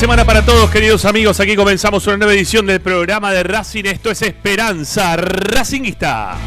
Semana 0.00 0.24
para 0.24 0.42
todos, 0.42 0.70
queridos 0.70 1.04
amigos. 1.04 1.40
Aquí 1.40 1.54
comenzamos 1.54 2.06
una 2.06 2.16
nueva 2.16 2.32
edición 2.32 2.64
del 2.64 2.80
programa 2.80 3.32
de 3.32 3.42
Racing. 3.42 3.84
Esto 3.84 4.10
es 4.10 4.22
Esperanza 4.22 5.14
Racingista. 5.14 6.38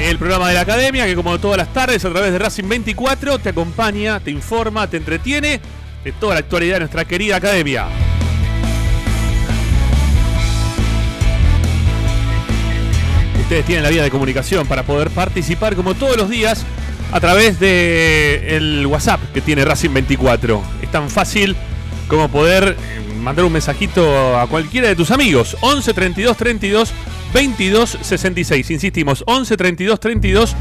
El 0.00 0.18
programa 0.18 0.50
de 0.50 0.54
la 0.54 0.60
academia 0.60 1.04
que 1.04 1.16
como 1.16 1.36
todas 1.40 1.58
las 1.58 1.72
tardes 1.72 2.04
a 2.04 2.10
través 2.10 2.30
de 2.30 2.38
Racing 2.38 2.68
24 2.68 3.40
te 3.40 3.48
acompaña, 3.48 4.20
te 4.20 4.30
informa, 4.30 4.88
te 4.88 4.98
entretiene 4.98 5.60
de 6.04 6.12
toda 6.12 6.34
la 6.34 6.40
actualidad 6.40 6.74
de 6.74 6.80
nuestra 6.80 7.04
querida 7.04 7.34
academia. 7.34 7.86
Ustedes 13.40 13.66
tienen 13.66 13.82
la 13.82 13.90
vía 13.90 14.04
de 14.04 14.10
comunicación 14.12 14.64
para 14.68 14.84
poder 14.84 15.10
participar 15.10 15.74
como 15.74 15.94
todos 15.94 16.16
los 16.16 16.30
días 16.30 16.64
a 17.12 17.20
través 17.20 17.60
de 17.60 18.56
el 18.56 18.86
WhatsApp 18.86 19.20
que 19.32 19.40
tiene 19.40 19.64
Racing 19.64 19.92
24. 19.92 20.62
Es 20.82 20.90
tan 20.90 21.10
fácil 21.10 21.54
como 22.08 22.28
poder 22.28 22.76
eh, 22.78 23.14
mandar 23.20 23.44
un 23.44 23.52
mensajito 23.52 24.38
a 24.38 24.46
cualquiera 24.46 24.88
de 24.88 24.96
tus 24.96 25.10
amigos. 25.10 25.56
11 25.60 25.92
32 25.94 26.36
32 26.36 26.92
22 27.32 27.98
66. 28.00 28.70
Insistimos, 28.70 29.22
11 29.26 29.56
32 29.56 30.00
32 30.00 30.56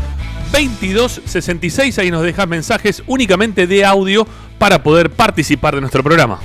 22 0.51 1.21
66. 1.25 1.99
Ahí 1.99 2.11
nos 2.11 2.23
dejas 2.23 2.47
mensajes 2.47 3.01
únicamente 3.07 3.65
de 3.65 3.85
audio 3.85 4.27
para 4.57 4.83
poder 4.83 5.09
participar 5.09 5.75
de 5.75 5.81
nuestro 5.81 6.03
programa. 6.03 6.39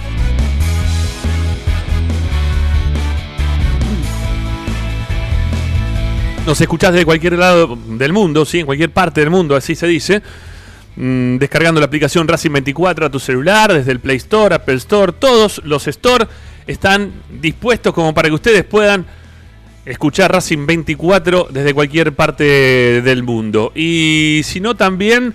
Nos 6.47 6.61
escuchás 6.61 6.93
desde 6.93 7.05
cualquier 7.05 7.33
lado 7.33 7.77
del 7.89 8.13
mundo, 8.13 8.45
¿sí? 8.45 8.61
en 8.61 8.67
cualquier 8.67 8.91
parte 8.91 9.21
del 9.21 9.31
mundo, 9.31 9.57
así 9.57 9.75
se 9.75 9.89
dice. 9.89 10.23
Mm, 10.95 11.39
descargando 11.39 11.81
la 11.81 11.87
aplicación 11.87 12.29
Racing 12.29 12.53
24 12.53 13.07
a 13.07 13.11
tu 13.11 13.19
celular, 13.19 13.73
desde 13.73 13.91
el 13.91 13.99
Play 13.99 14.19
Store, 14.19 14.55
Apple 14.55 14.77
Store, 14.77 15.13
todos 15.13 15.61
los 15.65 15.89
Store 15.89 16.29
están 16.69 17.11
dispuestos 17.41 17.93
como 17.93 18.15
para 18.15 18.29
que 18.29 18.35
ustedes 18.37 18.63
puedan 18.63 19.05
escuchar 19.85 20.31
Racing 20.31 20.67
24 20.67 21.49
desde 21.51 21.75
cualquier 21.75 22.13
parte 22.15 22.45
del 23.03 23.25
mundo. 23.25 23.73
Y 23.75 24.43
si 24.45 24.61
no, 24.61 24.77
también, 24.77 25.35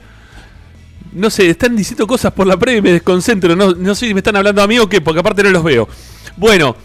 no 1.12 1.30
sé, 1.30 1.50
están 1.50 1.76
diciendo 1.76 2.08
cosas 2.08 2.32
por 2.32 2.48
la 2.48 2.56
previa 2.56 2.80
y 2.80 2.82
me 2.84 2.92
desconcentro. 2.94 3.54
No, 3.54 3.74
no 3.74 3.96
sé 3.96 4.08
si 4.08 4.14
me 4.14 4.22
están 4.22 4.38
hablando 4.38 4.62
a 4.64 4.68
mí 4.68 4.80
o 4.80 4.88
qué, 4.88 5.02
porque 5.02 5.20
aparte 5.20 5.44
no 5.44 5.50
los 5.50 5.64
veo. 5.64 5.90
Bueno, 6.38 6.78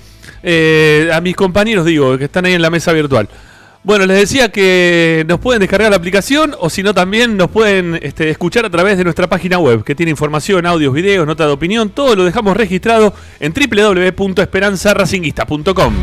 eh, 0.42 1.10
a 1.12 1.20
mis 1.20 1.36
compañeros 1.36 1.86
digo, 1.86 2.19
que 2.19 2.25
están 2.25 2.44
ahí 2.44 2.54
en 2.54 2.62
la 2.62 2.70
mesa 2.70 2.92
virtual. 2.92 3.28
Bueno, 3.86 4.04
les 4.04 4.19
decía 4.19 4.50
que 4.50 5.24
nos 5.28 5.38
pueden 5.38 5.60
descargar 5.60 5.91
la 5.91 5.97
aplicación 5.97 6.56
o 6.58 6.69
si 6.69 6.82
no 6.82 6.92
también 6.92 7.36
nos 7.36 7.48
pueden 7.48 7.97
este, 8.02 8.30
escuchar 8.30 8.66
a 8.66 8.70
través 8.70 8.98
de 8.98 9.04
nuestra 9.04 9.28
página 9.28 9.60
web 9.60 9.84
que 9.84 9.94
tiene 9.94 10.10
información, 10.10 10.66
audios, 10.66 10.92
videos, 10.92 11.24
nota 11.24 11.47
de 11.47 11.52
opinión, 11.52 11.91
todo 11.91 12.16
lo 12.16 12.24
dejamos 12.24 12.56
registrado 12.56 13.14
en 13.38 13.54
www.esperanzaracinguista.com. 13.54 15.94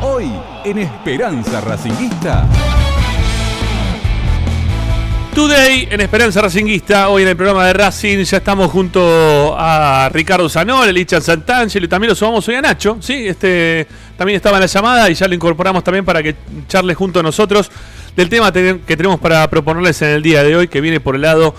Hoy 0.00 0.30
en 0.64 0.78
Esperanza 0.78 1.60
Racinguista. 1.60 2.46
Today 5.38 5.86
en 5.92 6.00
Esperanza 6.00 6.42
Racinguista, 6.42 7.08
hoy 7.10 7.22
en 7.22 7.28
el 7.28 7.36
programa 7.36 7.64
de 7.64 7.72
Racing 7.72 8.24
ya 8.24 8.38
estamos 8.38 8.72
junto 8.72 9.54
a 9.56 10.08
Ricardo 10.12 10.48
Zanol, 10.48 10.88
Elichan 10.88 11.22
Santangelo 11.22 11.86
y 11.86 11.88
también 11.88 12.08
lo 12.08 12.16
sumamos 12.16 12.48
hoy 12.48 12.56
a 12.56 12.60
Nacho, 12.60 12.96
¿sí? 12.98 13.28
Este, 13.28 13.86
también 14.16 14.34
estaba 14.34 14.56
en 14.56 14.62
la 14.62 14.66
llamada 14.66 15.08
y 15.08 15.14
ya 15.14 15.28
lo 15.28 15.36
incorporamos 15.36 15.84
también 15.84 16.04
para 16.04 16.24
que 16.24 16.34
charle 16.66 16.92
junto 16.94 17.20
a 17.20 17.22
nosotros 17.22 17.70
del 18.16 18.28
tema 18.28 18.50
te- 18.50 18.80
que 18.84 18.96
tenemos 18.96 19.20
para 19.20 19.48
proponerles 19.48 20.02
en 20.02 20.08
el 20.08 20.22
día 20.24 20.42
de 20.42 20.56
hoy, 20.56 20.66
que 20.66 20.80
viene 20.80 20.98
por 20.98 21.14
el 21.14 21.22
lado 21.22 21.54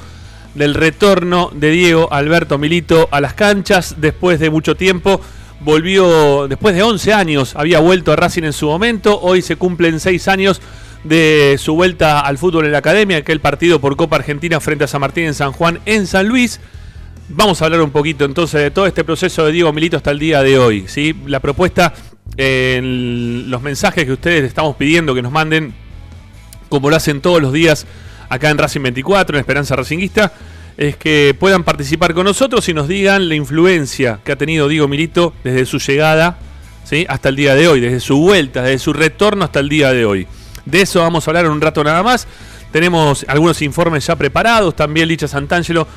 del 0.56 0.74
retorno 0.74 1.50
de 1.54 1.72
Diego 1.72 2.12
Alberto 2.12 2.58
Milito 2.58 3.08
a 3.12 3.22
las 3.22 3.34
canchas 3.34 3.96
después 3.98 4.42
de 4.42 4.50
mucho 4.50 4.76
tiempo. 4.76 5.22
Volvió 5.62 6.50
después 6.50 6.76
de 6.76 6.84
11 6.84 7.14
años, 7.14 7.56
había 7.56 7.80
vuelto 7.80 8.12
a 8.12 8.18
Racing 8.18 8.44
en 8.44 8.52
su 8.54 8.66
momento, 8.68 9.22
hoy 9.22 9.42
se 9.42 9.56
cumplen 9.56 10.02
6 10.02 10.28
años 10.28 10.62
de 11.04 11.56
su 11.58 11.76
vuelta 11.76 12.20
al 12.20 12.38
fútbol 12.38 12.66
en 12.66 12.72
la 12.72 12.80
academia, 12.80 13.18
aquel 13.18 13.40
partido 13.40 13.80
por 13.80 13.96
Copa 13.96 14.18
Argentina 14.18 14.60
frente 14.60 14.84
a 14.84 14.88
San 14.88 15.02
Martín 15.02 15.26
en 15.26 15.34
San 15.34 15.52
Juan 15.52 15.80
en 15.86 16.08
San 16.08 16.28
Luis. 16.28 16.60
Vamos 17.30 17.62
a 17.62 17.66
hablar 17.66 17.82
un 17.82 17.92
poquito 17.92 18.26
entonces 18.26 18.62
de 18.62 18.72
todo 18.72 18.88
este 18.88 19.04
proceso 19.04 19.46
de 19.46 19.52
Diego 19.52 19.72
Milito 19.72 19.98
hasta 19.98 20.12
el 20.12 20.20
día 20.20 20.42
de 20.42 20.58
hoy. 20.58 20.86
¿sí? 20.88 21.16
La 21.28 21.40
propuesta 21.40 21.94
en 22.38 23.50
los 23.50 23.62
mensajes 23.62 24.06
que 24.06 24.12
ustedes 24.12 24.44
estamos 24.44 24.76
pidiendo 24.76 25.14
que 25.14 25.22
nos 25.22 25.32
manden, 25.32 25.74
como 26.70 26.90
lo 26.90 26.96
hacen 26.96 27.22
todos 27.22 27.42
los 27.42 27.54
días 27.54 27.86
acá 28.30 28.50
en 28.50 28.58
Racing 28.58 28.82
24, 28.82 29.38
en 29.38 29.40
Esperanza 29.40 29.76
Racinguista, 29.76 30.34
es 30.78 30.96
que 30.96 31.36
puedan 31.38 31.64
participar 31.64 32.14
con 32.14 32.26
nosotros 32.26 32.68
y 32.70 32.74
nos 32.74 32.88
digan 32.88 33.28
la 33.28 33.36
influencia 33.36 34.20
que 34.24 34.32
ha 34.32 34.36
tenido 34.38 34.68
Diego 34.68 34.88
Milito 34.88 35.34
desde 35.44 35.66
su 35.66 35.78
llegada 35.80 36.40
¿sí? 36.84 37.06
hasta 37.10 37.30
el 37.30 37.36
día 37.36 37.56
de 37.56 37.68
hoy, 37.68 37.80
desde 37.80 38.00
su 38.00 38.18
vuelta, 38.18 38.64
desde 38.64 38.80
su 38.80 38.94
retorno 38.94 39.44
hasta 39.44 39.60
el 39.60 39.70
día 39.70 39.92
de 39.92 40.06
hoy. 40.06 40.28
De 40.70 40.82
eso 40.82 41.02
vamos 41.02 41.28
a 41.28 41.32
hablar 41.32 41.46
en 41.46 41.52
un 41.52 41.62
rato 41.62 41.84
nada 41.84 42.04
más. 42.04 42.28
Tenemos 42.72 43.26
algunos 43.28 43.62
informes 43.62 44.06
ya 44.06 44.16
preparados, 44.16 44.76
también 44.76 45.08
Licha 45.08 45.28
Santangelo 45.28 45.88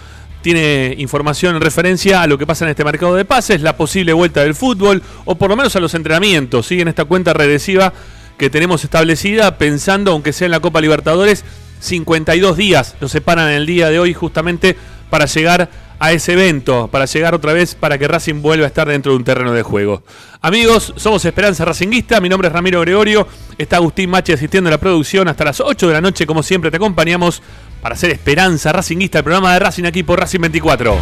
tiene 0.40 0.94
información 0.98 1.54
en 1.54 1.60
referencia 1.60 2.22
a 2.22 2.26
lo 2.26 2.36
que 2.36 2.46
pasa 2.46 2.64
en 2.64 2.70
este 2.70 2.84
mercado 2.84 3.14
de 3.14 3.24
pases, 3.24 3.62
la 3.62 3.76
posible 3.76 4.12
vuelta 4.12 4.42
del 4.42 4.54
fútbol 4.54 5.02
o 5.24 5.36
por 5.36 5.48
lo 5.48 5.56
menos 5.56 5.76
a 5.76 5.80
los 5.80 5.94
entrenamientos, 5.94 6.66
¿sí? 6.66 6.80
en 6.80 6.88
esta 6.88 7.04
cuenta 7.04 7.32
regresiva 7.32 7.92
que 8.38 8.50
tenemos 8.50 8.82
establecida 8.82 9.56
pensando, 9.56 10.10
aunque 10.10 10.32
sea 10.32 10.46
en 10.46 10.50
la 10.50 10.60
Copa 10.60 10.80
Libertadores, 10.80 11.44
52 11.80 12.56
días 12.56 12.96
nos 13.00 13.12
separan 13.12 13.50
el 13.50 13.66
día 13.66 13.90
de 13.90 13.98
hoy 13.98 14.14
justamente 14.14 14.76
para 15.10 15.26
llegar 15.26 15.68
a 16.02 16.10
ese 16.10 16.32
evento, 16.32 16.88
para 16.88 17.04
llegar 17.04 17.32
otra 17.32 17.52
vez 17.52 17.76
para 17.76 17.96
que 17.96 18.08
Racing 18.08 18.42
vuelva 18.42 18.64
a 18.64 18.66
estar 18.66 18.88
dentro 18.88 19.12
de 19.12 19.18
un 19.18 19.22
terreno 19.22 19.52
de 19.52 19.62
juego. 19.62 20.02
Amigos, 20.40 20.92
somos 20.96 21.24
Esperanza 21.24 21.64
Racinguista, 21.64 22.20
mi 22.20 22.28
nombre 22.28 22.48
es 22.48 22.52
Ramiro 22.52 22.80
Gregorio, 22.80 23.28
está 23.56 23.76
Agustín 23.76 24.10
Machi 24.10 24.32
asistiendo 24.32 24.66
a 24.66 24.72
la 24.72 24.78
producción 24.78 25.28
hasta 25.28 25.44
las 25.44 25.60
8 25.60 25.86
de 25.86 25.92
la 25.92 26.00
noche, 26.00 26.26
como 26.26 26.42
siempre 26.42 26.72
te 26.72 26.78
acompañamos 26.78 27.40
para 27.80 27.94
hacer 27.94 28.10
Esperanza 28.10 28.72
Racinguista, 28.72 29.18
el 29.18 29.24
programa 29.24 29.52
de 29.52 29.60
Racing 29.60 29.84
aquí 29.84 30.02
por 30.02 30.18
Racing 30.18 30.40
24. 30.40 30.98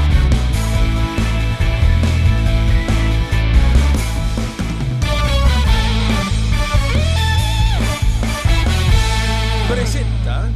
Presenta 9.67 10.51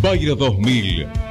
Bayro 0.00 0.36
2000, 0.36 1.08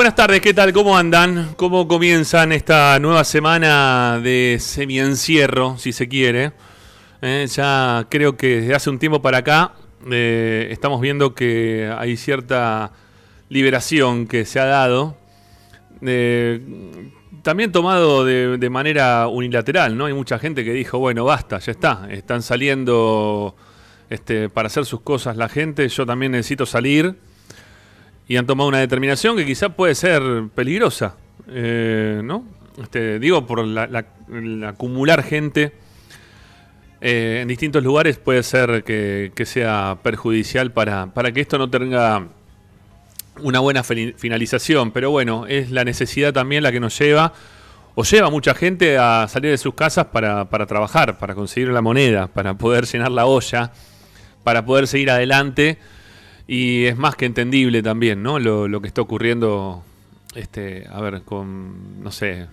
Buenas 0.00 0.14
tardes, 0.14 0.40
¿qué 0.40 0.54
tal? 0.54 0.72
¿Cómo 0.72 0.96
andan? 0.96 1.52
¿Cómo 1.56 1.86
comienzan 1.86 2.52
esta 2.52 2.98
nueva 3.00 3.22
semana 3.22 4.18
de 4.18 4.56
semiencierro, 4.58 5.76
si 5.76 5.92
se 5.92 6.08
quiere? 6.08 6.52
Eh, 7.20 7.46
ya 7.54 8.06
creo 8.08 8.34
que 8.34 8.62
desde 8.62 8.74
hace 8.74 8.88
un 8.88 8.98
tiempo 8.98 9.20
para 9.20 9.36
acá 9.36 9.74
eh, 10.10 10.68
estamos 10.70 11.02
viendo 11.02 11.34
que 11.34 11.94
hay 11.98 12.16
cierta 12.16 12.92
liberación 13.50 14.26
que 14.26 14.46
se 14.46 14.58
ha 14.58 14.64
dado, 14.64 15.18
eh, 16.00 16.62
también 17.42 17.70
tomado 17.70 18.24
de, 18.24 18.56
de 18.56 18.70
manera 18.70 19.28
unilateral, 19.28 19.98
¿no? 19.98 20.06
Hay 20.06 20.14
mucha 20.14 20.38
gente 20.38 20.64
que 20.64 20.72
dijo, 20.72 20.98
bueno, 20.98 21.26
basta, 21.26 21.58
ya 21.58 21.72
está, 21.72 22.08
están 22.10 22.40
saliendo 22.40 23.54
este, 24.08 24.48
para 24.48 24.68
hacer 24.68 24.86
sus 24.86 25.02
cosas 25.02 25.36
la 25.36 25.50
gente, 25.50 25.86
yo 25.90 26.06
también 26.06 26.32
necesito 26.32 26.64
salir 26.64 27.16
y 28.30 28.36
han 28.36 28.46
tomado 28.46 28.68
una 28.68 28.78
determinación 28.78 29.36
que 29.36 29.44
quizá 29.44 29.70
puede 29.70 29.96
ser 29.96 30.22
peligrosa, 30.54 31.16
eh, 31.48 32.20
¿no? 32.22 32.44
Este, 32.80 33.18
digo, 33.18 33.44
por 33.44 33.66
la, 33.66 33.88
la- 33.88 34.68
acumular 34.68 35.24
gente 35.24 35.72
eh, 37.00 37.40
en 37.42 37.48
distintos 37.48 37.82
lugares 37.82 38.18
puede 38.18 38.44
ser 38.44 38.84
que, 38.84 39.32
sea 39.44 39.98
perjudicial 40.04 40.70
para, 40.70 41.08
para 41.08 41.32
que 41.32 41.40
esto 41.40 41.58
no 41.58 41.70
tenga 41.70 42.28
una 43.40 43.58
buena 43.58 43.82
finalización. 43.82 44.92
Pero 44.92 45.10
bueno, 45.10 45.46
es 45.48 45.72
la 45.72 45.82
necesidad 45.82 46.32
también 46.32 46.62
la 46.62 46.70
que 46.70 46.78
nos 46.78 46.96
lleva, 46.96 47.32
o 47.96 48.04
lleva 48.04 48.28
a 48.28 48.30
mucha 48.30 48.54
gente 48.54 48.96
a 48.96 49.26
salir 49.28 49.50
de 49.50 49.58
sus 49.58 49.74
casas 49.74 50.06
para, 50.06 50.48
para 50.50 50.66
trabajar, 50.66 51.18
para 51.18 51.34
conseguir 51.34 51.70
la 51.70 51.82
moneda, 51.82 52.28
para 52.28 52.54
poder 52.54 52.86
llenar 52.86 53.10
la 53.10 53.26
olla, 53.26 53.72
para 54.44 54.64
poder 54.64 54.86
seguir 54.86 55.10
adelante. 55.10 55.78
Y 56.52 56.86
es 56.86 56.98
más 56.98 57.14
que 57.14 57.26
entendible 57.26 57.80
también, 57.80 58.24
¿no? 58.24 58.40
Lo, 58.40 58.80
que 58.80 58.88
está 58.88 59.00
ocurriendo, 59.00 59.84
este, 60.34 60.84
a 60.90 61.00
ver, 61.00 61.22
con, 61.22 62.02
no 62.02 62.10
sé, 62.10 62.48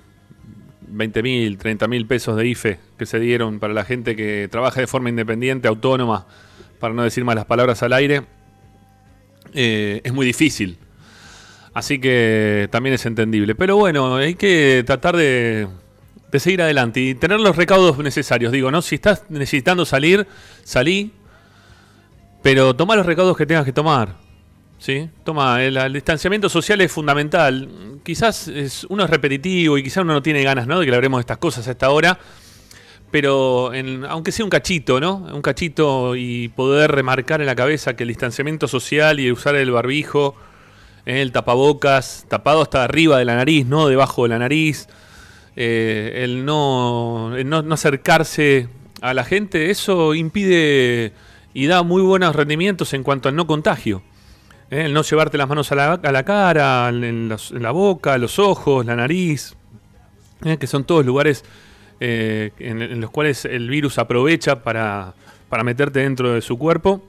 20 0.81 1.23
mil, 1.23 1.57
30 1.57 1.87
mil 1.87 2.05
pesos 2.05 2.37
de 2.37 2.47
IFE 2.47 2.77
que 2.95 3.07
se 3.07 3.19
dieron 3.19 3.57
para 3.57 3.73
la 3.73 3.85
gente 3.85 4.15
que 4.15 4.49
trabaja 4.51 4.81
de 4.81 4.85
forma 4.85 5.09
independiente, 5.09 5.67
autónoma, 5.67 6.27
para 6.79 6.93
no 6.93 7.01
decir 7.01 7.25
malas 7.25 7.45
palabras 7.45 7.81
al 7.81 7.91
aire, 7.93 8.21
eh, 9.55 10.01
es 10.03 10.13
muy 10.13 10.27
difícil. 10.27 10.77
Así 11.73 11.97
que 11.97 12.69
también 12.69 12.93
es 12.93 13.05
entendible. 13.07 13.55
Pero 13.55 13.77
bueno, 13.77 14.17
hay 14.17 14.35
que 14.35 14.83
tratar 14.85 15.17
de, 15.17 15.67
de 16.31 16.39
seguir 16.39 16.61
adelante 16.61 16.99
y 16.99 17.15
tener 17.15 17.39
los 17.39 17.55
recaudos 17.55 17.97
necesarios. 17.97 18.51
Digo, 18.51 18.69
¿no? 18.69 18.83
Si 18.83 18.93
estás 18.93 19.23
necesitando 19.29 19.85
salir, 19.85 20.27
salí, 20.63 21.13
pero 22.41 22.75
toma 22.75 22.95
los 22.95 23.05
recaudos 23.05 23.35
que 23.37 23.45
tengas 23.45 23.65
que 23.65 23.73
tomar. 23.73 24.15
¿Sí? 24.79 25.09
Toma, 25.23 25.63
el, 25.63 25.91
distanciamiento 25.93 26.49
social 26.49 26.79
es 26.81 26.91
fundamental. 26.91 27.99
Quizás 28.03 28.47
es, 28.47 28.85
uno 28.89 29.05
es 29.05 29.09
repetitivo 29.09 29.77
y 29.77 29.83
quizás 29.83 30.03
uno 30.03 30.13
no 30.13 30.21
tiene 30.21 30.43
ganas 30.43 30.67
¿no? 30.67 30.79
de 30.79 30.85
que 30.85 30.91
le 30.91 30.97
hablemos 30.97 31.17
de 31.17 31.21
estas 31.21 31.37
cosas 31.39 31.67
a 31.67 31.71
esta 31.71 31.89
hora. 31.89 32.19
Pero 33.09 33.73
en- 33.73 34.05
aunque 34.05 34.31
sea 34.31 34.45
un 34.45 34.49
cachito, 34.51 34.99
¿no? 34.99 35.15
Un 35.33 35.41
cachito 35.41 36.15
y 36.15 36.49
poder 36.49 36.91
remarcar 36.91 37.39
en 37.39 37.47
la 37.47 37.55
cabeza 37.55 37.95
que 37.95 38.03
el 38.03 38.09
distanciamiento 38.09 38.67
social 38.67 39.19
y 39.19 39.31
usar 39.31 39.55
el 39.55 39.71
barbijo, 39.71 40.35
eh, 41.05 41.21
el 41.21 41.31
tapabocas, 41.31 42.25
tapado 42.27 42.61
hasta 42.61 42.83
arriba 42.83 43.17
de 43.17 43.25
la 43.25 43.35
nariz, 43.35 43.65
no 43.65 43.87
debajo 43.87 44.23
de 44.23 44.29
la 44.29 44.39
nariz, 44.39 44.89
eh, 45.55 46.21
el 46.23 46.43
no, 46.45 47.33
el 47.35 47.47
no, 47.49 47.61
no 47.61 47.73
acercarse 47.73 48.67
a 49.01 49.13
la 49.13 49.23
gente, 49.23 49.71
eso 49.71 50.13
impide 50.13 51.13
y 51.57 51.65
da 51.65 51.81
muy 51.81 52.03
buenos 52.03 52.35
rendimientos 52.35 52.93
en 52.93 53.01
cuanto 53.01 53.29
al 53.29 53.35
no 53.35 53.47
contagio. 53.47 54.03
Eh, 54.69 54.85
El 54.85 54.93
no 54.93 55.01
llevarte 55.01 55.39
las 55.39 55.49
manos 55.49 55.71
a 55.71 55.75
la, 55.75 55.93
a 55.93 56.11
la 56.11 56.21
cara, 56.21 56.87
en, 56.89 57.03
en 57.03 57.63
la 57.63 57.71
boca, 57.71 58.15
los 58.19 58.37
ojos, 58.37 58.85
la 58.85 58.95
nariz, 58.95 59.55
eh, 60.45 60.57
que 60.57 60.67
son 60.67 60.83
todos 60.83 61.03
lugares 61.03 61.43
eh, 61.99 62.51
en, 62.59 62.83
en 62.83 63.01
los 63.01 63.09
cuales 63.09 63.43
el 63.45 63.71
virus 63.71 63.97
aprovecha 63.97 64.61
para, 64.61 65.15
para 65.49 65.63
meterte 65.63 66.01
dentro 66.01 66.31
de 66.33 66.41
su 66.43 66.59
cuerpo. 66.59 67.01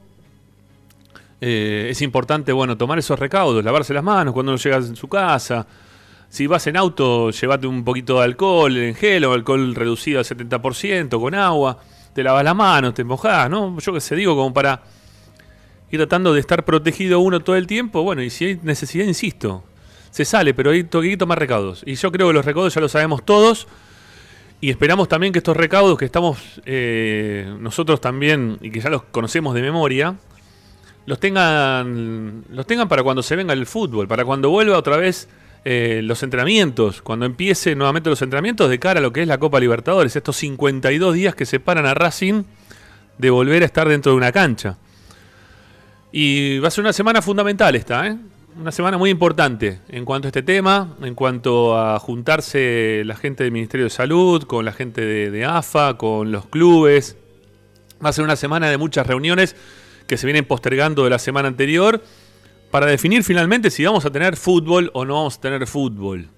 Es 1.42 2.00
importante, 2.00 2.50
bueno, 2.50 2.78
tomar 2.78 2.98
esos 2.98 3.18
recaudos, 3.18 3.62
lavarse 3.62 3.92
las 3.92 4.02
manos 4.02 4.32
cuando 4.32 4.52
uno 4.52 4.58
llega 4.58 4.78
a 4.78 4.82
su 4.82 5.08
casa. 5.08 5.66
Si 6.30 6.46
vas 6.46 6.66
en 6.66 6.78
auto, 6.78 7.30
llévate 7.32 7.66
un 7.66 7.84
poquito 7.84 8.16
de 8.16 8.24
alcohol 8.24 8.74
en 8.78 8.94
gel 8.94 9.26
o 9.26 9.34
alcohol 9.34 9.74
reducido 9.74 10.20
al 10.20 10.24
70% 10.24 11.20
con 11.20 11.34
agua. 11.34 11.78
Te 12.14 12.22
lavas 12.22 12.44
las 12.44 12.54
manos, 12.54 12.94
te 12.94 13.04
mojás, 13.04 13.48
¿no? 13.48 13.78
Yo 13.78 13.92
qué 13.92 14.00
sé, 14.00 14.16
digo, 14.16 14.34
como 14.34 14.52
para 14.52 14.82
ir 15.90 15.98
tratando 15.98 16.32
de 16.32 16.40
estar 16.40 16.64
protegido 16.64 17.20
uno 17.20 17.40
todo 17.40 17.56
el 17.56 17.66
tiempo. 17.66 18.02
Bueno, 18.02 18.22
y 18.22 18.30
si 18.30 18.46
hay 18.46 18.60
necesidad, 18.62 19.04
insisto, 19.04 19.64
se 20.10 20.24
sale, 20.24 20.54
pero 20.54 20.70
hay 20.70 20.84
que 20.84 21.16
tomar 21.16 21.38
recaudos. 21.38 21.82
Y 21.86 21.94
yo 21.94 22.10
creo 22.10 22.28
que 22.28 22.34
los 22.34 22.44
recaudos 22.44 22.74
ya 22.74 22.80
lo 22.80 22.88
sabemos 22.88 23.24
todos. 23.24 23.66
Y 24.60 24.70
esperamos 24.70 25.08
también 25.08 25.32
que 25.32 25.38
estos 25.38 25.56
recaudos 25.56 25.96
que 25.96 26.04
estamos 26.04 26.60
eh, 26.66 27.54
nosotros 27.60 28.00
también 28.00 28.58
y 28.60 28.70
que 28.72 28.80
ya 28.80 28.90
los 28.90 29.04
conocemos 29.04 29.54
de 29.54 29.62
memoria, 29.62 30.16
los 31.06 31.20
tengan, 31.20 32.44
los 32.50 32.66
tengan 32.66 32.88
para 32.88 33.04
cuando 33.04 33.22
se 33.22 33.36
venga 33.36 33.52
el 33.52 33.66
fútbol, 33.66 34.08
para 34.08 34.24
cuando 34.24 34.50
vuelva 34.50 34.76
otra 34.76 34.96
vez 34.96 35.28
eh, 35.64 36.00
los 36.04 36.22
entrenamientos, 36.22 37.02
cuando 37.02 37.26
empiece 37.26 37.74
nuevamente 37.74 38.08
los 38.08 38.22
entrenamientos 38.22 38.70
de 38.70 38.78
cara 38.78 39.00
a 39.00 39.02
lo 39.02 39.12
que 39.12 39.22
es 39.22 39.28
la 39.28 39.38
Copa 39.38 39.60
Libertadores, 39.60 40.14
estos 40.14 40.36
52 40.36 41.14
días 41.14 41.34
que 41.34 41.46
separan 41.46 41.86
a 41.86 41.94
Racing 41.94 42.44
de 43.18 43.30
volver 43.30 43.62
a 43.62 43.66
estar 43.66 43.88
dentro 43.88 44.12
de 44.12 44.18
una 44.18 44.32
cancha. 44.32 44.76
Y 46.12 46.58
va 46.60 46.68
a 46.68 46.70
ser 46.70 46.82
una 46.82 46.92
semana 46.92 47.20
fundamental 47.20 47.74
esta, 47.74 48.06
¿eh? 48.06 48.16
Una 48.58 48.72
semana 48.72 48.98
muy 48.98 49.10
importante 49.10 49.80
en 49.88 50.04
cuanto 50.04 50.26
a 50.26 50.30
este 50.30 50.42
tema, 50.42 50.96
en 51.02 51.14
cuanto 51.14 51.78
a 51.78 51.98
juntarse 52.00 53.02
la 53.04 53.14
gente 53.14 53.44
del 53.44 53.52
Ministerio 53.52 53.84
de 53.84 53.90
Salud, 53.90 54.42
con 54.44 54.64
la 54.64 54.72
gente 54.72 55.00
de, 55.00 55.30
de 55.30 55.44
AFA, 55.44 55.96
con 55.96 56.32
los 56.32 56.46
clubes. 56.46 57.16
Va 58.04 58.08
a 58.08 58.12
ser 58.12 58.24
una 58.24 58.36
semana 58.36 58.68
de 58.68 58.76
muchas 58.76 59.06
reuniones 59.06 59.54
que 60.08 60.16
se 60.16 60.26
vienen 60.26 60.44
postergando 60.44 61.04
de 61.04 61.10
la 61.10 61.18
semana 61.20 61.46
anterior 61.46 62.02
para 62.70 62.86
definir 62.86 63.24
finalmente 63.24 63.70
si 63.70 63.84
vamos 63.84 64.04
a 64.04 64.10
tener 64.10 64.36
fútbol 64.36 64.90
o 64.94 65.04
no 65.04 65.14
vamos 65.14 65.36
a 65.36 65.40
tener 65.40 65.66
fútbol. 65.66 66.28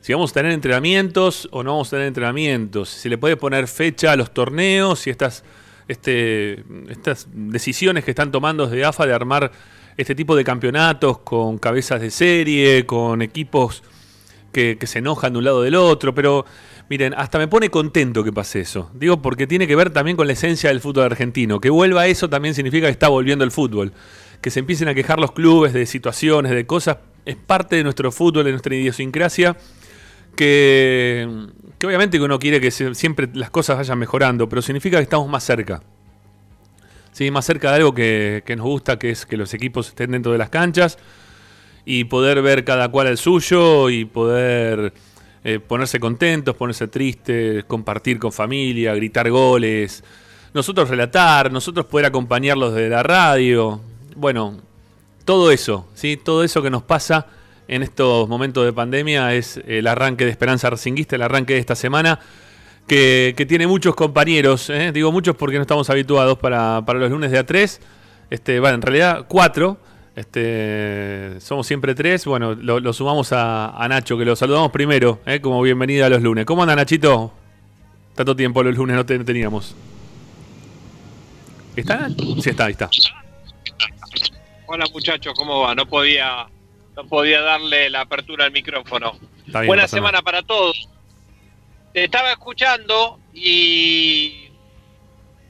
Si 0.00 0.12
vamos 0.12 0.30
a 0.30 0.34
tener 0.34 0.52
entrenamientos 0.52 1.48
o 1.50 1.62
no 1.62 1.72
vamos 1.72 1.88
a 1.88 1.90
tener 1.92 2.06
entrenamientos. 2.06 2.90
Si 2.90 3.00
se 3.00 3.08
le 3.08 3.18
puede 3.18 3.36
poner 3.36 3.66
fecha 3.66 4.12
a 4.12 4.16
los 4.16 4.32
torneos, 4.32 5.00
si 5.00 5.10
estas, 5.10 5.44
este, 5.88 6.64
estas 6.88 7.26
decisiones 7.32 8.04
que 8.04 8.12
están 8.12 8.30
tomando 8.30 8.66
desde 8.66 8.84
AFA 8.84 9.06
de 9.06 9.12
armar 9.12 9.50
este 9.96 10.14
tipo 10.14 10.36
de 10.36 10.44
campeonatos 10.44 11.18
con 11.18 11.58
cabezas 11.58 12.00
de 12.00 12.10
serie, 12.10 12.86
con 12.86 13.20
equipos 13.20 13.82
que, 14.52 14.76
que 14.78 14.86
se 14.86 15.00
enojan 15.00 15.32
de 15.32 15.38
un 15.40 15.44
lado 15.44 15.62
del 15.62 15.74
otro, 15.74 16.14
pero 16.14 16.44
miren, 16.88 17.14
hasta 17.14 17.38
me 17.38 17.48
pone 17.48 17.70
contento 17.70 18.22
que 18.22 18.32
pase 18.32 18.60
eso. 18.60 18.90
Digo, 18.94 19.20
porque 19.20 19.46
tiene 19.46 19.66
que 19.66 19.76
ver 19.76 19.90
también 19.90 20.16
con 20.16 20.26
la 20.26 20.34
esencia 20.34 20.70
del 20.70 20.80
fútbol 20.80 21.04
argentino. 21.04 21.60
Que 21.60 21.70
vuelva 21.70 22.06
eso 22.06 22.28
también 22.28 22.54
significa 22.54 22.86
que 22.86 22.92
está 22.92 23.08
volviendo 23.08 23.44
el 23.44 23.50
fútbol. 23.50 23.92
Que 24.40 24.50
se 24.50 24.60
empiecen 24.60 24.88
a 24.88 24.94
quejar 24.94 25.18
los 25.18 25.32
clubes 25.32 25.72
de 25.72 25.86
situaciones, 25.86 26.52
de 26.52 26.66
cosas, 26.66 26.98
es 27.24 27.36
parte 27.36 27.76
de 27.76 27.82
nuestro 27.82 28.12
fútbol, 28.12 28.44
de 28.44 28.52
nuestra 28.52 28.74
idiosincrasia. 28.74 29.56
Que, 30.36 31.46
que 31.78 31.86
obviamente 31.86 32.20
uno 32.20 32.38
quiere 32.38 32.60
que 32.60 32.70
siempre 32.70 33.28
las 33.32 33.50
cosas 33.50 33.78
vayan 33.78 33.98
mejorando, 33.98 34.48
pero 34.48 34.62
significa 34.62 34.98
que 34.98 35.02
estamos 35.02 35.28
más 35.28 35.44
cerca. 35.44 35.82
Sí, 37.16 37.30
más 37.30 37.46
cerca 37.46 37.70
de 37.70 37.76
algo 37.76 37.94
que, 37.94 38.42
nos 38.58 38.66
gusta, 38.66 38.98
que 38.98 39.08
es 39.08 39.24
que 39.24 39.38
los 39.38 39.54
equipos 39.54 39.88
estén 39.88 40.10
dentro 40.10 40.32
de 40.32 40.36
las 40.36 40.50
canchas 40.50 40.98
y 41.86 42.04
poder 42.04 42.42
ver 42.42 42.62
cada 42.62 42.90
cual 42.90 43.06
el 43.06 43.16
suyo 43.16 43.88
y 43.88 44.04
poder 44.04 44.92
eh, 45.42 45.58
ponerse 45.58 45.98
contentos, 45.98 46.54
ponerse 46.56 46.88
tristes, 46.88 47.64
compartir 47.64 48.18
con 48.18 48.32
familia, 48.32 48.94
gritar 48.94 49.30
goles, 49.30 50.04
nosotros 50.52 50.90
relatar, 50.90 51.50
nosotros 51.50 51.86
poder 51.86 52.04
acompañarlos 52.04 52.74
de 52.74 52.90
la 52.90 53.02
radio. 53.02 53.80
Bueno, 54.16 54.56
todo 55.26 55.50
eso, 55.50 55.86
¿sí? 55.92 56.16
todo 56.16 56.42
eso 56.42 56.62
que 56.62 56.70
nos 56.70 56.82
pasa 56.82 57.26
en 57.68 57.82
estos 57.82 58.26
momentos 58.30 58.64
de 58.64 58.72
pandemia 58.72 59.34
es 59.34 59.60
el 59.66 59.86
arranque 59.86 60.24
de 60.24 60.30
Esperanza 60.30 60.70
Racinguista, 60.70 61.16
el 61.16 61.22
arranque 61.22 61.52
de 61.52 61.58
esta 61.58 61.74
semana, 61.74 62.18
que, 62.86 63.44
tiene 63.46 63.66
muchos 63.66 63.94
compañeros, 63.94 64.70
¿eh? 64.70 64.90
digo 64.90 65.12
muchos 65.12 65.36
porque 65.36 65.56
no 65.56 65.62
estamos 65.62 65.90
habituados 65.90 66.38
para, 66.38 66.80
los 66.80 67.10
lunes 67.10 67.30
de 67.30 67.44
A3, 67.44 67.78
este, 68.30 68.58
bueno, 68.58 68.76
en 68.76 68.82
realidad 68.82 69.26
cuatro, 69.28 69.76
este, 70.14 71.38
somos 71.40 71.66
siempre 71.66 71.94
tres, 71.94 72.24
bueno, 72.24 72.54
lo, 72.54 72.92
sumamos 72.94 73.34
a, 73.34 73.76
a 73.76 73.86
Nacho, 73.86 74.16
que 74.16 74.24
lo 74.24 74.34
saludamos 74.34 74.70
primero, 74.70 75.20
¿eh? 75.26 75.42
como 75.42 75.60
bienvenida 75.60 76.06
a 76.06 76.08
los 76.08 76.22
lunes. 76.22 76.46
¿Cómo 76.46 76.62
anda 76.62 76.74
Nachito? 76.74 77.34
Tanto 78.14 78.34
tiempo 78.34 78.62
los 78.62 78.74
lunes 78.76 78.96
no, 78.96 79.04
no 79.04 79.24
teníamos. 79.26 79.76
¿Está? 81.76 82.08
Sí, 82.40 82.48
está, 82.48 82.64
ahí 82.64 82.72
está. 82.72 82.88
Hola 84.68 84.86
muchachos, 84.92 85.32
¿cómo 85.36 85.60
va? 85.60 85.76
No 85.76 85.86
podía, 85.86 86.48
no 86.96 87.06
podía 87.06 87.40
darle 87.40 87.88
la 87.88 88.00
apertura 88.00 88.46
al 88.46 88.52
micrófono. 88.52 89.12
Bien, 89.46 89.66
Buena 89.66 89.86
semana 89.86 90.22
para 90.22 90.42
todos. 90.42 90.88
Te 91.92 92.04
estaba 92.04 92.32
escuchando 92.32 93.20
y 93.32 94.48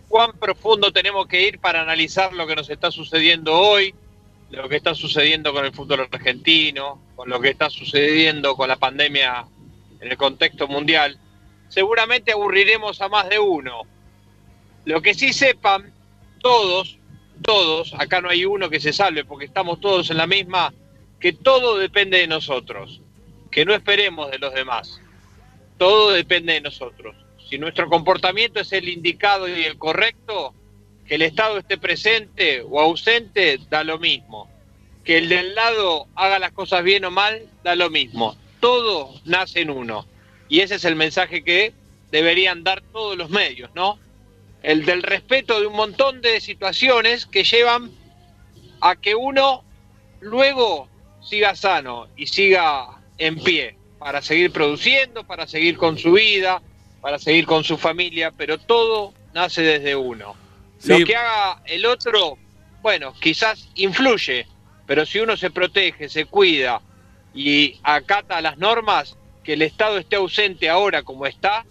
cuán 0.07 0.33
profundo 0.39 0.93
tenemos 0.93 1.27
que 1.27 1.49
ir 1.49 1.59
para 1.59 1.81
analizar 1.81 2.35
lo 2.35 2.47
que 2.47 2.57
nos 2.57 2.69
está 2.69 2.91
sucediendo 2.91 3.59
hoy, 3.59 3.95
lo 4.51 4.69
que 4.69 4.77
está 4.77 4.95
sucediendo 4.95 5.51
con 5.55 5.65
el 5.65 5.73
fútbol 5.73 6.09
argentino, 6.13 7.01
con 7.17 7.31
lo 7.31 7.41
que 7.41 7.49
está 7.49 7.71
sucediendo 7.71 8.55
con 8.55 8.69
la 8.69 8.77
pandemia 8.77 9.47
en 9.99 10.11
el 10.11 10.17
contexto 10.19 10.69
mundial. 10.69 11.19
Seguramente 11.69 12.33
aburriremos 12.33 13.01
a 13.01 13.09
más 13.09 13.31
de 13.31 13.39
uno. 13.39 13.83
Lo 14.85 15.01
que 15.01 15.15
sí 15.15 15.33
sepan 15.33 15.91
todos, 16.41 16.99
todos, 17.43 17.95
acá 17.99 18.21
no 18.21 18.28
hay 18.28 18.45
uno 18.45 18.71
que 18.71 18.81
se 18.81 18.93
salve 18.93 19.25
porque 19.25 19.45
estamos 19.45 19.81
todos 19.81 20.11
en 20.11 20.16
la 20.16 20.26
misma, 20.26 20.73
que 21.21 21.33
todo 21.33 21.78
depende 21.78 22.19
de 22.19 22.26
nosotros, 22.26 23.00
que 23.50 23.64
no 23.64 23.75
esperemos 23.75 24.31
de 24.31 24.38
los 24.38 24.55
demás. 24.55 25.00
Todo 25.78 26.12
depende 26.12 26.55
de 26.55 26.61
nosotros. 26.61 27.16
Si 27.49 27.59
nuestro 27.59 27.88
comportamiento 27.88 28.61
es 28.61 28.73
el 28.73 28.88
indicado 28.88 29.49
y 29.49 29.64
el 29.64 29.78
correcto, 29.78 30.55
que 31.07 31.14
el 31.14 31.23
Estado 31.23 31.59
esté 31.59 31.78
presente 31.78 32.62
o 32.69 32.81
ausente, 32.81 33.59
da 33.71 33.85
lo 33.85 33.99
mismo. 33.99 34.50
Que 35.05 35.19
el 35.19 35.28
del 35.28 35.55
lado 35.55 36.09
haga 36.16 36.38
las 36.38 36.52
cosas 36.52 36.83
bien 36.83 37.05
o 37.05 37.11
mal, 37.11 37.47
da 37.62 37.76
lo 37.76 37.90
mismo. 37.90 38.37
Todo 38.61 39.14
nace 39.25 39.61
en 39.61 39.71
uno. 39.71 40.07
Y 40.49 40.61
ese 40.61 40.76
es 40.76 40.85
el 40.85 40.97
mensaje 40.97 41.45
que 41.45 41.73
deberían 42.11 42.64
dar 42.64 42.83
todos 42.93 43.16
los 43.16 43.31
medios, 43.31 43.71
¿no? 43.75 43.99
El 44.67 44.85
del 44.85 45.05
respeto 45.05 45.61
de 45.61 45.69
un 45.69 45.77
montón 45.77 46.21
de 46.21 46.41
situaciones 46.41 47.25
que 47.25 47.45
llevan 47.45 47.93
a 48.81 48.97
que 48.97 49.15
uno 49.15 49.63
luego 50.19 50.89
siga 51.23 51.55
sano 51.55 52.09
y 52.17 52.27
siga 52.27 52.89
en 53.17 53.39
pie 53.39 53.77
para 54.01 54.21
seguir 54.23 54.51
produciendo, 54.51 55.23
para 55.23 55.47
seguir 55.47 55.77
con 55.77 55.97
su 55.97 56.15
vida, 56.15 56.61
para 57.01 57.21
seguir 57.21 57.47
con 57.47 57.63
su 57.63 57.79
familia, 57.79 58.33
pero 58.37 58.59
todo 58.59 59.15
nace 59.33 59.63
desde 59.63 59.95
uno. 59.95 60.35
Sí. 60.81 60.99
Lo 60.99 61.07
que 61.07 61.15
haga 61.15 61.63
el 61.67 61.87
otro, 61.87 62.37
bueno, 62.83 63.15
quizás 63.21 63.69
influye, 63.77 64.49
pero 64.85 65.07
si 65.07 65.21
uno 65.21 65.37
se 65.37 65.53
protege, 65.53 66.09
se 66.09 66.25
cuida 66.25 66.83
y 67.33 67.79
acata 67.85 68.41
las 68.41 68.59
normas, 68.59 69.17
que 69.45 69.53
el 69.53 69.63
Estado 69.63 69.99
esté 69.99 70.17
ausente 70.17 70.69
ahora 70.69 71.05
como 71.05 71.25
está, 71.25 71.65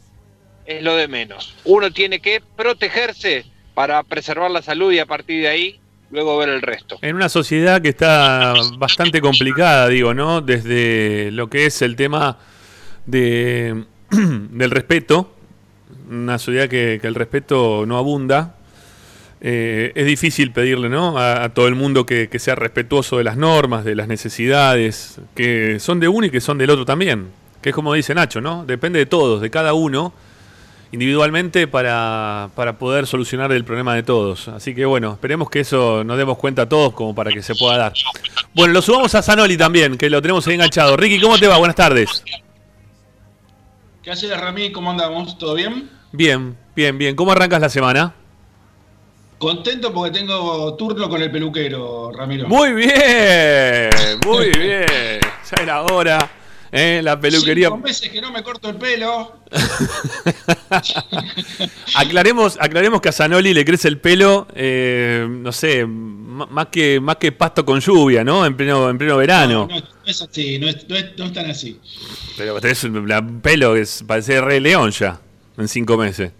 es 0.65 0.83
lo 0.83 0.95
de 0.95 1.07
menos. 1.07 1.55
Uno 1.63 1.91
tiene 1.91 2.19
que 2.19 2.41
protegerse 2.55 3.45
para 3.73 4.03
preservar 4.03 4.51
la 4.51 4.61
salud 4.61 4.91
y 4.91 4.99
a 4.99 5.05
partir 5.05 5.41
de 5.41 5.47
ahí 5.47 5.79
luego 6.11 6.37
ver 6.37 6.49
el 6.49 6.61
resto. 6.61 6.97
En 7.01 7.15
una 7.15 7.29
sociedad 7.29 7.81
que 7.81 7.89
está 7.89 8.53
bastante 8.77 9.21
complicada, 9.21 9.89
digo, 9.89 10.13
¿no? 10.13 10.41
Desde 10.41 11.29
lo 11.31 11.49
que 11.49 11.65
es 11.65 11.81
el 11.81 11.95
tema 11.95 12.37
de, 13.05 13.83
del 14.11 14.71
respeto, 14.71 15.33
una 16.09 16.39
sociedad 16.39 16.69
que, 16.69 16.99
que 17.01 17.07
el 17.07 17.15
respeto 17.15 17.85
no 17.85 17.97
abunda, 17.97 18.55
eh, 19.41 19.91
es 19.93 20.05
difícil 20.05 20.51
pedirle, 20.51 20.89
¿no? 20.89 21.17
A, 21.17 21.43
a 21.43 21.49
todo 21.53 21.67
el 21.67 21.75
mundo 21.75 22.05
que, 22.05 22.29
que 22.29 22.39
sea 22.39 22.55
respetuoso 22.55 23.17
de 23.17 23.23
las 23.23 23.37
normas, 23.37 23.83
de 23.83 23.95
las 23.95 24.07
necesidades, 24.07 25.19
que 25.35 25.79
son 25.79 25.99
de 25.99 26.07
uno 26.07 26.27
y 26.27 26.29
que 26.31 26.41
son 26.41 26.57
del 26.57 26.69
otro 26.69 26.85
también. 26.85 27.27
Que 27.61 27.69
es 27.69 27.75
como 27.75 27.93
dice 27.93 28.15
Nacho, 28.15 28.41
¿no? 28.41 28.65
Depende 28.65 28.99
de 28.99 29.05
todos, 29.05 29.41
de 29.41 29.49
cada 29.49 29.73
uno 29.73 30.13
individualmente 30.91 31.67
para, 31.67 32.49
para 32.55 32.77
poder 32.77 33.07
solucionar 33.07 33.51
el 33.51 33.63
problema 33.63 33.95
de 33.95 34.03
todos. 34.03 34.47
Así 34.47 34.73
que 34.73 34.85
bueno, 34.85 35.13
esperemos 35.13 35.49
que 35.49 35.61
eso 35.61 36.03
nos 36.03 36.17
demos 36.17 36.37
cuenta 36.37 36.67
todos 36.67 36.93
como 36.93 37.13
para 37.13 37.31
que 37.31 37.41
se 37.41 37.55
pueda 37.55 37.77
dar. 37.77 37.93
Bueno, 38.53 38.73
lo 38.73 38.81
subamos 38.81 39.13
a 39.15 39.21
Zanoli 39.21 39.57
también, 39.57 39.97
que 39.97 40.09
lo 40.09 40.21
tenemos 40.21 40.47
ahí 40.47 40.55
enganchado. 40.55 40.95
Ricky, 40.97 41.19
¿cómo 41.19 41.37
te 41.37 41.47
va? 41.47 41.57
Buenas 41.57 41.75
tardes. 41.75 42.23
¿Qué 44.01 44.11
haces, 44.11 44.39
Rami? 44.39 44.71
¿Cómo 44.71 44.91
andamos? 44.91 45.37
¿Todo 45.37 45.55
bien? 45.55 45.89
Bien, 46.11 46.55
bien, 46.75 46.97
bien. 46.97 47.15
¿Cómo 47.15 47.31
arrancas 47.31 47.59
la 47.59 47.69
semana? 47.69 48.13
Contento 49.37 49.93
porque 49.93 50.17
tengo 50.17 50.75
turno 50.75 51.09
con 51.09 51.21
el 51.21 51.29
peluquero, 51.29 52.11
Ramiro. 52.11 52.47
Muy 52.47 52.73
bien, 52.73 53.89
muy 54.25 54.49
bien. 54.51 55.19
Ya 55.19 55.63
era 55.63 55.81
hora. 55.81 56.29
¿Eh? 56.75 57.01
La 57.03 57.19
peluquería. 57.19 57.69
Cinco 57.69 57.81
meses 57.81 58.09
que 58.09 58.21
no 58.21 58.31
me 58.31 58.43
corto 58.43 58.69
el 58.69 58.75
pelo. 58.75 59.39
Aclaremos, 61.95 62.57
aclaremos 62.59 63.01
que 63.01 63.09
a 63.09 63.11
Zanoli 63.11 63.53
le 63.53 63.63
crece 63.65 63.87
el 63.87 63.99
pelo, 63.99 64.47
eh, 64.55 65.25
no 65.29 65.51
sé, 65.51 65.85
más 65.85 66.67
que, 66.67 66.99
más 66.99 67.17
que 67.17 67.31
pasto 67.31 67.65
con 67.65 67.79
lluvia, 67.79 68.23
¿no? 68.23 68.45
En 68.45 68.55
pleno, 68.57 68.89
en 68.89 68.97
pleno 68.97 69.17
verano. 69.17 69.67
No, 69.69 69.79
no 69.79 69.85
es 70.05 70.21
así, 70.21 70.59
no 70.59 70.67
es, 70.67 70.87
no 70.89 70.95
es- 70.95 71.17
no 71.17 71.25
es 71.25 71.33
tan 71.33 71.49
así. 71.49 71.79
Pero 72.37 72.59
tenés 72.59 72.83
un 72.83 73.39
pelo 73.41 73.73
que 73.73 73.85
parece 74.05 74.41
Rey 74.41 74.59
León 74.59 74.91
ya, 74.91 75.19
en 75.57 75.67
cinco 75.67 75.97
meses. 75.97 76.31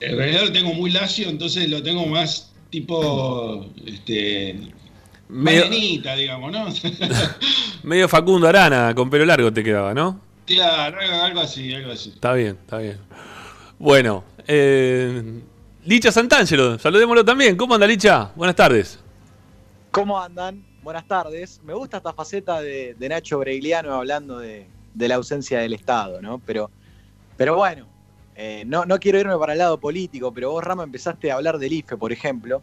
En 0.00 0.16
realidad 0.16 0.42
lo 0.44 0.52
tengo 0.52 0.72
muy 0.74 0.90
lacio, 0.90 1.28
entonces 1.28 1.68
lo 1.68 1.82
tengo 1.82 2.06
más 2.06 2.52
tipo. 2.70 3.66
Este. 3.86 4.58
Medio, 5.28 5.64
Marenita, 5.64 6.14
digamos, 6.14 6.52
¿no? 6.52 6.66
medio 7.82 8.08
Facundo 8.08 8.46
Arana, 8.46 8.94
con 8.94 9.08
pelo 9.08 9.24
largo 9.24 9.52
te 9.52 9.64
quedaba, 9.64 9.94
¿no? 9.94 10.20
claro, 10.46 10.98
algo, 11.00 11.40
así, 11.40 11.72
algo 11.74 11.92
así. 11.92 12.10
Está 12.10 12.34
bien, 12.34 12.58
está 12.60 12.78
bien. 12.78 12.98
Bueno, 13.78 14.24
eh, 14.46 15.40
Licha 15.84 16.12
Santangelo, 16.12 16.78
saludémoslo 16.78 17.24
también. 17.24 17.56
¿Cómo 17.56 17.74
anda 17.74 17.86
Licha? 17.86 18.30
Buenas 18.36 18.56
tardes. 18.56 18.98
¿Cómo 19.90 20.20
andan? 20.20 20.64
Buenas 20.82 21.06
tardes. 21.06 21.60
Me 21.64 21.72
gusta 21.72 21.96
esta 21.96 22.12
faceta 22.12 22.60
de, 22.60 22.94
de 22.94 23.08
Nacho 23.08 23.38
Bregliano 23.38 23.94
hablando 23.94 24.38
de, 24.38 24.66
de 24.92 25.08
la 25.08 25.16
ausencia 25.16 25.60
del 25.60 25.72
Estado, 25.72 26.20
¿no? 26.20 26.38
Pero, 26.38 26.70
pero 27.36 27.56
bueno, 27.56 27.86
eh, 28.36 28.64
no, 28.66 28.84
no 28.84 28.98
quiero 28.98 29.18
irme 29.18 29.36
para 29.38 29.52
el 29.52 29.58
lado 29.58 29.78
político, 29.78 30.32
pero 30.32 30.50
vos, 30.50 30.64
Rama, 30.64 30.84
empezaste 30.84 31.30
a 31.30 31.36
hablar 31.36 31.58
del 31.58 31.72
IFE, 31.72 31.96
por 31.96 32.12
ejemplo, 32.12 32.62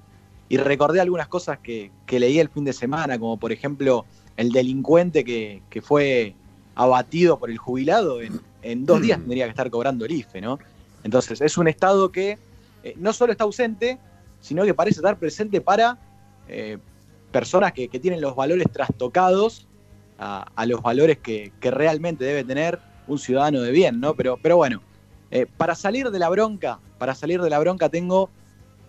y 0.52 0.58
recordé 0.58 1.00
algunas 1.00 1.30
cosas 1.30 1.60
que, 1.60 1.92
que 2.06 2.20
leí 2.20 2.38
el 2.38 2.50
fin 2.50 2.66
de 2.66 2.74
semana, 2.74 3.18
como 3.18 3.38
por 3.38 3.54
ejemplo 3.54 4.04
el 4.36 4.52
delincuente 4.52 5.24
que, 5.24 5.62
que 5.70 5.82
fue 5.82 6.36
abatido 6.76 7.40
por 7.40 7.50
el 7.50 7.58
jubilado, 7.58 8.22
en, 8.22 8.42
en 8.62 8.86
dos 8.86 9.02
días 9.02 9.18
tendría 9.20 9.46
que 9.46 9.52
estar 9.52 9.70
cobrando 9.70 10.04
el 10.04 10.12
IFE, 10.12 10.42
¿no? 10.42 10.60
Entonces, 11.06 11.40
es 11.40 11.58
un 11.58 11.70
Estado 11.70 12.12
que 12.12 12.38
eh, 12.84 12.96
no 12.98 13.14
solo 13.14 13.32
está 13.32 13.46
ausente, 13.46 13.98
sino 14.42 14.66
que 14.66 14.74
parece 14.74 15.00
estar 15.00 15.18
presente 15.18 15.62
para 15.62 15.98
eh, 16.50 16.80
personas 17.32 17.72
que, 17.72 17.88
que 17.88 18.02
tienen 18.02 18.20
los 18.20 18.36
valores 18.36 18.68
trastocados 18.74 19.68
a, 20.20 20.48
a 20.54 20.66
los 20.66 20.82
valores 20.82 21.20
que, 21.20 21.54
que 21.62 21.72
realmente 21.72 22.26
debe 22.26 22.44
tener 22.44 22.78
un 23.08 23.20
ciudadano 23.20 23.62
de 23.62 23.72
bien, 23.72 24.02
¿no? 24.02 24.16
Pero, 24.16 24.38
pero 24.42 24.58
bueno, 24.58 24.82
eh, 25.32 25.46
para 25.46 25.76
salir 25.76 26.12
de 26.12 26.20
la 26.20 26.28
bronca, 26.28 26.80
para 26.98 27.16
salir 27.16 27.42
de 27.42 27.50
la 27.50 27.60
bronca 27.60 27.88
tengo 27.88 28.30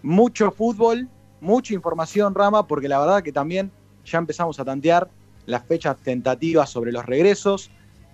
mucho 0.02 0.50
fútbol, 0.50 1.08
mucha 1.42 1.74
información, 1.74 2.34
Rama, 2.34 2.66
porque 2.66 2.88
la 2.88 3.00
verdad 3.00 3.22
que 3.22 3.32
también 3.32 3.72
ya 4.04 4.18
empezamos 4.18 4.58
a 4.60 4.64
tantear 4.64 5.10
las 5.44 5.64
fechas 5.64 5.96
tentativas 5.98 6.70
sobre 6.70 6.92
los 6.92 7.04
regresos. 7.04 7.70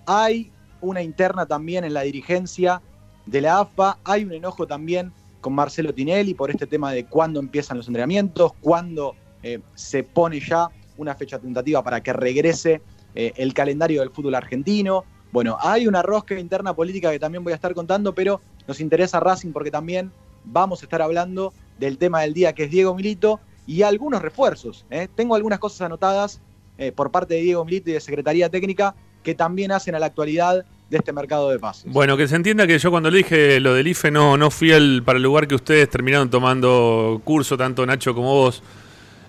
Hay 0.07 0.51
una 0.81 1.03
interna 1.03 1.45
también 1.45 1.85
en 1.85 1.93
la 1.93 2.03
dirigencia 2.03 2.81
de 3.27 3.43
la 3.43 3.61
AFA, 3.61 3.99
hay 4.03 4.25
un 4.25 4.33
enojo 4.33 4.67
también 4.67 5.13
con 5.43 5.53
Marcelo 5.53 5.93
Tinelli 5.93 6.33
por 6.33 6.51
este 6.51 6.67
tema 6.67 6.91
de 6.91 7.05
cuándo 7.05 7.39
empiezan 7.39 7.77
los 7.77 7.87
entrenamientos, 7.87 8.53
cuándo 8.63 9.15
eh, 9.43 9.61
se 9.75 10.03
pone 10.03 10.41
ya 10.41 10.69
una 10.97 11.15
fecha 11.15 11.39
tentativa 11.39 11.85
para 11.85 12.03
que 12.03 12.15
regrese 12.15 12.81
eh, 13.15 13.33
el 13.37 13.53
calendario 13.53 14.01
del 14.01 14.11
fútbol 14.11 14.37
argentino. 14.37 15.05
Bueno, 15.33 15.59
hay 15.61 15.87
una 15.87 16.01
rosca 16.01 16.39
interna 16.39 16.75
política 16.75 17.11
que 17.11 17.19
también 17.19 17.45
voy 17.45 17.53
a 17.53 17.57
estar 17.57 17.75
contando, 17.75 18.15
pero 18.15 18.41
nos 18.67 18.81
interesa 18.81 19.21
Racing 19.21 19.53
porque 19.53 19.71
también 19.71 20.11
vamos 20.45 20.81
a 20.81 20.87
estar 20.87 21.03
hablando 21.03 21.53
del 21.79 21.99
tema 21.99 22.21
del 22.23 22.35
día 22.35 22.53
que 22.53 22.65
es 22.65 22.71
Diego 22.71 22.95
Milito 22.95 23.41
y 23.67 23.83
algunos 23.83 24.23
refuerzos. 24.23 24.85
¿eh? 24.91 25.09
Tengo 25.15 25.35
algunas 25.35 25.59
cosas 25.59 25.83
anotadas 25.83 26.41
eh, 26.79 26.93
por 26.93 27.11
parte 27.11 27.35
de 27.35 27.41
Diego 27.41 27.65
Milito 27.65 27.91
y 27.91 27.95
de 27.95 28.01
Secretaría 28.01 28.49
Técnica 28.49 28.95
que 29.23 29.35
también 29.35 29.73
hacen 29.73 29.95
a 29.95 29.99
la 29.99 30.07
actualidad 30.07 30.65
de 30.91 30.97
este 30.97 31.13
mercado 31.13 31.51
de 31.51 31.59
pases. 31.59 31.93
Bueno, 31.93 32.17
que 32.17 32.27
se 32.29 32.37
entienda 32.37 32.67
que 32.67 32.79
yo 32.79 32.91
cuando 32.91 33.11
le 33.11 33.19
dije 33.19 33.61
lo 33.61 33.75
del 33.75 33.87
IFE 33.89 34.11
no, 34.11 34.37
no 34.39 34.51
fui 34.51 34.71
para 35.05 35.17
el 35.19 35.23
lugar 35.23 35.47
que 35.47 35.55
ustedes 35.55 35.91
terminaron 35.91 36.31
tomando 36.31 37.21
curso, 37.25 37.57
tanto 37.59 37.85
Nacho 37.85 38.15
como 38.15 38.33
vos. 38.33 38.63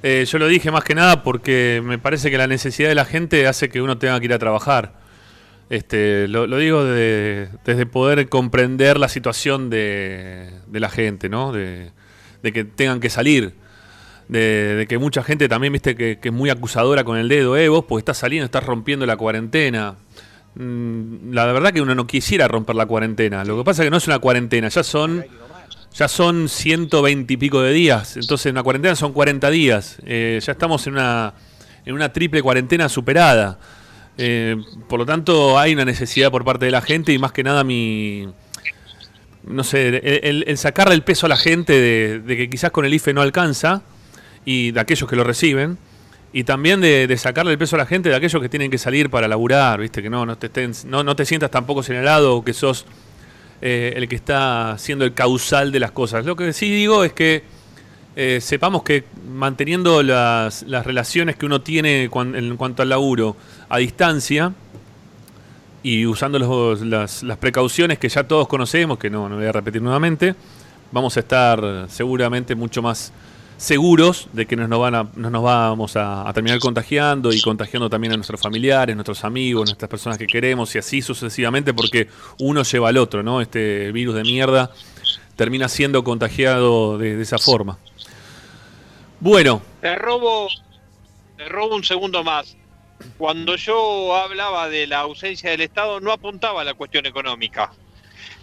Eh, 0.01 0.23
yo 0.25 0.37
lo 0.39 0.47
dije 0.47 0.71
más 0.71 0.85
que 0.85 0.95
nada 0.95 1.21
porque 1.23 1.81
me 1.83 1.97
parece 1.99 2.31
que 2.31 2.37
la 2.37 2.47
necesidad 2.47 2.87
de 2.87 2.95
la 2.95 3.03
gente 3.03 3.45
hace 3.47 3.67
que 3.67 3.81
uno 3.81 3.97
tenga 3.97 4.17
que 4.19 4.25
ir 4.27 4.33
a 4.33 4.39
trabajar. 4.39 4.93
Este, 5.69 6.27
lo, 6.29 6.47
lo 6.47 6.57
digo 6.57 6.83
de- 6.85 7.49
desde 7.65 7.85
poder 7.85 8.29
comprender 8.29 8.97
la 8.97 9.09
situación 9.09 9.69
de, 9.69 10.49
de 10.67 10.79
la 10.79 10.89
gente, 10.89 11.27
¿no? 11.29 11.51
De, 11.51 11.91
de 12.43 12.53
que 12.53 12.63
tengan 12.63 13.00
que 13.00 13.10
salir. 13.10 13.53
De, 14.27 14.86
que 14.88 14.98
mucha 15.00 15.24
gente 15.24 15.50
también, 15.50 15.74
viste, 15.74 15.96
que, 15.96 16.19
que 16.19 16.29
es 16.29 16.34
muy 16.34 16.50
acusadora 16.50 17.03
con 17.03 17.17
el 17.17 17.27
dedo, 17.29 17.58
eh, 17.58 17.67
vos, 17.67 17.86
porque 17.88 18.01
estás 18.01 18.17
saliendo, 18.17 18.46
estás 18.46 18.63
rompiendo 18.63 19.05
la 19.05 19.17
cuarentena. 19.17 19.96
Mm, 20.55 21.34
La 21.34 21.46
verdad 21.48 21.74
que 21.74 21.81
uno 21.81 21.96
no 21.96 22.05
quisiera 22.05 22.48
romper 22.48 22.75
la 22.75 22.86
cuarentena. 22.86 23.43
Lo 23.43 23.58
que 23.58 23.63
pasa 23.63 23.81
es 23.81 23.88
que 23.88 23.91
no 23.91 23.98
es 23.98 24.08
una 24.08 24.19
cuarentena, 24.19 24.69
ya 24.69 24.84
son 24.84 25.25
ya 25.93 26.08
son 26.08 26.48
120 26.48 27.34
y 27.34 27.38
pico 27.38 27.62
de 27.62 27.74
días. 27.74 28.15
Entonces, 28.17 28.51
una 28.51 28.63
cuarentena 28.63 28.96
son 28.96 29.12
40 29.12 29.50
días. 29.50 29.98
Eh, 30.05 30.39
ya 30.41 30.51
estamos 30.51 30.86
en 30.88 30.93
una, 30.93 31.34
en 31.86 31.93
una 31.96 32.13
triple 32.13 32.41
cuarentena 32.41 32.88
superada. 32.89 33.60
Eh, 34.17 34.55
por 34.88 35.00
lo 35.00 35.05
tanto, 35.05 35.58
hay 35.58 35.74
una 35.74 35.86
necesidad 35.86 36.29
por 36.29 36.46
parte 36.46 36.65
de 36.65 36.72
la 36.72 36.81
gente 36.81 37.12
y 37.13 37.17
más 37.17 37.31
que 37.31 37.43
nada 37.43 37.63
mi... 37.63 38.27
No 39.49 39.63
sé, 39.63 39.99
el, 40.23 40.57
sacarle 40.57 40.93
el 40.93 41.01
peso 41.01 41.25
a 41.25 41.29
la 41.29 41.35
gente 41.37 41.73
de, 41.73 42.37
que 42.37 42.49
quizás 42.49 42.71
con 42.71 42.85
el 42.85 42.93
IFE 42.93 43.13
no 43.13 43.21
alcanza 43.21 43.81
y 44.45 44.71
de 44.71 44.79
aquellos 44.79 45.09
que 45.09 45.15
lo 45.15 45.23
reciben. 45.23 45.77
Y 46.31 46.43
también 46.43 46.79
de, 46.81 47.11
sacarle 47.17 47.51
el 47.51 47.57
peso 47.57 47.75
a 47.75 47.79
la 47.79 47.87
gente 47.87 48.09
de 48.09 48.15
aquellos 48.15 48.39
que 48.41 48.49
tienen 48.49 48.69
que 48.69 48.77
salir 48.77 49.09
para 49.09 49.27
laburar, 49.27 49.81
¿viste? 49.81 50.03
Que 50.03 50.09
no, 50.12 50.25
no, 50.27 50.38
te, 50.38 50.51
estén- 50.53 50.75
no, 50.85 51.03
no 51.03 51.15
te 51.15 51.25
sientas 51.25 51.49
tampoco 51.49 51.81
señalado 51.81 52.35
o 52.35 52.43
que 52.45 52.53
sos 52.53 52.85
eh, 53.62 53.93
el 53.95 54.07
que 54.07 54.15
está 54.15 54.75
siendo 54.77 55.03
el 55.03 55.13
causal 55.15 55.71
de 55.71 55.79
las 55.79 55.91
cosas. 55.91 56.25
Lo 56.25 56.35
que 56.35 56.53
sí 56.53 56.69
digo 56.69 57.03
es 57.03 57.13
que 57.13 57.41
eh, 58.15 58.39
sepamos 58.41 58.83
que 58.83 59.05
manteniendo 59.27 60.03
las, 60.03 60.62
las 60.63 60.85
relaciones 60.85 61.35
que 61.35 61.47
uno 61.47 61.62
tiene 61.62 62.03
en 62.03 62.57
cuanto 62.57 62.83
al 62.83 62.89
laburo 62.89 63.35
a 63.67 63.79
distancia 63.79 64.53
y 65.83 66.05
usando 66.05 66.39
los- 66.39 66.81
las, 66.81 67.23
las 67.23 67.37
precauciones 67.37 67.99
que 67.99 68.09
ya 68.09 68.23
todos 68.25 68.47
conocemos, 68.47 68.97
que 68.99 69.09
no, 69.09 69.29
no 69.29 69.35
voy 69.37 69.45
a 69.45 69.51
repetir 69.51 69.81
nuevamente, 69.81 70.35
vamos 70.91 71.15
a 71.17 71.19
estar 71.21 71.85
seguramente 71.89 72.55
mucho 72.55 72.81
más 72.81 73.11
seguros 73.57 74.29
de 74.33 74.45
que 74.45 74.55
no 74.55 74.67
nos, 74.67 74.79
van 74.79 74.95
a- 74.95 75.07
no 75.15 75.29
nos 75.29 75.43
vamos 75.43 75.95
a, 75.97 76.27
a 76.27 76.33
terminar 76.33 76.59
contagiando 76.59 77.31
y 77.33 77.41
contagiando 77.41 77.89
también 77.89 78.13
a 78.13 78.15
nuestros 78.15 78.39
familiares, 78.41 78.95
nuestros 78.95 79.23
amigos, 79.25 79.69
nuestras 79.69 79.89
personas 79.89 80.17
que 80.17 80.27
queremos 80.27 80.73
y 80.75 80.79
así 80.79 81.01
sucesivamente 81.01 81.73
porque 81.73 82.07
uno 82.39 82.63
lleva 82.63 82.89
al 82.89 82.97
otro, 82.97 83.21
¿no? 83.23 83.41
Este 83.41 83.91
virus 83.91 84.15
de 84.15 84.23
mierda 84.23 84.71
termina 85.35 85.67
siendo 85.69 86.03
contagiado 86.03 86.97
de, 86.97 87.15
de 87.17 87.23
esa 87.23 87.37
forma. 87.37 87.77
Bueno, 89.19 89.61
Te 89.81 89.95
robo, 89.95 90.47
te 91.37 91.47
robo 91.49 91.75
un 91.75 91.83
segundo 91.83 92.23
más. 92.23 92.55
Cuando 93.17 93.55
yo 93.55 94.15
hablaba 94.15 94.69
de 94.69 94.88
la 94.88 94.99
ausencia 94.99 95.51
del 95.51 95.62
Estado, 95.62 95.99
no 95.99 96.12
apuntaba 96.12 96.62
a 96.62 96.63
la 96.63 96.73
cuestión 96.73 97.05
económica. 97.05 97.71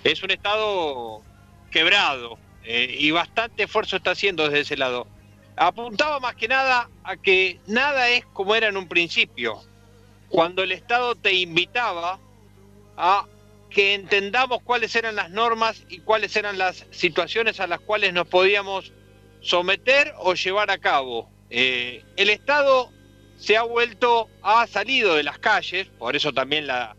Es 0.05 0.23
un 0.23 0.31
Estado 0.31 1.23
quebrado 1.71 2.39
eh, 2.65 2.95
y 2.99 3.11
bastante 3.11 3.65
esfuerzo 3.65 3.97
está 3.97 4.13
haciendo 4.13 4.45
desde 4.45 4.61
ese 4.61 4.77
lado. 4.77 5.07
Apuntaba 5.57 6.21
más 6.21 6.35
que 6.37 6.49
nada 6.49 6.91
a 7.05 7.17
que 7.17 7.61
nada 7.67 8.09
es 8.11 8.25
como 8.27 8.55
era 8.55 8.69
en 8.69 8.77
un 8.77 8.89
principio. 8.89 9.63
Cuando 10.29 10.63
el 10.63 10.73
Estado 10.73 11.15
te 11.15 11.33
invitaba 11.33 12.19
a 12.97 13.27
que 13.71 13.95
entendamos 13.95 14.63
cuáles 14.63 14.95
eran 14.97 15.17
las 15.17 15.31
normas 15.31 15.85
y 15.89 15.99
cuáles 15.99 16.35
eran 16.37 16.59
las 16.59 16.87
situaciones 16.91 17.61
a 17.61 17.67
las 17.67 17.81
cuales 17.81 18.13
nos 18.13 18.27
podíamos 18.27 18.93
someter 19.41 20.15
o 20.19 20.35
llevar 20.35 20.71
a 20.71 20.79
cabo. 20.79 21.31
Eh, 21.51 22.05
el 22.17 22.31
Estado 22.31 22.91
se 23.39 23.57
ha 23.57 23.63
vuelto, 23.63 24.29
ha 24.43 24.67
salido 24.67 25.15
de 25.15 25.23
las 25.23 25.39
calles, 25.39 25.89
por 25.99 26.17
eso 26.17 26.33
también 26.33 26.67
la, 26.67 26.97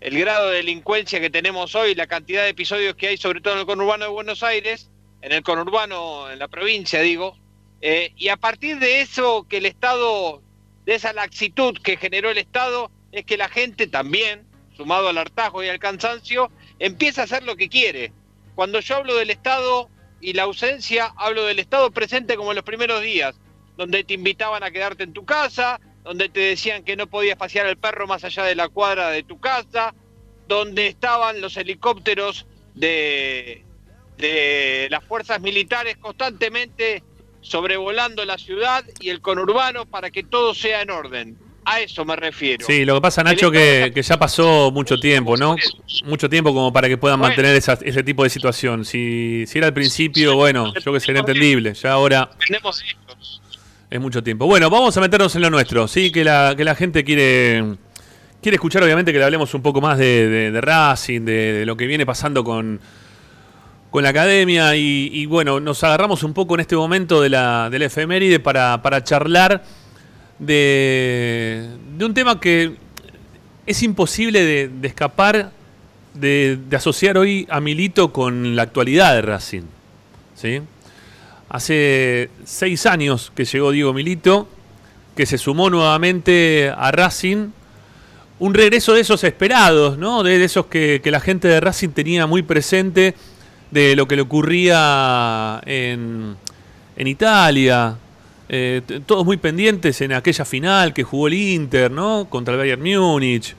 el 0.00 0.18
grado 0.18 0.50
de 0.50 0.56
delincuencia 0.56 1.20
que 1.20 1.30
tenemos 1.30 1.74
hoy, 1.74 1.94
la 1.94 2.06
cantidad 2.06 2.44
de 2.44 2.50
episodios 2.50 2.94
que 2.96 3.08
hay, 3.08 3.16
sobre 3.16 3.40
todo 3.40 3.54
en 3.54 3.60
el 3.60 3.66
conurbano 3.66 4.04
de 4.04 4.10
Buenos 4.10 4.42
Aires, 4.42 4.90
en 5.22 5.32
el 5.32 5.42
conurbano, 5.42 6.30
en 6.30 6.38
la 6.38 6.48
provincia, 6.48 7.00
digo, 7.00 7.36
eh, 7.82 8.12
y 8.16 8.28
a 8.28 8.36
partir 8.36 8.78
de 8.78 9.00
eso 9.00 9.46
que 9.48 9.58
el 9.58 9.66
Estado, 9.66 10.42
de 10.84 10.94
esa 10.94 11.12
laxitud 11.12 11.78
que 11.82 11.96
generó 11.96 12.30
el 12.30 12.38
Estado, 12.38 12.90
es 13.12 13.24
que 13.24 13.36
la 13.36 13.48
gente 13.48 13.86
también, 13.86 14.46
sumado 14.76 15.08
al 15.08 15.18
hartazgo 15.18 15.62
y 15.62 15.68
al 15.68 15.78
cansancio, 15.78 16.50
empieza 16.78 17.22
a 17.22 17.24
hacer 17.24 17.42
lo 17.42 17.56
que 17.56 17.68
quiere. 17.68 18.12
Cuando 18.54 18.80
yo 18.80 18.96
hablo 18.96 19.16
del 19.16 19.30
Estado 19.30 19.88
y 20.20 20.34
la 20.34 20.42
ausencia, 20.44 21.12
hablo 21.16 21.44
del 21.44 21.58
Estado 21.58 21.90
presente 21.90 22.36
como 22.36 22.52
en 22.52 22.56
los 22.56 22.64
primeros 22.64 23.02
días, 23.02 23.38
donde 23.80 24.04
te 24.04 24.12
invitaban 24.12 24.62
a 24.62 24.70
quedarte 24.70 25.04
en 25.04 25.14
tu 25.14 25.24
casa, 25.24 25.80
donde 26.04 26.28
te 26.28 26.40
decían 26.40 26.84
que 26.84 26.96
no 26.96 27.06
podías 27.06 27.38
pasear 27.38 27.64
al 27.66 27.78
perro 27.78 28.06
más 28.06 28.22
allá 28.24 28.44
de 28.44 28.54
la 28.54 28.68
cuadra 28.68 29.08
de 29.08 29.22
tu 29.22 29.40
casa, 29.40 29.94
donde 30.46 30.86
estaban 30.88 31.40
los 31.40 31.56
helicópteros 31.56 32.44
de, 32.74 33.64
de 34.18 34.86
las 34.90 35.02
fuerzas 35.02 35.40
militares 35.40 35.96
constantemente 35.96 37.02
sobrevolando 37.40 38.22
la 38.26 38.36
ciudad 38.36 38.84
y 39.00 39.08
el 39.08 39.22
conurbano 39.22 39.86
para 39.86 40.10
que 40.10 40.24
todo 40.24 40.52
sea 40.52 40.82
en 40.82 40.90
orden. 40.90 41.38
A 41.64 41.80
eso 41.80 42.04
me 42.04 42.16
refiero. 42.16 42.66
sí, 42.66 42.84
lo 42.84 42.96
que 42.96 43.00
pasa, 43.00 43.22
Nacho, 43.22 43.50
que, 43.50 43.92
que 43.94 44.02
ya 44.02 44.18
pasó 44.18 44.70
mucho 44.72 44.98
tiempo, 44.98 45.36
¿no? 45.38 45.56
Mucho 46.04 46.28
tiempo 46.28 46.52
como 46.52 46.70
para 46.70 46.86
que 46.88 46.98
puedan 46.98 47.18
Bueno. 47.18 47.30
mantener 47.30 47.56
esa- 47.56 47.78
ese 47.82 48.02
tipo 48.02 48.24
de 48.24 48.30
situación. 48.30 48.84
Si, 48.84 49.44
si 49.46 49.56
era 49.58 49.68
al 49.68 49.74
principio, 49.74 50.34
bueno, 50.36 50.74
yo 50.84 50.92
que 50.92 51.00
sé, 51.00 51.10
era 51.12 51.20
entendible. 51.20 51.72
Ya 51.74 51.92
ahora 51.92 52.30
Tenemos 52.46 52.82
ellos. 52.82 53.39
Es 53.90 54.00
mucho 54.00 54.22
tiempo. 54.22 54.46
Bueno, 54.46 54.70
vamos 54.70 54.96
a 54.96 55.00
meternos 55.00 55.34
en 55.34 55.42
lo 55.42 55.50
nuestro, 55.50 55.88
sí, 55.88 56.12
que 56.12 56.22
la, 56.22 56.54
que 56.56 56.64
la 56.64 56.76
gente 56.76 57.02
quiere, 57.02 57.76
quiere 58.40 58.54
escuchar, 58.54 58.82
obviamente, 58.84 59.12
que 59.12 59.18
le 59.18 59.24
hablemos 59.24 59.52
un 59.52 59.62
poco 59.62 59.80
más 59.80 59.98
de, 59.98 60.56
Racing, 60.60 61.22
de, 61.22 61.64
lo 61.66 61.76
que 61.76 61.86
viene 61.86 62.06
pasando 62.06 62.44
con, 62.44 62.80
con 63.90 64.02
la 64.04 64.10
academia. 64.10 64.76
Y, 64.76 65.26
bueno, 65.26 65.58
nos 65.58 65.82
agarramos 65.82 66.22
un 66.22 66.32
poco 66.32 66.54
en 66.54 66.60
este 66.60 66.76
momento 66.76 67.20
de 67.20 67.30
la, 67.30 67.68
de 67.68 67.84
efeméride 67.84 68.38
para, 68.38 68.80
para 68.80 69.02
charlar 69.02 69.64
de, 70.38 71.68
de 71.98 72.04
un 72.04 72.14
tema 72.14 72.40
que 72.40 72.76
es 73.66 73.82
imposible 73.82 74.44
de, 74.44 74.68
de 74.68 74.88
escapar, 74.88 75.50
de, 76.14 76.58
de 76.68 76.76
asociar 76.76 77.18
hoy 77.18 77.46
a 77.50 77.60
Milito 77.60 78.12
con 78.12 78.54
la 78.54 78.62
actualidad 78.62 79.14
de 79.14 79.22
Racing. 79.22 79.62
¿sí? 80.36 80.60
Hace 81.50 82.30
seis 82.44 82.86
años 82.86 83.32
que 83.34 83.44
llegó 83.44 83.72
Diego 83.72 83.92
Milito, 83.92 84.48
que 85.16 85.26
se 85.26 85.36
sumó 85.36 85.68
nuevamente 85.68 86.72
a 86.74 86.92
Racing 86.92 87.48
un 88.38 88.54
regreso 88.54 88.94
de 88.94 89.00
esos 89.00 89.24
esperados, 89.24 89.98
¿no? 89.98 90.22
De, 90.22 90.42
esos 90.42 90.66
que, 90.66 91.02
la 91.04 91.18
gente 91.20 91.48
de 91.48 91.60
Racing 91.60 91.88
tenía 91.90 92.26
muy 92.28 92.42
presente 92.42 93.16
de 93.72 93.96
lo 93.96 94.06
que 94.06 94.14
le 94.14 94.22
ocurría 94.22 95.60
en, 95.66 96.36
Italia. 96.96 97.96
Eh, 98.48 98.82
todos 99.04 99.24
muy 99.24 99.36
pendientes 99.36 100.00
en 100.02 100.12
aquella 100.12 100.44
final 100.44 100.94
que 100.94 101.02
jugó 101.02 101.26
el 101.26 101.34
Inter, 101.34 101.90
¿no? 101.90 102.28
Contra 102.30 102.54
el 102.54 102.58
Bayern 102.60 102.82
Múnich. 102.82 103.56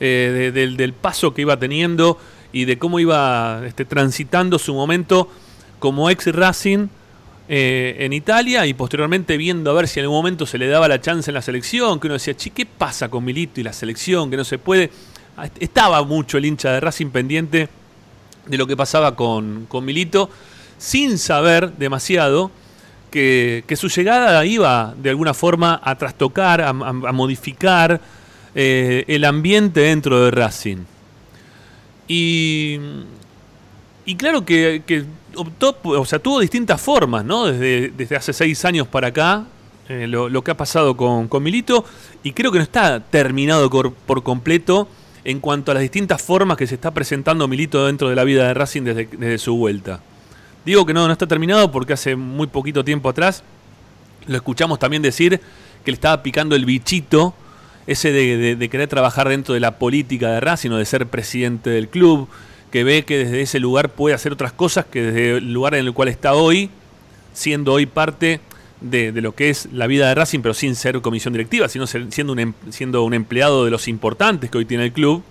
eh, 0.00 0.30
de- 0.32 0.52
del, 0.52 0.76
del 0.76 0.92
paso 0.94 1.34
que 1.34 1.42
iba 1.42 1.58
teniendo 1.58 2.18
y 2.52 2.64
de 2.64 2.78
cómo 2.78 3.00
iba 3.00 3.62
este, 3.66 3.84
transitando 3.84 4.58
su 4.58 4.72
momento 4.72 5.30
como 5.78 6.08
ex 6.08 6.26
Racing 6.34 6.88
eh, 7.50 7.96
en 8.00 8.12
Italia 8.12 8.66
y 8.66 8.74
posteriormente 8.74 9.38
viendo 9.38 9.70
a 9.70 9.74
ver 9.74 9.88
si 9.88 9.98
en 9.98 10.04
algún 10.04 10.18
momento 10.18 10.44
se 10.44 10.58
le 10.58 10.68
daba 10.68 10.86
la 10.86 11.00
chance 11.00 11.30
en 11.30 11.34
la 11.34 11.40
selección, 11.40 11.98
que 11.98 12.06
uno 12.06 12.14
decía, 12.14 12.36
che, 12.36 12.50
¿qué 12.50 12.66
pasa 12.66 13.08
con 13.08 13.24
Milito 13.24 13.58
y 13.58 13.64
la 13.64 13.72
selección? 13.72 14.30
Que 14.30 14.36
no 14.36 14.44
se 14.44 14.58
puede. 14.58 14.90
Ah, 15.34 15.48
Estaba 15.58 16.02
mucho 16.02 16.36
el 16.36 16.44
hincha 16.44 16.72
de 16.72 16.80
Racing 16.80 17.06
pendiente 17.06 17.70
de 18.44 18.58
lo 18.58 18.66
que 18.66 18.76
pasaba 18.76 19.16
con, 19.16 19.64
con 19.66 19.82
Milito, 19.82 20.28
sin 20.76 21.16
saber 21.16 21.72
demasiado 21.78 22.50
que, 23.10 23.64
que 23.66 23.76
su 23.76 23.88
llegada 23.88 24.44
iba 24.44 24.94
de 24.98 25.08
alguna 25.08 25.32
forma 25.32 25.80
a 25.82 25.96
trastocar, 25.96 26.60
a, 26.60 26.74
modificar 26.74 27.98
eh, 28.54 29.06
el 29.08 29.24
ambiente 29.24 29.80
dentro 29.80 30.22
de 30.22 30.30
Racing. 30.30 30.84
Y, 32.08 32.78
y 34.04 34.16
claro 34.16 34.44
que 34.44 34.82
optó, 35.38 35.76
o 35.84 36.04
sea, 36.04 36.18
tuvo 36.18 36.40
distintas 36.40 36.80
formas, 36.80 37.24
¿no? 37.24 37.46
Desde, 37.46 37.90
desde 37.96 38.16
hace 38.16 38.32
seis 38.32 38.64
años 38.64 38.86
para 38.86 39.08
acá, 39.08 39.44
eh, 39.88 40.06
lo, 40.06 40.28
lo 40.28 40.42
que 40.42 40.50
ha 40.50 40.56
pasado 40.56 40.96
con, 40.96 41.28
con 41.28 41.42
Milito, 41.42 41.84
y 42.22 42.32
creo 42.32 42.52
que 42.52 42.58
no 42.58 42.64
está 42.64 43.00
terminado 43.00 43.70
cor- 43.70 43.92
por 43.92 44.22
completo 44.22 44.88
en 45.24 45.40
cuanto 45.40 45.70
a 45.70 45.74
las 45.74 45.82
distintas 45.82 46.20
formas 46.22 46.56
que 46.56 46.66
se 46.66 46.74
está 46.74 46.90
presentando 46.92 47.48
Milito 47.48 47.86
dentro 47.86 48.08
de 48.08 48.14
la 48.16 48.24
vida 48.24 48.46
de 48.46 48.54
Racing 48.54 48.82
desde, 48.82 49.08
desde 49.12 49.38
su 49.38 49.56
vuelta. 49.56 50.00
Digo 50.64 50.84
que 50.84 50.92
no, 50.92 51.06
no 51.06 51.12
está 51.12 51.26
terminado 51.26 51.70
porque 51.72 51.92
hace 51.94 52.16
muy 52.16 52.46
poquito 52.46 52.84
tiempo 52.84 53.08
atrás 53.08 53.42
lo 54.26 54.36
escuchamos 54.36 54.78
también 54.78 55.00
decir 55.02 55.40
que 55.84 55.90
le 55.90 55.94
estaba 55.94 56.22
picando 56.22 56.54
el 56.54 56.66
bichito 56.66 57.32
ese 57.86 58.12
de- 58.12 58.56
de 58.56 58.68
querer 58.68 58.88
trabajar 58.88 59.28
dentro 59.30 59.54
de 59.54 59.60
la 59.60 59.78
política 59.78 60.28
de 60.30 60.40
Racing 60.40 60.70
o 60.72 60.76
de 60.76 60.84
ser 60.84 61.06
presidente 61.06 61.70
del 61.70 61.88
club, 61.88 62.28
que 62.70 62.84
ve 62.84 63.04
que 63.04 63.18
desde 63.18 63.40
ese 63.40 63.60
lugar 63.60 63.90
puede 63.90 64.14
hacer 64.14 64.32
otras 64.32 64.52
cosas 64.52 64.84
que 64.86 65.02
desde 65.02 65.38
el 65.38 65.52
lugar 65.52 65.74
en 65.74 65.86
el 65.86 65.92
cual 65.92 66.08
está 66.08 66.34
hoy, 66.34 66.70
siendo 67.32 67.72
hoy 67.72 67.86
parte 67.86 68.40
de, 68.80 69.12
lo 69.12 69.34
que 69.34 69.50
es 69.50 69.68
la 69.72 69.86
vida 69.86 70.08
de 70.08 70.14
Racing, 70.14 70.40
pero 70.40 70.54
sin 70.54 70.74
ser 70.76 71.00
comisión 71.00 71.32
directiva, 71.32 71.68
sino 71.68 71.86
siendo 71.86 72.32
un, 72.32 72.38
em- 72.38 72.54
siendo 72.70 73.02
un 73.04 73.14
empleado 73.14 73.64
de 73.64 73.70
los 73.70 73.88
importantes 73.88 74.50
que 74.50 74.58
hoy 74.58 74.64
tiene 74.64 74.84
el 74.84 74.92
club, 74.92 75.22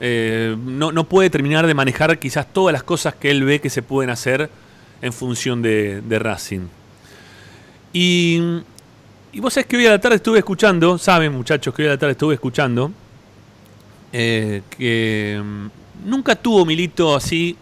eh, 0.00 0.56
no, 0.64 0.92
no 0.92 1.04
puede 1.04 1.30
terminar 1.30 1.66
de 1.66 1.74
manejar 1.74 2.18
quizás 2.18 2.52
todas 2.52 2.72
las 2.72 2.82
cosas 2.82 3.14
que 3.14 3.30
él 3.30 3.44
ve 3.44 3.60
que 3.60 3.70
se 3.70 3.82
pueden 3.82 4.10
hacer 4.10 4.50
en 5.02 5.12
función 5.12 5.62
de, 5.62 6.02
Racing. 6.18 6.68
Y, 7.92 8.40
y 9.32 9.40
vos 9.40 9.54
sabés 9.54 9.66
que 9.66 9.76
hoy 9.76 9.86
a 9.86 9.90
la 9.90 10.00
tarde 10.00 10.16
estuve 10.16 10.38
escuchando, 10.38 10.98
saben 10.98 11.32
muchachos 11.32 11.74
que 11.74 11.82
hoy 11.82 11.88
a 11.88 11.92
la 11.92 11.98
tarde 11.98 12.12
estuve 12.12 12.34
escuchando, 12.34 12.92
eh, 14.12 14.62
que 14.76 15.42
nunca 16.04 16.36
tuvo 16.36 16.64
Milito 16.64 17.14
así 17.14 17.56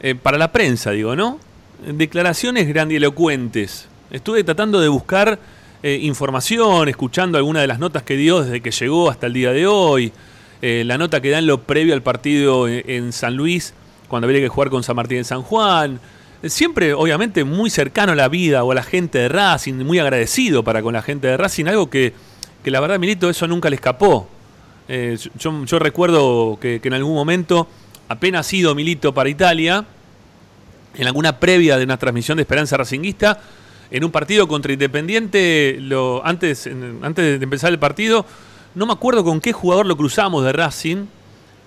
eh, 0.00 0.14
para 0.14 0.38
la 0.38 0.50
prensa, 0.50 0.90
digo, 0.90 1.14
¿no? 1.14 1.38
Declaraciones 1.86 2.68
grandilocuentes. 2.68 3.88
Estuve 4.10 4.44
tratando 4.44 4.80
de 4.80 4.88
buscar 4.88 5.38
eh, 5.82 5.98
información, 6.02 6.88
escuchando 6.88 7.38
algunas 7.38 7.62
de 7.62 7.66
las 7.66 7.78
notas 7.78 8.02
que 8.02 8.16
dio 8.16 8.42
desde 8.42 8.60
que 8.60 8.70
llegó 8.70 9.10
hasta 9.10 9.26
el 9.26 9.32
día 9.32 9.52
de 9.52 9.66
hoy, 9.66 10.12
eh, 10.60 10.82
la 10.86 10.98
nota 10.98 11.20
que 11.20 11.30
da 11.30 11.38
en 11.38 11.46
lo 11.46 11.62
previo 11.62 11.94
al 11.94 12.02
partido 12.02 12.68
en, 12.68 13.12
San 13.12 13.36
Luis, 13.36 13.74
cuando 14.08 14.26
habría 14.26 14.40
que 14.40 14.48
jugar 14.48 14.70
con 14.70 14.82
San 14.82 14.96
Martín 14.96 15.18
en 15.18 15.24
San 15.24 15.42
Juan. 15.42 16.00
Siempre, 16.44 16.94
obviamente, 16.94 17.44
muy 17.44 17.70
cercano 17.70 18.12
a 18.12 18.14
la 18.16 18.28
vida 18.28 18.64
o 18.64 18.72
a 18.72 18.74
la 18.74 18.82
gente 18.82 19.18
de 19.18 19.28
Racing, 19.28 19.74
muy 19.74 19.98
agradecido 19.98 20.62
para 20.62 20.82
con 20.82 20.94
la 20.94 21.02
gente 21.02 21.28
de 21.28 21.36
Racing, 21.36 21.66
algo 21.66 21.88
que, 21.88 22.12
que 22.62 22.70
la 22.70 22.80
verdad, 22.80 22.98
Milito, 22.98 23.30
eso 23.30 23.46
nunca 23.46 23.70
le 23.70 23.76
escapó. 23.76 24.28
Eh, 24.88 25.16
yo, 25.38 25.78
recuerdo 25.78 26.58
que, 26.60 26.80
en 26.82 26.92
algún 26.94 27.14
momento, 27.14 27.68
apenas 28.08 28.52
ido 28.52 28.74
Milito 28.74 29.14
para 29.14 29.28
Italia, 29.28 29.84
en 30.94 31.06
alguna 31.06 31.38
previa 31.38 31.78
de 31.78 31.84
una 31.84 31.96
transmisión 31.96 32.36
de 32.36 32.42
Esperanza 32.42 32.76
Racinguista, 32.76 33.40
en 33.90 34.04
un 34.04 34.10
partido 34.10 34.48
contra 34.48 34.72
Independiente, 34.72 35.76
lo, 35.80 36.24
antes, 36.24 36.68
antes 37.02 37.38
de 37.38 37.44
empezar 37.44 37.70
el 37.72 37.78
partido, 37.78 38.24
no 38.74 38.86
me 38.86 38.92
acuerdo 38.92 39.22
con 39.22 39.40
qué 39.40 39.52
jugador 39.52 39.86
lo 39.86 39.96
cruzamos 39.96 40.44
de 40.44 40.52
Racing. 40.52 41.04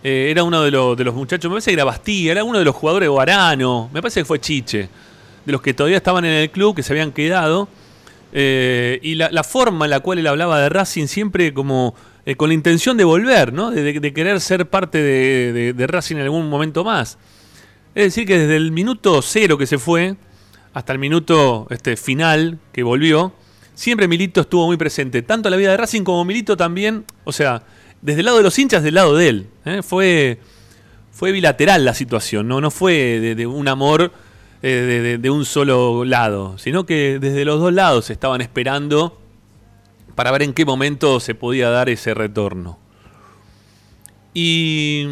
Eh, 0.03 0.27
era 0.29 0.43
uno 0.43 0.61
de, 0.61 0.69
los- 0.71 0.95
de 0.97 1.03
los 1.03 1.15
muchachos, 1.15 1.49
me 1.49 1.55
parece 1.55 1.71
que 1.71 1.75
era 1.75 1.83
Bastilla, 1.83 2.31
era 2.31 2.43
uno 2.43 2.59
de 2.59 2.65
los 2.65 2.75
jugadores 2.75 3.09
o 3.09 3.19
Arano, 3.19 3.89
me 3.91 4.01
parece 4.01 4.21
que 4.21 4.25
fue 4.25 4.39
Chiche, 4.39 4.87
de 5.45 5.51
los 5.51 5.61
que 5.61 5.73
todavía 5.73 5.97
estaban 5.97 6.25
en 6.25 6.31
el 6.31 6.49
club, 6.51 6.75
que 6.75 6.83
se 6.83 6.93
habían 6.93 7.11
quedado. 7.11 7.67
Eh, 8.33 8.99
y 9.01 9.15
la 9.15 9.43
forma 9.43 9.85
en 9.85 9.91
la 9.91 10.01
cual 10.01 10.19
él 10.19 10.27
hablaba 10.27 10.59
de 10.59 10.69
Racing 10.69 11.07
siempre 11.07 11.53
como 11.53 11.95
eh, 12.25 12.35
con 12.35 12.49
la 12.49 12.55
intención 12.55 12.97
de 12.97 13.03
volver, 13.03 13.53
¿no? 13.53 13.69
De, 13.69 14.13
querer 14.13 14.41
ser 14.41 14.67
parte 14.67 14.97
de, 15.01 15.87
Racing 15.87 16.15
en 16.15 16.23
algún 16.23 16.49
momento 16.49 16.83
más. 16.83 17.19
Es 17.93 18.05
decir, 18.05 18.25
que 18.25 18.39
desde 18.39 18.55
el 18.55 18.71
minuto 18.71 19.21
cero 19.21 19.57
que 19.57 19.67
se 19.67 19.77
fue 19.77 20.15
hasta 20.73 20.91
el 20.91 20.99
minuto 20.99 21.67
este, 21.69 21.95
final 21.95 22.57
que 22.73 22.81
volvió, 22.81 23.33
siempre 23.75 24.07
Milito 24.07 24.41
estuvo 24.41 24.65
muy 24.65 24.75
presente, 24.75 25.21
tanto 25.21 25.49
en 25.49 25.51
la 25.51 25.57
vida 25.57 25.69
de 25.69 25.77
Racing 25.77 26.01
como 26.01 26.25
Milito 26.25 26.57
también, 26.57 27.05
o 27.25 27.31
sea, 27.31 27.61
desde 28.01 28.21
el 28.21 28.25
lado 28.25 28.37
de 28.37 28.43
los 28.43 28.57
hinchas, 28.57 28.81
del 28.81 28.95
lado 28.95 29.15
de 29.15 29.29
él. 29.29 29.47
¿eh? 29.63 29.81
Fue, 29.83 30.39
fue 31.11 31.31
bilateral 31.31 31.85
la 31.85 31.93
situación, 31.93 32.47
no, 32.47 32.59
no 32.59 32.71
fue 32.71 33.35
de, 33.35 33.45
un 33.45 33.67
amor 33.67 34.11
eh, 34.63 35.17
de 35.21 35.29
un 35.29 35.45
solo 35.45 36.03
lado, 36.03 36.57
sino 36.57 36.87
que 36.87 37.19
desde 37.19 37.45
los 37.45 37.59
dos 37.59 37.71
lados 37.71 38.09
estaban 38.09 38.41
esperando 38.41 39.21
para 40.15 40.31
ver 40.31 40.41
en 40.43 40.53
qué 40.53 40.65
momento 40.65 41.19
se 41.19 41.35
podía 41.35 41.69
dar 41.69 41.89
ese 41.89 42.13
retorno. 42.13 42.79
Y, 44.33 45.05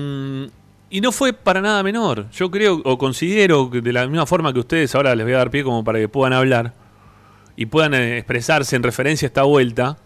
no 1.02 1.12
fue 1.12 1.34
para 1.34 1.62
nada 1.62 1.82
menor. 1.84 2.30
Yo 2.32 2.52
creo 2.52 2.82
o 2.84 2.98
considero 2.98 3.70
que 3.70 3.82
de 3.82 3.94
la 3.94 4.06
misma 4.08 4.26
forma 4.26 4.54
que 4.54 4.60
ustedes 4.60 4.94
ahora 4.96 5.16
les 5.16 5.26
voy 5.26 5.34
a 5.34 5.38
dar 5.38 5.50
pie 5.52 5.63
como 5.63 5.84
para 5.84 6.00
que 6.00 6.08
puedan 6.08 6.34
hablar 6.34 6.74
y 7.56 7.66
puedan 7.66 7.94
eh, 7.94 8.18
expresarse 8.18 8.76
en 8.76 8.84
referencia 8.84 9.26
a 9.26 9.30
esta 9.30 9.44
vuelta. 9.44 9.98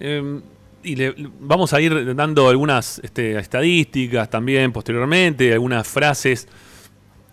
eh, 0.00 0.40
y 0.84 0.96
le- 0.96 1.14
vamos 1.38 1.72
a 1.74 1.80
ir 1.80 2.14
dando 2.16 2.48
algunas 2.48 2.98
este, 3.04 3.38
estadísticas 3.38 4.28
también 4.28 4.72
posteriormente, 4.72 5.52
algunas 5.52 5.86
frases 5.86 6.48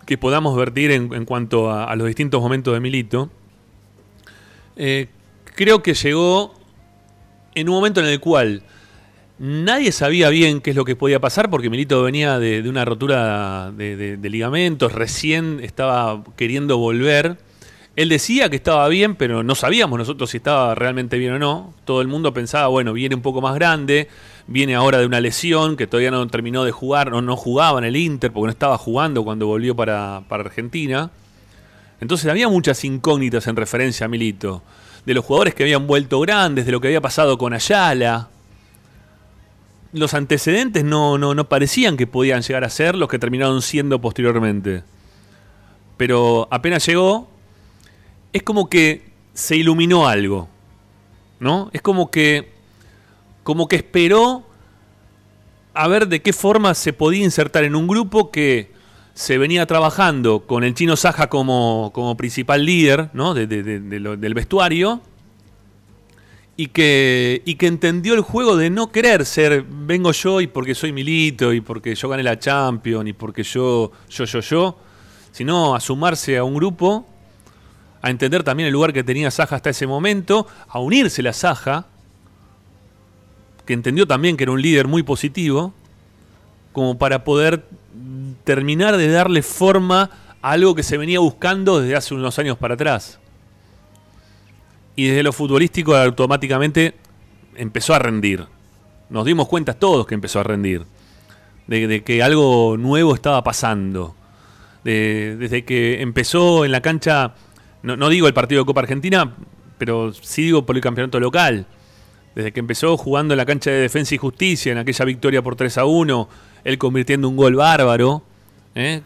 que 0.05 0.19
podamos 0.19 0.55
vertir 0.55 0.91
en, 0.91 1.25
cuanto 1.25 1.69
a, 1.71 1.85
a 1.85 1.95
los 1.95 2.05
distintos 2.07 2.39
momentos 2.41 2.73
de 2.75 2.79
Milito. 2.79 3.29
Eh, 4.75 5.07
creo 5.59 5.83
que 5.83 5.93
llegó 5.93 6.53
en 7.53 7.67
un 7.67 7.75
momento 7.75 7.99
en 7.99 8.05
el 8.05 8.21
cual 8.21 8.63
nadie 9.39 9.91
sabía 9.91 10.29
bien 10.29 10.61
qué 10.61 10.69
es 10.69 10.75
lo 10.77 10.85
que 10.85 10.95
podía 10.95 11.19
pasar 11.19 11.49
porque 11.49 11.69
Milito 11.69 12.01
venía 12.01 12.39
de, 12.39 12.61
una 12.69 12.85
rotura 12.85 13.69
de, 13.75 14.17
ligamentos, 14.23 14.93
recién 14.93 15.59
estaba 15.61 16.23
queriendo 16.37 16.77
volver. 16.77 17.39
Él 17.97 18.07
decía 18.07 18.49
que 18.49 18.55
estaba 18.55 18.87
bien, 18.87 19.15
pero 19.15 19.43
no 19.43 19.53
sabíamos 19.53 19.99
nosotros 19.99 20.29
si 20.29 20.37
estaba 20.37 20.75
realmente 20.75 21.17
bien 21.17 21.33
o 21.33 21.39
no. 21.39 21.73
Todo 21.83 21.99
el 21.99 22.07
mundo 22.07 22.33
pensaba, 22.33 22.67
bueno, 22.67 22.93
viene 22.93 23.15
un 23.15 23.21
poco 23.21 23.41
más 23.41 23.53
grande, 23.55 24.07
viene 24.47 24.75
ahora 24.75 24.99
de 24.99 25.07
una 25.07 25.19
lesión 25.19 25.75
que 25.75 25.87
todavía 25.87 26.11
no 26.11 26.25
terminó 26.27 26.63
de 26.63 26.71
jugar, 26.71 27.11
no, 27.11 27.21
no 27.21 27.35
jugaba 27.35 27.79
en 27.79 27.83
el 27.83 27.97
Inter 27.97 28.31
porque 28.31 28.45
no 28.45 28.51
estaba 28.51 28.77
jugando 28.77 29.25
cuando 29.25 29.45
volvió 29.45 29.75
para 29.75 30.23
Argentina. 30.29 31.11
Entonces 31.99 32.31
había 32.31 32.47
muchas 32.47 32.85
incógnitas 32.85 33.45
en 33.47 33.57
referencia 33.57 34.05
a 34.05 34.09
Milito. 34.09 34.63
De 35.05 35.13
los 35.13 35.25
jugadores 35.25 35.55
que 35.55 35.63
habían 35.63 35.87
vuelto 35.87 36.19
grandes, 36.19 36.65
de 36.65 36.71
lo 36.71 36.81
que 36.81 36.87
había 36.87 37.01
pasado 37.01 37.37
con 37.37 37.53
Ayala. 37.53 38.29
Los 39.91 40.13
antecedentes 40.13 40.83
no, 40.83 41.17
no, 41.17 41.33
no 41.33 41.49
parecían 41.49 41.97
que 41.97 42.05
podían 42.05 42.41
llegar 42.41 42.63
a 42.63 42.69
ser 42.69 42.95
los 42.95 43.09
que 43.09 43.17
terminaron 43.17 43.61
siendo 43.61 43.99
posteriormente. 43.99 44.83
Pero 45.97 46.47
apenas 46.51 46.85
llegó, 46.85 47.29
es 48.33 48.43
como 48.43 48.69
que 48.69 49.09
se 49.33 49.55
iluminó 49.55 50.07
algo. 50.07 50.47
¿No? 51.39 51.69
Es 51.73 51.81
como 51.81 52.11
que. 52.11 52.51
como 53.43 53.67
que 53.67 53.77
esperó 53.77 54.45
a 55.73 55.87
ver 55.87 56.07
de 56.07 56.21
qué 56.21 56.33
forma 56.33 56.73
se 56.73 56.93
podía 56.93 57.23
insertar 57.23 57.63
en 57.63 57.75
un 57.75 57.87
grupo 57.87 58.31
que 58.31 58.71
se 59.19 59.37
venía 59.37 59.65
trabajando 59.65 60.45
con 60.47 60.63
el 60.63 60.73
chino 60.73 60.95
Saja 60.95 61.27
como, 61.27 61.91
como 61.93 62.15
principal 62.15 62.65
líder 62.65 63.09
¿no? 63.11 63.33
del 63.33 64.33
vestuario 64.33 65.01
y 66.55 66.67
que, 66.67 67.41
y 67.43 67.55
que 67.55 67.67
entendió 67.67 68.13
el 68.13 68.21
juego 68.21 68.55
de 68.55 68.69
no 68.69 68.93
querer 68.93 69.25
ser 69.25 69.65
vengo 69.67 70.13
yo 70.13 70.39
y 70.39 70.47
porque 70.47 70.73
soy 70.73 70.93
milito 70.93 71.51
y 71.51 71.59
porque 71.59 71.95
yo 71.95 72.07
gané 72.07 72.23
la 72.23 72.39
Champions 72.39 73.09
y 73.09 73.11
porque 73.11 73.43
yo, 73.43 73.91
yo, 74.09 74.23
yo, 74.23 74.39
yo, 74.39 74.77
sino 75.33 75.75
a 75.75 75.81
sumarse 75.81 76.37
a 76.37 76.45
un 76.45 76.55
grupo, 76.55 77.05
a 78.01 78.11
entender 78.11 78.43
también 78.43 78.67
el 78.67 78.73
lugar 78.73 78.93
que 78.93 79.03
tenía 79.03 79.31
Saja 79.31 79.57
hasta 79.57 79.71
ese 79.71 79.85
momento, 79.85 80.47
a 80.69 80.79
unirse 80.79 81.21
la 81.21 81.33
Saja, 81.33 81.87
que 83.65 83.73
entendió 83.73 84.07
también 84.07 84.37
que 84.37 84.43
era 84.45 84.53
un 84.53 84.61
líder 84.61 84.87
muy 84.87 85.03
positivo, 85.03 85.73
como 86.71 86.97
para 86.97 87.25
poder 87.25 87.65
terminar 88.43 88.97
de 88.97 89.09
darle 89.09 89.41
forma 89.41 90.09
a 90.41 90.51
algo 90.51 90.75
que 90.75 90.83
se 90.83 90.97
venía 90.97 91.19
buscando 91.19 91.81
desde 91.81 91.95
hace 91.95 92.13
unos 92.13 92.37
años 92.39 92.57
para 92.57 92.75
atrás. 92.75 93.19
Y 94.95 95.07
desde 95.07 95.23
lo 95.23 95.31
futbolístico 95.33 95.95
automáticamente 95.95 96.95
empezó 97.55 97.93
a 97.93 97.99
rendir. 97.99 98.45
Nos 99.09 99.25
dimos 99.25 99.47
cuenta 99.47 99.73
todos 99.73 100.05
que 100.05 100.15
empezó 100.15 100.39
a 100.39 100.43
rendir. 100.43 100.85
De, 101.67 102.03
que 102.03 102.23
algo 102.23 102.77
nuevo 102.77 103.13
estaba 103.13 103.43
pasando. 103.43 104.15
De- 104.83 105.35
desde 105.39 105.63
que 105.65 106.01
empezó 106.01 106.65
en 106.65 106.71
la 106.71 106.81
cancha, 106.81 107.33
no, 107.83 107.95
no 107.95 108.09
digo 108.09 108.27
el 108.27 108.33
partido 108.33 108.61
de 108.61 108.65
Copa 108.65 108.81
Argentina, 108.81 109.35
pero 109.77 110.11
sí 110.13 110.43
digo 110.43 110.65
por 110.65 110.75
el 110.75 110.81
campeonato 110.81 111.19
local. 111.19 111.65
Desde 112.35 112.51
que 112.51 112.59
empezó 112.59 112.97
jugando 112.97 113.33
en 113.33 113.37
la 113.37 113.45
cancha 113.45 113.71
de 113.71 113.77
Defensa 113.77 114.15
y 114.15 114.17
Justicia, 114.17 114.71
en 114.71 114.77
aquella 114.77 115.05
victoria 115.05 115.41
por 115.41 115.55
3 115.55 115.77
a 115.77 115.85
1, 115.85 116.29
él 116.63 116.77
convirtiendo 116.77 117.29
un 117.29 117.35
gol 117.35 117.55
bárbaro, 117.55 118.23
¿eh? 118.75 119.01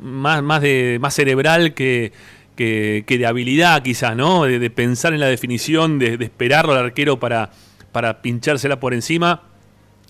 Más, 0.00 0.42
más, 0.42 0.62
de, 0.62 0.98
más 1.00 1.14
cerebral 1.14 1.74
que, 1.74 2.12
que, 2.56 3.04
de 3.06 3.26
habilidad 3.26 3.82
quizás, 3.82 4.16
¿no? 4.16 4.44
De, 4.44 4.70
pensar 4.70 5.12
en 5.14 5.20
la 5.20 5.26
definición, 5.26 5.98
de, 5.98 6.16
de 6.16 6.24
esperarlo 6.24 6.72
al 6.72 6.78
arquero 6.78 7.18
para, 7.18 7.50
para 7.92 8.22
pinchársela 8.22 8.80
por 8.80 8.94
encima 8.94 9.42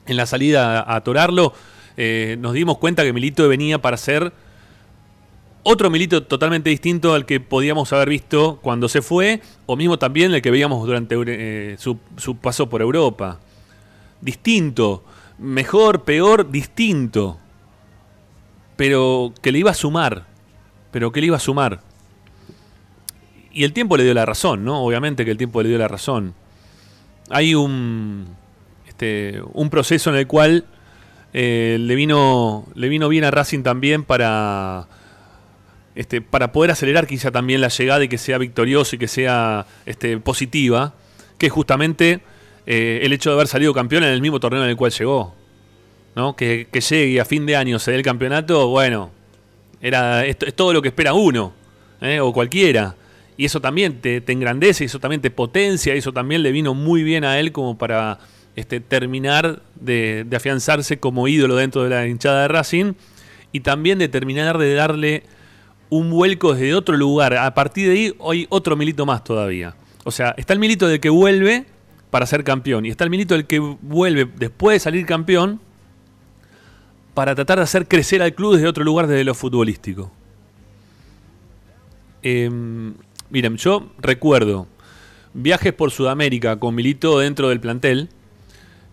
en 0.06 0.16
la 0.16 0.26
salida 0.26 0.80
a 0.80 0.96
atorarlo. 0.96 1.52
eh, 1.96 2.36
nos 2.40 2.54
dimos 2.54 2.78
cuenta 2.78 3.02
que 3.02 3.12
Milito 3.12 3.48
venía 3.48 3.80
para 3.80 3.96
ser 3.96 4.32
otro 5.64 5.90
Milito 5.90 6.22
totalmente 6.22 6.70
distinto 6.70 7.12
al 7.12 7.26
que 7.26 7.40
podíamos 7.40 7.92
haber 7.92 8.08
visto 8.08 8.58
cuando 8.62 8.88
se 8.88 9.02
fue, 9.02 9.42
o 9.66 9.76
mismo 9.76 9.98
también 9.98 10.32
el 10.32 10.40
que 10.40 10.50
veíamos 10.50 10.86
durante 10.86 11.16
eh, 11.26 11.76
su, 11.78 11.98
su 12.16 12.36
paso 12.36 12.68
por 12.68 12.80
Europa. 12.80 13.38
Distinto, 14.20 15.04
mejor, 15.38 16.04
peor, 16.04 16.50
distinto. 16.50 17.38
Pero 18.76 19.32
que 19.42 19.52
le 19.52 19.58
iba 19.58 19.70
a 19.70 19.74
sumar, 19.74 20.26
pero 20.90 21.10
que 21.12 21.20
le 21.20 21.26
iba 21.28 21.36
a 21.36 21.40
sumar. 21.40 21.80
Y 23.52 23.64
el 23.64 23.72
tiempo 23.72 23.96
le 23.96 24.04
dio 24.04 24.14
la 24.14 24.26
razón, 24.26 24.64
¿no? 24.64 24.84
Obviamente 24.84 25.24
que 25.24 25.30
el 25.30 25.38
tiempo 25.38 25.62
le 25.62 25.68
dio 25.68 25.78
la 25.78 25.88
razón. 25.88 26.34
Hay 27.30 27.54
un, 27.54 28.26
este, 28.86 29.42
un 29.52 29.70
proceso 29.70 30.10
en 30.10 30.16
el 30.16 30.26
cual 30.26 30.64
eh, 31.32 31.76
le, 31.80 31.94
vino, 31.94 32.66
le 32.74 32.88
vino 32.88 33.08
bien 33.08 33.24
a 33.24 33.30
Racing 33.30 33.62
también 33.62 34.04
para 34.04 34.86
este, 35.98 36.20
para 36.20 36.52
poder 36.52 36.70
acelerar 36.70 37.08
quizá 37.08 37.32
también 37.32 37.60
la 37.60 37.68
llegada 37.68 38.04
y 38.04 38.08
que 38.08 38.18
sea 38.18 38.38
victorioso 38.38 38.94
y 38.94 39.00
que 39.00 39.08
sea 39.08 39.66
este, 39.84 40.16
positiva, 40.18 40.94
que 41.38 41.48
justamente 41.48 42.20
eh, 42.66 43.00
el 43.02 43.12
hecho 43.12 43.30
de 43.30 43.34
haber 43.34 43.48
salido 43.48 43.72
campeón 43.72 44.04
en 44.04 44.10
el 44.10 44.20
mismo 44.20 44.40
torneo 44.40 44.62
en 44.62 44.70
el 44.70 44.76
cual 44.76 44.92
llegó. 44.92 45.34
¿no? 46.14 46.34
Que, 46.34 46.66
que 46.70 46.80
llegue 46.80 47.20
a 47.20 47.24
fin 47.24 47.46
de 47.46 47.54
año 47.54 47.78
se 47.78 47.92
dé 47.92 47.96
el 47.96 48.02
campeonato, 48.02 48.68
bueno, 48.68 49.10
era, 49.80 50.26
es, 50.26 50.36
todo 50.56 50.72
lo 50.72 50.82
que 50.82 50.88
espera 50.88 51.14
uno, 51.14 51.52
¿eh? 52.00 52.20
o 52.20 52.32
cualquiera. 52.32 52.96
Y 53.36 53.44
eso 53.44 53.60
también 53.60 54.00
te, 54.00 54.20
te 54.20 54.32
engrandece, 54.32 54.84
eso 54.84 54.98
también 54.98 55.20
te 55.20 55.30
potencia, 55.30 55.94
eso 55.94 56.12
también 56.12 56.42
le 56.42 56.50
vino 56.50 56.74
muy 56.74 57.04
bien 57.04 57.24
a 57.24 57.38
él 57.38 57.52
como 57.52 57.78
para 57.78 58.18
este, 58.56 58.80
terminar 58.80 59.62
de, 59.76 60.24
de 60.28 60.36
afianzarse 60.36 60.98
como 60.98 61.28
ídolo 61.28 61.54
dentro 61.54 61.84
de 61.84 61.90
la 61.90 62.08
hinchada 62.08 62.42
de 62.42 62.48
Racing 62.48 62.94
y 63.52 63.60
también 63.60 64.00
de 64.00 64.08
terminar 64.08 64.58
de 64.58 64.74
darle 64.74 65.22
un 65.90 66.10
vuelco 66.10 66.54
desde 66.54 66.74
otro 66.74 66.96
lugar. 66.96 67.34
A 67.34 67.54
partir 67.54 67.86
de 67.86 67.92
ahí, 67.92 68.14
hoy 68.18 68.46
otro 68.50 68.74
milito 68.74 69.06
más 69.06 69.22
todavía. 69.22 69.76
O 70.04 70.10
sea, 70.10 70.34
está 70.36 70.52
el 70.52 70.58
milito 70.58 70.88
del 70.88 70.98
que 70.98 71.10
vuelve 71.10 71.66
para 72.10 72.26
ser 72.26 72.44
campeón 72.44 72.86
y 72.86 72.90
está 72.90 73.04
el 73.04 73.10
milito 73.10 73.34
del 73.34 73.46
que 73.46 73.58
vuelve 73.58 74.24
después 74.24 74.76
de 74.76 74.80
salir 74.80 75.06
campeón 75.06 75.60
para 77.14 77.34
tratar 77.34 77.58
de 77.58 77.64
hacer 77.64 77.88
crecer 77.88 78.22
al 78.22 78.34
club 78.34 78.54
desde 78.54 78.68
otro 78.68 78.84
lugar, 78.84 79.06
desde 79.06 79.24
lo 79.24 79.34
futbolístico. 79.34 80.10
Eh, 82.22 82.50
miren, 83.30 83.56
yo 83.56 83.90
recuerdo 83.98 84.66
viajes 85.34 85.72
por 85.72 85.90
Sudamérica 85.90 86.58
con 86.58 86.74
Milito 86.74 87.18
dentro 87.18 87.48
del 87.48 87.60
plantel, 87.60 88.08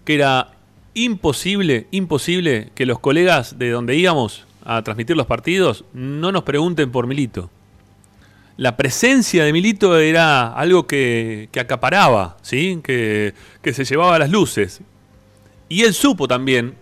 que 0.03 0.15
era 0.15 0.51
imposible, 0.93 1.87
imposible 1.91 2.71
que 2.75 2.85
los 2.85 2.99
colegas 2.99 3.57
de 3.59 3.69
donde 3.69 3.95
íbamos 3.95 4.45
a 4.63 4.81
transmitir 4.81 5.15
los 5.15 5.27
partidos 5.27 5.85
no 5.93 6.31
nos 6.31 6.43
pregunten 6.43 6.91
por 6.91 7.07
Milito. 7.07 7.49
La 8.57 8.77
presencia 8.77 9.43
de 9.43 9.51
Milito 9.51 9.97
era 9.99 10.53
algo 10.53 10.87
que, 10.87 11.49
que 11.51 11.59
acaparaba, 11.59 12.37
¿sí? 12.41 12.79
que, 12.83 13.33
que 13.61 13.73
se 13.73 13.83
llevaba 13.83 14.17
las 14.17 14.29
luces. 14.29 14.81
Y 15.67 15.81
él 15.83 15.93
supo 15.93 16.27
también 16.27 16.75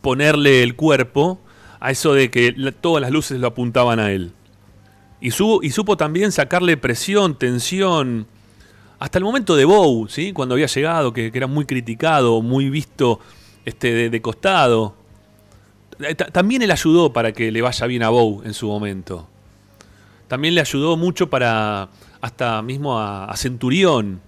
ponerle 0.00 0.62
el 0.62 0.74
cuerpo 0.74 1.38
a 1.78 1.90
eso 1.92 2.14
de 2.14 2.30
que 2.30 2.52
todas 2.80 3.00
las 3.00 3.10
luces 3.12 3.38
lo 3.38 3.46
apuntaban 3.46 4.00
a 4.00 4.10
él. 4.10 4.32
Y, 5.20 5.30
su- 5.30 5.60
y 5.62 5.70
supo 5.70 5.96
también 5.96 6.32
sacarle 6.32 6.76
presión, 6.76 7.38
tensión, 7.38 8.26
hasta 8.98 9.18
el 9.18 9.24
momento 9.24 9.54
de 9.54 9.64
Bow, 9.66 10.08
¿sí? 10.08 10.32
cuando 10.32 10.54
había 10.54 10.66
llegado, 10.66 11.12
que, 11.12 11.30
era 11.32 11.46
muy 11.46 11.64
criticado, 11.64 12.42
muy 12.42 12.70
visto 12.70 13.20
este, 13.64 14.10
de, 14.10 14.22
costado. 14.22 14.96
Ta- 16.16 16.26
También 16.26 16.62
él 16.62 16.70
ayudó 16.72 17.12
para 17.12 17.32
que 17.32 17.52
le 17.52 17.62
vaya 17.62 17.86
bien 17.86 18.02
a 18.02 18.08
Bow 18.08 18.42
en 18.44 18.52
su 18.54 18.66
momento. 18.66 19.28
También 20.28 20.54
le 20.54 20.60
ayudó 20.60 20.96
mucho 20.96 21.28
para 21.28 21.88
hasta 22.20 22.62
mismo 22.62 22.98
a, 22.98 23.34
Centurión, 23.36 24.20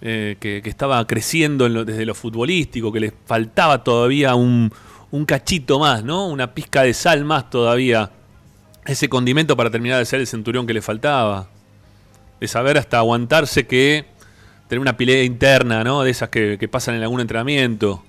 eh, 0.00 0.36
que, 0.38 0.62
estaba 0.64 1.04
creciendo 1.06 1.68
desde 1.84 2.06
lo 2.06 2.14
futbolístico, 2.14 2.92
que 2.92 3.00
le 3.00 3.12
faltaba 3.26 3.82
todavía 3.82 4.36
un, 4.36 4.72
un 5.10 5.24
cachito 5.24 5.80
más, 5.80 6.04
¿no? 6.04 6.28
Una 6.28 6.54
pizca 6.54 6.82
de 6.82 6.94
sal 6.94 7.24
más 7.24 7.50
todavía. 7.50 8.10
Ese 8.86 9.08
condimento 9.08 9.56
para 9.56 9.70
terminar 9.70 9.98
de 9.98 10.04
ser 10.04 10.20
el 10.20 10.26
Centurión 10.26 10.66
que 10.66 10.74
le 10.74 10.80
faltaba. 10.80 11.48
De 12.40 12.46
saber 12.46 12.78
hasta 12.78 12.98
aguantarse 12.98 13.66
que 13.66 14.06
tener 14.68 14.80
una 14.80 14.96
pelea 14.96 15.24
interna, 15.24 15.82
¿no? 15.82 16.02
De 16.02 16.10
esas 16.10 16.28
que, 16.28 16.58
que 16.58 16.68
pasan 16.68 16.94
en 16.94 17.02
algún 17.02 17.20
entrenamiento. 17.20 18.04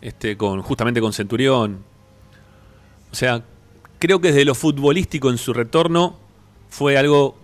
Este, 0.00 0.36
con, 0.36 0.62
justamente 0.62 1.00
con 1.00 1.12
Centurión. 1.12 1.84
O 3.12 3.14
sea, 3.14 3.42
creo 4.00 4.20
que 4.20 4.28
desde 4.28 4.44
lo 4.44 4.56
futbolístico 4.56 5.30
en 5.30 5.38
su 5.38 5.52
retorno 5.52 6.18
fue 6.68 6.96
algo 6.98 7.38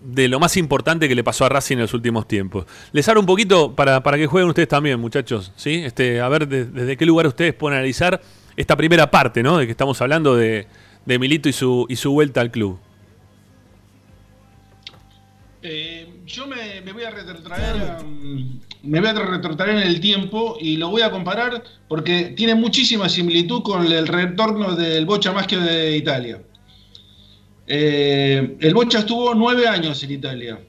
de 0.00 0.28
lo 0.28 0.40
más 0.40 0.56
importante 0.56 1.06
que 1.08 1.14
le 1.14 1.22
pasó 1.22 1.44
a 1.44 1.50
Racing 1.50 1.74
en 1.76 1.82
los 1.82 1.92
últimos 1.92 2.26
tiempos. 2.26 2.64
Les 2.92 3.06
abro 3.08 3.20
un 3.20 3.26
poquito 3.26 3.74
para, 3.76 4.02
para 4.02 4.16
que 4.16 4.26
jueguen 4.26 4.48
ustedes 4.48 4.68
también, 4.68 4.98
muchachos. 4.98 5.52
¿sí? 5.56 5.74
Este, 5.84 6.22
a 6.22 6.28
ver 6.30 6.48
de- 6.48 6.64
desde 6.64 6.96
qué 6.96 7.04
lugar 7.04 7.26
ustedes 7.26 7.52
pueden 7.52 7.76
analizar 7.76 8.18
esta 8.56 8.76
primera 8.76 9.10
parte, 9.10 9.42
¿no? 9.42 9.58
De 9.58 9.66
que 9.66 9.72
estamos 9.72 10.00
hablando 10.00 10.36
de, 10.36 10.66
de 11.04 11.18
Milito 11.18 11.50
y 11.50 11.52
su, 11.52 11.84
y 11.88 11.96
su 11.96 12.12
vuelta 12.12 12.40
al 12.40 12.50
club. 12.50 12.78
Eh, 15.62 16.22
yo 16.26 16.46
me, 16.46 16.80
voy 16.92 17.04
a 17.04 17.10
retrotraer, 17.10 18.02
um, 18.02 18.58
me 18.82 19.00
voy 19.00 19.08
a 19.10 19.12
retrotraer 19.12 19.76
en 19.76 19.88
el 19.88 20.00
tiempo 20.00 20.56
y 20.60 20.76
lo 20.76 20.88
voy 20.88 21.02
a 21.02 21.10
comparar 21.10 21.62
porque 21.88 22.34
tiene 22.36 22.54
muchísima 22.54 23.08
similitud 23.08 23.62
con 23.62 23.86
el 23.86 24.06
retorno 24.06 24.74
del 24.74 25.06
Bocha 25.06 25.32
Maschio 25.32 25.60
de 25.60 25.96
Italia. 25.96 26.42
Eh, 27.66 28.56
el 28.60 28.74
Bocha 28.74 29.00
estuvo 29.00 29.34
nueve 29.34 29.68
años 29.68 30.02
en 30.02 30.10
Italia 30.10 30.60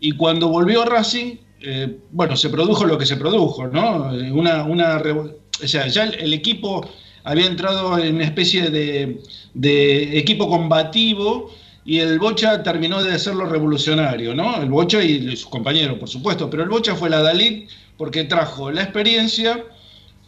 y 0.00 0.12
cuando 0.12 0.48
volvió 0.48 0.82
a 0.82 0.86
Racing, 0.86 1.36
eh, 1.60 1.98
bueno, 2.10 2.36
se 2.36 2.50
produjo 2.50 2.84
lo 2.84 2.98
que 2.98 3.06
se 3.06 3.16
produjo, 3.16 3.66
¿no? 3.66 4.14
Eh, 4.14 4.30
Una, 4.32 4.64
una 4.64 4.96
o 4.98 5.66
sea, 5.68 5.86
ya 5.86 6.04
el, 6.04 6.32
equipo 6.32 6.88
había 7.24 7.46
entrado 7.46 7.98
en 7.98 8.16
una 8.16 8.24
especie 8.24 8.70
de 8.70 10.18
equipo 10.18 10.48
combativo 10.48 11.50
y 11.86 12.00
el 12.00 12.18
Bocha 12.18 12.64
terminó 12.64 13.02
de 13.02 13.14
hacerlo 13.14 13.46
revolucionario, 13.46 14.34
¿no? 14.34 14.60
El 14.60 14.68
Bocha 14.68 15.02
y 15.04 15.36
sus 15.36 15.46
compañeros, 15.46 15.98
por 15.98 16.08
supuesto, 16.08 16.50
pero 16.50 16.64
el 16.64 16.68
Bocha 16.68 16.96
fue 16.96 17.08
la 17.08 17.22
Dalit 17.22 17.70
porque 17.96 18.24
trajo 18.24 18.72
la 18.72 18.82
experiencia 18.82 19.64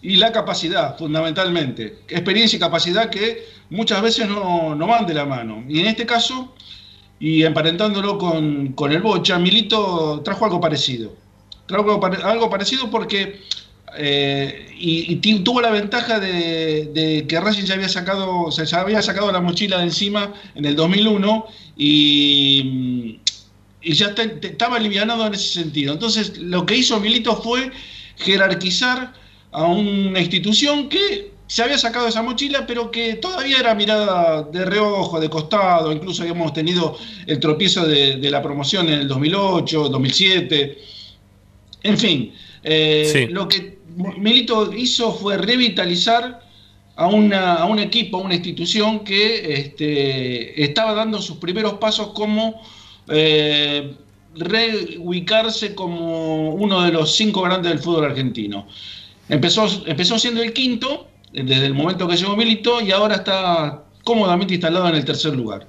y 0.01 0.17
la 0.17 0.31
capacidad, 0.31 0.97
fundamentalmente. 0.97 1.99
Experiencia 2.09 2.57
y 2.57 2.61
capacidad 2.61 3.11
que 3.11 3.45
muchas 3.71 4.01
veces 4.03 4.29
no, 4.29 4.77
no 4.77 4.87
van 4.87 5.05
de 5.05 5.15
la 5.15 5.25
mano. 5.25 5.65
Y 5.69 5.81
en 5.81 5.87
este 5.87 6.07
caso, 6.07 6.55
y 7.19 7.43
emparentándolo 7.43 8.19
con, 8.19 8.75
con 8.75 8.93
el 8.93 9.03
Bocha, 9.03 9.37
Milito 9.41 10.21
trajo 10.25 10.45
algo 10.45 10.61
parecido. 10.61 11.17
Trajo 11.67 12.01
algo 12.23 12.49
parecido 12.49 12.89
porque 12.89 13.41
eh, 13.99 14.67
y, 14.79 15.17
tuvo 15.43 15.61
la 15.61 15.71
ventaja 15.71 16.21
de, 16.21 16.87
de 16.95 17.27
que 17.27 17.41
Racing 17.41 17.65
ya 17.65 17.75
había 17.75 17.89
sacado, 17.89 18.51
se 18.53 18.65
ya 18.65 18.81
había 18.81 19.03
sacado 19.03 19.31
la 19.33 19.41
mochila 19.41 19.79
de 19.79 19.85
encima 19.85 20.33
en 20.55 20.65
el 20.65 20.77
2001 20.77 21.47
y, 21.77 23.19
y 23.83 23.93
ya 23.95 24.15
te- 24.15 24.29
te- 24.29 24.49
estaba 24.49 24.77
alivianado 24.77 25.27
en 25.27 25.35
ese 25.35 25.49
sentido. 25.61 25.93
Entonces, 25.93 26.39
lo 26.39 26.65
que 26.67 26.77
hizo 26.77 27.01
Milito 27.01 27.37
fue 27.43 27.71
jerarquizar 28.17 29.13
a 29.53 29.65
una 29.65 30.21
institución 30.21 30.89
que 30.89 31.33
se 31.47 31.63
había 31.63 31.79
sacado 31.79 32.07
esa 32.07 32.23
mochila, 32.23 32.67
pero 32.67 32.91
que 32.91 33.15
todavía 33.15 33.59
era 33.59 33.75
mirada 33.75 34.43
de 34.43 34.65
reojo, 34.67 35.19
de 35.19 35.31
costado. 35.31 35.91
Incluso 35.93 36.23
habíamos 36.23 36.53
tenido 36.53 36.97
el 37.27 37.41
tropiezo 37.41 37.87
de, 37.87 38.17
de 38.17 38.31
la 38.31 38.43
promoción 38.43 38.89
en 38.89 39.01
el 39.01 39.09
2008, 39.09 39.89
2007. 39.89 40.79
En 41.83 41.99
fin, 41.99 42.33
Eh, 42.65 43.09
Sí. 43.13 43.27
Lo 43.33 43.47
que 43.49 43.78
Milito 43.99 44.73
hizo 44.73 45.13
fue 45.13 45.37
revitalizar 45.37 46.41
a, 46.97 47.05
a 47.05 47.65
un 47.67 47.79
equipo, 47.79 48.19
a 48.19 48.21
una 48.21 48.35
institución 48.35 49.01
que 49.01 49.53
este, 49.55 50.63
estaba 50.63 50.95
dando 50.95 51.21
sus 51.21 51.39
primeros 51.39 51.75
pasos 51.75 52.09
como 52.09 52.61
eh, 53.09 53.97
reubicarse 54.37 55.75
como 55.75 56.51
uno 56.55 56.83
de 56.83 56.93
los 56.93 57.15
cinco 57.17 57.43
grandes 57.43 57.73
del 57.73 57.81
fútbol 57.81 58.05
argentino. 58.05 58.69
Empezó, 59.29 59.67
empezó 59.87 60.19
siendo 60.19 60.43
el 60.43 60.53
quinto 60.53 61.09
desde 61.33 61.67
el 61.67 61.75
momento 61.75 62.07
que 62.07 62.17
llegó 62.17 62.37
Milito 62.37 62.81
y 62.81 62.93
ahora 62.93 63.17
está 63.17 63.85
cómodamente 64.05 64.55
instalado 64.55 64.89
en 64.89 64.95
el 64.95 65.05
tercer 65.05 65.35
lugar. 65.35 65.67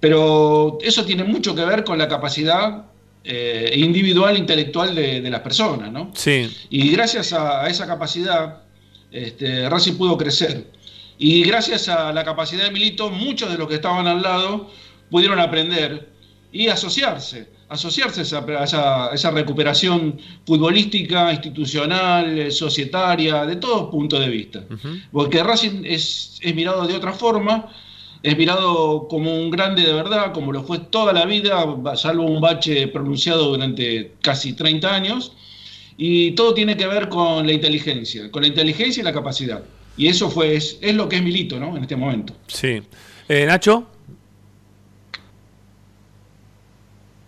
Pero 0.00 0.78
eso 0.82 1.04
tiene 1.04 1.22
mucho 1.22 1.54
que 1.54 1.64
ver 1.64 1.84
con 1.84 1.96
la 1.96 2.08
capacidad 2.08 2.86
eh, 3.24 3.72
individual, 3.76 4.36
intelectual 4.36 4.94
de, 4.94 5.20
de 5.20 5.30
las 5.30 5.40
personas, 5.40 5.90
¿no? 5.92 6.10
Sí. 6.14 6.50
Y 6.70 6.90
gracias 6.90 7.32
a, 7.32 7.62
a 7.64 7.68
esa 7.68 7.86
capacidad, 7.86 8.62
este, 9.10 9.68
Racing 9.68 9.94
pudo 9.94 10.16
crecer. 10.16 10.66
Y 11.18 11.44
gracias 11.44 11.88
a 11.88 12.12
la 12.12 12.24
capacidad 12.24 12.64
de 12.64 12.70
Milito, 12.72 13.10
muchos 13.10 13.50
de 13.50 13.58
los 13.58 13.68
que 13.68 13.74
estaban 13.76 14.06
al 14.06 14.22
lado 14.22 14.70
pudieron 15.10 15.38
aprender 15.38 16.08
y 16.50 16.68
asociarse, 16.68 17.48
asociarse 17.68 18.20
a 18.20 18.22
esa, 18.24 18.38
a 18.38 18.64
esa- 18.64 19.10
a 19.10 19.14
esa 19.14 19.30
recuperación 19.30 20.18
futbolística, 20.46 21.32
institucional, 21.32 22.38
eh, 22.38 22.50
societaria, 22.50 23.46
de 23.46 23.56
todo 23.56 23.90
punto 23.90 24.18
de 24.18 24.28
vista. 24.28 24.64
Ujú. 24.70 24.88
Porque 25.12 25.42
Racing 25.42 25.84
es, 25.84 26.38
es 26.40 26.54
mirado 26.54 26.86
de 26.86 26.94
otra 26.96 27.12
forma, 27.12 27.68
es 28.22 28.36
mirado 28.36 29.08
como 29.08 29.34
un 29.34 29.50
grande 29.50 29.82
de 29.82 29.92
verdad, 29.92 30.32
como 30.32 30.52
lo 30.52 30.62
fue 30.62 30.78
toda 30.78 31.12
la 31.12 31.26
vida, 31.26 31.64
salvo 31.96 32.24
un 32.24 32.40
bache 32.40 32.86
pronunciado 32.88 33.48
durante 33.48 34.12
casi 34.20 34.52
30 34.52 34.94
años. 34.94 35.32
Y 35.96 36.32
todo 36.32 36.54
tiene 36.54 36.76
que 36.76 36.86
ver 36.86 37.08
con 37.08 37.46
la 37.46 37.52
inteligencia, 37.52 38.30
con 38.30 38.42
la 38.42 38.48
inteligencia 38.48 39.00
y 39.00 39.04
la 39.04 39.12
capacidad. 39.12 39.62
Y 39.96 40.08
eso 40.08 40.30
fue, 40.30 40.56
es, 40.56 40.78
es 40.80 40.94
lo 40.94 41.08
que 41.08 41.16
es 41.16 41.22
Milito, 41.22 41.58
¿no? 41.58 41.76
En 41.76 41.82
este 41.82 41.96
momento. 41.96 42.34
Sí. 42.46 42.82
Eh, 43.28 43.44
Nacho. 43.46 43.86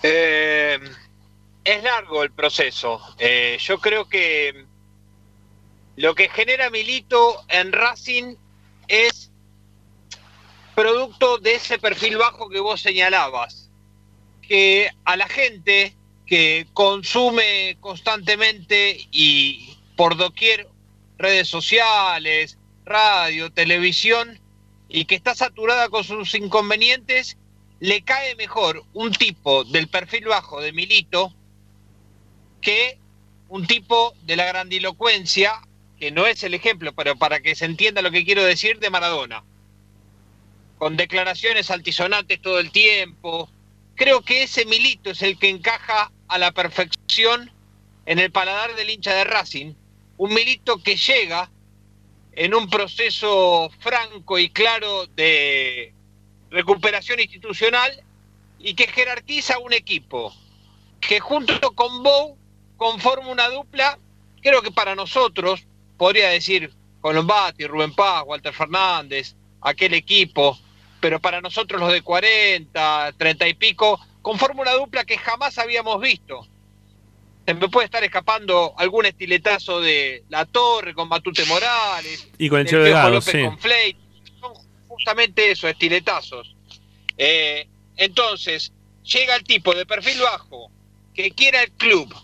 Eh, 0.03 0.79
es 1.65 1.83
largo 1.83 2.23
el 2.23 2.31
proceso. 2.31 3.01
Eh, 3.19 3.59
yo 3.61 3.79
creo 3.79 4.09
que 4.09 4.65
lo 5.97 6.15
que 6.15 6.29
genera 6.29 6.71
Milito 6.71 7.43
en 7.49 7.73
Racing 7.73 8.37
es 8.89 9.31
producto 10.75 11.39
de 11.39 11.55
ese 11.55 11.79
perfil 11.79 12.17
bajo 12.17 12.49
que 12.49 12.61
vos 12.61 12.81
señalabas. 12.81 13.71
Que 14.43 14.91
a 15.05 15.17
la 15.17 15.29
gente 15.29 15.95
que 16.27 16.67
consume 16.73 17.77
constantemente 17.81 19.09
y 19.11 19.77
por 19.97 20.17
doquier 20.17 20.69
redes 21.19 21.49
sociales, 21.49 22.59
radio, 22.85 23.51
televisión, 23.53 24.41
y 24.89 25.07
que 25.07 25.15
está 25.15 25.35
saturada 25.35 25.89
con 25.89 26.05
sus 26.05 26.35
inconvenientes, 26.35 27.37
le 27.81 28.03
cae 28.03 28.37
mejor 28.37 28.85
un 28.93 29.13
tipo 29.13 29.65
del 29.65 29.89
perfil 29.89 30.27
bajo 30.27 30.61
de 30.61 30.73
Milito 30.73 31.33
que 32.61 32.99
un 33.49 33.67
tipo 33.67 34.15
de 34.23 34.37
la 34.37 34.47
grandilocuencia, 34.47 35.61
que 35.99 36.11
no 36.11 36.27
es 36.27 36.43
el 36.43 36.55
ejemplo, 36.55 36.93
pero 36.95 37.17
para 37.17 37.41
que 37.41 37.55
se 37.55 37.67
entienda 37.67 38.03
lo 38.03 38.11
que 38.11 38.25
quiero 38.25 38.43
decir, 38.43 38.79
de 38.79 38.91
Maradona. 38.91 39.45
Con 40.79 40.97
declaraciones 40.97 41.71
altisonantes 41.71 42.41
todo 42.41 42.59
el 42.59 42.71
tiempo. 42.71 43.49
Creo 43.95 44.23
que 44.23 44.43
ese 44.43 44.65
Milito 44.67 45.11
es 45.11 45.23
el 45.23 45.39
que 45.39 45.49
encaja 45.49 46.11
a 46.29 46.39
la 46.39 46.53
perfección 46.53 47.51
en 48.07 48.19
el 48.19 48.31
paladar 48.31 48.75
del 48.75 48.91
hincha 48.91 49.15
de 49.15 49.25
Racing. 49.25 49.75
Un 50.17 50.35
Milito 50.35 50.83
que 50.83 50.97
llega 50.97 51.51
en 52.33 52.55
un 52.55 52.69
proceso 52.69 53.71
franco 53.79 54.39
y 54.39 54.51
claro 54.51 55.07
de 55.07 55.93
recuperación 56.51 57.21
institucional 57.21 58.03
y 58.59 58.75
que 58.75 58.87
jerarquiza 58.87 59.59
un 59.59 59.73
equipo 59.73 60.35
que 61.01 61.21
junto 61.21 61.73
con 61.73 62.03
Bow 62.03 62.37
conforma 62.77 63.29
una 63.29 63.49
dupla, 63.49 63.99
creo 64.41 64.63
que 64.63 64.71
para 64.71 64.95
nosotros, 64.95 65.65
podría 65.97 66.31
decir 66.31 66.73
Colombati, 67.01 67.67
Rubén 67.67 67.95
Paz, 67.95 68.25
Walter 68.27 68.53
Fernández, 68.53 69.35
aquel 69.61 69.95
equipo, 69.95 70.59
pero 71.05 71.21
para 71.21 71.43
nosotros 71.43 71.79
los 71.79 71.93
de 71.93 72.01
40, 72.01 73.13
30 73.19 73.49
y 73.49 73.53
pico, 73.53 74.01
conforma 74.23 74.63
una 74.63 74.73
dupla 74.73 75.05
que 75.05 75.19
jamás 75.19 75.59
habíamos 75.59 76.01
visto. 76.01 76.49
Se 77.45 77.53
me 77.53 77.69
puede 77.69 77.85
estar 77.85 78.03
escapando 78.03 78.73
algún 78.79 79.05
estiletazo 79.05 79.83
de 79.83 80.25
La 80.31 80.47
Torre 80.47 80.95
con 80.95 81.11
Matute 81.11 81.45
Morales, 81.45 82.27
Y 82.39 82.49
con 82.49 82.61
el 82.61 82.67
Chelo 82.67 82.85
Delgado, 82.85 83.11
López 83.11 83.35
sí. 83.35 83.43
con 83.43 83.59
Flake. 83.59 83.99
Son 84.41 84.55
justamente 84.89 85.51
eso, 85.51 85.69
estiletazos. 85.69 86.57
Eh, 87.19 87.69
entonces, 87.99 88.73
llega 89.03 89.37
el 89.37 89.45
tipo 89.45 89.75
de 89.75 89.85
perfil 89.85 90.19
bajo 90.23 90.71
que 91.13 91.33
quiera 91.33 91.65
el 91.65 91.73
club, 91.73 92.15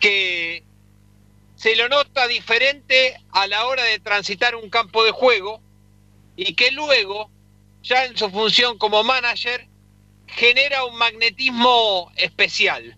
que 0.00 0.64
se 1.56 1.74
lo 1.76 1.88
nota 1.88 2.28
diferente 2.28 3.18
a 3.30 3.46
la 3.46 3.64
hora 3.64 3.84
de 3.84 4.00
transitar 4.00 4.54
un 4.54 4.68
campo 4.68 5.02
de 5.02 5.12
juego 5.12 5.62
y 6.36 6.52
que 6.52 6.72
luego, 6.72 7.30
ya 7.82 8.04
en 8.04 8.16
su 8.16 8.30
función 8.30 8.78
como 8.78 9.02
manager, 9.02 9.68
genera 10.26 10.84
un 10.84 10.96
magnetismo 10.96 12.10
especial. 12.16 12.96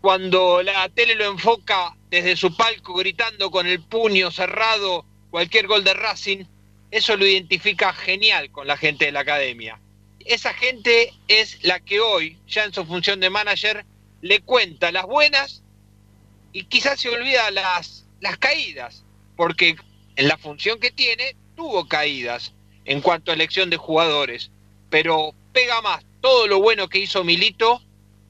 Cuando 0.00 0.62
la 0.62 0.88
tele 0.88 1.14
lo 1.14 1.26
enfoca 1.26 1.96
desde 2.10 2.36
su 2.36 2.54
palco 2.56 2.94
gritando 2.94 3.50
con 3.50 3.66
el 3.66 3.80
puño 3.80 4.30
cerrado 4.30 5.04
cualquier 5.30 5.66
gol 5.66 5.84
de 5.84 5.94
Racing, 5.94 6.44
eso 6.90 7.16
lo 7.16 7.26
identifica 7.26 7.92
genial 7.92 8.50
con 8.50 8.66
la 8.66 8.76
gente 8.76 9.06
de 9.06 9.12
la 9.12 9.20
academia. 9.20 9.80
Esa 10.20 10.52
gente 10.54 11.12
es 11.26 11.64
la 11.64 11.80
que 11.80 12.00
hoy, 12.00 12.38
ya 12.46 12.64
en 12.64 12.74
su 12.74 12.84
función 12.84 13.18
de 13.18 13.30
manager, 13.30 13.84
le 14.20 14.40
cuenta 14.40 14.92
las 14.92 15.06
buenas 15.06 15.62
y 16.52 16.64
quizás 16.64 17.00
se 17.00 17.08
olvida 17.08 17.50
las, 17.50 18.06
las 18.20 18.36
caídas, 18.36 19.04
porque 19.36 19.76
en 20.16 20.28
la 20.28 20.36
función 20.36 20.78
que 20.78 20.90
tiene 20.90 21.34
tuvo 21.56 21.88
caídas 21.88 22.52
en 22.84 23.00
cuanto 23.00 23.30
a 23.30 23.34
elección 23.34 23.70
de 23.70 23.76
jugadores, 23.76 24.50
pero 24.90 25.34
pega 25.52 25.80
más 25.82 26.04
todo 26.20 26.46
lo 26.46 26.60
bueno 26.60 26.88
que 26.88 26.98
hizo 27.00 27.24
Milito 27.24 27.82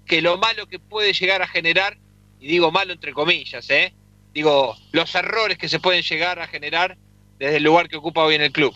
que 0.06 0.20
lo 0.20 0.36
malo 0.38 0.66
que 0.66 0.78
puede 0.78 1.12
llegar 1.12 1.42
a 1.42 1.46
generar, 1.48 1.96
y 2.40 2.48
digo 2.48 2.70
malo 2.70 2.92
entre 2.92 3.12
comillas, 3.12 3.68
¿eh? 3.70 3.92
digo 4.34 4.74
los 4.92 5.14
errores 5.14 5.58
que 5.58 5.68
se 5.68 5.78
pueden 5.78 6.02
llegar 6.02 6.38
a 6.40 6.46
generar 6.48 6.96
desde 7.38 7.56
el 7.58 7.62
lugar 7.62 7.88
que 7.88 7.96
ocupa 7.96 8.24
hoy 8.24 8.34
en 8.34 8.42
el 8.42 8.52
club. 8.52 8.74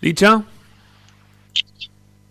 Dicha. 0.00 0.42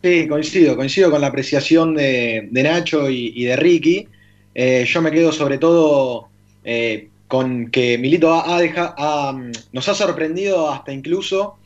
Sí, 0.02 0.28
coincido, 0.28 0.76
coincido 0.76 1.10
con 1.10 1.22
la 1.22 1.28
apreciación 1.28 1.96
de, 1.96 2.48
de 2.52 2.64
Nacho 2.64 3.10
y, 3.10 3.32
y 3.36 3.46
de 3.46 3.56
Ricky. 3.56 4.08
Eh, 4.54 4.86
yo 4.88 5.02
me 5.02 5.12
quedo 5.12 5.32
sobre 5.32 5.58
todo 5.58 6.28
eh, 6.64 7.08
con 7.28 7.72
que 7.72 7.98
Milito 7.98 8.34
ha, 8.34 8.56
ha 8.56 8.60
deja- 8.60 8.94
ha, 8.98 9.32
mm, 9.32 9.52
nos 9.72 9.88
ha 9.88 9.96
sorprendido 9.96 10.70
hasta 10.70 10.92
incluso 10.92 11.58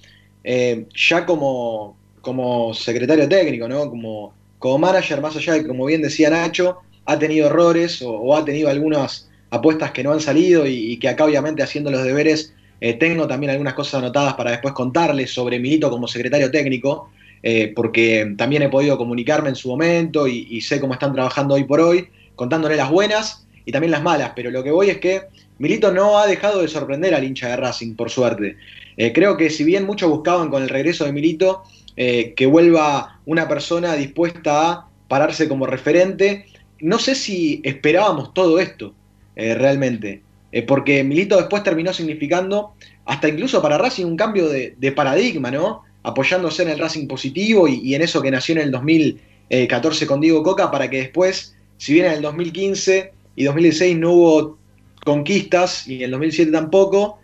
eh, 0.49 0.85
ya 0.95 1.25
como, 1.25 1.97
como 2.21 2.73
secretario 2.73 3.27
técnico, 3.27 3.67
¿no? 3.67 3.89
Como, 3.89 4.33
como 4.59 4.77
manager, 4.77 5.19
más 5.19 5.35
allá 5.35 5.55
de, 5.55 5.67
como 5.67 5.83
bien 5.83 6.01
decía 6.01 6.29
Nacho, 6.29 6.77
ha 7.05 7.19
tenido 7.19 7.47
errores 7.47 8.01
o, 8.01 8.33
ha 8.33 8.45
tenido 8.45 8.69
algunas 8.69 9.29
apuestas 9.49 9.91
que 9.91 10.03
no 10.03 10.13
han 10.13 10.21
salido 10.21 10.65
y, 10.65 10.97
que 10.99 11.09
acá 11.09 11.25
obviamente 11.25 11.63
haciendo 11.63 11.91
los 11.91 12.01
deberes 12.01 12.53
eh, 12.79 12.93
tengo 12.93 13.27
también 13.27 13.49
algunas 13.49 13.73
cosas 13.73 13.95
anotadas 13.95 14.35
para 14.35 14.51
después 14.51 14.73
contarles 14.73 15.31
sobre 15.31 15.59
Milito 15.59 15.89
como 15.89 16.07
secretario 16.07 16.49
técnico 16.49 17.09
eh, 17.43 17.73
porque 17.75 18.33
también 18.37 18.61
he 18.61 18.69
podido 18.69 18.97
comunicarme 18.97 19.49
en 19.49 19.55
su 19.55 19.67
momento 19.67 20.29
y 20.29 20.61
sé 20.61 20.79
cómo 20.79 20.93
están 20.93 21.13
trabajando 21.13 21.55
hoy 21.55 21.65
por 21.65 21.81
hoy, 21.81 22.07
contándole 22.35 22.77
las 22.77 22.89
buenas 22.89 23.45
y 23.65 23.73
también 23.73 23.91
las 23.91 24.01
malas, 24.01 24.31
pero 24.33 24.49
lo 24.49 24.63
que 24.63 24.71
voy 24.71 24.91
es 24.91 24.99
que 24.99 25.23
Milito 25.59 25.91
no 25.91 26.19
ha 26.19 26.25
dejado 26.25 26.61
de 26.61 26.69
sorprender 26.69 27.13
al 27.13 27.25
hincha 27.25 27.49
de 27.49 27.57
Racing, 27.57 27.95
por 27.95 28.09
suerte. 28.09 28.55
Eh, 28.97 29.13
creo 29.13 29.37
que 29.37 29.51
si 29.51 29.63
bien 29.63 29.85
muchos 29.85 30.09
buscaban 30.09 30.49
con 30.49 30.63
el 30.63 30.69
regreso 30.69 31.05
de 31.05 31.13
Milito 31.13 31.63
eh, 31.95 32.33
que 32.35 32.47
vuelva 32.47 33.19
una 33.25 33.47
persona 33.47 33.95
dispuesta 33.95 34.71
a 34.71 34.89
pararse 35.07 35.47
como 35.47 35.67
referente, 35.67 36.47
no 36.81 36.97
sé 36.97 37.13
si 37.13 37.61
esperábamos 37.63 38.33
todo 38.33 38.59
esto 38.59 38.93
eh, 39.35 39.53
realmente, 39.53 40.23
porque 40.67 41.03
Milito 41.03 41.37
después 41.37 41.61
terminó 41.61 41.93
significando 41.93 42.73
hasta 43.05 43.29
incluso 43.29 43.61
para 43.61 43.77
Racing 43.77 44.05
un 44.05 44.17
cambio 44.17 44.49
de, 44.49 44.91
paradigma, 44.95 45.51
¿no? 45.51 45.83
apoyándose 46.01 46.63
en 46.63 46.69
el 46.69 46.79
Racing 46.79 47.07
positivo 47.07 47.67
y, 47.67 47.93
en 47.93 48.01
eso 48.01 48.21
que 48.21 48.31
nació 48.31 48.55
en 48.55 48.61
el 48.61 48.71
2014 48.71 50.07
con 50.07 50.19
Diego 50.19 50.41
Coca, 50.41 50.71
para 50.71 50.89
que 50.89 50.97
después, 50.97 51.55
si 51.77 51.93
bien 51.93 52.07
en 52.07 52.13
el 52.13 52.21
2015 52.23 53.11
y 53.35 53.43
2016 53.43 53.97
no 53.97 54.11
hubo 54.13 54.57
conquistas 55.03 55.87
y 55.87 55.97
en 55.97 56.03
el 56.03 56.11
2007 56.11 56.51
tampoco, 56.51 57.19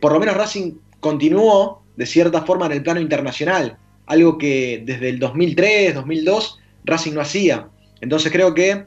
por 0.00 0.12
lo 0.12 0.18
menos 0.18 0.36
Racing 0.36 0.72
continuó 1.00 1.82
de 1.96 2.06
cierta 2.06 2.42
forma 2.42 2.66
en 2.66 2.72
el 2.72 2.82
plano 2.82 3.00
internacional, 3.00 3.76
algo 4.06 4.38
que 4.38 4.82
desde 4.84 5.10
el 5.10 5.18
2003, 5.18 5.94
2002 5.94 6.58
Racing 6.84 7.12
no 7.12 7.20
hacía. 7.20 7.68
Entonces 8.00 8.32
creo 8.32 8.54
que 8.54 8.86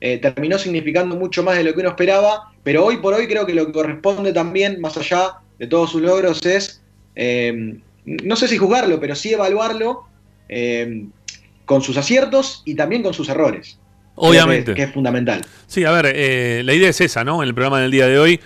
eh, 0.00 0.18
terminó 0.18 0.58
significando 0.58 1.16
mucho 1.16 1.42
más 1.42 1.56
de 1.56 1.64
lo 1.64 1.74
que 1.74 1.80
uno 1.80 1.90
esperaba, 1.90 2.52
pero 2.62 2.84
hoy 2.84 2.98
por 2.98 3.14
hoy 3.14 3.26
creo 3.26 3.46
que 3.46 3.54
lo 3.54 3.66
que 3.66 3.72
corresponde 3.72 4.32
también, 4.32 4.80
más 4.80 4.96
allá 4.96 5.38
de 5.58 5.66
todos 5.66 5.90
sus 5.90 6.02
logros, 6.02 6.44
es, 6.44 6.82
eh, 7.14 7.76
no 8.04 8.36
sé 8.36 8.48
si 8.48 8.58
juzgarlo, 8.58 9.00
pero 9.00 9.14
sí 9.14 9.32
evaluarlo 9.32 10.04
eh, 10.48 11.06
con 11.64 11.82
sus 11.82 11.96
aciertos 11.96 12.62
y 12.64 12.74
también 12.74 13.02
con 13.02 13.14
sus 13.14 13.28
errores. 13.28 13.78
Obviamente. 14.16 14.72
Que, 14.72 14.76
que 14.76 14.82
es 14.84 14.92
fundamental. 14.92 15.42
Sí, 15.66 15.84
a 15.84 15.90
ver, 15.90 16.12
eh, 16.14 16.62
la 16.64 16.74
idea 16.74 16.88
es 16.88 17.00
esa, 17.00 17.24
¿no? 17.24 17.42
En 17.42 17.48
el 17.48 17.54
programa 17.54 17.80
del 17.80 17.90
día 17.90 18.06
de 18.06 18.18
hoy. 18.18 18.40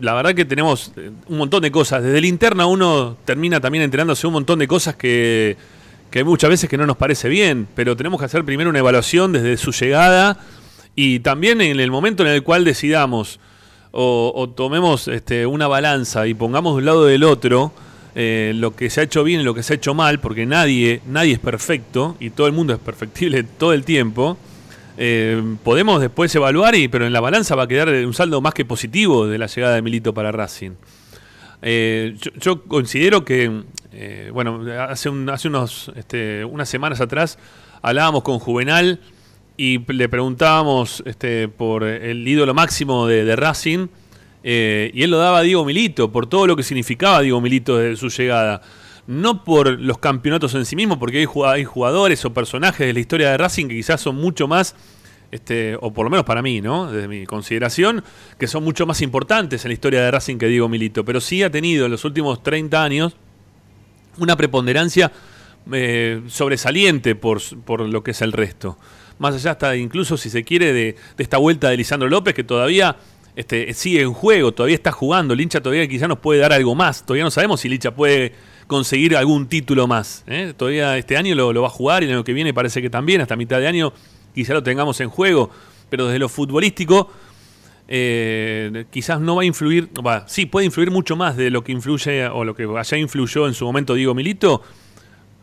La 0.00 0.14
verdad 0.14 0.34
que 0.34 0.44
tenemos 0.44 0.92
eh, 0.96 1.10
un 1.28 1.38
montón 1.38 1.62
de 1.62 1.70
cosas. 1.70 2.02
Desde 2.02 2.20
linterna 2.20 2.66
uno 2.66 3.16
termina 3.24 3.60
también 3.60 3.84
enterándose 3.84 4.26
un 4.26 4.32
montón 4.34 4.58
de 4.58 4.68
cosas 4.68 4.96
que, 4.96 5.56
que 6.10 6.24
muchas 6.24 6.50
veces 6.50 6.68
que 6.68 6.76
no 6.76 6.86
nos 6.86 6.96
parece 6.96 7.28
bien, 7.28 7.68
pero 7.74 7.96
tenemos 7.96 8.18
que 8.18 8.26
hacer 8.26 8.44
primero 8.44 8.70
una 8.70 8.78
evaluación 8.78 9.32
desde 9.32 9.56
su 9.56 9.72
llegada 9.72 10.38
y 10.94 11.20
también 11.20 11.60
en 11.60 11.78
el 11.80 11.90
momento 11.90 12.24
en 12.24 12.30
el 12.30 12.42
cual 12.42 12.64
decidamos 12.64 13.40
o, 13.90 14.32
o 14.34 14.48
tomemos 14.48 15.08
este, 15.08 15.46
una 15.46 15.66
balanza 15.68 16.26
y 16.26 16.34
pongamos 16.34 16.74
de 16.74 16.78
un 16.78 16.84
lado 16.84 17.04
del 17.06 17.24
otro 17.24 17.72
eh, 18.20 18.52
lo 18.56 18.74
que 18.74 18.90
se 18.90 19.00
ha 19.00 19.04
hecho 19.04 19.22
bien 19.22 19.42
y 19.42 19.44
lo 19.44 19.54
que 19.54 19.62
se 19.62 19.74
ha 19.74 19.76
hecho 19.76 19.94
mal, 19.94 20.18
porque 20.18 20.44
nadie, 20.44 21.00
nadie 21.06 21.34
es 21.34 21.38
perfecto 21.38 22.16
y 22.18 22.30
todo 22.30 22.48
el 22.48 22.52
mundo 22.52 22.72
es 22.72 22.80
perfectible 22.80 23.42
todo 23.58 23.72
el 23.72 23.84
tiempo. 23.84 24.36
Eh, 24.98 25.40
podemos 25.62 26.00
después 26.00 26.34
evaluar, 26.34 26.74
y, 26.74 26.88
pero 26.88 27.06
en 27.06 27.12
la 27.12 27.20
balanza 27.20 27.54
va 27.54 27.62
a 27.62 27.68
quedar 27.68 27.88
un 27.88 28.12
saldo 28.12 28.40
más 28.40 28.52
que 28.52 28.64
positivo 28.64 29.26
de 29.26 29.38
la 29.38 29.46
llegada 29.46 29.74
de 29.76 29.82
Milito 29.82 30.12
para 30.12 30.32
Racing. 30.32 30.72
Eh, 31.62 32.16
yo, 32.40 32.62
considero 32.64 33.24
que, 33.24 33.62
eh, 33.92 34.30
bueno, 34.32 34.62
hace, 34.88 35.08
un- 35.08 35.28
hace 35.30 35.48
unos, 35.48 35.90
este, 35.96 36.44
unas 36.44 36.68
semanas 36.68 37.00
atrás 37.00 37.38
hablábamos 37.82 38.22
con 38.22 38.38
Juvenal 38.38 39.00
y 39.56 39.78
le 39.92 40.08
preguntábamos 40.08 41.02
este, 41.06 41.48
por 41.48 41.84
el 41.84 42.26
ídolo 42.26 42.54
máximo 42.54 43.06
de, 43.06 43.24
de 43.24 43.34
Racing 43.36 43.88
y 44.44 45.02
él 45.02 45.10
lo 45.10 45.18
daba 45.18 45.38
a 45.38 45.42
Diego 45.42 45.64
Milito, 45.64 46.10
por 46.12 46.26
todo 46.28 46.46
lo 46.46 46.54
que 46.56 46.62
significaba 46.62 47.20
Diego 47.22 47.40
Milito 47.40 47.76
desde 47.76 47.96
su 47.96 48.08
llegada. 48.08 48.62
No 49.08 49.42
por 49.42 49.80
los 49.80 49.98
campeonatos 49.98 50.54
en 50.54 50.64
sí 50.66 50.76
mismos, 50.76 50.98
porque 50.98 51.18
hay 51.18 51.24
jugad- 51.24 51.52
hay 51.54 51.64
jugadores 51.64 52.24
o 52.24 52.32
personajes 52.32 52.86
de 52.86 52.92
la 52.92 53.00
historia 53.00 53.30
de 53.30 53.38
Racing 53.38 53.66
que 53.66 53.74
quizás 53.74 54.00
son 54.00 54.16
mucho 54.16 54.46
más 54.46 54.76
este, 55.30 55.76
o 55.80 55.92
por 55.92 56.04
lo 56.04 56.10
menos 56.10 56.24
para 56.24 56.40
mí, 56.40 56.60
¿no? 56.60 56.90
Desde 56.90 57.06
mi 57.08 57.26
consideración, 57.26 58.02
que 58.38 58.46
son 58.46 58.64
mucho 58.64 58.86
más 58.86 59.02
importantes 59.02 59.64
en 59.64 59.70
la 59.70 59.72
historia 59.74 60.00
de 60.02 60.10
Racing 60.10 60.36
que 60.38 60.46
Diego 60.46 60.68
Milito. 60.70 61.04
Pero 61.04 61.20
sí 61.20 61.42
ha 61.42 61.50
tenido 61.50 61.84
en 61.86 61.90
los 61.90 62.04
últimos 62.06 62.42
30 62.42 62.82
años 62.82 63.16
una 64.18 64.36
preponderancia 64.36 65.12
eh, 65.72 66.22
sobresaliente 66.28 67.14
por, 67.14 67.40
por 67.64 67.80
lo 67.80 68.02
que 68.02 68.12
es 68.12 68.22
el 68.22 68.32
resto. 68.32 68.78
Más 69.18 69.34
allá 69.34 69.50
hasta 69.52 69.76
incluso, 69.76 70.16
si 70.16 70.30
se 70.30 70.44
quiere, 70.44 70.72
de, 70.72 70.96
de 71.16 71.22
esta 71.22 71.36
vuelta 71.38 71.68
de 71.70 71.76
Lisandro 71.76 72.08
López, 72.08 72.34
que 72.34 72.44
todavía 72.44 72.96
este, 73.36 73.72
sigue 73.74 74.00
en 74.02 74.12
juego, 74.12 74.52
todavía 74.52 74.76
está 74.76 74.92
jugando. 74.92 75.34
El 75.34 75.40
hincha 75.40 75.60
todavía 75.60 75.86
quizás 75.88 76.08
nos 76.08 76.20
puede 76.20 76.40
dar 76.40 76.52
algo 76.52 76.74
más. 76.74 77.04
Todavía 77.04 77.24
no 77.24 77.30
sabemos 77.30 77.60
si 77.60 77.68
el 77.68 77.74
hincha 77.74 77.94
puede 77.94 78.32
conseguir 78.68 79.16
algún 79.16 79.48
título 79.48 79.88
más. 79.88 80.22
¿eh? 80.28 80.54
Todavía 80.56 80.96
este 80.96 81.16
año 81.16 81.34
lo, 81.34 81.52
lo 81.52 81.62
va 81.62 81.68
a 81.68 81.70
jugar 81.72 82.04
y 82.04 82.06
el 82.06 82.12
año 82.12 82.22
que 82.22 82.32
viene 82.32 82.54
parece 82.54 82.80
que 82.80 82.90
también, 82.90 83.20
hasta 83.20 83.34
mitad 83.34 83.58
de 83.58 83.66
año 83.66 83.92
quizá 84.32 84.54
lo 84.54 84.62
tengamos 84.62 85.00
en 85.00 85.08
juego. 85.08 85.50
Pero 85.90 86.06
desde 86.06 86.20
lo 86.20 86.28
futbolístico, 86.28 87.10
eh, 87.88 88.84
quizás 88.90 89.20
no 89.20 89.36
va 89.36 89.42
a 89.42 89.44
influir, 89.46 89.88
va, 90.06 90.28
sí, 90.28 90.44
puede 90.44 90.66
influir 90.66 90.90
mucho 90.90 91.16
más 91.16 91.36
de 91.36 91.50
lo 91.50 91.64
que 91.64 91.72
influye 91.72 92.28
o 92.28 92.44
lo 92.44 92.54
que 92.54 92.64
allá 92.64 92.98
influyó 92.98 93.48
en 93.48 93.54
su 93.54 93.64
momento 93.64 93.94
Diego 93.94 94.14
Milito, 94.14 94.62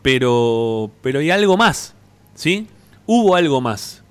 pero, 0.02 0.92
pero 1.02 1.18
hay 1.18 1.30
algo 1.30 1.56
más, 1.56 1.94
¿sí? 2.36 2.68
Hubo 3.06 3.34
algo 3.34 3.60
más. 3.60 4.04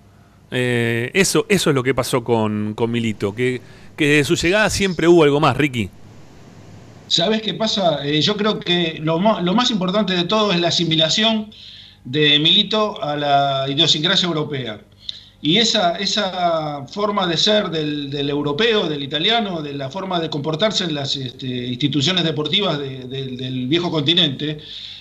Eh, 0.51 1.11
eso, 1.13 1.45
eso 1.47 1.69
es 1.69 1.75
lo 1.75 1.83
que 1.83 1.93
pasó 1.93 2.25
con, 2.25 2.73
con 2.75 2.91
Milito, 2.91 3.33
que, 3.33 3.61
que 3.95 4.07
desde 4.07 4.23
su 4.25 4.35
llegada 4.35 4.69
siempre 4.69 5.07
hubo 5.07 5.23
algo 5.23 5.39
más, 5.39 5.55
Ricky. 5.55 5.89
¿Sabes 7.07 7.41
qué 7.41 7.53
pasa? 7.53 8.05
Eh, 8.05 8.21
yo 8.21 8.35
creo 8.35 8.59
que 8.59 8.99
lo 9.01 9.19
más, 9.19 9.69
importante 9.71 10.13
de 10.15 10.23
todo 10.23 10.51
es 10.51 10.59
la 10.59 10.69
asimilación 10.69 11.51
de 12.03 12.39
Milito 12.39 13.01
a 13.01 13.15
la 13.15 13.65
idiosincrasia 13.69 14.27
europea. 14.27 14.81
Y 15.41 15.57
esa, 15.57 15.97
esa 15.97 16.85
forma 16.87 17.27
de 17.27 17.37
ser 17.37 17.69
del, 17.69 18.09
del 18.09 18.29
europeo, 18.31 18.87
del 18.89 19.03
italiano, 19.03 19.61
de 19.61 19.73
la 19.73 19.89
forma 19.91 20.19
de 20.19 20.29
comportarse 20.29 20.85
en 20.85 20.95
las 20.95 21.15
este, 21.15 21.45
instituciones 21.67 22.23
deportivas 22.23 22.79
de- 22.79 23.03
de- 23.05 23.37
del 23.37 23.67
viejo 23.67 23.91
continente, 23.91 24.57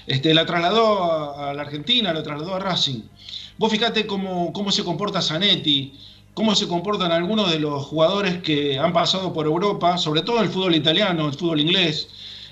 este, 0.06 0.34
la 0.34 0.44
trasladó 0.44 1.04
a, 1.04 1.50
a 1.50 1.54
la 1.54 1.62
Argentina, 1.62 2.12
la 2.12 2.22
trasladó 2.22 2.54
a 2.56 2.58
Racing. 2.58 3.00
Vos 3.56 3.72
fíjate 3.72 4.06
cómo, 4.06 4.52
cómo 4.52 4.70
se 4.70 4.84
comporta 4.84 5.22
Zanetti, 5.22 5.94
cómo 6.34 6.54
se 6.54 6.66
comportan 6.68 7.12
algunos 7.12 7.50
de 7.50 7.58
los 7.60 7.84
jugadores 7.86 8.42
que 8.42 8.78
han 8.78 8.92
pasado 8.92 9.32
por 9.32 9.46
Europa, 9.46 9.98
sobre 9.98 10.22
todo 10.22 10.42
el 10.42 10.48
fútbol 10.48 10.74
italiano, 10.74 11.26
el 11.28 11.34
fútbol 11.34 11.60
inglés, 11.60 12.08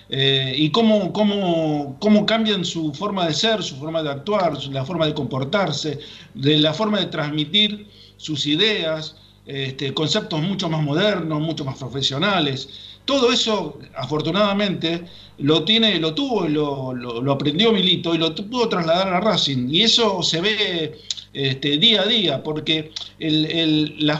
eh, 0.09 0.55
y 0.57 0.71
cómo, 0.71 1.13
cómo, 1.13 1.97
cómo 2.01 2.27
cambian 2.27 2.65
su 2.65 2.93
forma 2.93 3.27
de 3.27 3.35
ser, 3.35 3.63
su 3.63 3.77
forma 3.77 4.03
de 4.03 4.11
actuar, 4.11 4.63
la 4.71 4.85
forma 4.85 5.07
de 5.07 5.15
comportarse, 5.15 5.99
de 6.35 6.59
la 6.59 6.75
forma 6.75 6.99
de 7.01 7.07
transmitir 7.07 7.89
sus 8.17 8.47
ideas, 8.47 9.17
este, 9.47 9.93
conceptos 9.95 10.41
mucho 10.43 10.69
más 10.69 10.83
modernos, 10.83 11.41
mucho 11.41 11.65
más 11.65 11.77
profesionales. 11.79 12.69
Todo 13.05 13.33
eso, 13.33 13.79
afortunadamente, 13.97 15.05
lo 15.39 15.65
tiene, 15.65 15.99
lo 15.99 16.15
tuvo, 16.15 16.47
lo, 16.47 16.95
lo- 16.95 17.21
lo 17.21 17.33
aprendió 17.33 17.73
Milito 17.73 18.15
y 18.15 18.19
lo 18.19 18.35
pudo 18.35 18.69
trasladar 18.69 19.09
a 19.09 19.21
Racing. 19.21 19.69
Y 19.71 19.83
eso 19.83 20.23
se 20.23 20.41
ve 20.41 21.01
este, 21.33 21.79
día 21.79 22.03
a 22.03 22.07
día, 22.07 22.43
porque 22.43 22.93
el, 23.19 24.11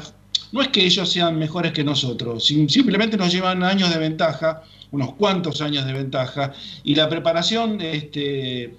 no 0.53 0.63
es 0.63 0.69
que 0.69 0.85
ellos 0.85 1.11
sean 1.11 1.39
mejores 1.39 1.73
que 1.73 1.85
nosotros, 1.85 2.45
sim- 2.45 2.69
simplemente 2.69 3.17
nos 3.17 3.33
llevan 3.33 3.63
años 3.63 3.91
de 3.91 3.99
ventaja, 3.99 4.63
unos 4.91 5.15
cuantos 5.15 5.61
años 5.63 5.87
de 5.87 5.93
ventaja, 5.93 6.53
y 6.85 6.95
la 6.95 7.09
preparación 7.09 7.81
este, 7.81 8.75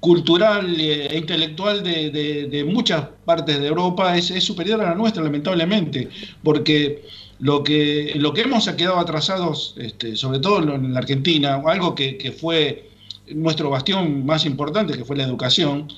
cultural 0.00 0.80
e 0.80 1.16
intelectual 1.16 1.82
de, 1.82 2.64
muchas 2.66 3.04
partes 3.24 3.58
de 3.60 3.66
Europa 3.66 4.16
es, 4.16 4.26
superior 4.42 4.80
a 4.80 4.90
la 4.90 4.94
nuestra, 4.94 5.22
lamentablemente, 5.22 6.08
porque 6.42 7.02
lo 7.40 7.62
que, 7.62 8.12
lo 8.16 8.32
que 8.32 8.42
hemos 8.42 8.68
quedado 8.70 8.98
atrasados, 8.98 9.74
este, 9.78 10.16
sobre 10.16 10.38
todo 10.38 10.74
en 10.74 10.92
la 10.94 11.00
Argentina, 11.00 11.62
algo 11.66 11.94
que 11.94 12.34
fue 12.38 12.88
nuestro 13.34 13.70
bastión 13.70 14.24
más 14.24 14.44
importante, 14.46 14.96
que 14.96 15.04
fue 15.04 15.16
la 15.16 15.24
educación, 15.24 15.88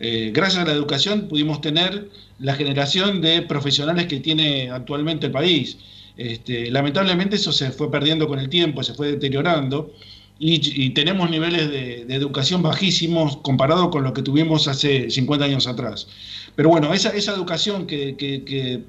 eh, 0.00 0.30
gracias 0.32 0.62
a 0.62 0.64
la 0.64 0.72
educación 0.72 1.28
pudimos 1.28 1.60
tener 1.60 2.08
la 2.38 2.54
generación 2.54 3.20
de 3.20 3.42
profesionales 3.42 4.06
que 4.06 4.18
tiene 4.18 4.70
actualmente 4.70 5.26
el 5.26 5.32
país. 5.32 5.76
Este, 6.16 6.70
lamentablemente 6.70 7.36
eso 7.36 7.52
se 7.52 7.70
fue 7.70 7.90
perdiendo 7.90 8.26
con 8.26 8.38
el 8.38 8.48
tiempo, 8.48 8.82
se 8.82 8.94
fue 8.94 9.08
deteriorando 9.12 9.92
y, 10.38 10.90
tenemos 10.90 11.28
niveles 11.28 11.70
de, 11.70 12.06
educación 12.14 12.62
bajísimos 12.62 13.36
comparado 13.38 13.90
con 13.90 14.02
lo 14.02 14.14
que 14.14 14.22
tuvimos 14.22 14.68
hace 14.68 15.10
50 15.10 15.44
años 15.44 15.66
atrás. 15.66 16.08
Pero 16.56 16.70
bueno, 16.70 16.94
esa, 16.94 17.10
educación 17.34 17.86
que, 17.86 18.82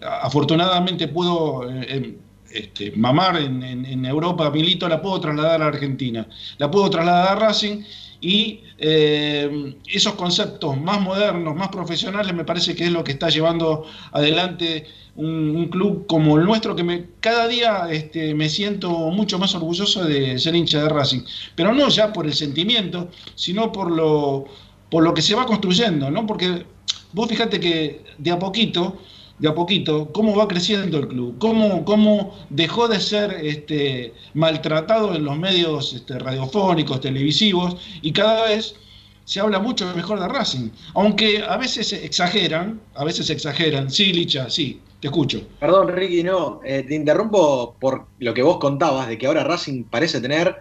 afortunadamente 0.00 1.08
pudo 1.08 1.68
eh, 1.68 1.86
em, 1.88 2.14
este, 2.52 2.92
mamar 2.92 3.36
en 3.38 4.04
Europa, 4.04 4.48
Milito, 4.50 4.88
la 4.88 5.02
puedo 5.02 5.18
trasladar 5.20 5.62
a 5.62 5.66
Argentina, 5.66 6.28
la 6.58 6.70
puedo 6.70 6.88
trasladar 6.90 7.38
a 7.38 7.40
Racing 7.40 7.82
y 8.24 8.62
eh, 8.78 9.76
esos 9.86 10.14
conceptos 10.14 10.80
más 10.80 10.98
modernos, 10.98 11.54
más 11.54 11.68
profesionales, 11.68 12.32
me 12.32 12.46
parece 12.46 12.74
que 12.74 12.84
es 12.84 12.90
lo 12.90 13.04
que 13.04 13.12
está 13.12 13.28
llevando 13.28 13.84
adelante 14.12 14.86
un, 15.16 15.68
club 15.68 16.06
como 16.06 16.38
el 16.38 16.46
nuestro, 16.46 16.74
que 16.74 17.04
cada 17.20 17.46
día 17.48 17.86
este, 17.90 18.34
me 18.34 18.48
siento 18.48 18.88
mucho 19.10 19.38
más 19.38 19.54
orgulloso 19.54 20.06
de 20.06 20.38
ser 20.38 20.54
hincha 20.54 20.82
de 20.82 20.88
Racing, 20.88 21.20
pero 21.54 21.74
no 21.74 21.86
ya 21.90 22.14
por 22.14 22.24
el 22.24 22.32
sentimiento, 22.32 23.10
sino 23.34 23.70
por 23.70 23.90
lo, 23.90 24.46
por 24.90 25.04
lo 25.04 25.12
que 25.12 25.20
se 25.20 25.34
va 25.34 25.44
construyendo, 25.44 26.10
¿no? 26.10 26.26
Porque 26.26 26.64
vos 27.12 27.28
fíjate 27.28 27.60
que 27.60 28.04
de 28.16 28.30
a 28.30 28.38
poquito, 28.38 29.00
de 29.44 29.50
a 29.50 29.54
poquito, 29.54 30.10
cómo 30.10 30.34
va 30.34 30.48
creciendo 30.48 30.96
el 30.98 31.06
club, 31.06 31.36
cómo, 31.38 31.84
cómo 31.84 32.34
dejó 32.48 32.88
de 32.88 32.98
ser 32.98 33.30
este, 33.42 34.14
maltratado 34.32 35.14
en 35.14 35.22
los 35.24 35.36
medios 35.36 35.92
este, 35.92 36.18
radiofónicos, 36.18 37.02
televisivos, 37.02 37.76
y 38.00 38.10
cada 38.10 38.46
vez 38.46 38.74
se 39.26 39.40
habla 39.40 39.58
mucho 39.58 39.94
mejor 39.94 40.18
de 40.18 40.28
Racing. 40.28 40.70
Aunque 40.94 41.42
a 41.46 41.58
veces 41.58 41.92
exageran, 41.92 42.80
a 42.94 43.04
veces 43.04 43.28
exageran. 43.28 43.90
Sí, 43.90 44.14
Licha, 44.14 44.48
sí, 44.48 44.80
te 45.00 45.08
escucho. 45.08 45.42
Perdón, 45.60 45.88
Ricky, 45.88 46.22
no, 46.22 46.60
eh, 46.64 46.82
te 46.88 46.94
interrumpo 46.94 47.76
por 47.78 48.06
lo 48.20 48.32
que 48.32 48.42
vos 48.42 48.56
contabas, 48.56 49.08
de 49.08 49.18
que 49.18 49.26
ahora 49.26 49.44
Racing 49.44 49.84
parece 49.84 50.22
tener 50.22 50.56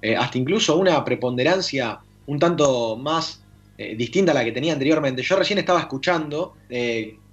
eh, 0.00 0.14
hasta 0.14 0.38
incluso 0.38 0.76
una 0.76 1.04
preponderancia 1.04 1.98
un 2.26 2.38
tanto 2.38 2.96
más 2.96 3.42
eh, 3.78 3.96
distinta 3.96 4.30
a 4.30 4.34
la 4.36 4.44
que 4.44 4.52
tenía 4.52 4.74
anteriormente. 4.74 5.22
Yo 5.22 5.34
recién 5.34 5.58
estaba 5.58 5.80
escuchando 5.80 6.54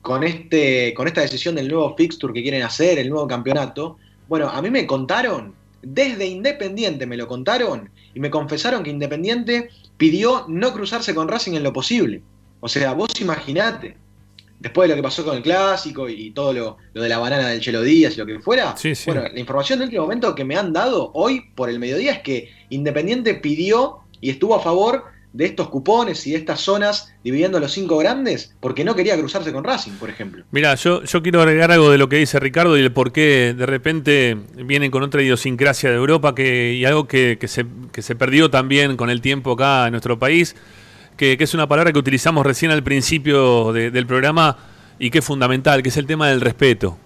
con, 0.06 0.24
este, 0.24 0.94
con 0.94 1.08
esta 1.08 1.22
decisión 1.22 1.56
del 1.56 1.68
nuevo 1.68 1.96
fixture 1.98 2.32
que 2.32 2.44
quieren 2.44 2.62
hacer, 2.62 3.00
el 3.00 3.10
nuevo 3.10 3.28
campeonato. 3.28 3.98
Bueno, 4.30 4.48
a 4.50 4.62
mí 4.62 4.70
me 4.70 4.86
contaron, 4.86 5.56
desde 5.82 6.28
Independiente 6.28 7.08
me 7.08 7.18
lo 7.18 7.28
contaron, 7.28 7.90
y 8.14 8.20
me 8.20 8.30
confesaron 8.30 8.84
que 8.84 8.92
Independiente 8.92 9.70
pidió 9.98 10.46
no 10.48 10.72
cruzarse 10.74 11.16
con 11.16 11.28
Racing 11.28 11.54
en 11.54 11.64
lo 11.64 11.74
posible. 11.74 12.22
O 12.60 12.70
sea, 12.70 12.94
vos 12.94 13.10
imaginate, 13.20 13.98
después 14.60 14.88
de 14.88 14.96
lo 14.96 15.02
que 15.02 15.04
pasó 15.04 15.26
con 15.26 15.38
el 15.38 15.42
clásico 15.42 16.08
y 16.08 16.30
todo 16.32 16.54
lo, 16.54 16.78
lo 16.94 17.02
de 17.02 17.10
la 17.10 17.18
banana 17.18 17.50
del 17.50 17.60
Chelo 17.60 17.82
Díaz 17.82 18.14
y 18.14 18.18
lo 18.18 18.28
que 18.28 18.40
fuera, 18.40 18.78
Sí, 18.78 18.94
sí. 18.94 19.10
bueno, 19.10 19.28
la 19.28 19.40
información 19.40 19.80
de 19.80 19.86
último 19.86 20.04
momento 20.04 20.36
que 20.36 20.46
me 20.46 20.56
han 20.56 20.72
dado 20.72 21.10
hoy 21.16 21.50
por 21.56 21.68
el 21.72 21.80
mediodía 21.80 22.12
es 22.14 22.20
que 22.20 22.52
Independiente 22.70 23.34
pidió 23.34 24.02
y 24.22 24.30
estuvo 24.30 24.54
a 24.56 24.60
favor 24.62 25.15
de 25.36 25.46
estos 25.46 25.68
cupones 25.70 26.26
y 26.28 26.32
de 26.32 26.38
estas 26.38 26.62
zonas 26.62 27.14
dividiendo 27.24 27.60
los 27.60 27.72
cinco 27.74 27.98
grandes 27.98 28.56
porque 28.62 28.86
no 28.86 28.96
quería 28.96 29.18
cruzarse 29.18 29.52
con 29.52 29.64
Racing, 29.66 29.92
por 30.00 30.10
ejemplo. 30.10 30.46
Mira, 30.52 30.76
yo, 30.76 31.04
yo 31.04 31.22
quiero 31.22 31.42
agregar 31.42 31.72
algo 31.72 31.92
de 31.92 31.98
lo 31.98 32.08
que 32.08 32.16
dice 32.16 32.40
Ricardo 32.40 32.78
y 32.78 32.82
el 32.82 32.92
por 32.94 33.12
qué 33.12 33.54
de 33.58 33.66
repente 33.66 34.38
vienen 34.56 34.92
con 34.92 35.04
otra 35.04 35.22
idiosincrasia 35.22 35.90
de 35.90 35.98
Europa 35.98 36.34
que, 36.34 36.74
y 36.74 36.86
algo 36.86 37.08
que, 37.08 37.38
que 37.40 37.48
se, 37.50 37.66
que 37.92 38.02
se 38.02 38.16
perdió 38.16 38.50
también 38.50 38.96
con 38.96 39.10
el 39.10 39.20
tiempo 39.20 39.52
acá 39.52 39.86
en 39.88 39.92
nuestro 39.92 40.18
país, 40.18 40.56
que, 41.18 41.38
que 41.38 41.44
es 41.44 41.54
una 41.54 41.68
palabra 41.68 41.92
que 41.92 42.00
utilizamos 42.00 42.46
recién 42.46 42.72
al 42.72 42.84
principio 42.84 43.74
de- 43.74 43.92
del 43.92 44.06
programa 44.08 44.58
y 45.00 45.10
que 45.12 45.20
es 45.20 45.26
fundamental, 45.26 45.84
que 45.84 45.90
es 45.90 45.98
el 45.98 46.06
tema 46.06 46.30
del 46.30 46.40
respeto. 46.40 46.98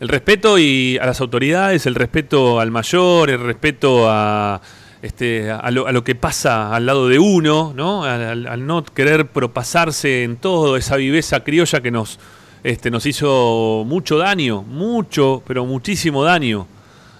El 0.00 0.08
respeto 0.08 0.58
y 0.58 0.98
a 1.00 1.06
las 1.06 1.20
autoridades, 1.20 1.86
el 1.86 1.94
respeto 1.94 2.58
al 2.60 2.70
mayor, 2.70 3.30
el 3.30 3.40
respeto 3.40 4.10
a, 4.10 4.60
este, 5.02 5.50
a, 5.50 5.70
lo, 5.70 6.04
que 6.04 6.14
pasa 6.14 6.74
al 6.74 6.86
lado 6.86 7.08
de 7.08 7.18
uno, 7.18 7.72
¿no? 7.76 8.04
Al, 8.04 8.66
no 8.66 8.84
querer 8.84 9.28
propasarse 9.28 10.24
en 10.24 10.36
todo, 10.36 10.76
esa 10.76 10.96
viveza 10.96 11.44
criolla 11.44 11.80
que 11.80 11.90
nos, 11.90 12.18
este, 12.64 12.90
nos 12.90 13.06
hizo 13.06 13.84
mucho 13.86 14.18
daño, 14.18 14.62
mucho, 14.62 15.42
pero 15.46 15.66
muchísimo 15.66 16.24
daño. 16.24 16.66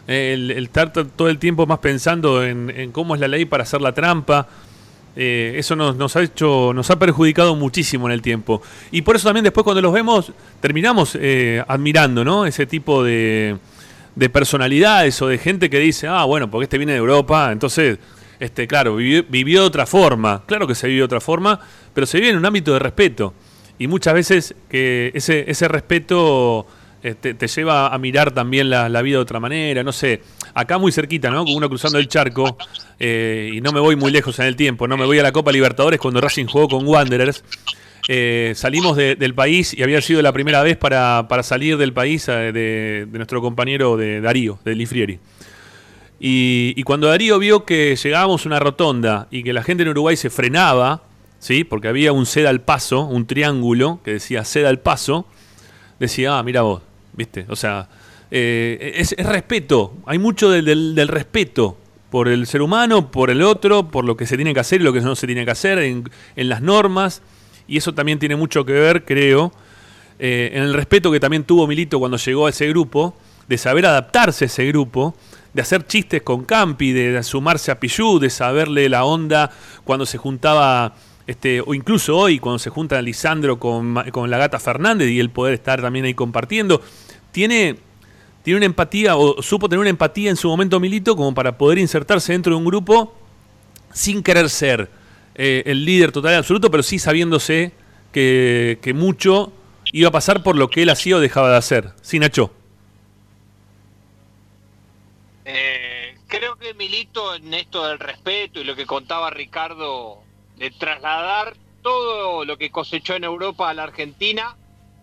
El, 0.07 0.51
estar 0.53 0.93
todo 0.93 1.29
el 1.29 1.39
tiempo 1.39 1.67
más 1.67 1.81
pensando 1.81 2.45
en, 2.45 2.91
cómo 2.93 3.15
es 3.15 3.21
la 3.21 3.29
ley 3.29 3.45
para 3.45 3.65
hacer 3.65 3.81
la 3.83 3.93
trampa, 3.93 4.47
eh, 5.17 5.55
eso 5.57 5.75
nos, 5.75 5.97
nos 5.97 6.15
ha 6.17 6.23
hecho, 6.23 6.73
nos 6.75 6.91
ha 6.91 6.99
perjudicado 6.99 7.57
muchísimo 7.57 8.07
en 8.07 8.13
el 8.13 8.23
tiempo. 8.23 8.63
Y 8.91 9.03
por 9.03 9.17
eso 9.17 9.29
también 9.29 9.45
después 9.45 9.65
cuando 9.65 9.83
los 9.83 9.93
vemos, 9.93 10.33
terminamos 10.61 11.17
eh, 11.21 11.63
admirando, 11.67 12.25
¿no? 12.25 12.47
Ese 12.47 12.67
tipo 12.67 13.03
de, 13.03 13.57
de 14.17 14.31
personalidades 14.31 15.21
o 15.23 15.29
de 15.29 15.39
gente 15.39 15.71
que 15.71 15.79
dice, 15.79 16.09
ah, 16.09 16.25
bueno, 16.25 16.51
porque 16.51 16.65
este 16.65 16.79
viene 16.79 16.93
de 16.93 16.99
Europa, 16.99 17.53
entonces, 17.53 17.99
este, 18.41 18.67
claro, 18.67 18.97
vivió, 18.97 19.61
de 19.61 19.67
otra 19.67 19.87
forma. 19.87 20.43
Claro 20.47 20.67
que 20.67 20.75
se 20.75 20.89
vivió 20.89 21.03
de 21.03 21.07
otra 21.07 21.21
forma, 21.21 21.61
pero 21.95 22.07
se 22.07 22.19
vive 22.19 22.31
en 22.31 22.39
un 22.39 22.47
ámbito 22.47 22.73
de 22.73 22.79
respeto. 22.79 23.35
Y 23.79 23.87
muchas 23.87 24.15
veces 24.15 24.55
que 24.71 25.13
ese, 25.15 25.49
ese 25.51 25.69
respeto 25.69 26.67
eh, 27.03 27.15
te, 27.15 27.47
lleva 27.47 27.89
a 27.89 27.99
mirar 27.99 28.33
también 28.33 28.71
la, 28.71 28.89
la 28.89 29.03
vida 29.03 29.19
de 29.19 29.23
otra 29.23 29.39
manera, 29.39 29.85
no 29.85 29.93
sé. 29.93 30.23
Acá 30.55 30.79
muy 30.79 30.93
cerquita, 30.93 31.31
¿no? 31.31 31.45
Con 31.45 31.55
uno 31.55 31.69
cruzando 31.69 31.99
el 31.99 32.09
charco, 32.09 32.57
eh, 32.99 33.51
y 33.53 33.61
no 33.61 33.71
me 33.71 33.81
voy 33.81 33.97
muy 33.97 34.11
lejos 34.11 34.39
en 34.39 34.47
el 34.47 34.57
tiempo, 34.57 34.89
no 34.89 34.97
me 34.97 35.05
voy 35.05 35.19
a 35.19 35.23
la 35.23 35.33
Copa 35.33 35.53
Libertadores 35.53 36.01
cuando 36.01 36.23
Racing 36.23 36.47
jugó 36.47 36.69
con 36.69 36.89
Wanderers. 36.89 37.45
Eh, 38.09 38.53
salimos 38.55 38.97
de- 38.97 39.17
del 39.17 39.35
país 39.35 39.75
y 39.75 39.83
había 39.83 40.01
sido 40.01 40.23
la 40.23 40.33
primera 40.33 40.63
vez 40.63 40.77
para, 40.77 41.27
para 41.29 41.43
salir 41.43 41.77
del 41.77 41.93
país 41.93 42.29
eh, 42.29 42.53
de, 42.53 43.07
nuestro 43.13 43.41
compañero 43.43 43.97
de 43.97 44.21
Darío, 44.21 44.59
de 44.65 44.75
Lifrieri. 44.77 45.19
Y, 46.19 46.83
cuando 46.85 47.09
Darío 47.09 47.39
vio 47.39 47.65
que 47.65 47.95
llegábamos 47.97 48.47
a 48.47 48.49
una 48.49 48.59
rotonda 48.59 49.27
y 49.31 49.43
que 49.43 49.53
la 49.53 49.63
gente 49.63 49.83
en 49.83 49.91
Uruguay 49.91 50.17
se 50.17 50.31
frenaba, 50.31 51.03
¿sí? 51.41 51.65
porque 51.65 51.89
había 51.89 52.13
un 52.13 52.25
ceda 52.27 52.49
al 52.49 52.63
paso, 52.63 53.03
un 53.05 53.27
triángulo 53.27 54.01
que 54.05 54.13
decía 54.13 54.45
ceda 54.45 54.69
al 54.71 54.79
paso, 54.79 55.27
decía, 55.99 56.39
ah, 56.39 56.43
mira 56.43 56.63
vos, 56.63 56.81
¿viste? 57.13 57.45
O 57.49 57.57
sea, 57.57 57.89
eh, 58.31 58.93
es, 58.97 59.15
es 59.19 59.27
respeto, 59.27 59.95
hay 60.07 60.19
mucho 60.19 60.49
del, 60.51 60.65
del- 60.65 60.95
del 60.95 61.09
respeto 61.09 61.77
por 62.11 62.29
el 62.29 62.47
ser 62.47 62.63
humano, 62.63 63.11
por 63.11 63.29
el 63.31 63.43
otro, 63.43 63.89
por 63.91 64.05
lo 64.07 64.17
que 64.17 64.27
se 64.27 64.37
tiene 64.37 64.55
que 64.55 64.61
hacer 64.61 64.81
y 64.81 64.85
lo 64.85 64.93
que 64.95 65.01
no 65.01 65.17
se 65.17 65.27
tiene 65.27 65.45
que 65.45 65.51
hacer, 65.51 65.79
en, 65.81 66.09
en 66.37 66.49
las 66.49 66.63
normas, 66.63 67.21
y 67.69 67.77
eso 67.77 67.95
también 67.95 68.19
tiene 68.19 68.37
mucho 68.37 68.65
que 68.65 68.73
ver, 68.73 69.05
creo, 69.05 69.53
eh, 70.19 70.51
en 70.55 70.63
el 70.63 70.75
respeto 70.75 71.11
que 71.13 71.21
también 71.21 71.45
tuvo 71.45 71.67
Milito 71.67 71.99
cuando 71.99 72.17
llegó 72.17 72.47
a 72.47 72.51
ese 72.51 72.69
grupo, 72.69 73.15
de 73.49 73.59
saber 73.59 73.87
adaptarse 73.87 74.45
a 74.45 74.47
ese 74.47 74.67
grupo, 74.67 75.15
de 75.53 75.63
hacer 75.63 75.87
chistes 75.87 76.23
con 76.23 76.45
Campi, 76.45 76.93
de 76.93 77.23
sumarse 77.23 77.71
a 77.71 77.81
Pichu, 77.81 78.19
de 78.19 78.31
saberle 78.31 78.89
la 78.89 79.05
onda 79.05 79.51
cuando 79.85 80.05
se 80.05 80.19
juntaba, 80.19 80.95
este, 81.27 81.61
o 81.61 81.75
incluso 81.75 82.17
hoy 82.17 82.39
cuando 82.39 82.59
se 82.59 82.71
junta 82.71 83.01
Lisandro 83.01 83.59
con, 83.59 83.95
con 84.11 84.31
la 84.31 84.39
gata 84.39 84.59
Fernández 84.59 85.09
y 85.09 85.19
el 85.19 85.31
poder 85.31 85.55
estar 85.55 85.81
también 85.81 86.05
ahí 86.05 86.15
compartiendo. 86.15 86.83
Tiene, 87.33 87.77
tiene 88.43 88.59
una 88.59 88.67
empatía, 88.67 89.17
o 89.17 89.43
supo 89.43 89.69
tener 89.69 89.81
una 89.81 89.91
empatía 89.91 90.31
en 90.31 90.37
su 90.37 90.49
momento 90.49 90.79
Milito 90.81 91.17
como 91.17 91.35
para 91.35 91.57
poder 91.57 91.79
insertarse 91.79 92.33
dentro 92.33 92.53
de 92.53 92.59
un 92.59 92.65
grupo 92.65 93.15
sin 93.93 94.23
querer 94.23 94.51
ser 94.51 94.91
eh, 95.39 95.63
el 95.67 95.85
líder 95.85 96.13
total 96.13 96.33
y 96.33 96.37
absoluto, 96.37 96.71
pero 96.71 96.83
sí 96.83 96.99
sabiéndose 96.99 97.73
que, 98.11 98.93
mucho 98.95 99.53
iba 99.93 100.09
a 100.09 100.13
pasar 100.13 100.43
por 100.43 100.57
lo 100.57 100.69
que 100.71 100.83
él 100.83 100.89
hacía 100.89 101.17
o 101.17 101.21
dejaba 101.21 101.51
de 101.51 101.57
hacer. 101.57 101.93
Sí, 102.01 102.19
Nacho. 102.19 102.51
Eh, 105.45 106.17
creo 106.27 106.57
que 106.57 106.73
Milito 106.73 107.35
en 107.35 107.53
esto 107.53 107.87
del 107.87 107.99
respeto 107.99 108.61
y 108.61 108.65
lo 108.65 108.75
que 108.75 108.87
contaba 108.87 109.29
Ricardo 109.29 110.23
de 110.57 110.71
trasladar 110.71 111.55
todo 111.83 112.47
lo 112.47 112.57
que 112.57 112.71
cosechó 112.71 113.15
en 113.15 113.25
Europa 113.25 113.69
a 113.69 113.75
la 113.75 113.85
Argentina 113.85 114.57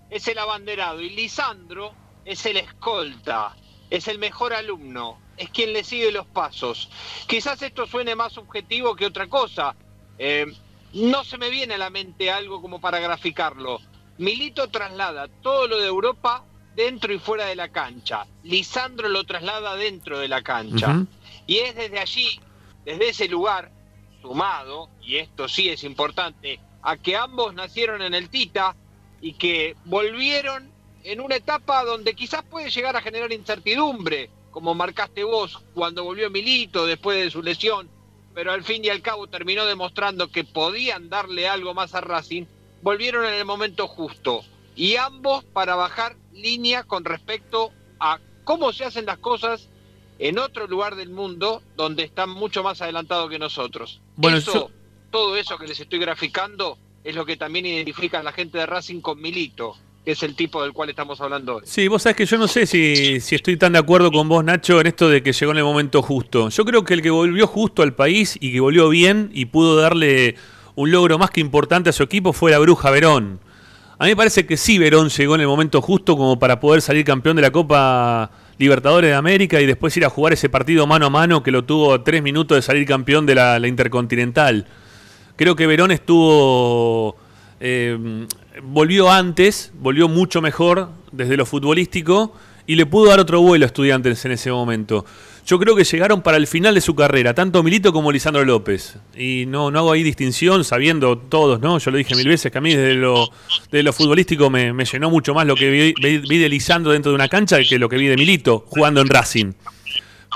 es 0.10 0.28
el 0.28 0.40
abanderado 0.40 1.00
y 1.00 1.12
Lisandro 1.12 1.94
es 2.26 2.46
el 2.48 2.58
escolta, 2.58 3.56
es 3.92 4.08
el 4.08 4.18
mejor 4.18 4.54
alumno, 4.54 5.20
es 5.38 5.50
quien 5.50 5.74
le 5.74 5.84
sigue 5.84 6.12
los 6.12 6.26
pasos. 6.26 6.90
Quizás 7.28 7.62
esto 7.62 7.86
suene 7.86 8.16
más 8.16 8.34
subjetivo 8.34 8.96
que 8.96 9.06
otra 9.06 9.28
cosa. 9.28 9.76
Eh, 10.18 10.46
no 10.94 11.24
se 11.24 11.38
me 11.38 11.50
viene 11.50 11.74
a 11.76 11.78
la 11.78 11.90
mente 11.90 12.32
algo 12.32 12.62
como 12.62 12.80
para 12.80 13.00
graficarlo. 13.00 13.80
Milito 14.18 14.68
traslada 14.68 15.28
todo 15.42 15.68
lo 15.68 15.80
de 15.80 15.88
Europa 15.88 16.46
dentro 16.76 17.14
y 17.14 17.20
fuera 17.20 17.46
de 17.46 17.56
la 17.56 17.70
cancha. 17.70 18.26
Lisandro 18.44 19.10
lo 19.10 19.24
traslada 19.24 19.76
dentro 19.76 20.20
de 20.20 20.28
la 20.28 20.42
cancha. 20.42 21.06
Y 21.48 21.58
es 21.58 21.76
desde 21.76 22.00
allí, 22.00 22.40
desde 22.86 23.10
ese 23.10 23.28
lugar, 23.28 23.72
sumado, 24.22 24.90
y 25.02 25.18
esto 25.18 25.48
sí 25.48 25.70
es 25.70 25.84
importante, 25.84 26.60
a 26.82 26.98
que 26.98 27.16
ambos 27.16 27.54
nacieron 27.54 28.02
en 28.02 28.14
el 28.14 28.30
Tita 28.30 28.76
y 29.22 29.34
que 29.34 29.76
volvieron 29.86 30.72
en 31.04 31.20
una 31.20 31.36
etapa 31.36 31.84
donde 31.84 32.14
quizás 32.14 32.44
puede 32.44 32.70
llegar 32.70 32.96
a 32.96 33.02
generar 33.02 33.32
incertidumbre, 33.34 34.30
como 34.52 34.74
marcaste 34.74 35.24
vos 35.24 35.62
cuando 35.74 36.04
volvió 36.04 36.30
Milito 36.30 36.86
después 36.86 37.22
de 37.22 37.32
su 37.32 37.42
lesión, 37.42 37.90
pero 38.34 38.52
al 38.52 38.64
fin 38.64 38.84
y 38.84 38.90
al 38.90 39.02
cabo 39.02 39.28
terminó 39.28 39.66
demostrando 39.66 40.30
que 40.30 40.44
podían 40.44 41.10
darle 41.10 41.48
algo 41.48 41.74
más 41.74 41.94
a 41.96 42.02
Racing, 42.02 42.46
volvieron 42.82 43.26
en 43.26 43.34
el 43.34 43.46
momento 43.46 43.88
justo. 43.88 44.44
Y 44.76 44.96
ambos 44.96 45.44
para 45.44 45.76
bajar 45.76 46.16
línea 46.34 46.84
con 46.84 47.06
respecto 47.06 47.72
a 48.00 48.20
cómo 48.44 48.74
se 48.74 48.86
hacen 48.86 49.06
las 49.06 49.20
cosas 49.20 49.70
en 50.20 50.40
otro 50.40 50.68
lugar 50.68 50.96
del 50.96 51.10
mundo 51.10 51.62
donde 51.76 52.04
están 52.04 52.30
mucho 52.30 52.64
más 52.64 52.82
adelantados 52.82 53.30
que 53.30 53.40
nosotros. 53.40 54.02
Bueno, 54.16 54.38
Eso, 54.38 54.54
yo- 54.54 54.70
todo 55.12 55.38
eso 55.38 55.58
que 55.58 55.68
les 55.68 55.80
estoy 55.80 56.00
graficando 56.00 56.78
es 57.04 57.16
lo 57.16 57.26
que 57.26 57.38
también 57.38 57.66
identifica 57.66 58.20
a 58.20 58.24
la 58.24 58.32
gente 58.32 58.58
de 58.58 58.66
Racing 58.66 59.02
con 59.02 59.22
Milito, 59.22 59.76
que 60.04 60.12
es 60.12 60.24
el 60.24 60.36
tipo 60.36 60.62
del 60.62 60.74
cual 60.74 60.90
estamos 60.90 61.20
hablando 61.22 61.56
hoy. 61.56 61.62
Sí, 61.66 61.88
vos 61.88 62.02
sabés 62.02 62.18
que 62.18 62.26
yo 62.26 62.38
no 62.38 62.48
sé 62.48 62.66
si, 62.66 63.22
si 63.22 63.36
estoy 63.36 63.56
tan 63.56 63.74
de 63.74 63.80
acuerdo 63.80 64.12
con 64.12 64.28
vos, 64.28 64.44
Nacho, 64.44 64.82
en 64.82 64.88
esto 64.88 65.08
de 65.08 65.24
que 65.24 65.32
llegó 65.32 65.52
en 65.54 65.60
el 65.60 65.64
momento 65.64 66.02
justo. 66.02 66.50
Yo 66.50 66.66
creo 66.66 66.84
que 66.84 66.94
el 66.94 67.02
que 67.02 67.10
volvió 67.10 67.48
justo 67.48 67.84
al 67.84 67.94
país 67.94 68.38
y 68.40 68.52
que 68.52 68.60
volvió 68.60 68.90
bien 68.90 69.30
y 69.34 69.46
pudo 69.46 69.78
darle 69.78 70.36
un 70.76 70.92
logro 70.92 71.18
más 71.18 71.30
que 71.30 71.40
importante 71.40 71.90
a 71.90 71.94
su 71.94 72.04
equipo 72.04 72.34
fue 72.34 72.52
la 72.52 72.60
Bruja 72.60 72.90
Verón. 72.92 73.40
A 73.98 74.06
mí 74.06 74.10
me 74.10 74.16
parece 74.18 74.46
que 74.46 74.58
sí, 74.58 74.78
Verón 74.78 75.08
llegó 75.08 75.36
en 75.36 75.42
el 75.42 75.48
momento 75.48 75.82
justo 75.82 76.18
como 76.18 76.38
para 76.38 76.60
poder 76.60 76.82
salir 76.82 77.06
campeón 77.06 77.38
de 77.38 77.42
la 77.42 77.52
Copa 77.52 78.30
Libertadores 78.58 79.10
de 79.10 79.16
América 79.16 79.62
y 79.62 79.66
después 79.66 79.96
ir 79.96 80.04
a 80.04 80.10
jugar 80.10 80.34
ese 80.34 80.50
partido 80.50 80.86
mano 80.86 81.06
a 81.06 81.10
mano 81.10 81.42
que 81.42 81.52
lo 81.52 81.64
tuvo 81.64 81.94
a 81.94 82.04
tres 82.04 82.22
minutos 82.22 82.58
de 82.58 82.62
salir 82.62 82.86
campeón 82.86 83.26
de 83.26 83.36
la, 83.36 83.66
Intercontinental. 83.66 84.68
Creo 85.38 85.56
que 85.56 85.66
Verón 85.66 85.92
estuvo. 85.92 87.16
eh, 87.62 88.28
volvió 88.62 89.12
antes, 89.12 89.72
volvió 89.80 90.08
mucho 90.08 90.42
mejor 90.42 90.90
desde 91.12 91.38
lo 91.38 91.46
futbolístico 91.46 92.36
y 92.68 92.76
le 92.76 92.86
pudo 92.86 93.10
dar 93.10 93.20
otro 93.20 93.42
vuelo 93.42 93.66
a 93.66 93.68
estudiantes 93.68 94.24
en 94.26 94.32
ese 94.32 94.52
momento. 94.52 95.06
Yo 95.46 95.60
creo 95.60 95.76
que 95.76 95.84
llegaron 95.84 96.22
para 96.22 96.38
el 96.38 96.48
final 96.48 96.74
de 96.74 96.80
su 96.80 96.96
carrera, 96.96 97.34
tanto 97.34 97.62
Milito 97.64 97.92
como 97.92 98.12
Lisandro 98.14 98.46
López. 98.46 98.96
Y 99.18 99.44
no, 99.46 99.72
no 99.72 99.80
hago 99.80 99.92
ahí 99.92 100.02
distinción, 100.02 100.64
sabiendo 100.64 101.18
todos, 101.18 101.60
¿no? 101.60 101.78
Yo 101.80 101.92
lo 101.92 101.98
dije 101.98 102.16
mil 102.16 102.30
veces 102.30 102.50
que 102.50 102.58
a 102.58 102.62
mí 102.62 102.74
desde 102.74 102.94
lo, 102.94 103.28
desde 103.70 103.84
lo 103.84 103.92
futbolístico 103.92 104.50
me, 104.50 104.72
me 104.72 104.86
llenó 104.86 105.10
mucho 105.10 105.34
más 105.34 105.46
lo 105.46 105.56
que 105.56 105.70
vi, 105.70 105.94
vi- 106.02 106.20
vi 106.20 106.38
de 106.38 106.48
Lisandro 106.48 106.94
dentro 106.94 107.12
de 107.12 107.16
una 107.16 107.28
cancha 107.28 107.58
que 107.68 107.78
lo 107.78 107.90
que 107.90 107.98
vi 107.98 108.08
de 108.08 108.16
Milito 108.16 108.64
jugando 108.70 109.02
en 109.02 109.08
Racing. 109.10 109.52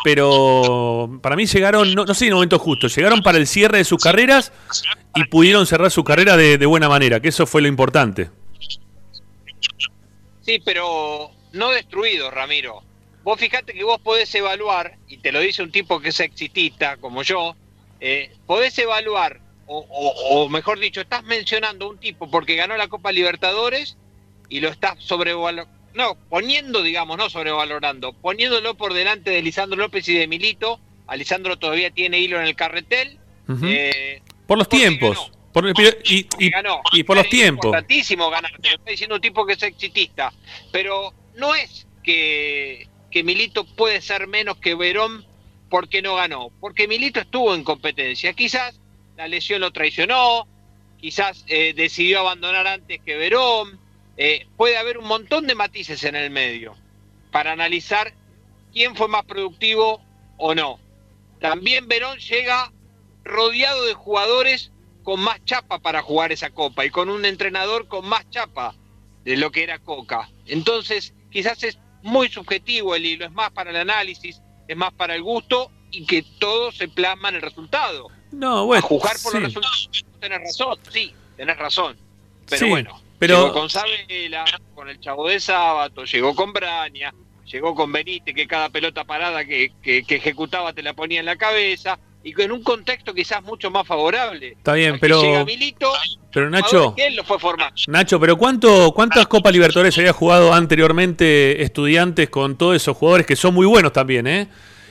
Pero 0.04 1.20
para 1.22 1.36
mí 1.36 1.45
llegaron, 1.45 1.93
no, 1.93 2.06
sé 2.14 2.26
en 2.26 2.30
el 2.30 2.36
momento 2.36 2.60
justo, 2.60 2.88
llegaron 2.88 3.22
para 3.22 3.38
el 3.38 3.48
cierre 3.48 3.80
de 3.80 3.84
sus 3.84 4.02
carreras 4.02 4.52
y 5.16 5.26
pudieron 5.26 5.66
cerrar 5.66 5.91
su 5.91 6.04
carrera 6.04 6.38
de, 6.38 6.66
buena 6.66 6.88
manera, 6.89 7.20
que 7.20 7.30
eso 7.30 7.45
fue 7.45 7.62
lo 7.62 7.68
importante. 7.68 8.30
Sí, 10.41 10.62
pero 10.64 11.32
no 11.54 11.72
destruido, 11.72 12.32
Ramiro. 12.32 12.84
Vos 13.24 13.39
fijate 13.39 13.74
que 13.74 13.84
vos 13.84 14.00
podés 14.02 14.34
evaluar, 14.36 14.95
y 15.10 15.18
te 15.18 15.32
lo 15.34 15.39
dice 15.41 15.62
un 15.62 15.72
tipo 15.72 16.00
que 16.00 16.10
es 16.10 16.20
exitista 16.22 16.95
como 16.98 17.24
yo, 17.24 17.56
eh, 18.00 18.32
podés 18.45 18.78
evaluar 18.80 19.41
o, 19.66 19.80
o- 19.80 20.43
o 20.45 20.50
mejor 20.50 20.80
dicho, 20.80 21.02
estás 21.02 21.24
mencionando 21.26 21.86
a 21.86 21.89
un 21.89 21.98
tipo 21.98 22.30
porque 22.32 22.56
ganó 22.56 22.78
la 22.78 22.88
Copa 22.88 23.12
Libertadores 23.12 23.98
y 24.48 24.62
lo 24.62 24.70
estás 24.70 24.95
sobrevalorando, 25.00 25.70
no, 25.98 26.16
poniendo, 26.30 26.82
digamos, 26.84 27.18
no 27.18 27.30
sobrevalorando, 27.30 28.14
poniéndolo 28.14 28.76
por 28.76 28.93
delante 28.93 29.32
de 29.32 29.41
Lisandro 29.41 29.78
López 29.78 30.08
y 30.08 30.14
de 30.14 30.28
Milito. 30.28 30.80
A 31.08 31.16
Lisandro 31.18 31.58
todavía 31.58 31.91
tiene 31.91 32.20
hilo 32.20 32.39
en 32.39 32.48
el 32.48 32.56
carretel. 32.56 33.18
Eh, 33.64 34.22
por 34.45 34.58
los 34.58 34.70
tiempos. 34.70 35.32
Por- 35.54 35.68
y, 36.06 36.28
y- 36.38 36.50
ganó. 36.52 36.82
y 36.93 37.04
por 37.04 37.16
los 37.18 37.26
Es 37.26 37.32
tiempos. 37.32 37.66
importantísimo 37.66 38.30
ganar, 38.30 38.52
te 38.62 38.70
lo 38.70 38.76
está 38.76 38.91
diciendo 38.91 39.16
un 39.16 39.22
tipo 39.22 39.45
que 39.45 39.54
es 39.54 39.64
exitista. 39.64 40.32
Pero 40.72 41.14
no 41.36 41.56
es 41.56 41.88
que, 42.04 42.88
que 43.10 43.24
Milito 43.24 43.64
puede 43.66 44.02
ser 44.02 44.28
menos 44.28 44.58
que 44.58 44.76
Verón 44.76 45.26
porque 45.70 46.02
no 46.02 46.16
ganó. 46.16 46.52
Porque 46.60 46.88
Milito 46.88 47.20
estuvo 47.22 47.56
en 47.56 47.64
competencia. 47.64 48.34
Quizás 48.34 48.80
la 49.16 49.28
lesión 49.28 49.62
lo 49.62 49.72
traicionó, 49.72 50.48
quizás 51.00 51.43
eh, 51.48 51.74
decidió 51.76 52.20
abandonar 52.20 52.68
antes 52.68 53.00
que 53.04 53.16
Verón. 53.16 53.80
Eh, 54.18 54.47
puede 54.57 54.78
haber 54.78 54.97
un 54.97 55.05
montón 55.05 55.47
de 55.47 55.55
matices 55.55 56.03
en 56.03 56.15
el 56.15 56.32
medio 56.32 56.76
para 57.32 57.51
analizar 57.51 58.13
quién 58.74 58.95
fue 58.95 59.07
más 59.07 59.26
productivo 59.26 60.01
o 60.38 60.55
no. 60.55 60.80
También 61.39 61.88
Verón 61.88 62.18
llega 62.18 62.72
rodeado 63.24 63.86
de 63.86 63.93
jugadores 63.93 64.72
con 65.03 65.20
más 65.20 65.43
chapa 65.45 65.80
para 65.80 66.01
jugar 66.01 66.32
esa 66.32 66.49
copa 66.49 66.84
y 66.86 66.89
con 66.89 67.09
un 67.09 67.26
entrenador 67.26 67.88
con 67.88 68.07
más 68.07 68.30
chapa 68.30 68.76
de 69.24 69.38
lo 69.38 69.51
que 69.51 69.63
era 69.63 69.80
Coca. 69.80 70.30
Entonces, 70.45 71.13
quizás 71.30 71.63
es 71.63 71.78
muy 72.01 72.30
subjetivo 72.30 72.95
el 72.95 73.05
hilo, 73.05 73.26
es 73.26 73.32
más 73.32 73.51
para 73.51 73.70
el 73.70 73.76
análisis, 73.78 74.41
es 74.68 74.78
más 74.78 74.93
para 74.93 75.15
el 75.15 75.22
gusto 75.22 75.72
y 75.91 76.05
que 76.05 76.24
todo 76.39 76.72
se 76.72 76.88
plasma 76.88 77.30
en 77.30 77.36
el 77.36 77.41
resultado. 77.41 78.07
No, 78.32 78.65
bueno. 78.65 78.84
a 78.84 78.88
jugar 78.88 79.15
por 79.22 79.32
sí. 79.32 79.39
los 79.39 79.53
resultados, 79.53 80.05
tenés 80.20 80.41
razón, 80.41 80.78
sí, 80.91 81.13
tenés 81.36 81.57
razón. 81.57 81.97
Pero 82.49 82.65
Sí, 82.65 82.70
bueno, 82.70 83.01
pero- 83.20 83.43
llegó 83.47 83.53
con 83.53 83.70
Sabela, 83.70 84.45
con 84.76 84.89
el 84.89 84.99
Chavo 84.99 85.28
de 85.28 85.39
Sábato, 85.39 86.03
llegó 86.05 86.36
con 86.36 86.53
Braña, 86.53 87.13
llegó 87.45 87.74
con 87.76 87.91
Benítez, 87.91 88.36
que 88.36 88.47
cada 88.47 88.70
pelota 88.70 89.03
parada 89.05 89.45
que, 89.45 89.72
que- 89.82 90.03
que 90.03 90.15
ejecutaba 90.15 90.74
te 90.74 90.84
la 90.84 90.93
ponía 90.93 91.20
en 91.20 91.26
la 91.26 91.36
cabeza, 91.38 91.97
y 92.24 92.39
en 92.41 92.51
un 92.51 92.61
contexto 92.61 93.13
quizás 93.13 93.41
mucho 93.43 93.72
más 93.72 93.88
favorable. 93.88 94.49
Está 94.57 94.74
bien, 94.74 94.91
Aquí 94.91 94.99
pero- 94.99 95.22
Llega 95.22 95.45
Milito, 95.45 95.89
Pero 96.34 96.49
Nacho, 96.49 96.93
que 96.95 97.07
él 97.07 97.15
lo 97.15 97.24
fue 97.24 97.39
formando. 97.39 97.74
Nacho, 97.88 98.20
pero 98.20 98.38
¿cuánto, 98.38 98.91
¿cuántas 98.93 99.28
Copas 99.28 99.53
Libertadores 99.53 99.97
había 99.97 100.11
jugado 100.13 100.53
anteriormente 100.53 101.61
estudiantes 101.63 102.30
con 102.30 102.57
todos 102.57 102.76
esos 102.76 102.97
jugadores 102.97 103.26
que 103.26 103.36
son 103.36 103.53
muy 103.53 103.65
buenos 103.65 103.93
también, 103.93 104.28
eh? 104.28 104.47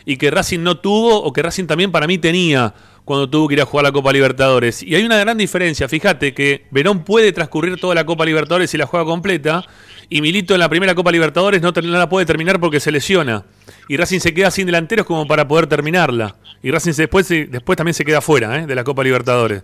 Y 0.06 0.16
que 0.16 0.30
Racing 0.30 0.60
no 0.60 0.78
tuvo 0.78 1.22
o 1.22 1.32
que 1.32 1.42
Racing 1.42 1.66
también 1.66 1.92
para 1.92 2.06
mí 2.06 2.16
tenía 2.16 2.72
cuando 3.06 3.30
tuvo 3.30 3.46
que 3.46 3.54
ir 3.54 3.60
a 3.60 3.64
jugar 3.64 3.84
la 3.84 3.92
Copa 3.92 4.12
Libertadores. 4.12 4.82
Y 4.82 4.96
hay 4.96 5.04
una 5.04 5.16
gran 5.16 5.38
diferencia, 5.38 5.88
fíjate 5.88 6.34
que 6.34 6.66
Verón 6.72 7.04
puede 7.04 7.30
transcurrir 7.30 7.80
toda 7.80 7.94
la 7.94 8.04
Copa 8.04 8.26
Libertadores 8.26 8.74
y 8.74 8.78
la 8.78 8.86
juega 8.86 9.06
completa, 9.06 9.64
y 10.10 10.20
Milito 10.20 10.54
en 10.54 10.60
la 10.60 10.68
primera 10.68 10.92
Copa 10.96 11.12
Libertadores 11.12 11.62
no, 11.62 11.70
la 11.72 12.08
puede 12.08 12.26
terminar 12.26 12.58
porque 12.58 12.80
se 12.80 12.90
lesiona. 12.90 13.44
Y 13.88 13.96
Racing 13.96 14.18
se 14.18 14.34
queda 14.34 14.50
sin 14.50 14.66
delanteros 14.66 15.06
como 15.06 15.24
para 15.24 15.46
poder 15.46 15.68
terminarla. 15.68 16.34
Y 16.64 16.72
Racing 16.72 16.94
después, 16.96 17.28
después 17.28 17.76
también 17.76 17.94
se 17.94 18.04
queda 18.04 18.20
fuera 18.20 18.58
eh, 18.58 18.66
de 18.66 18.74
la 18.74 18.82
Copa 18.82 19.04
Libertadores. 19.04 19.62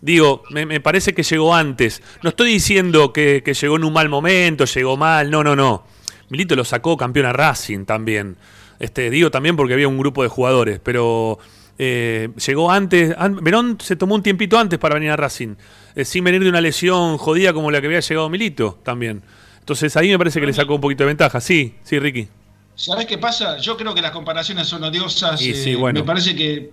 Digo, 0.00 0.42
me, 0.50 0.66
me 0.66 0.80
parece 0.80 1.14
que 1.14 1.22
llegó 1.22 1.54
antes. 1.54 2.02
No 2.24 2.30
estoy 2.30 2.52
diciendo 2.52 3.12
que, 3.12 3.42
que 3.44 3.54
llegó 3.54 3.76
en 3.76 3.84
un 3.84 3.92
mal 3.92 4.08
momento, 4.08 4.64
llegó 4.64 4.96
mal, 4.96 5.30
no, 5.30 5.44
no, 5.44 5.54
no. 5.54 5.86
Milito 6.30 6.56
lo 6.56 6.64
sacó 6.64 6.96
campeón 6.96 7.26
a 7.26 7.32
Racing 7.32 7.84
también. 7.84 8.36
Este, 8.80 9.08
digo 9.10 9.30
también 9.30 9.54
porque 9.54 9.74
había 9.74 9.86
un 9.86 9.98
grupo 9.98 10.24
de 10.24 10.28
jugadores, 10.28 10.80
pero 10.82 11.38
eh, 11.78 12.28
llegó 12.46 12.70
antes. 12.70 13.14
an- 13.18 13.42
Verón 13.42 13.78
se 13.80 13.96
tomó 13.96 14.14
un 14.14 14.22
tiempito 14.22 14.58
antes 14.58 14.78
para 14.78 14.94
venir 14.94 15.10
a 15.10 15.16
Racing, 15.16 15.54
eh, 15.94 16.04
sin 16.04 16.24
venir 16.24 16.42
de 16.42 16.48
una 16.48 16.60
lesión 16.60 17.18
jodida 17.18 17.52
como 17.52 17.70
la 17.70 17.80
que 17.80 17.86
había 17.86 18.00
llegado 18.00 18.28
Milito 18.28 18.78
también. 18.82 19.22
Entonces 19.60 19.96
ahí 19.96 20.08
me 20.10 20.18
parece 20.18 20.40
que 20.40 20.46
le 20.46 20.52
sacó 20.52 20.74
un 20.74 20.80
poquito 20.80 21.04
de 21.04 21.08
ventaja. 21.08 21.40
Sí, 21.40 21.74
sí, 21.84 21.98
Ricky. 21.98 22.28
¿Sabés 22.74 23.06
qué 23.06 23.18
pasa? 23.18 23.58
Yo 23.58 23.76
creo 23.76 23.94
que 23.94 24.02
las 24.02 24.10
comparaciones 24.10 24.66
son 24.66 24.82
odiosas. 24.82 25.40
Y 25.42 25.50
eh, 25.50 25.54
sí, 25.54 25.74
bueno. 25.74 26.00
Me 26.00 26.06
parece 26.06 26.34
que. 26.34 26.70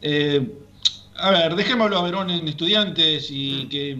eh, 0.00 0.48
a 1.16 1.30
ver, 1.30 1.54
dejémoslo 1.54 1.98
a 1.98 2.02
Verón 2.02 2.30
en 2.30 2.46
estudiantes 2.48 3.28
y 3.30 3.66
que. 3.66 3.98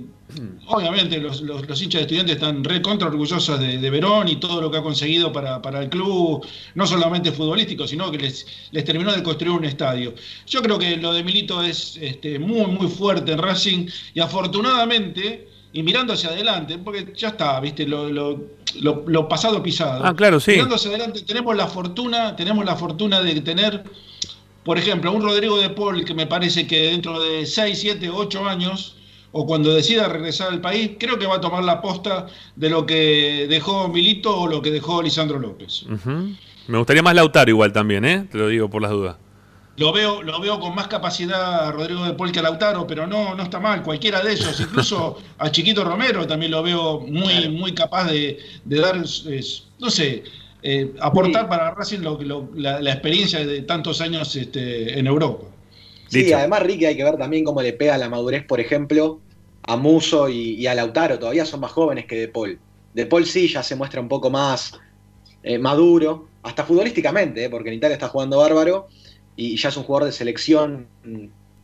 Obviamente, 0.67 1.19
los, 1.19 1.41
los- 1.43 1.67
los 1.69 1.83
hinchas 1.83 2.01
de 2.01 2.03
estudiantes 2.03 2.37
están 2.37 2.65
re 2.65 2.81
contra 2.83 3.09
orgullosos 3.09 3.59
de, 3.61 3.79
de 3.79 3.91
Verón 3.91 4.29
y 4.29 4.37
todo 4.37 4.61
lo 4.61 4.71
que 4.71 4.79
ha 4.79 4.83
conseguido 4.83 5.33
para, 5.33 5.61
para 5.63 5.83
el 5.83 5.89
club, 5.89 6.45
no 6.75 6.87
solamente 6.87 7.31
futbolístico, 7.33 7.87
sino 7.87 8.11
que 8.11 8.19
les, 8.19 8.47
les 8.73 8.85
terminó 8.85 9.13
de 9.13 9.23
construir 9.23 9.53
un 9.57 9.65
estadio. 9.65 10.15
Yo 10.47 10.63
creo 10.63 10.79
que 10.79 10.97
lo 10.97 11.13
de 11.13 11.23
Milito 11.23 11.63
es 11.63 11.97
este, 12.01 12.39
muy, 12.39 12.67
muy 12.67 12.89
fuerte 12.89 13.33
en 13.33 13.39
Racing 13.39 13.87
y 14.15 14.21
afortunadamente. 14.21 15.49
Y 15.77 15.83
mirando 15.83 16.13
hacia 16.13 16.31
adelante, 16.31 16.79
porque 16.79 17.13
ya 17.17 17.29
está, 17.31 17.59
viste, 17.59 17.85
lo, 17.85 18.09
lo- 18.09 18.41
lo- 18.81 19.03
lo 19.09 19.29
pasado 19.29 19.61
pisado. 19.61 20.05
Ah, 20.07 20.15
claro, 20.15 20.39
sí. 20.39 20.53
Mirando 20.53 20.77
hacia 20.77 20.91
adelante, 20.91 21.23
tenemos 21.23 21.57
la 21.57 21.67
fortuna, 21.67 22.37
tenemos 22.37 22.65
la 22.65 22.77
fortuna 22.77 23.21
de 23.21 23.41
tener, 23.41 23.83
por 24.63 24.79
ejemplo, 24.79 25.11
un 25.11 25.21
Rodrigo 25.23 25.59
de 25.61 25.71
Paul 25.71 26.05
que 26.05 26.15
me 26.15 26.29
parece 26.29 26.69
que 26.69 26.91
dentro 26.93 27.21
de 27.21 27.45
6, 27.45 27.77
7, 27.77 28.09
8 28.09 28.49
años, 28.49 28.95
o 29.37 29.47
cuando 29.47 29.75
decida 29.75 30.09
regresar 30.09 30.49
al 30.53 30.61
país, 30.61 30.93
creo 30.99 31.19
que 31.19 31.27
va 31.27 31.37
a 31.37 31.41
tomar 31.41 31.63
la 31.65 31.83
posta 31.83 32.27
de 32.57 32.71
lo 32.71 32.87
que 32.87 33.47
dejó 33.51 33.89
Milito 33.89 34.35
o 34.43 34.47
lo 34.47 34.63
que 34.63 34.71
dejó 34.71 35.03
Lisandro 35.03 35.39
López. 35.39 35.85
Me 36.69 36.79
gustaría 36.79 37.03
más 37.03 37.15
Lautaro 37.15 37.51
igual 37.51 37.73
también, 37.73 38.05
¿eh? 38.05 38.27
Te 38.31 38.39
lo 38.39 38.49
digo 38.49 38.71
por 38.71 38.81
las 38.81 38.91
dudas. 38.93 39.17
Lo 39.77 39.93
veo, 39.93 40.23
lo 40.23 40.39
veo 40.41 40.61
con 40.61 40.73
más 40.75 40.87
capacidad 40.87 41.67
a 41.67 41.73
Rodrigo 41.73 42.05
de 42.05 42.13
Paul 42.15 42.31
que 42.31 42.39
a 42.39 42.43
Lautaro, 42.43 42.87
pero 42.87 43.09
no, 43.09 43.35
no 43.35 43.43
está 43.43 43.59
mal, 43.59 43.83
cualquiera 43.83 44.23
de 44.23 44.33
ellos, 44.33 44.61
incluso 44.61 45.19
a 45.39 45.51
Chiquito 45.51 45.83
Romero 45.85 46.25
también 46.29 46.53
lo 46.53 46.63
veo 46.63 47.01
muy, 47.01 47.49
muy 47.49 47.73
capaz 47.75 48.05
de, 48.05 48.39
de 48.65 48.79
dar, 48.79 48.97
es, 48.99 49.65
no 49.81 49.91
sé, 49.91 50.23
eh, 50.63 50.95
aportar 51.01 51.49
para 51.49 51.73
Racing 51.75 51.99
lo, 52.03 52.23
lo- 52.23 52.49
la, 52.55 52.81
la 52.81 52.93
experiencia 52.93 53.45
de 53.45 53.63
tantos 53.63 54.01
años 54.01 54.37
este, 54.37 54.97
en 54.97 55.09
Europa. 55.09 55.49
Sí, 56.15 56.25
Dicho. 56.25 56.37
además 56.37 56.63
Ricky 56.63 56.87
hay 56.87 56.97
que 56.97 57.05
ver 57.05 57.17
también 57.17 57.45
cómo 57.45 57.61
le 57.63 57.73
pega 57.73 57.99
la 57.99 58.09
madurez, 58.09 58.45
por 58.45 58.61
ejemplo, 58.61 59.21
a 59.63 59.77
Muso 59.77 60.29
y, 60.29 60.55
y 60.55 60.67
a 60.67 60.75
Lautaro. 60.75 61.19
Todavía 61.19 61.45
son 61.45 61.61
más 61.61 61.73
jóvenes 61.73 62.07
que 62.07 62.17
De 62.17 62.29
Paul. 62.29 62.59
De 62.95 63.07
Paul 63.07 63.27
sí 63.27 63.49
ya 63.49 63.63
se 63.63 63.75
muestra 63.75 64.01
un 64.01 64.09
poco 64.09 64.31
más 64.31 64.79
eh, 65.43 65.59
maduro, 65.59 66.29
hasta 66.43 66.65
futbolísticamente, 66.65 67.45
eh, 67.45 67.51
porque 67.51 67.69
en 67.69 67.75
Italia 67.75 67.95
está 67.95 68.09
jugando 68.09 68.39
bárbaro 68.39 68.87
y 69.37 69.57
ya 69.57 69.69
es 69.69 69.77
un 69.77 69.83
jugador 69.83 70.07
de 70.07 70.13
selección, 70.13 70.87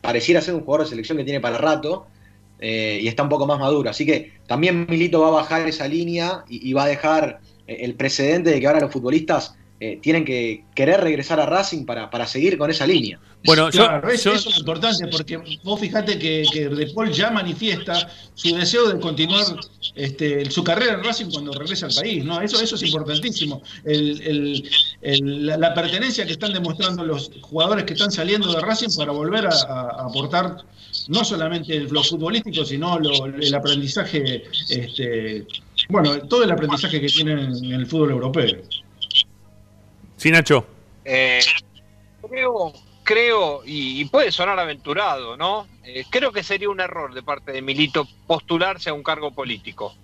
pareciera 0.03 0.42
ser 0.42 0.55
un 0.55 0.61
jugador 0.61 0.84
de 0.84 0.90
selección 0.90 1.16
que 1.16 1.24
tiene 1.24 1.40
para 1.40 1.57
rato 1.57 2.07
eh, 2.59 2.98
y 3.01 3.09
está 3.09 3.22
un 3.22 3.30
poco 3.30 3.46
más 3.46 3.59
maduro. 3.59 3.88
Así 3.88 4.05
que 4.05 4.32
también 4.46 4.86
Milito 4.86 5.20
va 5.20 5.28
a 5.28 5.30
bajar 5.30 5.66
esa 5.66 5.88
línea 5.88 6.44
y, 6.46 6.68
y 6.68 6.72
va 6.74 6.84
a 6.84 6.88
dejar 6.88 7.40
el 7.66 7.94
precedente 7.94 8.51
de 8.51 8.61
que 8.61 8.66
ahora 8.66 8.80
los 8.80 8.92
futbolistas 8.92 9.55
tienen 10.03 10.24
que 10.24 10.64
querer 10.74 11.01
regresar 11.01 11.40
a 11.40 11.46
Racing 11.46 11.86
para, 11.86 12.11
para 12.11 12.26
seguir 12.26 12.59
con 12.59 12.68
esa 12.68 12.86
línea. 12.86 13.18
Bueno, 13.45 13.70
yo- 13.70 13.84
Claro, 13.86 14.11
es- 14.11 14.22
yo- 14.22 14.34
eso 14.34 14.51
es 14.51 14.59
importante 14.59 15.07
porque 15.09 15.38
vos 15.64 15.80
fijate 15.80 16.18
que, 16.18 16.45
que 16.53 16.68
De 16.68 16.86
Paul 16.88 17.11
ya 17.11 17.30
manifiesta 17.30 18.11
su 18.34 18.55
deseo 18.55 18.88
de 18.88 19.01
continuar 19.01 19.45
este, 19.95 20.51
su 20.51 20.62
carrera 20.62 20.95
en 20.95 21.05
Racing 21.05 21.30
cuando 21.30 21.53
regrese 21.53 21.86
al 21.86 21.95
país, 21.95 22.22
¿no? 22.24 22.41
Eso, 22.43 22.61
eso 22.61 22.74
es 22.76 22.82
importantísimo. 22.82 23.62
El- 23.84 24.20
el- 24.22 24.70
el- 25.01 25.47
la, 25.47 25.57
la 25.57 25.72
pertenencia 25.74 26.26
que 26.26 26.32
están 26.32 26.53
demostrando 26.53 27.03
los 27.05 27.30
jugadores 27.41 27.84
que 27.84 27.95
están 27.95 28.11
saliendo 28.12 28.53
de 28.53 28.61
Racing 28.61 28.95
para 28.97 29.11
volver 29.12 29.47
a, 29.47 29.51
a- 29.51 29.80
a 30.03 30.07
aportar 30.07 30.59
no 31.09 31.24
solamente 31.24 31.80
lo 31.80 32.05
futbolístico, 32.05 32.64
sino 32.66 32.99
lo- 32.99 33.24
el 33.26 33.55
aprendizaje, 33.55 34.45
este, 34.68 35.47
bueno, 35.88 36.18
todo 36.28 36.45
el 36.45 36.51
aprendizaje 36.51 37.01
que 37.01 37.07
tienen 37.07 37.38
en 37.64 37.72
el 37.72 37.86
fútbol 37.86 38.11
europeo. 38.11 38.61
Sí, 40.16 40.30
Nacho. 40.30 40.66
Eh, 41.05 41.41
creo, 42.28 42.72
creo, 43.11 43.62
y, 43.66 44.04
puede 44.04 44.30
sonar 44.30 44.61
aventurado, 44.61 45.36
¿no? 45.36 45.66
Eh, 45.82 46.04
creo 46.08 46.30
que 46.30 46.44
sería 46.44 46.70
un 46.70 46.78
error 46.78 47.12
de 47.12 47.24
parte 47.24 47.50
de 47.50 47.61
Milito 47.61 48.06
postularse 48.28 48.90
a 48.90 48.94
un 48.94 49.02
cargo 49.02 49.32
político. 49.32 49.96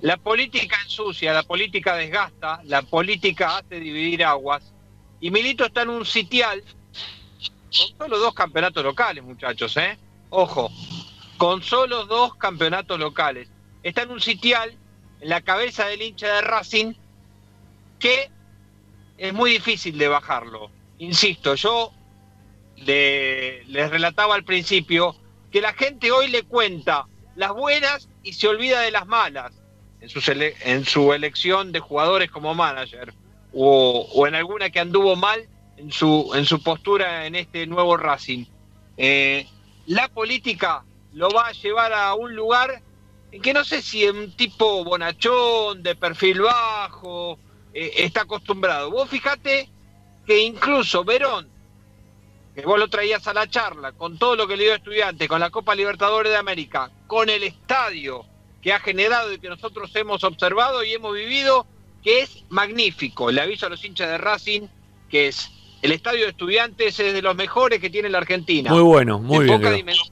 La 0.00 0.16
política 0.16 0.76
ensucia, 0.82 1.32
la 1.32 1.44
política 1.44 1.94
desgasta, 1.94 2.60
la 2.64 2.82
política 2.82 3.58
hace 3.58 3.78
dividir 3.78 4.24
aguas, 4.24 4.64
y 5.20 5.30
Milito 5.30 5.64
está 5.64 5.82
en 5.82 5.90
un 5.90 6.04
sitial 6.04 6.64
con 7.96 8.08
solo 8.08 8.18
dos 8.18 8.34
campeonatos 8.34 8.82
locales, 8.82 9.22
muchachos, 9.22 9.76
¿eh? 9.76 9.96
Ojo, 10.30 10.72
con 11.38 11.62
solo 11.62 12.04
dos 12.06 12.34
campeonatos 12.34 12.98
locales. 12.98 13.48
Está 13.84 14.02
en 14.02 14.10
un 14.10 14.20
sitial 14.20 14.76
en 15.20 15.28
la 15.28 15.40
cabeza 15.42 15.86
del 15.86 16.02
hincha 16.02 16.26
de 16.26 16.40
Racing 16.40 16.94
que 18.00 18.28
es 19.18 19.32
muy 19.32 19.52
difícil 19.52 19.96
de 19.98 20.08
bajarlo. 20.08 20.81
Insisto, 21.02 21.56
yo 21.56 21.92
le- 22.76 23.64
les 23.64 23.90
relataba 23.90 24.36
al 24.36 24.44
principio 24.44 25.16
que 25.50 25.60
la 25.60 25.72
gente 25.72 26.12
hoy 26.12 26.28
le 26.28 26.44
cuenta 26.44 27.06
las 27.34 27.52
buenas 27.52 28.08
y 28.22 28.34
se 28.34 28.46
olvida 28.46 28.80
de 28.82 28.92
las 28.92 29.08
malas 29.08 29.52
en 30.00 30.84
su, 30.84 31.12
elección 31.12 31.72
de 31.72 31.80
jugadores 31.80 32.30
como 32.30 32.54
manager 32.54 33.12
o, 33.52 34.26
en 34.28 34.36
alguna 34.36 34.70
que 34.70 34.78
anduvo 34.78 35.16
mal 35.16 35.48
en 35.76 35.90
su, 35.90 36.60
postura 36.64 37.26
en 37.26 37.34
este 37.34 37.66
nuevo 37.66 37.96
Racing. 37.96 38.44
Eh, 38.96 39.48
la 39.86 40.06
política 40.06 40.84
lo 41.14 41.30
va 41.30 41.48
a 41.48 41.52
llevar 41.52 41.92
a 41.92 42.14
un 42.14 42.36
lugar 42.36 42.80
en 43.32 43.42
que 43.42 43.52
no 43.52 43.64
sé 43.64 43.82
si 43.82 44.06
un 44.08 44.30
tipo 44.36 44.84
bonachón, 44.84 45.82
de 45.82 45.96
perfil 45.96 46.42
bajo, 46.42 47.40
eh, 47.74 47.90
está 47.96 48.22
acostumbrado. 48.22 48.88
Vos 48.92 49.08
fijate 49.08 49.68
que 50.26 50.40
incluso 50.40 51.04
Verón, 51.04 51.48
que 52.54 52.62
vos 52.62 52.78
lo 52.78 52.88
traías 52.88 53.26
a 53.26 53.32
la 53.34 53.48
charla, 53.48 53.92
con 53.92 54.18
todo 54.18 54.36
lo 54.36 54.46
que 54.46 54.56
le 54.56 54.64
dio 54.64 54.72
a 54.72 54.76
estudiante, 54.76 55.26
con 55.28 55.40
la 55.40 55.50
Copa 55.50 55.74
Libertadores 55.74 56.30
de 56.32 56.38
América, 56.38 56.90
con 57.06 57.28
el 57.30 57.42
estadio 57.42 58.24
que 58.60 58.72
ha 58.72 58.78
generado 58.80 59.32
y 59.32 59.38
que 59.38 59.48
nosotros 59.48 59.90
hemos 59.96 60.22
observado 60.22 60.84
y 60.84 60.92
hemos 60.92 61.14
vivido, 61.14 61.66
que 62.02 62.20
es 62.20 62.44
magnífico. 62.50 63.30
Le 63.30 63.40
aviso 63.40 63.66
a 63.66 63.68
los 63.70 63.84
hinchas 63.84 64.08
de 64.08 64.18
Racing 64.18 64.62
que 65.08 65.28
es 65.28 65.50
el 65.82 65.92
estadio 65.92 66.24
de 66.24 66.30
estudiantes 66.30 66.98
es 67.00 67.12
de 67.12 67.22
los 67.22 67.34
mejores 67.34 67.80
que 67.80 67.90
tiene 67.90 68.08
la 68.08 68.18
Argentina. 68.18 68.70
Muy 68.70 68.82
bueno, 68.82 69.18
muy 69.18 69.40
De 69.40 69.44
bien. 69.46 69.56
poca 69.58 69.68
Leo. 69.70 69.76
dimensión, 69.78 70.08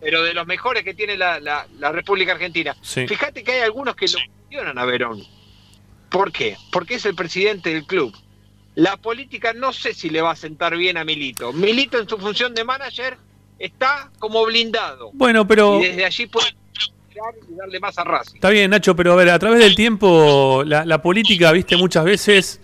pero 0.00 0.22
de 0.22 0.32
los 0.34 0.46
mejores 0.46 0.84
que 0.84 0.94
tiene 0.94 1.16
la, 1.18 1.38
la- 1.38 1.66
la 1.78 1.92
República 1.92 2.32
Argentina. 2.32 2.74
Sí. 2.80 3.06
Fíjate 3.06 3.44
que 3.44 3.52
hay 3.52 3.60
algunos 3.60 3.94
que 3.94 4.06
lo 4.06 4.18
cuestionan 4.38 4.78
a 4.78 4.84
Verón. 4.86 5.22
¿Por 6.10 6.32
qué? 6.32 6.56
Porque 6.72 6.94
es 6.94 7.04
el 7.04 7.14
presidente 7.14 7.74
del 7.74 7.84
club. 7.86 8.16
La 8.76 8.96
política 8.96 9.52
no 9.52 9.72
sé 9.72 9.92
si 9.94 10.10
le 10.10 10.20
va 10.20 10.32
a 10.32 10.36
sentar 10.36 10.76
bien 10.76 10.96
a 10.96 11.04
Milito. 11.04 11.52
Milito 11.52 11.98
en 11.98 12.08
su 12.08 12.18
función 12.18 12.54
de 12.54 12.62
manager 12.62 13.16
está 13.58 14.10
como 14.18 14.44
blindado. 14.44 15.10
Bueno, 15.14 15.46
pero 15.46 15.80
Y 15.80 15.86
desde 15.88 16.04
allí 16.04 16.26
puede 16.26 16.48
y 17.50 17.54
darle 17.56 17.80
más 17.80 17.96
a 17.98 18.04
Racing. 18.04 18.34
está 18.34 18.50
bien, 18.50 18.70
Nacho, 18.70 18.94
pero 18.94 19.14
a 19.14 19.16
ver, 19.16 19.30
a 19.30 19.38
través 19.38 19.60
del 19.60 19.74
tiempo, 19.74 20.62
la, 20.66 20.84
la 20.84 21.00
política, 21.00 21.50
viste, 21.52 21.76
muchas 21.76 22.04
veces. 22.04 22.60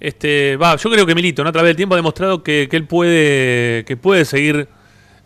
Este, 0.00 0.56
va, 0.56 0.76
yo 0.76 0.90
creo 0.90 1.04
que 1.06 1.14
Milito, 1.14 1.42
¿no? 1.42 1.50
A 1.50 1.52
través 1.52 1.68
del 1.70 1.76
tiempo 1.76 1.94
ha 1.94 1.98
demostrado 1.98 2.42
que, 2.42 2.68
que 2.70 2.76
él 2.76 2.86
puede, 2.86 3.84
que 3.84 3.96
puede 3.98 4.24
seguir 4.24 4.68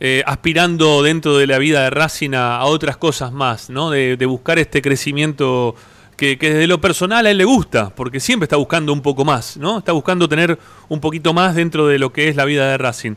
eh, 0.00 0.22
aspirando 0.26 1.02
dentro 1.04 1.36
de 1.36 1.46
la 1.46 1.58
vida 1.58 1.82
de 1.84 1.90
Racing 1.90 2.34
a, 2.34 2.56
a 2.56 2.64
otras 2.64 2.96
cosas 2.96 3.30
más, 3.30 3.70
¿no? 3.70 3.90
De, 3.90 4.16
de 4.16 4.26
buscar 4.26 4.58
este 4.58 4.82
crecimiento 4.82 5.76
que, 6.20 6.36
desde 6.36 6.66
lo 6.66 6.80
personal 6.80 7.24
a 7.24 7.30
él 7.30 7.38
le 7.38 7.44
gusta, 7.44 7.94
porque 7.94 8.20
siempre 8.20 8.44
está 8.44 8.56
buscando 8.56 8.92
un 8.92 9.00
poco 9.00 9.24
más, 9.24 9.56
¿no? 9.56 9.78
Está 9.78 9.92
buscando 9.92 10.28
tener 10.28 10.58
un 10.88 11.00
poquito 11.00 11.32
más 11.32 11.54
dentro 11.54 11.86
de 11.86 11.98
lo 11.98 12.12
que 12.12 12.28
es 12.28 12.36
la 12.36 12.44
vida 12.44 12.70
de 12.70 12.76
Racing. 12.76 13.14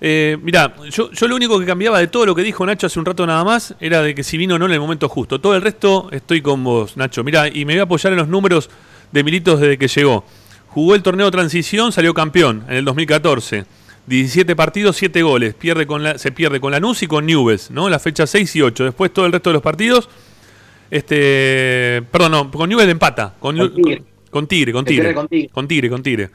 Eh, 0.00 0.38
mirá, 0.40 0.76
yo, 0.88 1.10
yo 1.10 1.26
lo 1.26 1.34
único 1.34 1.58
que 1.58 1.66
cambiaba 1.66 1.98
de 1.98 2.06
todo 2.06 2.24
lo 2.24 2.36
que 2.36 2.42
dijo 2.42 2.64
Nacho 2.64 2.86
hace 2.86 3.00
un 3.00 3.04
rato 3.04 3.26
nada 3.26 3.42
más 3.42 3.74
era 3.80 4.00
de 4.00 4.14
que 4.14 4.22
si 4.22 4.36
vino 4.36 4.54
o 4.54 4.58
no 4.58 4.66
en 4.66 4.72
el 4.72 4.78
momento 4.78 5.08
justo. 5.08 5.40
Todo 5.40 5.56
el 5.56 5.62
resto 5.62 6.08
estoy 6.12 6.40
con 6.40 6.62
vos, 6.62 6.96
Nacho. 6.96 7.24
Mirá, 7.24 7.48
y 7.48 7.64
me 7.64 7.72
voy 7.72 7.80
a 7.80 7.82
apoyar 7.82 8.12
en 8.12 8.20
los 8.20 8.28
números 8.28 8.70
de 9.10 9.24
Militos 9.24 9.60
desde 9.60 9.76
que 9.76 9.88
llegó. 9.88 10.24
Jugó 10.68 10.94
el 10.94 11.02
torneo 11.02 11.28
transición, 11.32 11.90
salió 11.90 12.14
campeón 12.14 12.64
en 12.68 12.76
el 12.76 12.84
2014. 12.84 13.64
17 14.06 14.54
partidos, 14.54 14.96
7 14.96 15.22
goles. 15.22 15.54
Pierde 15.54 15.88
con 15.88 16.04
la, 16.04 16.16
se 16.18 16.30
pierde 16.30 16.60
con 16.60 16.70
Lanús 16.70 17.02
y 17.02 17.08
con 17.08 17.26
Newell's, 17.26 17.72
¿no? 17.72 17.90
La 17.90 17.98
fecha 17.98 18.28
6 18.28 18.54
y 18.56 18.62
8. 18.62 18.84
Después 18.84 19.12
todo 19.12 19.26
el 19.26 19.32
resto 19.32 19.50
de 19.50 19.54
los 19.54 19.62
partidos. 19.62 20.08
Este, 20.90 22.02
perdón, 22.10 22.32
no, 22.32 22.50
con 22.50 22.68
Newell's 22.68 22.90
empata. 22.90 23.34
Con, 23.38 23.56
Con 23.56 23.74
Tigre. 23.74 24.02
con 24.30 24.46
Tigre, 24.46 24.72
con 24.72 24.84
Se 24.84 24.90
Tigre. 24.90 25.14
con 25.14 25.28
Tigre. 25.28 25.48
Con 25.50 25.68
Tigre, 25.68 25.90
con 25.90 26.02
Tigre. 26.02 26.30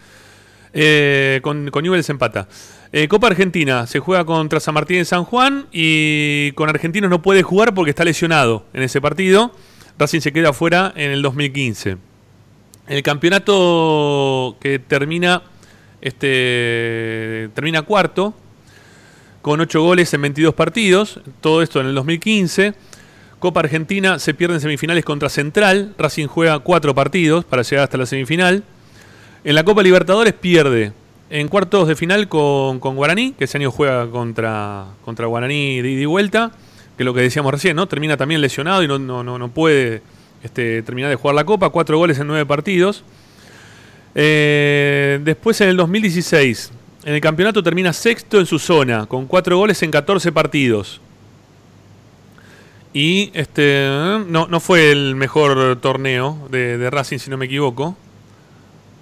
Eh, 0.73 1.39
con, 1.43 1.69
con 1.69 1.83
Newell's 1.83 2.09
empata. 2.09 2.47
Eh, 2.91 3.07
Copa 3.07 3.27
Argentina 3.27 3.87
se 3.87 3.99
juega 3.99 4.23
contra 4.25 4.59
San 4.59 4.73
Martín 4.75 4.97
de 4.97 5.05
San 5.05 5.23
Juan 5.23 5.65
y 5.71 6.51
con 6.53 6.69
Argentinos 6.69 7.09
no 7.09 7.21
puede 7.21 7.41
jugar 7.41 7.73
porque 7.73 7.89
está 7.89 8.03
lesionado 8.05 8.65
en 8.73 8.83
ese 8.83 9.01
partido. 9.01 9.51
Racing 9.97 10.21
se 10.21 10.31
queda 10.31 10.53
fuera 10.53 10.93
en 10.95 11.11
el 11.11 11.21
2015. 11.21 11.97
El 12.87 13.03
campeonato 13.03 14.57
que 14.59 14.77
termina 14.79 15.41
este 16.01 17.49
termina 17.53 17.83
cuarto 17.83 18.33
con 19.41 19.59
8 19.59 19.81
goles 19.81 20.13
en 20.13 20.21
22 20.21 20.53
partidos, 20.53 21.19
todo 21.41 21.61
esto 21.61 21.79
en 21.81 21.87
el 21.87 21.95
2015. 21.95 22.73
Copa 23.43 23.59
Argentina 23.59 24.19
se 24.19 24.33
pierde 24.33 24.55
en 24.55 24.61
semifinales 24.61 25.03
contra 25.03 25.27
Central, 25.27 25.93
Racing 25.97 26.27
juega 26.27 26.59
4 26.59 26.95
partidos 26.95 27.43
para 27.43 27.61
llegar 27.61 27.83
hasta 27.83 27.97
la 27.97 28.05
semifinal. 28.05 28.63
En 29.43 29.55
la 29.55 29.65
Copa 29.65 29.83
Libertadores 29.83 30.31
pierde 30.31 30.93
en 31.29 31.49
cuartos 31.49 31.89
de 31.89 31.97
final 31.97 32.29
con, 32.29 32.79
con 32.79 32.95
Guaraní, 32.95 33.33
que 33.33 33.43
ese 33.43 33.57
año 33.57 33.69
juega 33.69 34.09
contra, 34.09 34.85
contra 35.03 35.27
Guaraní 35.27 35.81
de 35.81 35.91
ida 35.91 36.01
y 36.03 36.05
vuelta, 36.05 36.53
que 36.95 37.03
es 37.03 37.05
lo 37.05 37.13
que 37.13 37.19
decíamos 37.19 37.51
recién, 37.51 37.75
¿no? 37.75 37.85
Termina 37.85 38.15
también 38.15 38.39
lesionado 38.39 38.81
y 38.81 38.87
no, 38.87 38.97
no, 38.97 39.25
no, 39.25 39.37
no 39.37 39.49
puede 39.49 40.01
este, 40.41 40.81
terminar 40.81 41.09
de 41.09 41.17
jugar 41.17 41.35
la 41.35 41.43
Copa, 41.43 41.69
cuatro 41.69 41.97
goles 41.97 42.17
en 42.19 42.27
nueve 42.27 42.45
partidos. 42.45 43.03
Eh, 44.15 45.19
después 45.21 45.59
en 45.59 45.67
el 45.67 45.75
2016, 45.75 46.71
en 47.03 47.13
el 47.13 47.19
campeonato 47.19 47.61
termina 47.61 47.91
sexto 47.91 48.39
en 48.39 48.45
su 48.45 48.57
zona, 48.57 49.05
con 49.05 49.25
cuatro 49.25 49.57
goles 49.57 49.83
en 49.83 49.91
14 49.91 50.31
partidos. 50.31 51.01
Y 52.93 53.31
este 53.33 53.87
no, 54.27 54.47
no 54.47 54.59
fue 54.59 54.91
el 54.91 55.15
mejor 55.15 55.77
torneo 55.81 56.47
de, 56.51 56.89
Racing, 56.91 57.17
si 57.17 57.29
no 57.31 57.37
me 57.37 57.45
equivoco. 57.45 57.97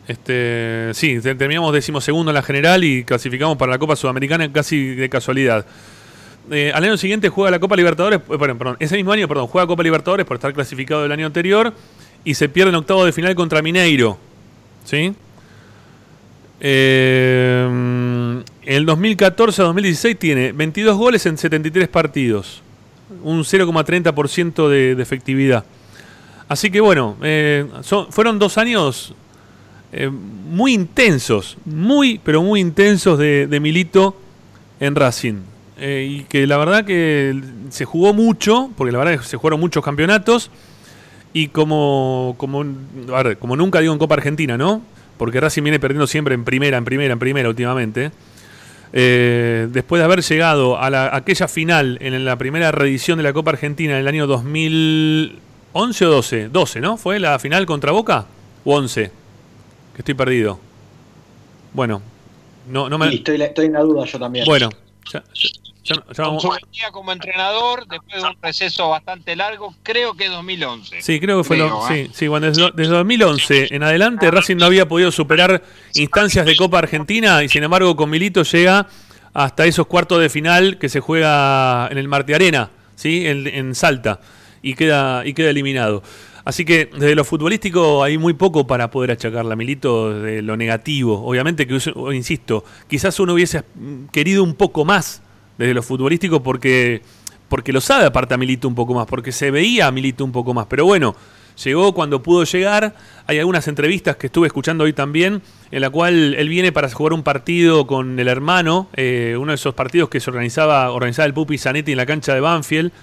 Este, 0.07 0.91
sí, 0.93 1.19
te- 1.21 1.35
terminamos 1.35 1.73
decimosegundo 1.73 2.31
en 2.31 2.35
la 2.35 2.41
general 2.41 2.83
y 2.83 3.03
clasificamos 3.03 3.57
para 3.57 3.73
la 3.73 3.77
Copa 3.79 3.95
Sudamericana 3.95 4.51
casi 4.51 4.95
de 4.95 5.09
casualidad. 5.09 5.65
Eh, 6.49 6.71
al 6.73 6.83
año 6.83 6.97
siguiente 6.97 7.29
juega 7.29 7.51
la 7.51 7.59
Copa 7.59 7.75
Libertadores, 7.75 8.19
eh, 8.19 8.37
perdón, 8.39 8.77
ese 8.79 8.95
mismo 8.95 9.11
año, 9.11 9.27
perdón, 9.27 9.47
juega 9.47 9.67
Copa 9.67 9.83
Libertadores 9.83 10.25
por 10.25 10.37
estar 10.37 10.53
clasificado 10.53 11.05
el 11.05 11.11
año 11.11 11.25
anterior 11.27 11.73
y 12.23 12.33
se 12.33 12.49
pierde 12.49 12.69
en 12.69 12.75
octavo 12.75 13.05
de 13.05 13.11
final 13.11 13.35
contra 13.35 13.61
Mineiro. 13.61 14.17
¿Sí? 14.85 15.13
Eh, 16.59 17.65
en 17.67 18.43
el 18.63 18.85
2014-2016 18.85 20.17
tiene 20.17 20.51
22 20.51 20.95
goles 20.97 21.25
en 21.25 21.37
73 21.37 21.87
partidos, 21.87 22.61
un 23.23 23.43
0,30% 23.43 24.67
de, 24.67 24.95
de 24.95 25.03
efectividad. 25.03 25.65
Así 26.51 26.69
que 26.69 26.81
bueno, 26.81 27.15
eh, 27.21 27.65
fueron 28.09 28.37
dos 28.37 28.57
años 28.57 29.15
eh, 29.93 30.09
muy 30.09 30.73
intensos, 30.73 31.57
muy, 31.63 32.19
pero 32.23 32.41
muy 32.41 32.59
intensos 32.59 33.17
de, 33.17 33.59
Milito 33.61 34.17
en 34.81 34.95
Racing. 34.95 35.35
Eh, 35.77 36.07
y 36.09 36.23
que 36.23 36.45
la 36.47 36.57
verdad 36.57 36.83
que 36.83 37.39
se 37.69 37.85
jugó 37.85 38.13
mucho, 38.13 38.69
porque 38.75 38.91
la 38.91 38.99
verdad 38.99 39.19
que 39.19 39.25
se 39.25 39.37
jugaron 39.37 39.61
muchos 39.61 39.81
campeonatos. 39.81 40.51
Y 41.31 41.47
como, 41.47 42.35
como, 42.37 42.65
como 43.39 43.55
nunca 43.55 43.79
digo 43.79 43.93
en 43.93 43.99
Copa 43.99 44.15
Argentina, 44.15 44.57
¿no? 44.57 44.81
Porque 45.17 45.39
Racing 45.39 45.63
viene 45.63 45.79
perdiendo 45.79 46.05
siempre 46.05 46.35
en 46.35 46.43
primera, 46.43 46.77
en 46.77 46.83
primera, 46.83 47.13
en 47.13 47.19
primera 47.19 47.47
últimamente. 47.47 48.11
Eh, 48.93 49.67
después 49.71 49.99
de 50.01 50.05
haber 50.05 50.21
llegado 50.21 50.77
a 50.79 50.89
la- 50.89 51.15
aquella 51.15 51.47
final 51.47 51.97
en 52.01 52.25
la 52.25 52.35
primera 52.37 52.71
reedición 52.71 53.17
de 53.17 53.23
la 53.23 53.31
Copa 53.33 53.51
Argentina 53.51 53.93
en 53.93 53.99
el 53.99 54.07
año 54.07 54.27
2011 54.27 56.05
o 56.05 56.09
12, 56.09 56.49
12, 56.49 56.81
¿no? 56.81 56.97
¿Fue 56.97 57.19
la 57.19 57.39
final 57.39 57.65
contra 57.65 57.91
Boca? 57.91 58.25
¿O 58.65 58.75
11? 58.75 59.11
Que 59.93 59.99
estoy 59.99 60.13
perdido. 60.13 60.59
Bueno, 61.73 62.01
no, 62.69 62.89
no 62.89 62.97
me... 62.97 63.11
Y 63.11 63.15
estoy, 63.15 63.41
estoy 63.41 63.67
en 63.67 63.73
la 63.73 63.81
duda 63.81 64.05
yo 64.05 64.19
también. 64.19 64.45
Bueno, 64.45 64.69
ya, 65.11 65.23
ya- 65.33 65.49
ya- 65.83 65.95
ya 65.95 66.01
Con 66.01 66.13
vamos- 66.25 66.41
su 66.43 66.49
venida 66.49 66.91
como 66.91 67.11
entrenador, 67.11 67.87
después 67.87 68.21
de 68.21 68.29
un 68.29 68.35
receso 68.41 68.89
bastante 68.89 69.35
largo, 69.35 69.73
creo 69.83 70.13
que 70.13 70.29
2011. 70.29 71.01
Sí, 71.01 71.19
creo 71.19 71.39
que 71.39 71.43
fue 71.43 71.57
lo, 71.57 71.89
¿eh? 71.89 72.05
sí, 72.07 72.11
sí, 72.13 72.27
bueno, 72.27 72.47
desde, 72.47 72.69
desde 72.75 72.93
2011 72.93 73.73
en 73.75 73.81
adelante 73.83 74.29
Racing 74.29 74.57
no 74.57 74.65
había 74.65 74.87
podido 74.87 75.11
superar 75.11 75.63
instancias 75.95 76.45
de 76.45 76.55
Copa 76.55 76.77
Argentina 76.79 77.43
y 77.43 77.49
sin 77.49 77.63
embargo 77.63 77.95
con 77.95 78.09
Milito 78.11 78.43
llega 78.43 78.87
hasta 79.33 79.65
esos 79.65 79.87
cuartos 79.87 80.19
de 80.21 80.29
final 80.29 80.77
que 80.77 80.87
se 80.89 80.99
juega 80.99 81.87
en 81.89 81.97
el 81.97 82.07
Marte 82.07 82.35
Arena, 82.35 82.69
¿sí? 82.95 83.25
en, 83.25 83.47
en 83.47 83.73
Salta 83.75 84.19
y 84.61 84.75
queda, 84.75 85.25
y 85.25 85.33
queda 85.33 85.49
eliminado. 85.49 86.03
Así 86.43 86.65
que 86.65 86.89
desde 86.91 87.15
lo 87.15 87.23
futbolístico 87.23 88.03
hay 88.03 88.17
muy 88.17 88.33
poco 88.33 88.65
para 88.65 88.89
poder 88.89 89.11
achacarle 89.11 89.53
a 89.53 89.55
Milito 89.55 90.19
de 90.21 90.41
lo 90.41 90.57
negativo. 90.57 91.23
Obviamente 91.25 91.67
que, 91.67 91.75
uso- 91.75 92.11
insisto, 92.13 92.63
quizás 92.87 93.19
uno 93.19 93.33
hubiese 93.33 93.63
mm, 93.75 94.05
querido 94.11 94.43
un 94.43 94.55
poco 94.55 94.83
más 94.85 95.21
desde 95.57 95.73
lo 95.73 95.83
futbolístico 95.83 96.41
porque 96.41 97.01
porque 97.47 97.73
lo 97.73 97.81
sabe 97.81 98.05
aparte 98.05 98.33
a 98.33 98.37
Milito 98.37 98.65
un 98.67 98.75
poco 98.75 98.93
más, 98.93 99.05
porque 99.07 99.33
se 99.33 99.51
veía 99.51 99.87
a 99.87 99.91
Milito 99.91 100.23
un 100.23 100.31
poco 100.31 100.53
más. 100.53 100.67
Pero 100.67 100.85
bueno, 100.85 101.17
llegó 101.61 101.93
cuando 101.93 102.23
pudo 102.23 102.45
llegar. 102.45 102.95
Hay 103.27 103.39
algunas 103.39 103.67
entrevistas 103.67 104.15
que 104.15 104.27
estuve 104.27 104.47
escuchando 104.47 104.85
hoy 104.85 104.93
también, 104.93 105.41
en 105.69 105.81
la 105.81 105.89
cual 105.89 106.33
él 106.35 106.47
viene 106.47 106.71
para 106.71 106.89
jugar 106.89 107.11
un 107.11 107.23
partido 107.23 107.85
con 107.87 108.17
el 108.17 108.29
hermano, 108.29 108.87
eh, 108.95 109.35
uno 109.37 109.51
de 109.51 109.55
esos 109.55 109.73
partidos 109.73 110.07
que 110.07 110.21
se 110.21 110.29
organizaba, 110.29 110.91
organizaba 110.91 111.25
el 111.25 111.33
Pupi 111.33 111.57
Zanetti 111.57 111.91
en 111.91 111.97
la 111.97 112.05
cancha 112.05 112.33
de 112.33 112.39
Banfield. 112.39 112.93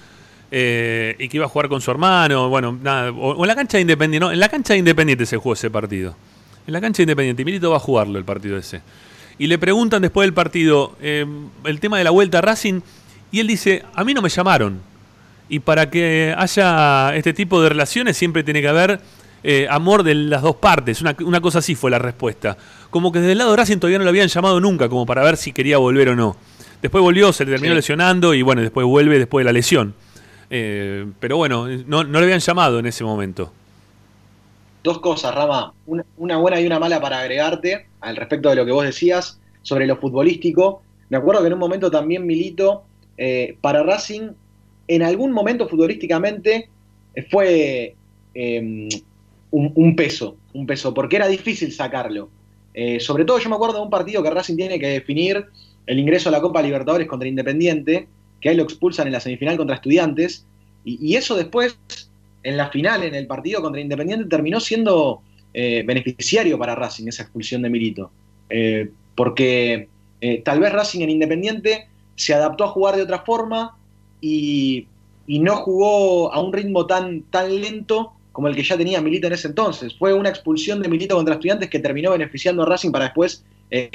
Eh, 0.51 1.15
y 1.19 1.29
que 1.29 1.37
iba 1.37 1.45
a 1.45 1.49
jugar 1.49 1.69
con 1.69 1.81
su 1.81 1.91
hermano, 1.91 2.49
bueno, 2.49 2.77
nada, 2.81 3.11
o, 3.11 3.31
o 3.33 3.43
en 3.43 3.47
la 3.47 3.55
cancha 3.55 3.77
de 3.77 3.81
Independiente, 3.81 4.25
no, 4.25 4.31
en 4.31 4.39
la 4.39 4.49
cancha 4.49 4.73
de 4.73 4.79
Independiente 4.79 5.25
se 5.25 5.37
jugó 5.37 5.53
ese 5.53 5.69
partido. 5.69 6.15
En 6.67 6.73
la 6.73 6.81
cancha 6.81 6.97
de 6.97 7.03
Independiente, 7.03 7.41
y 7.41 7.45
Milito 7.45 7.71
va 7.71 7.77
a 7.77 7.79
jugarlo 7.79 8.17
el 8.17 8.25
partido 8.25 8.57
ese. 8.57 8.81
Y 9.37 9.47
le 9.47 9.57
preguntan 9.57 10.01
después 10.01 10.25
del 10.25 10.33
partido 10.33 10.95
eh, 11.01 11.25
el 11.63 11.79
tema 11.79 11.97
de 11.97 12.03
la 12.03 12.11
vuelta 12.11 12.39
a 12.39 12.41
Racing, 12.41 12.81
y 13.31 13.39
él 13.39 13.47
dice, 13.47 13.83
a 13.93 14.03
mí 14.03 14.13
no 14.13 14.21
me 14.21 14.29
llamaron. 14.29 14.81
Y 15.47 15.59
para 15.59 15.89
que 15.89 16.33
haya 16.37 17.15
este 17.15 17.33
tipo 17.33 17.61
de 17.61 17.69
relaciones 17.69 18.17
siempre 18.17 18.43
tiene 18.43 18.61
que 18.61 18.67
haber 18.67 18.99
eh, 19.43 19.67
amor 19.69 20.03
de 20.03 20.13
las 20.13 20.41
dos 20.41 20.57
partes. 20.57 21.01
Una, 21.01 21.15
una 21.25 21.41
cosa 21.41 21.59
así 21.59 21.73
fue 21.73 21.89
la 21.89 21.97
respuesta. 21.99 22.57
Como 22.89 23.11
que 23.11 23.19
desde 23.19 23.31
el 23.31 23.37
lado 23.39 23.51
de 23.51 23.57
Racing 23.57 23.77
todavía 23.77 23.97
no 23.97 24.03
lo 24.03 24.09
habían 24.09 24.27
llamado 24.27 24.59
nunca, 24.59 24.89
como 24.89 25.05
para 25.05 25.23
ver 25.23 25.37
si 25.37 25.53
quería 25.53 25.77
volver 25.77 26.09
o 26.09 26.15
no. 26.15 26.35
Después 26.81 27.01
volvió, 27.01 27.33
se 27.33 27.45
terminó 27.45 27.73
Sí. 27.73 27.77
lesionando 27.77 28.33
y 28.33 28.41
bueno, 28.41 28.61
después 28.61 28.85
vuelve 28.85 29.17
después 29.17 29.43
de 29.43 29.45
la 29.45 29.53
lesión. 29.53 29.95
Eh, 30.49 31.05
pero 31.19 31.37
bueno, 31.37 31.67
no, 31.67 32.03
no 32.03 32.19
le 32.19 32.25
habían 32.25 32.39
llamado 32.39 32.79
en 32.79 32.85
ese 32.85 33.03
momento. 33.03 33.51
Dos 34.83 34.99
cosas, 34.99 35.35
Rama. 35.35 35.73
Una, 35.85 36.37
buena 36.37 36.61
y 36.61 36.65
una 36.65 36.79
mala 36.79 37.01
para 37.01 37.19
agregarte 37.19 37.87
al 38.01 38.15
respecto 38.15 38.49
de 38.49 38.55
lo 38.55 38.65
que 38.65 38.71
vos 38.71 38.85
decías 38.85 39.39
sobre 39.61 39.85
lo 39.85 39.97
futbolístico. 39.97 40.81
Me 41.09 41.17
acuerdo 41.17 41.41
que 41.41 41.47
en 41.47 41.53
un 41.53 41.59
momento 41.59 41.91
también 41.91 42.25
Milito, 42.25 42.83
eh, 43.17 43.57
para 43.61 43.83
Racing, 43.83 44.31
en 44.87 45.03
algún 45.03 45.31
momento 45.31 45.67
futbolísticamente 45.67 46.69
eh, 47.13 47.27
fue 47.29 47.95
un, 48.31 48.89
un 49.51 49.95
peso, 49.95 50.37
un 50.53 50.65
peso, 50.65 50.93
porque 50.93 51.17
era 51.17 51.27
difícil 51.27 51.71
sacarlo. 51.71 52.29
Eh, 52.73 52.99
sobre 52.99 53.25
todo 53.25 53.39
yo 53.39 53.49
me 53.49 53.55
acuerdo 53.55 53.77
de 53.77 53.83
un 53.83 53.89
partido 53.89 54.21
que 54.23 54.29
Racing 54.29 54.55
tiene 54.55 54.79
que 54.79 54.87
definir 54.87 55.45
el 55.85 55.99
ingreso 55.99 56.29
a 56.29 56.31
la 56.31 56.41
Copa 56.41 56.61
Libertadores 56.61 57.07
contra 57.07 57.27
Independiente, 57.27 58.07
que 58.41 58.49
ahí 58.49 58.55
lo 58.55 58.63
expulsan 58.63 59.07
en 59.07 59.13
la 59.13 59.19
semifinal 59.19 59.57
contra 59.57 59.75
Estudiantes, 59.75 60.45
y, 60.85 61.15
eso 61.15 61.35
después, 61.35 61.77
en 62.43 62.57
la 62.57 62.69
final, 62.69 63.03
en 63.03 63.13
el 63.13 63.27
partido 63.27 63.61
contra 63.61 63.81
Independiente, 63.81 64.25
terminó 64.27 64.59
siendo 64.59 65.21
eh, 65.53 65.83
beneficiario 65.85 66.57
para 66.57 66.75
Racing 66.75 67.07
esa 67.07 67.23
expulsión 67.23 67.61
de 67.61 67.69
Milito. 67.69 68.11
Eh, 68.49 68.89
porque 69.15 69.89
eh, 70.21 70.41
tal 70.43 70.59
vez 70.59 70.71
Racing 70.71 71.01
en 71.01 71.09
Independiente 71.11 71.87
se 72.15 72.33
adaptó 72.33 72.63
a 72.63 72.69
jugar 72.69 72.95
de 72.95 73.03
otra 73.03 73.19
forma 73.19 73.77
y, 74.21 74.87
y 75.27 75.39
no 75.39 75.57
jugó 75.57 76.33
a 76.33 76.41
un 76.41 76.53
ritmo 76.53 76.87
tan, 76.87 77.21
tan 77.23 77.61
lento 77.61 78.13
como 78.31 78.47
el 78.47 78.55
que 78.55 78.63
ya 78.63 78.77
tenía 78.77 79.01
Milito 79.01 79.27
en 79.27 79.33
ese 79.33 79.49
entonces. 79.49 79.95
Fue 79.97 80.13
una 80.13 80.29
expulsión 80.29 80.81
de 80.81 80.87
Milito 80.87 81.15
contra 81.15 81.35
Estudiantes 81.35 81.69
que 81.69 81.79
terminó 81.79 82.11
beneficiando 82.11 82.63
a 82.63 82.65
Racing 82.65 82.91
para 82.91 83.05
después 83.05 83.43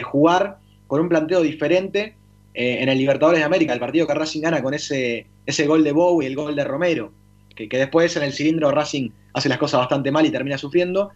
jugar 0.04 0.58
con 0.86 1.00
un 1.00 1.08
planteo 1.08 1.40
diferente 1.40 2.14
eh, 2.54 2.78
en 2.80 2.88
el 2.88 2.96
Libertadores 2.98 3.40
de 3.40 3.44
América, 3.44 3.72
el 3.72 3.80
partido 3.80 4.06
que 4.06 4.14
Racing 4.14 4.40
gana 4.40 4.62
con 4.62 4.72
ese, 4.74 5.26
ese 5.44 5.66
gol 5.66 5.82
de 5.84 5.92
Bow 5.92 6.22
y 6.22 6.26
el 6.26 6.36
gol 6.36 6.54
de 6.54 6.64
Romero, 6.64 7.12
que, 7.54 7.68
que 7.68 7.78
después 7.78 8.16
en 8.16 8.22
el 8.22 8.32
cilindro 8.32 8.70
Racing 8.70 9.10
hace 9.32 9.48
las 9.48 9.58
cosas 9.58 9.80
bastante 9.80 10.10
mal 10.10 10.24
y 10.26 10.30
termina 10.30 10.56
sufriendo. 10.58 11.10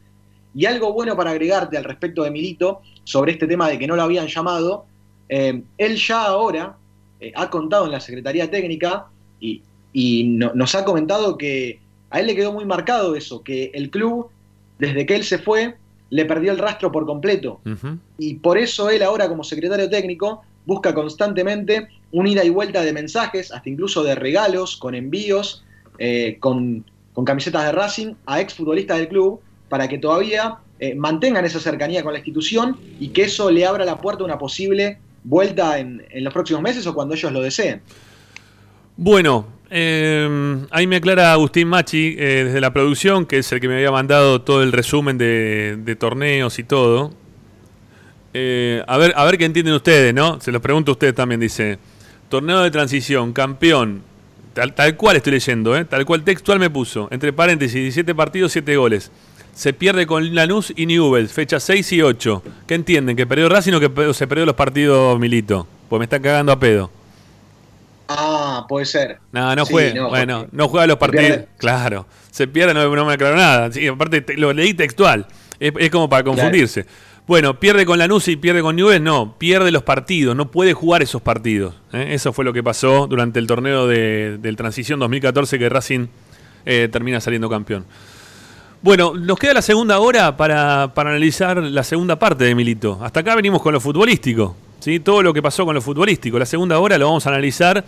Y 0.54 0.64
algo 0.66 0.92
bueno 0.92 1.16
para 1.16 1.30
agregarte 1.30 1.76
al 1.76 1.84
respecto 1.84 2.24
de 2.24 2.30
Milito 2.30 2.80
sobre 3.04 3.32
este 3.32 3.46
tema 3.46 3.68
de 3.68 3.78
que 3.78 3.86
no 3.86 3.96
lo 3.96 4.02
habían 4.02 4.26
llamado, 4.26 4.86
eh, 5.28 5.62
él 5.76 5.96
ya 5.96 6.24
ahora 6.24 6.76
eh, 7.20 7.32
ha 7.36 7.50
contado 7.50 7.86
en 7.86 7.92
la 7.92 8.00
Secretaría 8.00 8.50
Técnica 8.50 9.06
y, 9.40 9.62
y 9.92 10.24
no- 10.24 10.52
nos 10.54 10.74
ha 10.74 10.84
comentado 10.84 11.36
que 11.36 11.78
a 12.10 12.20
él 12.20 12.26
le 12.26 12.34
quedó 12.34 12.52
muy 12.52 12.64
marcado 12.64 13.14
eso, 13.14 13.42
que 13.42 13.70
el 13.74 13.90
club, 13.90 14.28
desde 14.78 15.04
que 15.04 15.14
él 15.16 15.24
se 15.24 15.38
fue, 15.38 15.76
le 16.10 16.24
perdió 16.24 16.50
el 16.52 16.58
rastro 16.58 16.90
por 16.90 17.04
completo. 17.04 17.60
Y 18.18 18.34
por 18.36 18.56
eso 18.56 18.88
él 18.88 19.02
ahora 19.02 19.28
como 19.28 19.44
secretario 19.44 19.90
técnico 19.90 20.42
busca 20.68 20.92
constantemente 20.92 21.88
un 22.12 22.26
ida 22.26 22.44
y 22.44 22.50
vuelta 22.50 22.82
de 22.82 22.92
mensajes, 22.92 23.50
hasta 23.50 23.70
incluso 23.70 24.04
de 24.04 24.14
regalos, 24.14 24.76
con 24.76 24.94
envíos, 24.94 25.64
eh, 25.98 26.36
con, 26.40 26.84
camisetas 27.24 27.64
de 27.64 27.72
Racing 27.72 28.14
a 28.26 28.40
exfutbolistas 28.40 28.98
del 28.98 29.08
club, 29.08 29.40
para 29.70 29.88
que 29.88 29.98
todavía 29.98 30.58
eh, 30.78 30.94
mantengan 30.94 31.44
esa 31.46 31.58
cercanía 31.58 32.04
con 32.04 32.12
la 32.12 32.18
institución 32.18 32.76
y 33.00 33.08
que 33.08 33.22
eso 33.22 33.50
le 33.50 33.64
abra 33.64 33.84
la 33.86 33.96
puerta 33.96 34.22
a 34.22 34.26
una 34.26 34.38
posible 34.38 34.98
vuelta 35.24 35.78
en, 35.78 36.04
los 36.14 36.32
próximos 36.32 36.62
meses 36.62 36.86
o 36.86 36.94
cuando 36.94 37.14
ellos 37.14 37.32
lo 37.32 37.40
deseen. 37.40 37.80
Bueno, 38.96 39.46
eh, 39.70 40.66
ahí 40.70 40.86
me 40.86 40.96
aclara 40.96 41.32
Agustín 41.32 41.66
Machi 41.68 42.14
eh, 42.18 42.44
desde 42.44 42.60
la 42.60 42.74
producción, 42.74 43.24
que 43.24 43.38
es 43.38 43.50
el 43.52 43.60
que 43.60 43.68
me 43.68 43.76
había 43.76 43.90
mandado 43.90 44.42
todo 44.42 44.62
el 44.62 44.72
resumen 44.72 45.16
de 45.16 45.96
torneos 45.98 46.58
y 46.58 46.64
todo. 46.64 47.10
Eh, 48.34 48.82
a, 48.86 48.96
ver, 48.98 49.12
a 49.16 49.24
ver 49.24 49.38
qué 49.38 49.44
entienden 49.44 49.74
ustedes, 49.74 50.12
¿no? 50.14 50.40
Se 50.40 50.52
los 50.52 50.60
pregunto 50.62 50.90
a 50.90 50.94
ustedes 50.94 51.14
también, 51.14 51.40
dice. 51.40 51.78
Torneo 52.28 52.60
de 52.62 52.70
transición, 52.70 53.32
campeón. 53.32 54.02
Tal, 54.52 54.74
tal 54.74 54.96
cual 54.96 55.16
estoy 55.16 55.32
leyendo, 55.34 55.76
¿eh? 55.76 55.84
Tal 55.84 56.04
cual 56.04 56.22
textual 56.24 56.58
me 56.58 56.68
puso. 56.68 57.08
Entre 57.10 57.32
paréntesis, 57.32 57.74
17 57.74 58.14
partidos, 58.14 58.52
7 58.52 58.76
goles. 58.76 59.10
Se 59.54 59.72
pierde 59.72 60.06
con 60.06 60.34
Lanús 60.34 60.72
y 60.76 60.86
Newell's, 60.86 61.32
fecha 61.32 61.58
6 61.58 61.92
y 61.92 62.02
8. 62.02 62.42
¿Qué 62.66 62.74
entienden? 62.74 63.16
¿Que 63.16 63.26
perdió 63.26 63.48
Racing 63.48 63.72
o 63.72 63.80
que 63.80 64.14
se 64.14 64.26
perdió 64.26 64.44
los 64.46 64.54
partidos 64.54 65.18
Milito? 65.18 65.66
Pues 65.88 65.98
me 65.98 66.04
están 66.04 66.22
cagando 66.22 66.52
a 66.52 66.60
pedo. 66.60 66.90
Ah, 68.08 68.64
puede 68.68 68.86
ser. 68.86 69.18
No, 69.32 69.54
no 69.54 69.66
Sí, 69.66 69.72
juega. 69.72 69.94
no, 69.94 70.08
bueno, 70.08 70.46
no 70.52 70.68
juega 70.68 70.86
los 70.86 70.96
partidos. 70.96 71.40
Claro. 71.58 72.06
Se 72.30 72.46
pierde, 72.46 72.72
no, 72.72 72.94
no 72.94 73.04
me 73.04 73.12
aclaró 73.14 73.36
nada. 73.36 73.70
Sí, 73.72 73.86
aparte, 73.86 74.20
te- 74.22 74.36
lo 74.36 74.52
leí 74.52 74.74
textual. 74.74 75.26
Es, 75.60 75.72
es 75.78 75.90
como 75.90 76.08
para 76.08 76.22
confundirse. 76.24 76.86
Bueno, 77.28 77.60
pierde 77.60 77.84
con 77.84 77.98
Lanús 77.98 78.26
y 78.28 78.36
pierde 78.36 78.62
con 78.62 78.74
Newell's. 78.76 79.02
No, 79.02 79.34
pierde 79.38 79.70
los 79.70 79.82
partidos. 79.82 80.34
No 80.34 80.50
puede 80.50 80.72
jugar 80.72 81.02
esos 81.02 81.20
partidos. 81.20 81.74
¿eh? 81.92 82.08
Eso 82.12 82.32
fue 82.32 82.44
lo 82.44 82.52
que 82.54 82.62
pasó 82.62 83.06
durante 83.06 83.38
el 83.38 83.46
torneo 83.46 83.86
de, 83.86 84.38
del 84.38 84.56
Transición 84.56 84.98
2014 84.98 85.58
que 85.58 85.68
Racing 85.68 86.06
eh, 86.64 86.88
termina 86.90 87.20
saliendo 87.20 87.50
campeón. 87.50 87.84
Bueno, 88.80 89.12
nos 89.14 89.38
queda 89.38 89.54
la 89.54 89.62
segunda 89.62 89.98
hora 89.98 90.36
para, 90.36 90.94
para 90.94 91.10
analizar 91.10 91.62
la 91.62 91.84
segunda 91.84 92.18
parte 92.18 92.44
de 92.44 92.54
Milito. 92.54 92.98
Hasta 93.02 93.20
acá 93.20 93.34
venimos 93.34 93.60
con 93.60 93.74
lo 93.74 93.80
futbolístico, 93.80 94.56
¿sí? 94.80 94.98
todo 95.00 95.22
lo 95.22 95.34
que 95.34 95.42
pasó 95.42 95.66
con 95.66 95.74
lo 95.74 95.82
futbolístico. 95.82 96.38
La 96.38 96.46
segunda 96.46 96.78
hora 96.78 96.96
lo 96.96 97.06
vamos 97.06 97.26
a 97.26 97.30
analizar 97.30 97.84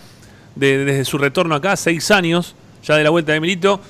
de- 0.54 0.84
desde 0.84 1.04
su 1.06 1.16
retorno 1.16 1.54
acá, 1.54 1.76
seis 1.76 2.10
años 2.10 2.54
ya 2.82 2.96
de 2.96 3.04
la 3.04 3.10
vuelta 3.10 3.32
de 3.32 3.40
Milito. 3.40 3.80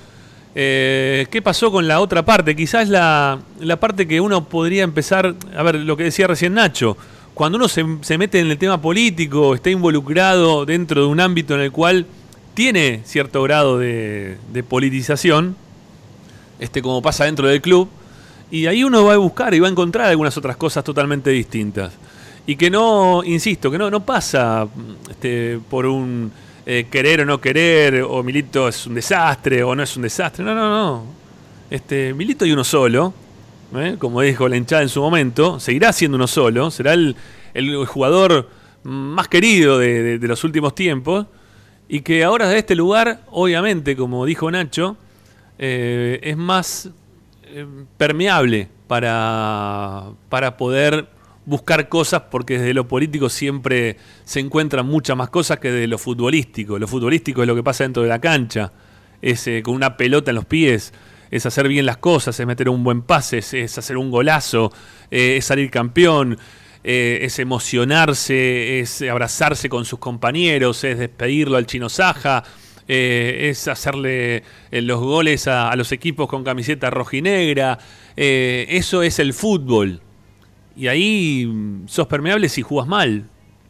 Eh, 0.55 1.27
¿Qué 1.31 1.43
pasó 1.43 1.71
con 1.71 1.87
la 1.87 2.01
otra 2.01 2.25
parte? 2.25 2.57
Quizás 2.57 2.89
la, 2.89 3.39
la 3.61 3.79
parte 3.79 4.09
que 4.09 4.21
uno 4.21 4.45
podría 4.45 4.83
empezar, 4.83 5.35
a 5.57 5.63
ver, 5.63 5.77
lo 5.77 5.97
que 5.97 6.05
decía 6.05 6.27
recién 6.27 6.55
Nacho, 6.55 6.97
cuando 7.35 7.57
uno 7.57 7.69
se, 7.69 7.85
se 8.01 8.19
mete 8.19 8.41
en 8.41 8.51
el 8.51 8.59
tema 8.59 8.83
político, 8.83 9.55
está 9.55 9.71
involucrado 9.71 10.67
dentro 10.67 11.03
de 11.03 11.07
un 11.07 11.21
ámbito 11.21 11.55
en 11.55 11.61
el 11.61 11.73
cual 11.73 12.07
tiene 12.55 13.03
cierto 13.05 13.43
grado 13.43 13.79
de, 13.79 14.39
de 14.53 14.63
politización, 14.63 15.57
este, 16.59 16.83
como 16.83 17.01
pasa 17.01 17.25
dentro 17.25 17.47
del 17.47 17.61
club, 17.61 17.89
y 18.51 18.67
ahí 18.67 18.83
uno 18.83 19.05
va 19.05 19.15
a 19.15 19.17
buscar 19.17 19.55
y 19.55 19.61
va 19.61 19.69
a 19.69 19.71
encontrar 19.71 20.07
algunas 20.09 20.37
otras 20.37 20.57
cosas 20.57 20.83
totalmente 20.83 21.31
distintas. 21.31 21.93
Y 22.47 22.57
que 22.57 22.69
no, 22.69 23.23
insisto, 23.25 23.71
que 23.71 23.79
no, 23.79 23.91
no 23.91 24.05
pasa 24.05 24.67
este, 25.09 25.61
por 25.71 25.87
un 25.87 26.33
eh, 26.67 26.87
querer 26.91 27.23
o 27.23 27.25
no 27.25 27.41
querer, 27.41 28.03
o 28.03 28.23
Milito 28.23 28.69
es 28.69 28.87
un 28.87 28.95
desastre 28.95 29.63
o 29.63 29.75
no 29.75 29.83
es 29.83 29.97
un 29.97 30.03
desastre. 30.03 30.45
No, 30.45 30.55
no, 30.55 30.71
no. 30.71 31.05
Este, 31.71 32.13
Milito 32.15 32.45
y 32.45 32.53
uno 32.53 32.65
solo, 32.65 33.15
¿eh? 33.75 33.97
como 33.99 34.21
dijo 34.21 34.49
la 34.49 34.57
hinchada 34.57 34.83
en 34.83 34.89
su 34.89 35.01
momento, 35.01 35.61
seguirá 35.61 35.93
siendo 35.93 36.17
uno 36.17 36.27
solo, 36.27 36.71
será 36.71 36.93
el, 36.95 37.17
jugador 37.87 38.49
más 38.83 39.29
querido 39.29 39.79
de, 39.79 40.19
los 40.23 40.45
últimos 40.45 40.75
tiempos, 40.75 41.27
y 41.89 42.01
que 42.01 42.25
ahora 42.25 42.49
de 42.49 42.59
este 42.59 42.75
lugar, 42.75 43.23
obviamente, 43.31 43.97
como 43.97 44.25
dijo 44.25 44.51
Nacho, 44.51 44.97
eh, 45.59 46.21
es 46.23 46.37
más 46.37 46.91
permeable 47.97 48.69
para, 48.87 50.05
para 50.29 50.57
poder 50.57 51.09
buscar 51.47 51.89
cosas, 51.89 52.23
porque 52.31 52.59
desde 52.59 52.75
lo 52.75 52.87
político 52.87 53.29
siempre 53.29 53.97
se 54.25 54.41
encuentran 54.41 54.87
muchas 54.87 55.17
más 55.17 55.31
cosas 55.31 55.59
que 55.59 55.71
de 55.71 55.87
lo 55.87 55.99
futbolístico. 55.99 56.79
Lo 56.79 56.87
futbolístico 56.87 57.43
es 57.43 57.49
lo 57.49 57.55
que 57.55 57.63
pasa 57.63 57.85
dentro 57.85 58.03
de 58.03 58.09
la 58.09 58.21
cancha, 58.21 58.73
es 59.23 59.47
eh, 59.47 59.63
con 59.63 59.75
una 59.75 59.97
pelota 59.97 60.31
en 60.31 60.37
los 60.37 60.45
pies, 60.45 60.93
es 61.31 61.47
hacer 61.47 61.69
bien 61.69 61.87
las 61.87 61.97
cosas, 61.99 62.39
es 62.39 62.47
meter 62.47 62.69
un 62.69 62.85
buen 62.85 63.03
pase, 63.03 63.39
es, 63.39 63.79
hacer 63.79 63.97
un 63.97 64.11
golazo, 64.11 64.73
eh, 65.11 65.37
es 65.39 65.45
salir 65.45 65.71
campeón, 65.71 66.39
eh, 66.83 67.21
es 67.23 67.39
emocionarse, 67.39 68.81
es 68.81 69.03
abrazarse 69.03 69.69
con 69.69 69.85
sus 69.85 69.99
compañeros, 69.99 70.83
es 70.85 70.99
despedirlo 70.99 71.57
al 71.57 71.67
chino 71.67 71.89
Saja, 71.89 72.43
es 72.93 73.69
hacerle 73.69 74.43
los 74.73 74.99
goles 74.99 75.47
a, 75.47 75.71
a 75.71 75.77
los 75.77 75.93
equipos 75.93 76.29
con 76.29 76.43
camiseta 76.43 76.91
rojinegra. 76.91 77.79
eh, 78.17 78.67
eso 78.69 79.05
es 79.05 79.21
el 79.21 79.33
fútbol. 79.33 80.01
Y 80.81 80.89
ahí 80.89 81.45
mm, 81.45 81.89
sos 81.89 82.07
permeable 82.07 82.49
si 82.49 82.63
jugás 82.63 82.89
mal. 82.89 83.25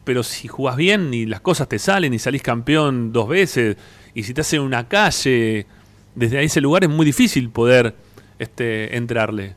Pero 0.05 0.23
si 0.23 0.47
jugás 0.47 0.77
bien 0.77 1.13
y 1.13 1.25
las 1.25 1.41
cosas 1.41 1.67
te 1.67 1.77
salen 1.77 2.13
y 2.13 2.19
salís 2.19 2.41
campeón 2.41 3.11
dos 3.11 3.27
veces, 3.27 3.75
y 4.15 4.23
si 4.23 4.33
te 4.33 4.41
hacen 4.41 4.61
una 4.61 4.87
calle, 4.87 5.67
desde 6.15 6.41
ese 6.41 6.61
lugar 6.61 6.85
es 6.85 6.89
muy 6.89 7.05
difícil 7.05 7.49
poder 7.49 7.93
este, 8.39 8.95
entrarle. 8.95 9.55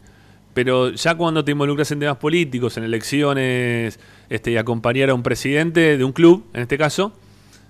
Pero 0.52 0.90
ya 0.90 1.14
cuando 1.14 1.44
te 1.44 1.52
involucras 1.52 1.92
en 1.92 2.00
temas 2.00 2.16
políticos, 2.16 2.76
en 2.76 2.82
elecciones, 2.82 4.00
este, 4.28 4.50
y 4.50 4.56
acompañar 4.56 5.10
a 5.10 5.14
un 5.14 5.22
presidente 5.22 5.96
de 5.96 6.04
un 6.04 6.12
club, 6.12 6.44
en 6.54 6.62
este 6.62 6.76
caso, 6.76 7.12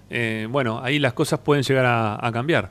eh, 0.09 0.49
bueno, 0.51 0.81
ahí 0.83 0.99
las 0.99 1.13
cosas 1.13 1.41
pueden 1.41 1.63
llegar 1.63 1.85
a, 1.85 2.27
a 2.27 2.33
cambiar. 2.33 2.71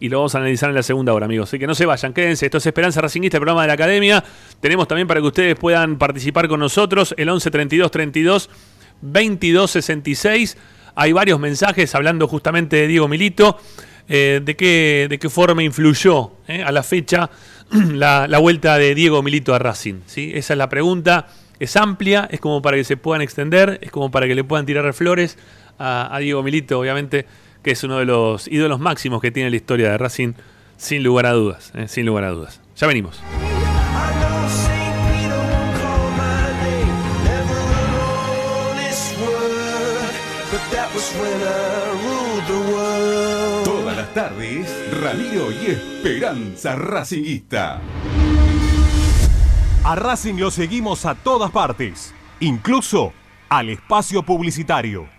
Y 0.00 0.08
lo 0.08 0.18
vamos 0.18 0.34
a 0.34 0.38
analizar 0.38 0.68
en 0.68 0.76
la 0.76 0.82
segunda 0.82 1.12
hora, 1.12 1.26
amigos. 1.26 1.48
Así 1.48 1.58
que 1.58 1.66
no 1.66 1.74
se 1.74 1.86
vayan, 1.86 2.12
quédense. 2.12 2.46
Esto 2.46 2.58
es 2.58 2.66
Esperanza 2.66 3.00
Racingista, 3.00 3.36
el 3.36 3.40
programa 3.40 3.62
de 3.62 3.68
la 3.68 3.74
Academia. 3.74 4.22
Tenemos 4.60 4.86
también 4.86 5.08
para 5.08 5.20
que 5.20 5.26
ustedes 5.26 5.56
puedan 5.56 5.98
participar 5.98 6.48
con 6.48 6.60
nosotros 6.60 7.14
el 7.18 7.28
11 7.28 7.50
32 7.50 7.90
32 7.90 8.50
22 9.00 9.70
66. 9.70 10.56
Hay 10.94 11.12
varios 11.12 11.40
mensajes 11.40 11.94
hablando 11.94 12.28
justamente 12.28 12.76
de 12.76 12.86
Diego 12.86 13.08
Milito, 13.08 13.58
eh, 14.08 14.40
de, 14.42 14.56
qué, 14.56 15.06
de 15.10 15.18
qué 15.18 15.28
forma 15.28 15.62
influyó 15.62 16.32
eh, 16.46 16.62
a 16.62 16.70
la 16.70 16.82
fecha 16.82 17.30
la, 17.70 18.26
la 18.28 18.38
vuelta 18.38 18.78
de 18.78 18.94
Diego 18.94 19.22
Milito 19.22 19.54
a 19.54 19.58
Racing. 19.58 20.00
¿sí? 20.06 20.32
Esa 20.34 20.54
es 20.54 20.58
la 20.58 20.68
pregunta 20.68 21.26
es 21.58 21.76
amplia, 21.76 22.28
es 22.30 22.40
como 22.40 22.62
para 22.62 22.76
que 22.76 22.84
se 22.84 22.96
puedan 22.96 23.22
extender, 23.22 23.78
es 23.82 23.90
como 23.90 24.10
para 24.10 24.26
que 24.26 24.34
le 24.34 24.44
puedan 24.44 24.66
tirar 24.66 24.92
flores 24.92 25.36
a, 25.78 26.14
a 26.14 26.18
Diego 26.18 26.42
Milito, 26.42 26.78
obviamente, 26.78 27.26
que 27.68 27.72
es 27.72 27.84
uno 27.84 27.98
de 27.98 28.06
los 28.06 28.48
ídolos 28.48 28.80
máximos 28.80 29.20
que 29.20 29.30
tiene 29.30 29.50
la 29.50 29.56
historia 29.56 29.90
de 29.90 29.98
Racing, 29.98 30.32
sin 30.78 31.02
lugar 31.02 31.26
a 31.26 31.32
dudas, 31.32 31.70
eh, 31.74 31.86
sin 31.86 32.06
lugar 32.06 32.24
a 32.24 32.30
dudas. 32.30 32.62
Ya 32.74 32.86
venimos. 32.86 33.20
Todas 43.64 43.96
las 43.98 44.14
tardes, 44.14 44.86
Ramiro 45.02 45.52
y 45.52 45.66
Esperanza 45.66 46.74
Racingista. 46.74 47.82
A 49.84 49.94
Racing 49.94 50.36
lo 50.36 50.50
seguimos 50.50 51.04
a 51.04 51.14
todas 51.16 51.50
partes, 51.50 52.14
incluso 52.40 53.12
al 53.50 53.68
espacio 53.68 54.22
publicitario. 54.22 55.18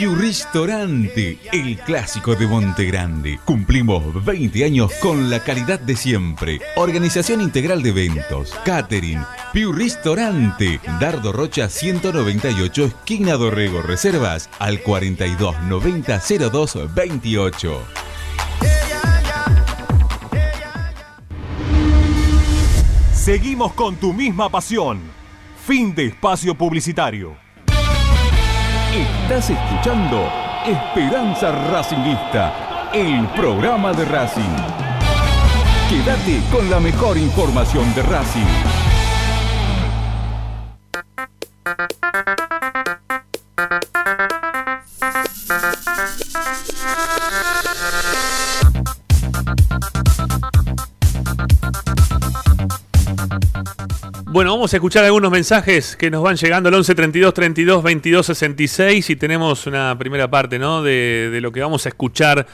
Piu 0.00 0.14
Ristorante, 0.14 1.38
el 1.52 1.76
clásico 1.76 2.34
de 2.34 2.46
Monte 2.46 2.86
Grande. 2.86 3.38
Cumplimos 3.44 4.24
20 4.24 4.64
años 4.64 4.90
con 4.94 5.28
la 5.28 5.44
calidad 5.44 5.78
de 5.78 5.94
siempre. 5.94 6.58
Organización 6.76 7.42
integral 7.42 7.82
de 7.82 7.90
eventos, 7.90 8.58
catering. 8.64 9.22
Piu 9.52 9.74
Ristorante, 9.74 10.80
Dardo 10.98 11.32
Rocha 11.32 11.68
198, 11.68 12.84
esquina 12.86 13.34
Dorrego. 13.34 13.82
Reservas 13.82 14.48
al 14.58 14.80
42 14.80 15.64
90 15.64 16.22
02 16.50 16.94
28. 16.94 17.82
Seguimos 23.12 23.74
con 23.74 23.96
tu 23.96 24.14
misma 24.14 24.48
pasión. 24.48 24.98
Fin 25.66 25.94
de 25.94 26.06
espacio 26.06 26.54
publicitario. 26.54 27.49
Estás 28.92 29.48
escuchando 29.50 30.28
Esperanza 30.66 31.52
Racingista, 31.70 32.90
el 32.92 33.24
programa 33.28 33.92
de 33.92 34.04
Racing. 34.04 34.42
Quédate 35.88 36.40
con 36.50 36.68
la 36.68 36.80
mejor 36.80 37.16
información 37.16 37.94
de 37.94 38.02
Racing. 38.02 38.80
Bueno, 54.32 54.52
vamos 54.52 54.72
a 54.72 54.76
escuchar 54.76 55.04
algunos 55.04 55.32
mensajes 55.32 55.96
que 55.96 56.08
nos 56.08 56.22
van 56.22 56.36
llegando 56.36 56.68
al 56.68 56.74
11 56.76 56.94
32 56.94 57.34
32 57.34 57.82
22 57.82 58.26
66 58.26 59.10
y 59.10 59.16
tenemos 59.16 59.66
una 59.66 59.98
primera 59.98 60.30
parte, 60.30 60.56
¿no? 60.56 60.84
De, 60.84 61.30
de 61.32 61.40
lo 61.40 61.50
que 61.50 61.60
vamos 61.60 61.84
a 61.84 61.88
escuchar 61.88 62.46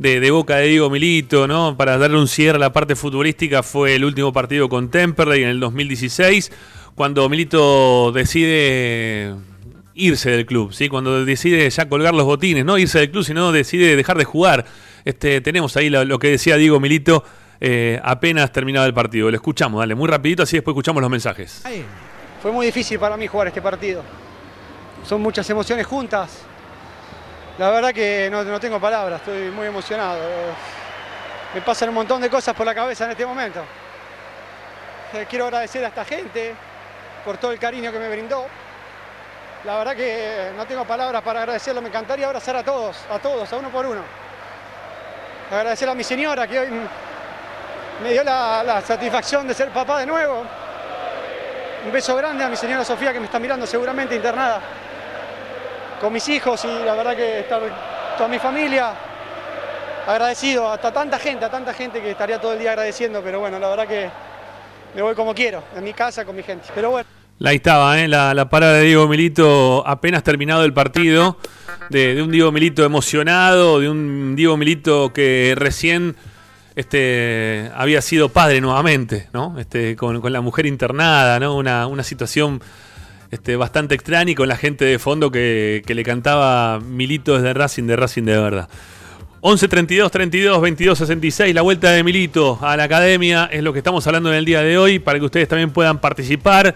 de, 0.00 0.18
de 0.18 0.30
boca 0.32 0.56
de 0.56 0.66
Diego 0.66 0.90
Milito, 0.90 1.46
¿no? 1.46 1.76
Para 1.76 1.98
darle 1.98 2.18
un 2.18 2.26
cierre 2.26 2.56
a 2.56 2.58
la 2.58 2.72
parte 2.72 2.96
futbolística 2.96 3.62
fue 3.62 3.94
el 3.94 4.04
último 4.04 4.32
partido 4.32 4.68
con 4.68 4.90
Temperley 4.90 5.44
en 5.44 5.50
el 5.50 5.60
2016, 5.60 6.50
cuando 6.96 7.28
Milito 7.28 8.10
decide 8.10 9.32
irse 9.94 10.30
del 10.32 10.46
club, 10.46 10.72
¿sí? 10.72 10.88
Cuando 10.88 11.24
decide 11.24 11.70
ya 11.70 11.88
colgar 11.88 12.12
los 12.12 12.24
botines, 12.24 12.64
no 12.64 12.76
irse 12.76 12.98
del 12.98 13.12
club, 13.12 13.22
sino 13.22 13.52
decide 13.52 13.94
dejar 13.94 14.18
de 14.18 14.24
jugar. 14.24 14.64
Este, 15.04 15.40
tenemos 15.40 15.76
ahí 15.76 15.90
lo, 15.90 16.04
lo 16.04 16.18
que 16.18 16.28
decía 16.28 16.56
Diego 16.56 16.80
Milito 16.80 17.22
eh, 17.60 18.00
apenas 18.02 18.50
terminado 18.50 18.86
el 18.86 18.94
partido. 18.94 19.30
Lo 19.30 19.36
escuchamos, 19.36 19.80
dale, 19.80 19.94
muy 19.94 20.08
rapidito, 20.08 20.42
así 20.42 20.56
después 20.56 20.72
escuchamos 20.72 21.00
los 21.02 21.10
mensajes. 21.10 21.62
Fue 22.42 22.50
muy 22.50 22.66
difícil 22.66 22.98
para 22.98 23.16
mí 23.16 23.26
jugar 23.26 23.48
este 23.48 23.60
partido. 23.60 24.02
Son 25.06 25.20
muchas 25.20 25.48
emociones 25.50 25.86
juntas. 25.86 26.42
La 27.58 27.68
verdad 27.70 27.92
que 27.92 28.28
no, 28.30 28.42
no 28.42 28.58
tengo 28.58 28.80
palabras, 28.80 29.20
estoy 29.20 29.50
muy 29.50 29.66
emocionado. 29.66 30.18
Me 31.54 31.60
pasan 31.60 31.90
un 31.90 31.96
montón 31.96 32.20
de 32.22 32.30
cosas 32.30 32.54
por 32.54 32.64
la 32.64 32.74
cabeza 32.74 33.04
en 33.04 33.10
este 33.10 33.26
momento. 33.26 33.60
Eh, 35.12 35.26
Quiero 35.28 35.46
agradecer 35.46 35.84
a 35.84 35.88
esta 35.88 36.04
gente 36.04 36.54
por 37.24 37.36
todo 37.36 37.52
el 37.52 37.58
cariño 37.58 37.92
que 37.92 37.98
me 37.98 38.08
brindó. 38.08 38.46
La 39.64 39.76
verdad 39.76 39.94
que 39.94 40.52
no 40.56 40.64
tengo 40.64 40.86
palabras 40.86 41.20
para 41.22 41.40
agradecerlo. 41.40 41.82
Me 41.82 41.88
encantaría 41.88 42.26
abrazar 42.26 42.56
a 42.56 42.62
todos, 42.62 42.96
a 43.10 43.18
todos, 43.18 43.52
a 43.52 43.56
uno 43.58 43.68
por 43.68 43.84
uno. 43.84 44.00
Agradecer 45.50 45.88
a 45.88 45.94
mi 45.94 46.04
señora 46.04 46.46
que 46.46 46.58
hoy 46.60 46.68
me 48.02 48.12
dio 48.12 48.24
la, 48.24 48.82
satisfacción 48.86 49.46
de 49.46 49.54
ser 49.54 49.70
papá 49.70 50.00
de 50.00 50.06
nuevo. 50.06 50.44
Un 51.84 51.92
beso 51.92 52.14
grande 52.16 52.44
a 52.44 52.48
mi 52.48 52.56
señora 52.56 52.84
Sofía 52.84 53.12
que 53.12 53.20
me 53.20 53.26
está 53.26 53.38
mirando 53.38 53.66
seguramente 53.66 54.14
internada. 54.14 54.60
Con 56.00 56.12
mis 56.12 56.26
hijos 56.28 56.64
y 56.64 56.84
la 56.84 56.94
verdad 56.94 57.14
que 57.14 57.40
estar 57.40 57.60
toda 58.16 58.28
mi 58.28 58.38
familia. 58.38 58.92
Agradecido 60.06 60.70
hasta 60.70 60.92
tanta 60.92 61.18
gente, 61.18 61.44
a 61.44 61.50
tanta 61.50 61.74
gente 61.74 62.00
que 62.00 62.10
estaría 62.10 62.40
todo 62.40 62.54
el 62.54 62.58
día 62.58 62.70
agradeciendo, 62.70 63.22
pero 63.22 63.40
bueno, 63.40 63.58
la 63.58 63.68
verdad 63.68 63.86
que 63.86 64.10
me 64.94 65.02
voy 65.02 65.14
como 65.14 65.34
quiero, 65.34 65.62
en 65.76 65.84
mi 65.84 65.92
casa, 65.92 66.24
con 66.24 66.34
mi 66.34 66.42
gente. 66.42 66.68
Pero 66.74 66.90
bueno. 66.90 67.08
Ahí 67.42 67.56
estaba, 67.56 67.98
¿eh? 67.98 68.08
la, 68.08 68.34
la 68.34 68.50
parada 68.50 68.74
de 68.74 68.84
Diego 68.84 69.08
Milito 69.08 69.82
apenas 69.86 70.22
terminado 70.22 70.64
el 70.64 70.74
partido, 70.74 71.38
de 71.88 72.22
un 72.22 72.30
Diego 72.30 72.52
Milito 72.52 72.84
emocionado, 72.84 73.80
de 73.80 73.88
un 73.88 74.36
Diego 74.36 74.56
Milito 74.56 75.12
que 75.12 75.54
recién 75.56 76.16
este, 76.80 77.70
había 77.74 78.02
sido 78.02 78.28
padre 78.28 78.60
nuevamente, 78.60 79.28
¿no? 79.32 79.58
Este, 79.58 79.96
con, 79.96 80.20
la 80.32 80.40
mujer 80.40 80.66
internada, 80.66 81.38
¿no? 81.38 81.56
Una, 81.56 82.02
situación 82.02 82.60
este, 83.30 83.56
bastante 83.56 83.94
extraña 83.94 84.32
y 84.32 84.34
con 84.34 84.48
la 84.48 84.56
gente 84.56 84.84
de 84.84 84.98
fondo 84.98 85.30
que, 85.30 85.82
que 85.86 85.94
le 85.94 86.02
cantaba 86.02 86.80
Milito 86.80 87.36
desde 87.36 87.54
Racing, 87.54 87.84
de 87.84 87.96
Racing 87.96 88.24
de 88.24 88.38
verdad. 88.38 88.68
11 89.42 89.68
32 89.68 90.10
32 90.10 90.60
22 90.60 90.98
66, 90.98 91.54
la 91.54 91.62
vuelta 91.62 91.90
de 91.92 92.04
Milito 92.04 92.58
a 92.60 92.76
la 92.76 92.84
academia 92.84 93.48
es 93.50 93.62
lo 93.62 93.72
que 93.72 93.78
estamos 93.78 94.06
hablando 94.06 94.30
en 94.30 94.36
el 94.36 94.44
día 94.44 94.60
de 94.60 94.76
hoy 94.76 94.98
para 94.98 95.18
que 95.18 95.24
ustedes 95.24 95.48
también 95.48 95.70
puedan 95.70 95.98
participar 95.98 96.74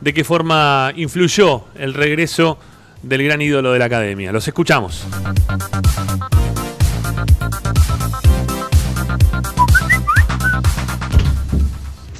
de 0.00 0.12
qué 0.12 0.22
forma 0.22 0.92
influyó 0.96 1.64
el 1.74 1.94
regreso 1.94 2.58
del 3.02 3.24
gran 3.24 3.40
ídolo 3.40 3.72
de 3.72 3.78
la 3.78 3.86
academia. 3.86 4.30
Los 4.30 4.46
escuchamos. 4.46 5.06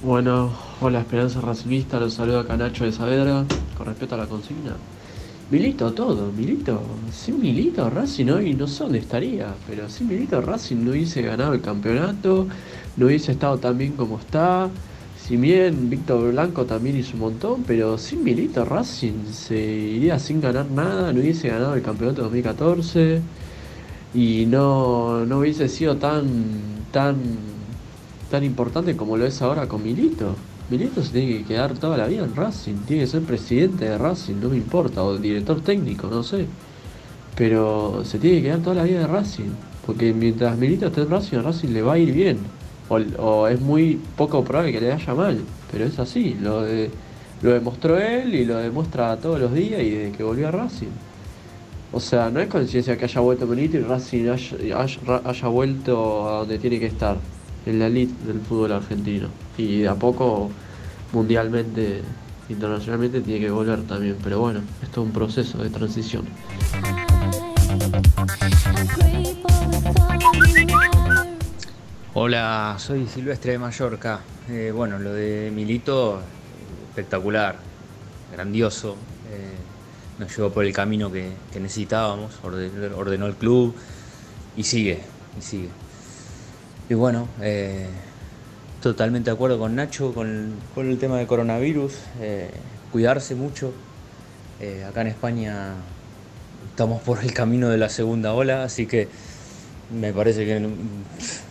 Bueno, 0.05 0.50
hola 0.80 0.98
Esperanza 0.98 1.40
Racingista, 1.40 2.00
los 2.00 2.14
saludo 2.14 2.40
a 2.40 2.46
Canacho 2.46 2.84
de 2.84 2.90
Saavedra, 2.90 3.44
con 3.78 3.86
respecto 3.86 4.16
a 4.16 4.18
la 4.18 4.26
consigna. 4.26 4.72
Milito 5.48 5.92
todo, 5.92 6.32
Milito, 6.32 6.82
sin 7.12 7.40
Milito 7.40 7.88
Racing 7.88 8.26
hoy 8.26 8.53
no 8.55 8.66
sé 8.66 8.82
dónde 8.82 8.98
estaría, 8.98 9.55
pero 9.68 9.88
sin 9.88 10.09
Milito 10.09 10.40
Racing 10.40 10.84
no 10.84 10.90
hubiese 10.90 11.22
ganado 11.22 11.55
el 11.55 11.61
campeonato, 11.61 12.48
no 12.96 13.07
hubiese 13.07 13.30
estado 13.30 13.59
tan 13.59 13.78
bien 13.78 13.92
como 13.92 14.18
está, 14.18 14.68
si 15.24 15.36
bien 15.36 15.88
Víctor 15.88 16.32
Blanco 16.32 16.64
también 16.64 16.96
hizo 16.96 17.14
un 17.14 17.20
montón, 17.20 17.62
pero 17.64 17.96
sin 17.96 18.24
Milito 18.24 18.64
Racing 18.64 19.26
se 19.30 19.57
iría 19.57 20.18
sin 20.18 20.40
ganar 20.40 20.68
nada, 20.68 21.12
no 21.12 21.20
hubiese 21.20 21.46
ganado 21.46 21.76
el 21.76 21.82
campeonato 21.82 22.22
2014 22.22 23.20
y 24.14 24.46
no, 24.46 25.24
no 25.26 25.38
hubiese 25.38 25.68
sido 25.68 25.96
tan, 25.96 26.24
tan, 26.90 27.51
tan 28.32 28.42
importante 28.44 28.96
como 28.96 29.16
lo 29.16 29.26
es 29.26 29.40
ahora 29.42 29.68
con 29.68 29.82
Milito. 29.82 30.34
Milito 30.70 31.02
se 31.02 31.12
tiene 31.12 31.38
que 31.38 31.44
quedar 31.44 31.74
toda 31.78 31.96
la 31.98 32.06
vida 32.06 32.24
en 32.24 32.34
Racing, 32.34 32.76
tiene 32.86 33.02
que 33.02 33.08
ser 33.08 33.22
presidente 33.22 33.84
de 33.84 33.98
Racing, 33.98 34.36
no 34.40 34.48
me 34.48 34.56
importa, 34.56 35.04
o 35.04 35.18
director 35.18 35.60
técnico, 35.60 36.08
no 36.08 36.22
sé. 36.22 36.46
Pero 37.36 38.02
se 38.04 38.18
tiene 38.18 38.36
que 38.38 38.42
quedar 38.44 38.60
toda 38.60 38.76
la 38.76 38.84
vida 38.84 39.00
de 39.00 39.06
Racing, 39.06 39.50
porque 39.86 40.12
mientras 40.14 40.56
Milito 40.58 40.86
esté 40.86 41.02
en 41.02 41.10
Racing, 41.10 41.38
Racing 41.42 41.68
le 41.74 41.82
va 41.82 41.92
a 41.94 41.98
ir 41.98 42.12
bien. 42.12 42.38
O, 42.88 43.48
es 43.48 43.60
muy 43.60 43.98
poco 44.16 44.44
probable 44.44 44.72
que 44.72 44.80
le 44.80 44.90
vaya 44.90 45.14
mal, 45.14 45.38
pero 45.70 45.84
es 45.84 45.98
así, 45.98 46.34
lo, 46.40 46.62
de- 46.62 46.90
lo 47.42 47.50
demostró 47.52 47.98
él 47.98 48.34
y 48.34 48.44
lo 48.44 48.56
demuestra 48.58 49.16
todos 49.20 49.40
los 49.40 49.52
días 49.54 49.80
y 49.82 49.90
desde 49.90 50.12
que 50.16 50.22
volvió 50.22 50.48
a 50.48 50.50
Racing. 50.50 50.92
O 51.90 52.00
sea, 52.00 52.30
no 52.30 52.40
es 52.40 52.48
coincidencia 52.48 52.96
que 52.96 53.04
haya 53.04 53.20
vuelto 53.20 53.46
Milito 53.46 53.76
y 53.78 53.80
Racing 53.82 54.26
haya 55.24 55.48
vuelto 55.48 56.28
a 56.28 56.38
donde 56.40 56.58
tiene 56.58 56.78
que 56.80 56.86
estar, 56.86 57.18
en 57.66 57.78
la 57.78 57.86
elite 57.86 58.26
del 58.26 58.40
fútbol 58.40 58.72
argentino. 58.72 59.28
Y 59.56 59.80
de 59.80 59.88
a 59.88 59.94
poco, 59.94 60.50
mundialmente, 61.12 62.02
internacionalmente, 62.48 63.20
tiene 63.20 63.40
que 63.40 63.50
volver 63.50 63.82
también. 63.82 64.16
Pero 64.22 64.40
bueno, 64.40 64.60
esto 64.82 65.00
es 65.02 65.06
un 65.06 65.12
proceso 65.12 65.58
de 65.58 65.70
transición. 65.70 66.24
Hola, 72.14 72.76
soy 72.78 73.06
Silvestre 73.06 73.52
de 73.52 73.58
Mallorca. 73.58 74.20
Eh, 74.48 74.72
bueno, 74.74 74.98
lo 74.98 75.12
de 75.12 75.50
Milito, 75.54 76.20
espectacular, 76.90 77.56
grandioso. 78.32 78.96
eh, 79.30 79.52
nos 80.18 80.36
llevó 80.36 80.50
por 80.50 80.64
el 80.64 80.72
camino 80.72 81.10
que, 81.10 81.32
que 81.52 81.58
necesitábamos, 81.58 82.32
orde- 82.44 82.92
ordenó 82.94 83.26
el 83.26 83.34
club 83.34 83.74
y 84.56 84.62
sigue, 84.64 85.00
y 85.38 85.42
sigue. 85.42 85.68
Y 86.88 86.94
bueno, 86.94 87.28
eh, 87.40 87.86
totalmente 88.82 89.30
de 89.30 89.34
acuerdo 89.34 89.58
con 89.58 89.74
Nacho 89.74 90.12
con, 90.12 90.54
el 90.76 90.98
tema 90.98 91.18
del 91.18 91.26
coronavirus. 91.26 91.94
eh, 92.20 92.50
cuidarse 92.90 93.34
mucho. 93.34 93.72
Eh, 94.60 94.84
acá 94.84 95.00
en 95.00 95.08
España 95.08 95.74
estamos 96.70 97.02
por 97.02 97.18
el 97.20 97.32
camino 97.32 97.68
de 97.68 97.78
la 97.78 97.88
segunda 97.88 98.32
ola, 98.34 98.62
así 98.62 98.86
que 98.86 99.08
me 99.90 100.12
parece 100.12 100.44
que 100.44 100.60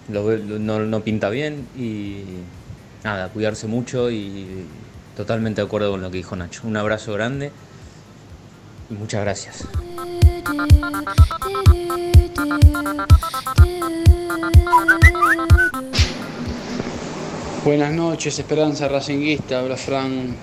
no, 0.08 0.80
no 0.80 1.04
pinta 1.04 1.30
bien 1.30 1.68
y 1.76 2.24
nada, 3.04 3.30
cuidarse 3.30 3.68
mucho 3.68 4.10
y 4.12 4.66
totalmente 5.18 5.62
de 5.62 5.68
acuerdo 5.68 5.92
con 5.92 6.02
lo 6.02 6.10
que 6.12 6.18
dijo 6.18 6.36
Nacho. 6.36 6.62
Un 6.66 6.78
abrazo 6.78 7.14
grande 7.14 7.52
y 8.90 8.94
muchas 8.94 9.22
gracias. 9.22 9.68
Buenas 17.64 17.94
noches, 17.94 18.38
Esperanza 18.40 18.88
Racinguista, 18.88 19.60
habla 19.60 19.78
Fran 19.78 20.36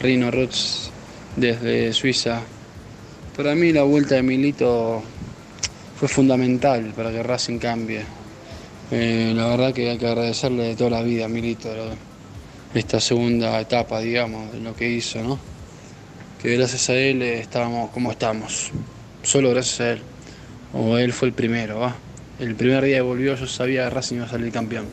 Rino 0.00 0.30
Roots 0.30 0.90
desde 1.36 1.92
Suiza. 1.92 2.40
Para 3.36 3.54
mí 3.54 3.72
la 3.72 3.82
vuelta 3.82 4.14
de 4.14 4.22
Milito 4.22 5.02
fue 5.98 6.08
fundamental 6.08 6.92
para 6.96 7.10
que 7.10 7.22
Racing 7.22 7.58
cambie. 7.58 8.02
Eh, 8.90 9.32
la 9.36 9.48
verdad 9.48 9.74
que 9.74 9.90
hay 9.90 9.98
que 9.98 10.06
agradecerle 10.06 10.62
de 10.62 10.76
toda 10.76 10.90
la 10.90 11.02
vida 11.02 11.26
a 11.26 11.28
Milito 11.28 11.68
esta 12.72 12.98
segunda 12.98 13.60
etapa, 13.60 14.00
digamos, 14.00 14.52
de 14.52 14.60
lo 14.60 14.74
que 14.74 14.88
hizo, 14.88 15.22
¿no? 15.22 15.38
Que 16.40 16.56
gracias 16.56 16.88
a 16.88 16.94
él 16.94 17.20
eh, 17.20 17.40
estábamos 17.40 17.90
como 17.90 18.10
estamos, 18.12 18.70
solo 19.22 19.50
gracias 19.50 19.80
a 19.80 19.90
él. 19.92 20.02
O 20.72 20.98
él 20.98 21.12
fue 21.12 21.28
el 21.28 21.34
primero, 21.34 21.80
¿va? 21.80 21.94
El 22.38 22.54
primer 22.54 22.84
día 22.84 22.96
que 22.96 23.02
volvió 23.02 23.34
yo 23.34 23.46
sabía 23.46 23.84
que 23.84 23.90
Racing 23.90 24.16
iba 24.16 24.26
a 24.26 24.28
salir 24.28 24.52
campeón. 24.52 24.86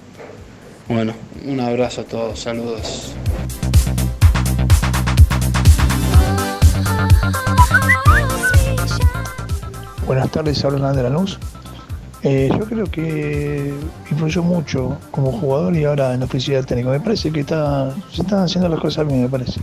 Bueno, 0.88 1.14
un 1.46 1.60
abrazo 1.60 2.02
a 2.02 2.04
todos, 2.04 2.40
saludos. 2.40 3.14
Buenas 10.06 10.32
tardes, 10.32 10.64
Hernán 10.64 10.96
de 10.96 11.04
Lanús. 11.04 11.38
Eh, 12.24 12.50
yo 12.52 12.66
creo 12.66 12.86
que 12.86 13.74
influyó 14.10 14.42
mucho 14.42 14.98
como 15.12 15.32
jugador 15.32 15.76
y 15.76 15.86
ahora 15.86 16.14
en 16.14 16.22
la 16.22 16.26
oficina 16.26 16.64
técnica. 16.64 16.90
Me 16.90 17.00
parece 17.00 17.32
que 17.32 17.42
está, 17.42 17.94
se 18.12 18.22
están 18.22 18.44
haciendo 18.44 18.68
las 18.70 18.80
cosas 18.80 19.06
bien, 19.08 19.22
me 19.22 19.30
parece. 19.30 19.62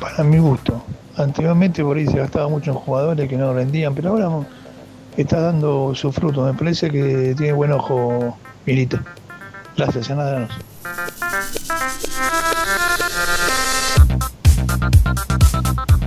Para 0.00 0.24
mi 0.24 0.38
gusto. 0.38 0.84
Anteriormente 1.18 1.82
por 1.82 1.96
ahí 1.96 2.06
se 2.06 2.16
gastaba 2.16 2.48
mucho 2.48 2.70
en 2.70 2.76
jugadores 2.76 3.28
que 3.28 3.36
no 3.36 3.52
rendían, 3.52 3.92
pero 3.92 4.10
ahora 4.10 4.46
está 5.16 5.40
dando 5.40 5.92
su 5.94 6.12
fruto. 6.12 6.44
Me 6.44 6.54
parece 6.54 6.90
que 6.90 7.34
tiene 7.36 7.52
buen 7.52 7.72
ojo 7.72 8.38
Milito. 8.64 9.00
Gracias, 9.76 10.08
Lanús. 10.10 10.50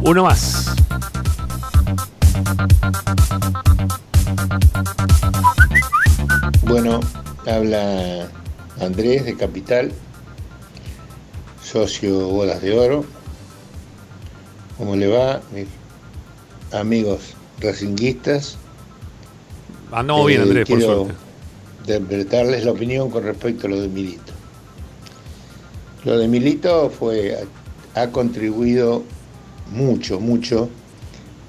Uno 0.01 0.23
más. 0.23 0.75
Bueno, 6.63 7.01
habla 7.45 8.27
Andrés 8.79 9.25
de 9.25 9.35
Capital, 9.35 9.91
socio 11.61 12.29
Bodas 12.29 12.61
de 12.61 12.79
Oro. 12.79 13.20
¿Cómo 14.81 14.95
le 14.95 15.07
va, 15.07 15.43
mis 15.53 15.67
amigos 16.71 17.35
racinguistas? 17.59 18.57
Andamos 19.91 20.25
bien, 20.25 20.41
Eh, 20.41 20.43
Andrés, 20.43 20.67
por 20.67 20.81
suerte. 20.81 21.13
interpretarles 21.81 22.65
la 22.65 22.71
opinión 22.71 23.11
con 23.11 23.23
respecto 23.23 23.67
a 23.67 23.69
lo 23.69 23.79
de 23.79 23.87
Milito. 23.87 24.33
Lo 26.03 26.17
de 26.17 26.27
Milito 26.27 26.89
fue, 26.89 27.37
ha 27.93 28.07
contribuido 28.07 29.03
mucho, 29.71 30.19
mucho 30.19 30.67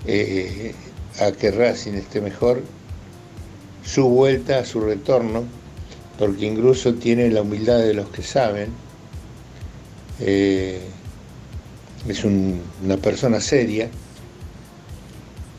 eh, 0.07 0.75
a 1.19 1.33
que 1.33 1.53
Racing 1.53 1.95
esté 1.95 2.21
mejor, 2.21 2.61
su 3.83 4.11
vuelta, 4.11 4.63
su 4.67 4.79
retorno, 4.81 5.45
porque 6.19 6.45
incluso 6.45 6.93
tiene 6.97 7.31
la 7.31 7.41
humildad 7.41 7.79
de 7.79 7.95
los 7.95 8.11
que 8.11 8.23
saben. 8.23 8.69
Eh, 10.21 10.83
es 12.09 12.25
un- 12.25 12.61
una 12.85 12.97
persona 12.97 13.41
seria 13.41 13.89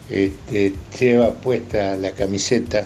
este, 0.09 0.73
lleva 0.99 1.33
puesta 1.33 1.95
la 1.95 2.11
camiseta, 2.11 2.85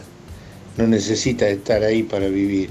no 0.78 0.88
necesita 0.88 1.48
estar 1.50 1.84
ahí 1.84 2.04
para 2.04 2.28
vivir. 2.28 2.70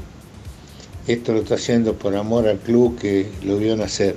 Esto 1.07 1.33
lo 1.33 1.41
está 1.41 1.57
haciendo 1.57 1.95
por 1.95 2.15
amor 2.17 2.49
al 2.49 2.59
club 2.59 2.99
que 2.99 3.29
lo 3.45 3.59
vio 3.59 3.77
nacer. 3.77 4.17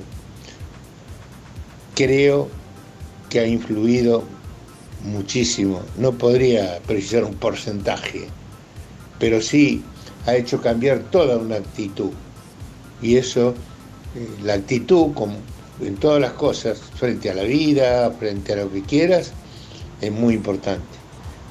Creo 1.95 2.47
que 3.29 3.39
ha 3.39 3.47
influido 3.47 4.23
muchísimo. 5.03 5.81
No 5.97 6.13
podría 6.13 6.79
precisar 6.87 7.23
un 7.25 7.33
porcentaje, 7.35 8.27
pero 9.19 9.41
sí 9.41 9.83
ha 10.25 10.35
hecho 10.35 10.61
cambiar 10.61 10.99
toda 11.11 11.37
una 11.37 11.55
actitud. 11.57 12.11
Y 13.01 13.17
eso, 13.17 13.53
eh, 14.15 14.27
la 14.43 14.53
actitud, 14.53 15.13
como 15.13 15.33
en 15.81 15.95
todas 15.95 16.21
las 16.21 16.33
cosas, 16.33 16.79
frente 16.79 17.29
a 17.29 17.35
la 17.35 17.43
vida, 17.43 18.11
frente 18.11 18.53
a 18.53 18.57
lo 18.57 18.71
que 18.71 18.81
quieras, 18.81 19.31
es 20.01 20.11
muy 20.11 20.33
importante. 20.33 20.83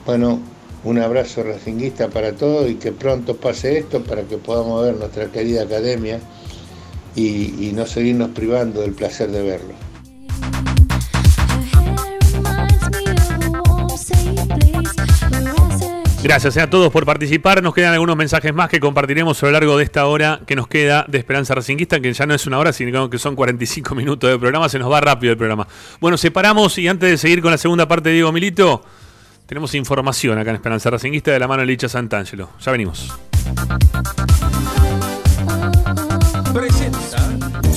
Bueno, 0.07 0.41
un 0.85 0.99
abrazo 0.99 1.43
racinguista 1.43 2.09
para 2.09 2.33
todos 2.33 2.71
y 2.71 2.75
que 2.77 2.93
pronto 2.93 3.37
pase 3.37 3.79
esto 3.79 4.03
para 4.03 4.23
que 4.23 4.39
podamos 4.39 4.85
ver 4.85 4.97
nuestra 4.97 5.27
querida 5.27 5.63
academia 5.63 6.21
y, 7.15 7.69
y 7.69 7.73
no 7.75 7.87
seguirnos 7.87 8.31
privando 8.31 8.81
del 8.81 8.93
placer 8.93 9.31
de 9.31 9.43
verlo. 9.43 9.88
Gracias 16.29 16.59
a 16.59 16.69
todos 16.69 16.93
por 16.93 17.07
participar. 17.07 17.63
Nos 17.63 17.73
quedan 17.73 17.95
algunos 17.95 18.15
mensajes 18.15 18.53
más 18.53 18.69
que 18.69 18.81
compartiremos 18.81 19.43
a 19.43 19.47
lo 19.47 19.53
largo 19.53 19.79
de 19.79 19.85
esta 19.85 20.05
hora 20.05 20.41
que 20.47 20.57
nos 20.57 20.69
queda 20.69 21.07
de 21.09 21.17
Esperanza 21.17 21.55
Racinguista, 21.55 22.01
que 22.01 22.13
ya 22.13 22.27
no 22.27 22.35
es 22.35 22.47
una 22.47 22.59
hora, 22.59 22.71
sino 22.75 23.09
que 23.09 23.19
son 23.19 23.35
45 23.35 23.95
minutos 23.95 24.29
de 24.29 24.39
programa. 24.39 24.69
Se 24.69 24.79
nos 24.79 24.93
va 24.93 25.01
rápido 25.01 25.33
el 25.33 25.39
programa. 25.39 25.67
Bueno, 26.01 26.19
separamos 26.19 26.77
y 26.77 26.87
antes 26.87 27.09
de 27.09 27.17
seguir 27.17 27.41
con 27.41 27.51
la 27.51 27.57
segunda 27.57 27.89
parte 27.89 28.11
de 28.11 28.17
Diego 28.17 28.31
Milito, 28.31 28.85
tenemos 29.47 29.75
información 29.75 30.37
acá 30.37 30.51
en 30.51 30.57
Esperanza 30.57 30.91
Racinguista 30.91 31.31
de 31.31 31.39
la 31.39 31.49
mano 31.49 31.63
de 31.63 31.67
Licha 31.67 31.89
Santangelo. 31.89 32.51
Ya 32.61 32.73
venimos. 32.73 33.11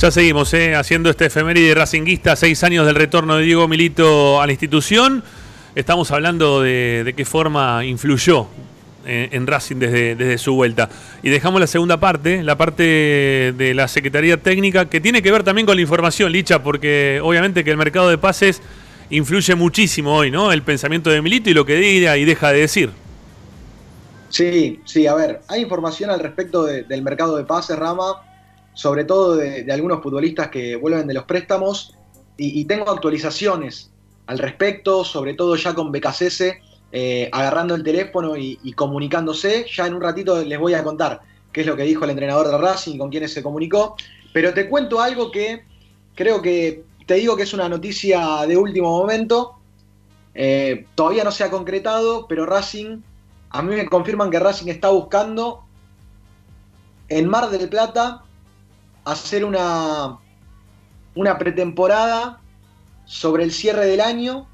Ya 0.00 0.10
seguimos 0.10 0.54
eh, 0.54 0.74
haciendo 0.74 1.10
este 1.10 1.26
efeméride 1.26 1.74
racinguista, 1.74 2.34
seis 2.34 2.64
años 2.64 2.86
del 2.86 2.94
retorno 2.94 3.36
de 3.36 3.44
Diego 3.44 3.68
Milito 3.68 4.40
a 4.40 4.46
la 4.46 4.52
institución. 4.52 5.22
Estamos 5.74 6.10
hablando 6.10 6.62
de, 6.62 7.12
qué 7.14 7.24
forma 7.26 7.84
influyó 7.84 8.46
en, 9.04 9.28
en 9.34 9.46
Racing 9.46 9.76
desde, 9.76 10.14
desde 10.16 10.38
su 10.38 10.54
vuelta. 10.54 10.88
Y 11.22 11.28
dejamos 11.28 11.60
la 11.60 11.66
segunda 11.66 12.00
parte, 12.00 12.42
la 12.42 12.56
parte 12.56 12.82
de 13.54 13.72
la 13.74 13.88
Secretaría 13.88 14.38
Técnica, 14.38 14.88
que 14.88 15.02
tiene 15.02 15.20
que 15.20 15.30
ver 15.30 15.42
también 15.42 15.66
con 15.66 15.76
la 15.76 15.82
información, 15.82 16.32
Licha, 16.32 16.62
porque 16.62 17.20
obviamente 17.22 17.62
que 17.62 17.70
el 17.70 17.76
mercado 17.76 18.08
de 18.08 18.16
pases 18.16 18.62
influye 19.10 19.54
muchísimo 19.54 20.16
hoy, 20.16 20.30
¿no? 20.30 20.50
El 20.50 20.62
pensamiento 20.62 21.10
de 21.10 21.20
Milito 21.20 21.50
y 21.50 21.54
lo 21.54 21.66
que 21.66 21.76
diga 21.76 22.16
y 22.16 22.24
deja 22.24 22.52
de 22.52 22.60
decir. 22.60 22.90
Sí, 24.30 24.80
sí, 24.86 25.06
a 25.06 25.14
ver, 25.14 25.42
hay 25.46 25.60
información 25.60 26.08
al 26.08 26.20
respecto 26.20 26.64
de- 26.64 26.84
del 26.84 27.02
mercado 27.02 27.36
de 27.36 27.44
pases, 27.44 27.78
Rama, 27.78 28.14
sobre 28.80 29.04
todo 29.04 29.36
de, 29.36 29.70
algunos 29.70 30.02
futbolistas 30.02 30.48
que 30.48 30.74
vuelven 30.74 31.06
de 31.06 31.12
los 31.12 31.24
préstamos, 31.24 31.94
y, 32.38 32.58
y 32.58 32.64
tengo 32.64 32.90
actualizaciones 32.90 33.90
al 34.26 34.38
respecto, 34.38 35.04
sobre 35.04 35.34
todo 35.34 35.54
ya 35.54 35.74
con 35.74 35.92
BKCS 35.92 36.44
eh, 36.92 37.28
agarrando 37.30 37.74
el 37.74 37.84
teléfono 37.84 38.38
y, 38.38 38.58
y 38.62 38.72
comunicándose. 38.72 39.66
Ya 39.70 39.86
en 39.86 39.92
un 39.92 40.00
ratito 40.00 40.42
les 40.42 40.58
voy 40.58 40.72
a 40.72 40.82
contar 40.82 41.20
qué 41.52 41.60
es 41.60 41.66
lo 41.66 41.76
que 41.76 41.82
dijo 41.82 42.04
el 42.04 42.10
entrenador 42.12 42.48
de 42.48 42.56
Racing, 42.56 42.96
con 42.96 43.10
quienes 43.10 43.34
se 43.34 43.42
comunicó, 43.42 43.96
pero 44.32 44.54
te 44.54 44.66
cuento 44.66 44.98
algo 45.02 45.30
que 45.30 45.62
creo 46.14 46.40
que 46.40 46.82
te 47.04 47.16
digo 47.16 47.36
que 47.36 47.42
es 47.42 47.52
una 47.52 47.68
noticia 47.68 48.46
de 48.48 48.56
último 48.56 48.88
momento. 48.96 49.56
Eh, 50.34 50.86
todavía 50.94 51.22
no 51.22 51.32
se 51.32 51.44
ha 51.44 51.50
concretado, 51.50 52.26
pero 52.26 52.46
Racing, 52.46 53.02
a 53.50 53.60
mí 53.60 53.76
me 53.76 53.86
confirman 53.86 54.30
que 54.30 54.38
Racing 54.38 54.68
está 54.68 54.88
buscando 54.88 55.64
en 57.10 57.28
Mar 57.28 57.50
del 57.50 57.68
Plata 57.68 58.24
hacer 59.04 59.44
una, 59.44 60.18
una 61.14 61.38
pretemporada 61.38 62.40
sobre 63.04 63.44
el 63.44 63.52
cierre 63.52 63.86
del 63.86 64.00
año 64.00 64.46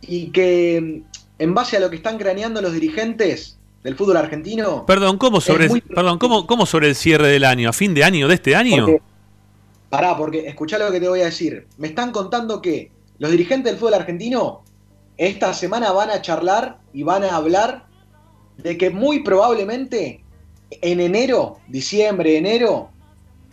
y 0.00 0.30
que 0.30 1.02
en 1.38 1.54
base 1.54 1.76
a 1.76 1.80
lo 1.80 1.90
que 1.90 1.96
están 1.96 2.18
craneando 2.18 2.60
los 2.62 2.72
dirigentes 2.72 3.58
del 3.82 3.96
fútbol 3.96 4.16
argentino, 4.16 4.84
Perdón, 4.86 5.18
¿cómo 5.18 5.40
sobre, 5.40 5.68
muy- 5.68 5.80
perdón, 5.80 6.18
¿cómo, 6.18 6.46
cómo 6.46 6.66
sobre 6.66 6.88
el 6.88 6.94
cierre 6.94 7.28
del 7.28 7.44
año? 7.44 7.68
¿A 7.68 7.72
fin 7.72 7.94
de 7.94 8.04
año 8.04 8.28
de 8.28 8.34
este 8.34 8.54
año? 8.56 8.84
Porque- 8.86 9.02
Pará, 9.88 10.16
porque 10.18 10.46
escuchá 10.46 10.76
lo 10.78 10.90
que 10.90 11.00
te 11.00 11.08
voy 11.08 11.22
a 11.22 11.26
decir. 11.26 11.66
Me 11.78 11.88
están 11.88 12.10
contando 12.12 12.60
que 12.60 12.90
los 13.18 13.30
dirigentes 13.30 13.72
del 13.72 13.78
fútbol 13.80 13.94
argentino 13.94 14.62
esta 15.16 15.54
semana 15.54 15.92
van 15.92 16.10
a 16.10 16.20
charlar 16.20 16.78
y 16.92 17.04
van 17.04 17.24
a 17.24 17.34
hablar 17.36 17.86
de 18.58 18.76
que 18.76 18.90
muy 18.90 19.20
probablemente 19.22 20.22
en 20.70 21.00
enero, 21.00 21.56
diciembre, 21.68 22.36
enero, 22.36 22.90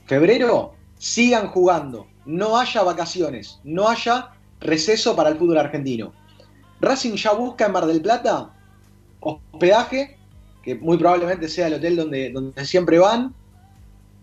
febrero, 0.06 0.74
sigan 0.98 1.48
jugando. 1.48 2.08
No 2.26 2.58
haya 2.58 2.82
vacaciones, 2.84 3.60
no 3.64 3.88
haya 3.88 4.32
receso 4.60 5.16
para 5.16 5.30
el 5.30 5.38
fútbol 5.38 5.58
argentino. 5.58 6.14
Racing 6.82 7.16
ya 7.16 7.34
busca 7.34 7.66
en 7.66 7.72
Mar 7.72 7.86
del 7.86 8.02
Plata 8.02 8.52
hospedaje, 9.20 10.18
que 10.64 10.76
muy 10.76 10.98
probablemente 10.98 11.48
sea 11.48 11.68
el 11.68 11.76
hotel 11.76 11.96
donde, 11.96 12.32
donde 12.32 12.66
siempre 12.66 13.00
van, 13.00 13.34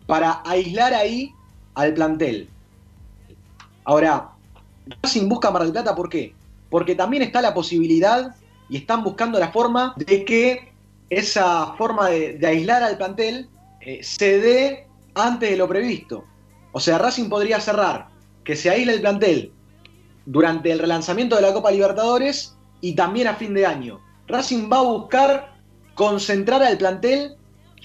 para 0.07 0.43
aislar 0.45 0.95
ahí 0.95 1.33
al 1.75 1.95
plantel. 1.95 2.49
Ahora, 3.85 4.31
Racing 5.03 5.29
busca 5.29 5.51
Mar 5.51 5.63
del 5.63 5.73
Plata, 5.73 5.95
¿por 5.95 6.09
qué? 6.09 6.35
Porque 6.71 6.95
también 6.95 7.23
está 7.23 7.41
la 7.41 7.55
posibilidad 7.55 8.35
y 8.69 8.77
están 8.77 9.03
buscando 9.05 9.39
la 9.39 9.53
forma 9.53 9.95
de 9.97 10.25
que 10.25 10.73
esa 11.11 11.75
forma 11.75 12.09
de, 12.09 12.47
aislar 12.47 12.83
al 12.83 12.97
plantel 12.97 13.49
eh, 13.81 14.03
se 14.03 14.39
dé 14.39 14.87
antes 15.15 15.51
de 15.51 15.57
lo 15.57 15.69
previsto. 15.69 16.25
O 16.73 16.81
sea, 16.81 16.99
Racing 16.99 17.29
podría 17.29 17.61
cerrar 17.61 18.09
que 18.45 18.57
se 18.57 18.71
aísle 18.71 18.95
el 18.95 19.01
plantel 19.01 19.53
durante 20.27 20.73
el 20.73 20.79
relanzamiento 20.79 21.37
de 21.37 21.43
la 21.43 21.53
Copa 21.53 21.71
Libertadores 21.71 22.57
y 22.81 22.95
también 22.95 23.29
a 23.29 23.35
fin 23.35 23.55
de 23.55 23.67
año. 23.67 24.01
Racing 24.27 24.71
va 24.71 24.79
a 24.79 24.83
buscar 24.83 25.53
concentrar 25.95 26.63
al 26.63 26.79
plantel 26.79 27.37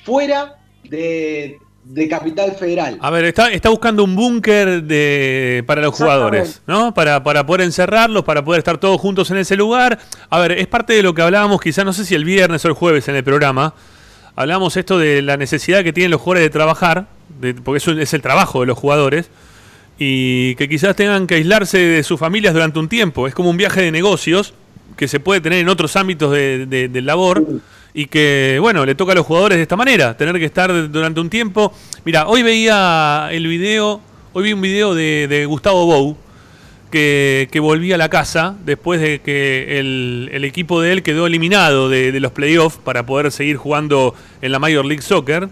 fuera 0.04 0.58
de, 0.84 1.60
de 1.84 2.08
Capital 2.08 2.54
Federal. 2.54 2.98
A 3.02 3.10
ver, 3.10 3.26
está, 3.26 3.52
está 3.52 3.70
buscando 3.70 4.04
un 4.04 4.16
búnker 4.16 4.84
de 4.84 5.64
para 5.68 5.82
los 5.82 5.95
jugadores, 5.95 6.62
¿no? 6.66 6.94
Para, 6.94 7.24
para 7.24 7.45
poder 7.45 7.62
encerrarlos, 7.62 8.24
para 8.24 8.44
poder 8.44 8.60
estar 8.60 8.78
todos 8.78 8.99
juntos 8.99 9.30
en 9.32 9.38
ese 9.38 9.56
lugar. 9.56 9.99
A 10.30 10.40
ver, 10.40 10.54
es 10.54 10.68
parte 10.68 10.94
de 10.94 11.04
lo 11.04 11.14
que 11.14 11.22
hablábamos, 11.22 11.60
quizás 11.60 11.84
no 11.84 11.94
sé 11.94 12.06
si 12.06 12.16
el 12.16 12.24
viernes 12.24 12.64
o 12.66 12.68
el 12.68 12.74
jueves 12.74 13.08
en 13.08 13.16
el 13.16 13.24
programa. 13.24 13.74
Hablábamos 14.36 14.78
esto 14.78 14.99
de 14.99 15.22
la 15.22 15.36
necesidad 15.36 15.84
que 15.84 15.94
tienen 15.94 16.12
los 16.12 16.22
jugadores 16.22 16.44
de 16.44 16.49
trabajar, 16.52 17.08
porque 17.64 17.77
eso 17.77 17.91
es 17.91 18.14
el 18.14 18.22
trabajo 18.22 18.61
de 18.61 18.68
los 18.68 18.77
jugadores, 18.77 19.30
y 19.99 20.55
que 20.55 20.69
quizás 20.69 20.95
tengan 20.95 21.26
que 21.26 21.35
aislarse 21.35 21.77
de 21.80 22.03
sus 22.03 22.19
familias 22.19 22.53
durante 22.53 22.77
un 22.80 22.88
tiempo. 22.88 23.27
Es 23.27 23.34
como 23.34 23.49
un 23.49 23.57
viaje 23.57 23.81
de 23.81 23.91
negocios 23.91 24.53
que 24.95 25.07
se 25.07 25.19
puede 25.19 25.41
tener 25.41 25.59
en 25.59 25.69
otros 25.69 25.95
ámbitos 25.95 26.31
de, 26.31 26.65
de- 26.65 27.01
labor 27.01 27.43
y 27.93 28.05
que, 28.05 28.57
bueno, 28.61 28.85
le 28.85 28.93
toca 28.95 29.14
a 29.14 29.15
los 29.15 29.26
jugadores 29.26 29.57
de 29.57 29.64
esta 29.64 29.76
manera, 29.76 30.15
tener 30.15 30.38
que 30.38 30.45
estar 30.45 30.91
durante 30.91 31.19
un 31.19 31.30
tiempo. 31.30 31.73
Mira, 32.05 32.27
hoy 32.27 32.43
veía 32.43 33.30
el 33.31 33.47
video, 33.47 34.01
hoy 34.34 34.43
vi 34.43 34.53
un 34.53 34.61
video 34.61 34.93
de, 34.93 35.27
de 35.27 35.45
Gustavo 35.45 35.85
Bou, 35.85 36.18
que, 36.91 37.49
que 37.51 37.59
volvía 37.59 37.95
a 37.95 37.97
la 37.97 38.09
casa 38.09 38.55
después 38.65 39.01
de 39.01 39.19
que 39.19 39.80
el, 39.80 40.30
el 40.31 40.45
equipo 40.45 40.80
de 40.80 40.93
él 40.93 41.03
quedó 41.03 41.27
eliminado 41.27 41.89
de, 41.89 42.11
de 42.11 42.19
los 42.19 42.31
playoffs 42.31 42.77
para 42.77 43.05
poder 43.05 43.31
seguir 43.31 43.57
jugando 43.57 44.15
en 44.41 44.51
la 44.51 44.59
Major 44.59 44.85
League 44.85 45.01
Soccer, 45.01 45.49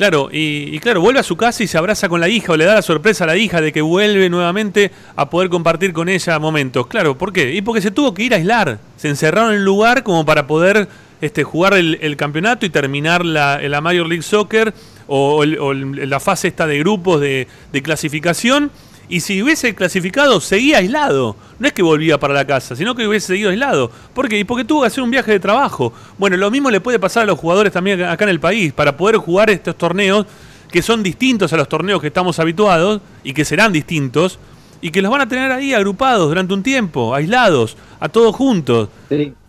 Claro, 0.00 0.30
y, 0.32 0.78
claro, 0.78 1.02
vuelve 1.02 1.20
a 1.20 1.22
su 1.22 1.36
casa 1.36 1.62
y 1.62 1.66
se 1.66 1.76
abraza 1.76 2.08
con 2.08 2.22
la 2.22 2.28
hija 2.30 2.54
o 2.54 2.56
le 2.56 2.64
da 2.64 2.72
la 2.72 2.80
sorpresa 2.80 3.24
a 3.24 3.26
la 3.26 3.36
hija 3.36 3.60
de 3.60 3.70
que 3.70 3.82
vuelve 3.82 4.30
nuevamente 4.30 4.90
a 5.14 5.28
poder 5.28 5.50
compartir 5.50 5.92
con 5.92 6.08
ella 6.08 6.38
momentos. 6.38 6.86
Claro, 6.86 7.18
¿por 7.18 7.34
qué? 7.34 7.52
Y 7.52 7.60
porque 7.60 7.82
se 7.82 7.90
tuvo 7.90 8.14
que 8.14 8.22
ir 8.22 8.32
a 8.32 8.38
aislar. 8.38 8.78
Se 8.96 9.08
encerraron 9.10 9.50
en 9.50 9.56
el 9.58 9.64
lugar 9.66 10.02
como 10.02 10.24
para 10.24 10.46
poder 10.46 10.88
este, 11.20 11.44
jugar 11.44 11.74
el, 11.74 12.16
campeonato 12.16 12.64
y 12.64 12.70
terminar 12.70 13.26
la, 13.26 13.60
la 13.60 13.82
Major 13.82 14.06
League 14.08 14.22
Soccer 14.22 14.72
o, 15.06 15.44
o 15.44 15.72
el- 15.72 16.08
la 16.08 16.18
fase 16.18 16.48
esta 16.48 16.66
de 16.66 16.78
grupos 16.78 17.20
de 17.20 17.46
clasificación. 17.82 18.70
Y 19.10 19.18
si 19.20 19.42
hubiese 19.42 19.74
clasificado, 19.74 20.40
seguía 20.40 20.78
aislado. 20.78 21.34
No 21.58 21.66
es 21.66 21.72
que 21.72 21.82
volvía 21.82 22.20
para 22.20 22.32
la 22.32 22.46
casa, 22.46 22.76
sino 22.76 22.94
que 22.94 23.08
hubiese 23.08 23.26
seguido 23.26 23.50
aislado. 23.50 23.90
¿Por 24.14 24.28
qué? 24.28 24.38
Y 24.38 24.44
porque 24.44 24.64
tuvo 24.64 24.82
que 24.82 24.86
hacer 24.86 25.02
un 25.02 25.10
viaje 25.10 25.32
de 25.32 25.40
trabajo. 25.40 25.92
Bueno, 26.16 26.36
lo 26.36 26.48
mismo 26.48 26.70
le 26.70 26.80
puede 26.80 27.00
pasar 27.00 27.24
a 27.24 27.26
los 27.26 27.36
jugadores 27.36 27.72
también 27.72 28.04
acá 28.04 28.22
en 28.22 28.30
el 28.30 28.38
país. 28.38 28.72
Para 28.72 28.96
poder 28.96 29.16
jugar 29.16 29.50
estos 29.50 29.76
torneos, 29.76 30.26
que 30.70 30.80
son 30.80 31.02
distintos 31.02 31.52
a 31.52 31.56
los 31.56 31.68
torneos 31.68 32.00
que 32.00 32.06
estamos 32.06 32.38
habituados, 32.38 33.00
y 33.24 33.32
que 33.34 33.44
serán 33.44 33.72
distintos, 33.72 34.38
y 34.80 34.92
que 34.92 35.02
los 35.02 35.10
van 35.10 35.22
a 35.22 35.28
tener 35.28 35.50
ahí 35.50 35.74
agrupados 35.74 36.28
durante 36.28 36.54
un 36.54 36.62
tiempo, 36.62 37.12
aislados, 37.12 37.76
a 37.98 38.08
todos 38.08 38.36
juntos. 38.36 38.90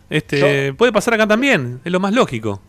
Este, 0.09 0.73
puede 0.73 0.91
pasar 0.91 1.13
acá 1.13 1.27
también, 1.27 1.79
es 1.85 1.91
lo 1.91 1.99
más 1.99 2.13
lógico. 2.13 2.59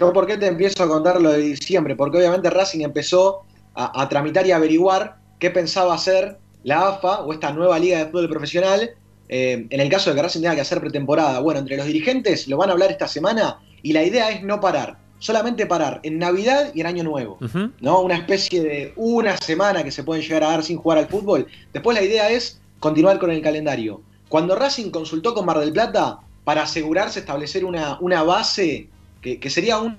Yo, 0.00 0.12
¿por 0.12 0.26
qué 0.26 0.36
te 0.36 0.48
empiezo 0.48 0.82
a 0.82 0.88
contar 0.88 1.20
lo 1.20 1.30
de 1.30 1.38
diciembre? 1.38 1.94
Porque 1.94 2.18
obviamente 2.18 2.50
Racing 2.50 2.80
empezó 2.80 3.42
a, 3.76 4.02
a 4.02 4.08
tramitar 4.08 4.44
y 4.44 4.50
averiguar 4.50 5.20
qué 5.40 5.50
pensaba 5.50 5.94
hacer 5.94 6.38
la 6.62 6.88
AFA 6.88 7.22
o 7.22 7.32
esta 7.32 7.52
nueva 7.52 7.78
liga 7.78 7.98
de 7.98 8.06
fútbol 8.06 8.28
profesional 8.28 8.90
eh, 9.32 9.66
en 9.70 9.80
el 9.80 9.88
caso 9.88 10.10
de 10.10 10.16
que 10.16 10.22
Racing 10.22 10.40
tenga 10.40 10.56
que 10.56 10.60
hacer 10.60 10.80
pretemporada. 10.80 11.38
Bueno, 11.38 11.60
entre 11.60 11.76
los 11.76 11.86
dirigentes 11.86 12.48
lo 12.48 12.56
van 12.56 12.68
a 12.68 12.72
hablar 12.72 12.90
esta 12.90 13.06
semana 13.06 13.60
y 13.80 13.92
la 13.92 14.02
idea 14.02 14.28
es 14.30 14.42
no 14.42 14.60
parar, 14.60 14.98
solamente 15.20 15.66
parar 15.66 16.00
en 16.02 16.18
Navidad 16.18 16.72
y 16.74 16.80
en 16.80 16.88
Año 16.88 17.04
Nuevo. 17.04 17.38
¿no? 17.80 18.00
Una 18.00 18.16
especie 18.16 18.60
de 18.60 18.92
una 18.96 19.36
semana 19.36 19.84
que 19.84 19.92
se 19.92 20.02
pueden 20.02 20.24
llegar 20.24 20.42
a 20.42 20.48
dar 20.48 20.64
sin 20.64 20.78
jugar 20.78 20.98
al 20.98 21.06
fútbol. 21.06 21.46
Después 21.72 21.96
la 21.96 22.02
idea 22.02 22.28
es 22.28 22.60
continuar 22.80 23.20
con 23.20 23.30
el 23.30 23.40
calendario. 23.40 24.02
Cuando 24.28 24.56
Racing 24.56 24.90
consultó 24.90 25.32
con 25.32 25.46
Mar 25.46 25.60
del 25.60 25.72
Plata 25.72 26.18
para 26.42 26.62
asegurarse 26.62 27.20
establecer 27.20 27.64
una, 27.64 27.98
una 28.00 28.24
base 28.24 28.88
que, 29.22 29.38
que 29.38 29.48
sería 29.48 29.78
una, 29.78 29.96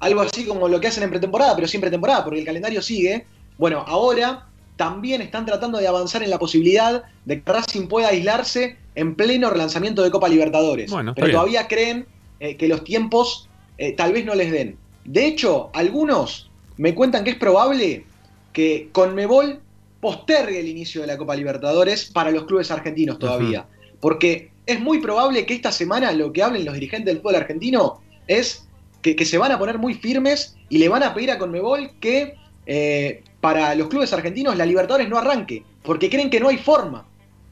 algo 0.00 0.20
así 0.20 0.44
como 0.44 0.66
lo 0.66 0.80
que 0.80 0.88
hacen 0.88 1.04
en 1.04 1.10
pretemporada, 1.10 1.54
pero 1.54 1.68
sin 1.68 1.80
pretemporada, 1.80 2.24
porque 2.24 2.40
el 2.40 2.46
calendario 2.46 2.82
sigue. 2.82 3.24
Bueno, 3.56 3.84
ahora 3.86 4.47
también 4.78 5.20
están 5.20 5.44
tratando 5.44 5.78
de 5.78 5.88
avanzar 5.88 6.22
en 6.22 6.30
la 6.30 6.38
posibilidad 6.38 7.02
de 7.24 7.42
que 7.42 7.52
Racing 7.52 7.88
pueda 7.88 8.08
aislarse 8.08 8.76
en 8.94 9.16
pleno 9.16 9.50
relanzamiento 9.50 10.02
de 10.02 10.10
Copa 10.12 10.28
Libertadores. 10.28 10.88
Bueno, 10.88 11.14
pero 11.14 11.26
bien. 11.26 11.36
todavía 11.36 11.66
creen 11.66 12.06
eh, 12.38 12.56
que 12.56 12.68
los 12.68 12.84
tiempos 12.84 13.48
eh, 13.76 13.92
tal 13.92 14.12
vez 14.12 14.24
no 14.24 14.36
les 14.36 14.52
den. 14.52 14.78
De 15.04 15.26
hecho, 15.26 15.70
algunos 15.74 16.48
me 16.76 16.94
cuentan 16.94 17.24
que 17.24 17.30
es 17.30 17.36
probable 17.36 18.04
que 18.52 18.88
Conmebol 18.92 19.58
postergue 20.00 20.60
el 20.60 20.68
inicio 20.68 21.00
de 21.00 21.08
la 21.08 21.18
Copa 21.18 21.34
Libertadores 21.34 22.04
para 22.04 22.30
los 22.30 22.44
clubes 22.44 22.70
argentinos 22.70 23.18
todavía. 23.18 23.66
Porque 23.98 24.52
es 24.64 24.78
muy 24.78 25.00
probable 25.00 25.44
que 25.44 25.54
esta 25.54 25.72
semana 25.72 26.12
lo 26.12 26.32
que 26.32 26.44
hablen 26.44 26.64
los 26.64 26.74
dirigentes 26.74 27.12
del 27.12 27.20
fútbol 27.20 27.34
argentino 27.34 28.00
es 28.28 28.64
que, 29.02 29.16
que 29.16 29.24
se 29.24 29.38
van 29.38 29.50
a 29.50 29.58
poner 29.58 29.76
muy 29.76 29.94
firmes 29.94 30.56
y 30.68 30.78
le 30.78 30.88
van 30.88 31.02
a 31.02 31.14
pedir 31.14 31.32
a 31.32 31.38
Conmebol 31.38 31.90
que 31.98 32.36
eh, 32.66 33.22
para 33.40 33.74
los 33.74 33.88
clubes 33.88 34.12
argentinos 34.12 34.56
la 34.56 34.66
Libertadores 34.66 35.08
no 35.08 35.18
arranque, 35.18 35.62
porque 35.82 36.10
creen 36.10 36.30
que 36.30 36.40
no 36.40 36.48
hay 36.48 36.58
forma, 36.58 37.06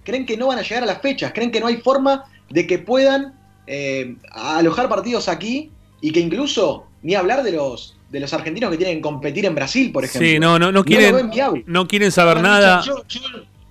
creen 0.05 0.27
que 0.27 0.37
no 0.37 0.49
van 0.49 0.59
a 0.59 0.63
llegar 0.63 0.83
a 0.83 0.87
las 0.87 1.01
fechas, 1.01 1.33
creen 1.33 1.51
que 1.51 1.61
no 1.61 1.67
hay 1.67 1.77
forma 1.79 2.25
de 2.51 2.67
que 2.67 2.79
puedan 2.79 3.35
eh, 3.67 4.17
alojar 4.33 4.89
partidos 4.89 5.29
aquí 5.29 5.71
y 6.01 6.13
que 6.13 6.21
incluso 6.21 6.87
ni 7.03 7.15
hablar 7.15 7.43
de 7.43 7.53
los 7.53 7.93
de 8.11 8.21
los 8.21 8.33
argentinos 8.33 8.71
que 8.71 8.77
tienen 8.77 8.97
que 8.99 9.03
competir 9.03 9.45
en 9.47 9.55
Brasil, 9.57 9.91
por 9.91 10.05
ejemplo. 10.05 10.29
Sí, 10.29 10.39
no, 10.39 10.61
no, 10.61 10.71
no 10.71 10.85
quieren, 10.85 11.29
no 11.67 11.89
quieren 11.89 12.13
saber 12.13 12.35
Bueno, 12.35 12.49
nada. 12.51 12.81
Yo, 12.83 13.03
yo- 13.09 13.21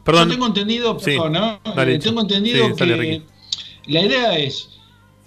Perdón. 0.03 0.27
yo 0.27 0.33
tengo 0.35 0.47
entendido, 0.47 0.99
Sí, 0.99 1.11
perdón, 1.11 1.33
¿no? 1.33 1.59
dale, 1.73 1.95
Eh, 1.95 1.99
tengo 1.99 2.21
entendido 2.21 2.67
sí, 2.67 2.75
que 2.75 3.21
la 3.87 4.01
idea 4.01 4.37
es, 4.37 4.69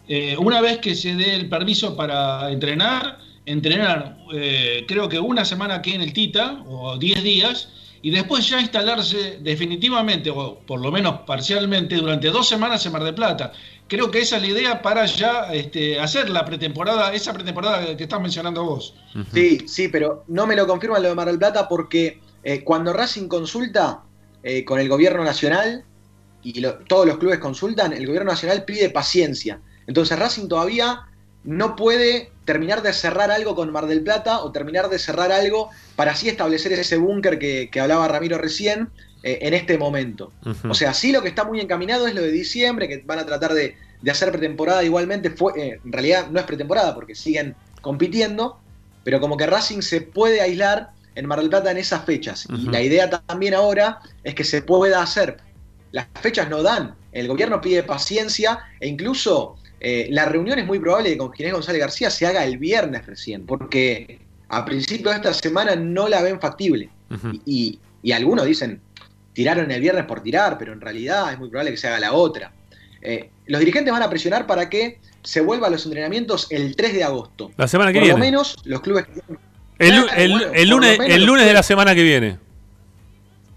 eh, 0.08 0.36
una 0.38 0.60
vez 0.60 0.78
que 0.78 0.94
se 0.94 1.14
dé 1.14 1.34
el 1.34 1.48
permiso 1.48 1.96
para 1.96 2.50
entrenar, 2.52 3.18
entrenar 3.50 4.18
eh, 4.32 4.84
creo 4.86 5.08
que 5.08 5.18
una 5.18 5.44
semana 5.44 5.76
aquí 5.76 5.92
en 5.92 6.02
el 6.02 6.12
Tita, 6.12 6.62
o 6.66 6.96
10 6.98 7.22
días, 7.22 7.68
y 8.02 8.10
después 8.10 8.48
ya 8.48 8.60
instalarse 8.60 9.38
definitivamente, 9.40 10.30
o 10.30 10.60
por 10.66 10.80
lo 10.80 10.92
menos 10.92 11.20
parcialmente, 11.26 11.96
durante 11.96 12.28
dos 12.28 12.48
semanas 12.48 12.84
en 12.86 12.92
Mar 12.92 13.02
del 13.04 13.14
Plata. 13.14 13.52
Creo 13.88 14.10
que 14.10 14.20
esa 14.20 14.36
es 14.36 14.42
la 14.42 14.48
idea 14.48 14.82
para 14.82 15.06
ya 15.06 15.52
este, 15.52 15.98
hacer 15.98 16.28
la 16.30 16.44
pretemporada, 16.44 17.12
esa 17.14 17.32
pretemporada 17.32 17.96
que 17.96 18.02
estás 18.04 18.20
mencionando 18.20 18.64
vos. 18.64 18.94
Sí, 19.32 19.66
sí, 19.66 19.88
pero 19.88 20.24
no 20.28 20.46
me 20.46 20.54
lo 20.54 20.66
confirman 20.66 21.02
lo 21.02 21.08
de 21.08 21.14
Mar 21.14 21.26
del 21.26 21.38
Plata 21.38 21.66
porque 21.68 22.20
eh, 22.44 22.62
cuando 22.62 22.92
Racing 22.92 23.26
consulta 23.28 24.02
eh, 24.42 24.64
con 24.64 24.78
el 24.78 24.88
gobierno 24.88 25.24
nacional 25.24 25.84
y 26.42 26.60
lo- 26.60 26.74
todos 26.86 27.06
los 27.06 27.18
clubes 27.18 27.38
consultan, 27.38 27.92
el 27.94 28.06
gobierno 28.06 28.30
nacional 28.30 28.64
pide 28.64 28.90
paciencia. 28.90 29.58
Entonces 29.86 30.16
Racing 30.18 30.46
todavía 30.48 31.00
no 31.44 31.76
puede 31.76 32.30
terminar 32.44 32.82
de 32.82 32.92
cerrar 32.92 33.30
algo 33.30 33.54
con 33.54 33.70
Mar 33.72 33.86
del 33.86 34.02
Plata 34.02 34.40
o 34.40 34.52
terminar 34.52 34.88
de 34.88 34.98
cerrar 34.98 35.32
algo 35.32 35.70
para 35.96 36.12
así 36.12 36.28
establecer 36.28 36.72
ese 36.72 36.96
búnker 36.96 37.38
que, 37.38 37.68
que 37.70 37.80
hablaba 37.80 38.08
Ramiro 38.08 38.38
recién 38.38 38.90
eh, 39.22 39.38
en 39.42 39.54
este 39.54 39.78
momento. 39.78 40.32
O 40.68 40.74
sea, 40.74 40.94
sí 40.94 41.12
lo 41.12 41.22
que 41.22 41.28
está 41.28 41.44
muy 41.44 41.60
encaminado 41.60 42.06
es 42.06 42.14
lo 42.14 42.22
de 42.22 42.30
diciembre, 42.30 42.88
que 42.88 43.02
van 43.04 43.18
a 43.18 43.26
tratar 43.26 43.52
de, 43.52 43.76
de 44.00 44.10
hacer 44.10 44.30
pretemporada 44.30 44.84
igualmente. 44.84 45.30
Fue, 45.30 45.52
eh, 45.56 45.80
en 45.84 45.92
realidad 45.92 46.28
no 46.30 46.38
es 46.38 46.46
pretemporada 46.46 46.94
porque 46.94 47.14
siguen 47.14 47.56
compitiendo, 47.80 48.60
pero 49.04 49.20
como 49.20 49.36
que 49.36 49.46
Racing 49.46 49.80
se 49.82 50.00
puede 50.02 50.40
aislar 50.40 50.90
en 51.14 51.26
Mar 51.26 51.40
del 51.40 51.48
Plata 51.48 51.70
en 51.70 51.78
esas 51.78 52.04
fechas. 52.04 52.46
Y 52.48 52.68
la 52.68 52.80
idea 52.80 53.10
también 53.10 53.54
ahora 53.54 53.98
es 54.22 54.34
que 54.34 54.44
se 54.44 54.62
pueda 54.62 55.02
hacer. 55.02 55.38
Las 55.90 56.06
fechas 56.20 56.48
no 56.48 56.62
dan. 56.62 56.94
El 57.10 57.26
gobierno 57.26 57.60
pide 57.60 57.82
paciencia 57.82 58.60
e 58.78 58.86
incluso 58.86 59.56
eh, 59.80 60.08
la 60.10 60.24
reunión 60.24 60.58
es 60.58 60.66
muy 60.66 60.78
probable 60.78 61.10
que 61.10 61.18
con 61.18 61.32
Ginés 61.32 61.52
González 61.52 61.80
García 61.80 62.10
se 62.10 62.26
haga 62.26 62.44
el 62.44 62.58
viernes 62.58 63.06
recién, 63.06 63.46
porque 63.46 64.20
a 64.48 64.64
principio 64.64 65.10
de 65.10 65.16
esta 65.16 65.32
semana 65.34 65.76
no 65.76 66.08
la 66.08 66.22
ven 66.22 66.40
factible. 66.40 66.90
Y, 67.46 67.78
y 68.02 68.12
algunos 68.12 68.44
dicen, 68.46 68.80
tiraron 69.32 69.70
el 69.70 69.80
viernes 69.80 70.04
por 70.04 70.22
tirar, 70.22 70.58
pero 70.58 70.72
en 70.72 70.80
realidad 70.80 71.32
es 71.32 71.38
muy 71.38 71.48
probable 71.48 71.70
que 71.70 71.76
se 71.76 71.86
haga 71.88 72.00
la 72.00 72.12
otra. 72.12 72.52
Eh, 73.02 73.30
los 73.46 73.60
dirigentes 73.60 73.92
van 73.92 74.02
a 74.02 74.10
presionar 74.10 74.46
para 74.46 74.68
que 74.68 74.98
se 75.22 75.40
vuelva 75.40 75.68
a 75.68 75.70
los 75.70 75.84
entrenamientos 75.86 76.48
el 76.50 76.74
3 76.76 76.92
de 76.94 77.04
agosto. 77.04 77.50
La 77.56 77.68
semana 77.68 77.92
que 77.92 77.98
por 77.98 78.04
viene. 78.06 78.18
lo 78.18 78.24
menos 78.24 78.56
los 78.64 78.80
clubes 78.80 79.04
El, 79.78 79.96
lu- 79.96 80.02
Claro, 80.06 80.20
el- 80.22 80.30
bueno, 80.32 80.46
el 80.46 80.50
por 80.50 80.66
lo 80.68 80.76
lunes, 80.76 80.98
el 81.40 81.46
de 81.46 81.52
la 81.54 81.62
semana 81.62 81.94
que 81.94 82.02
viene. 82.02 82.38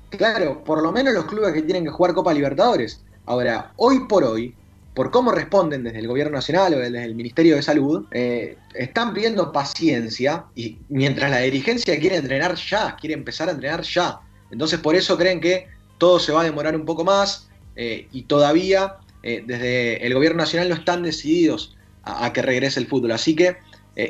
Claro, 0.09 0.63
por 0.63 0.81
lo 0.83 0.91
menos 0.91 1.13
los 1.13 1.25
clubes 1.25 1.53
que 1.53 1.61
tienen 1.61 1.83
que 1.85 1.89
jugar 1.89 2.13
Copa 2.13 2.33
Libertadores. 2.33 3.01
Ahora, 3.25 3.71
hoy 3.77 4.01
por 4.07 4.23
hoy, 4.23 4.53
por 4.93 5.09
cómo 5.09 5.31
responden 5.31 5.83
desde 5.83 5.99
el 5.99 6.07
Gobierno 6.07 6.33
Nacional 6.33 6.73
o 6.73 6.79
desde 6.79 7.03
el 7.03 7.15
Ministerio 7.15 7.55
de 7.55 7.61
Salud, 7.61 8.05
eh, 8.11 8.57
están 8.73 9.13
pidiendo 9.13 9.51
paciencia 9.51 10.45
y 10.53 10.79
mientras 10.89 11.31
la 11.31 11.39
dirigencia 11.39 11.97
quiere 11.99 12.17
entrenar 12.17 12.55
ya, 12.55 12.95
quiere 12.99 13.13
empezar 13.13 13.47
a 13.47 13.53
entrenar 13.53 13.83
ya. 13.83 14.19
Entonces 14.51 14.79
por 14.79 14.95
eso 14.95 15.17
creen 15.17 15.39
que 15.39 15.67
todo 15.97 16.19
se 16.19 16.33
va 16.33 16.41
a 16.41 16.43
demorar 16.43 16.75
un 16.75 16.85
poco 16.85 17.05
más 17.05 17.49
eh, 17.77 18.07
y 18.11 18.23
todavía 18.23 18.97
eh, 19.23 19.43
desde 19.45 20.05
el 20.05 20.13
Gobierno 20.13 20.39
Nacional 20.39 20.67
no 20.67 20.75
están 20.75 21.03
decididos 21.03 21.77
a, 22.03 22.33
que 22.33 22.41
regrese 22.41 22.79
el 22.79 22.87
fútbol. 22.87 23.11
Así 23.11 23.35
que 23.35 23.57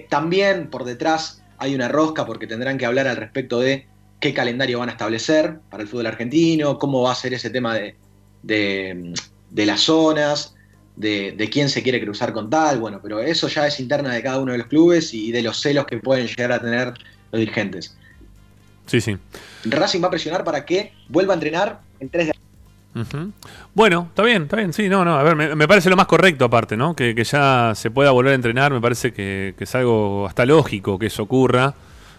también 0.09 0.69
por 0.69 0.85
detrás 0.85 1.43
hay 1.57 1.75
una 1.75 1.89
rosca 1.89 2.25
porque 2.25 2.47
tendrán 2.47 2.77
que 2.77 2.85
hablar 2.85 3.07
al 3.07 3.17
respecto 3.17 3.59
de 3.59 3.87
qué 4.19 4.33
calendario 4.33 4.79
van 4.79 4.89
a 4.89 4.93
establecer 4.93 5.59
para 5.69 5.83
el 5.83 5.89
fútbol 5.89 6.05
argentino, 6.05 6.79
cómo 6.79 7.01
va 7.01 7.11
a 7.11 7.15
ser 7.15 7.33
ese 7.33 7.49
tema 7.49 7.75
de, 7.75 7.95
de 8.43 9.65
las 9.65 9.81
zonas, 9.81 10.55
de, 10.95 11.31
de 11.31 11.49
quién 11.49 11.69
se 11.69 11.81
quiere 11.84 12.01
cruzar 12.01 12.34
con 12.34 12.49
tal, 12.49 12.80
bueno, 12.80 12.99
pero 13.01 13.19
eso 13.19 13.47
ya 13.47 13.68
es 13.68 13.80
interna 13.80 14.13
de 14.13 14.22
cada 14.22 14.39
uno 14.39 14.51
de 14.51 14.59
los 14.59 14.68
clubes 14.68 15.13
y 15.13 15.31
de 15.31 15.41
los 15.41 15.59
celos 15.59 15.85
que 15.85 15.97
pueden 15.97 16.27
llegar 16.27 16.51
a 16.51 16.59
tener 16.59 16.93
los 17.31 17.39
dirigentes. 17.39 17.95
Sí, 18.85 18.99
sí. 19.01 19.18
Racing 19.65 20.01
va 20.01 20.07
a 20.07 20.11
presionar 20.11 20.43
para 20.43 20.65
que 20.65 20.93
vuelva 21.07 21.34
a 21.34 21.35
entrenar 21.35 21.80
el 21.99 22.09
3 22.09 22.27
de 22.27 22.34
Ujú. 22.93 23.31
Bueno, 23.73 24.07
está 24.09 24.22
bien, 24.23 24.43
está 24.43 24.57
bien, 24.57 24.73
sí, 24.73 24.89
no, 24.89 25.05
no, 25.05 25.18
a 25.18 25.23
ver, 25.23 25.35
me, 25.38 25.55
me 25.55 25.65
parece 25.65 25.89
lo 25.89 25.95
más 25.95 26.07
correcto 26.07 26.43
aparte, 26.43 26.76
¿no? 26.76 26.93
Que, 26.93 27.15
que 27.15 27.23
ya 27.23 27.72
se 27.73 27.89
pueda 27.89 28.11
volver 28.11 28.34
a 28.34 28.35
entrenar, 28.35 28.73
me 28.73 28.81
parece 28.81 29.13
que, 29.13 29.53
que 29.57 29.63
es 29.63 29.76
algo 29.76 30.27
hasta 30.27 30.45
lógico 30.45 30.99
que 30.99 31.05
eso 31.05 31.23
ocurra, 31.23 31.73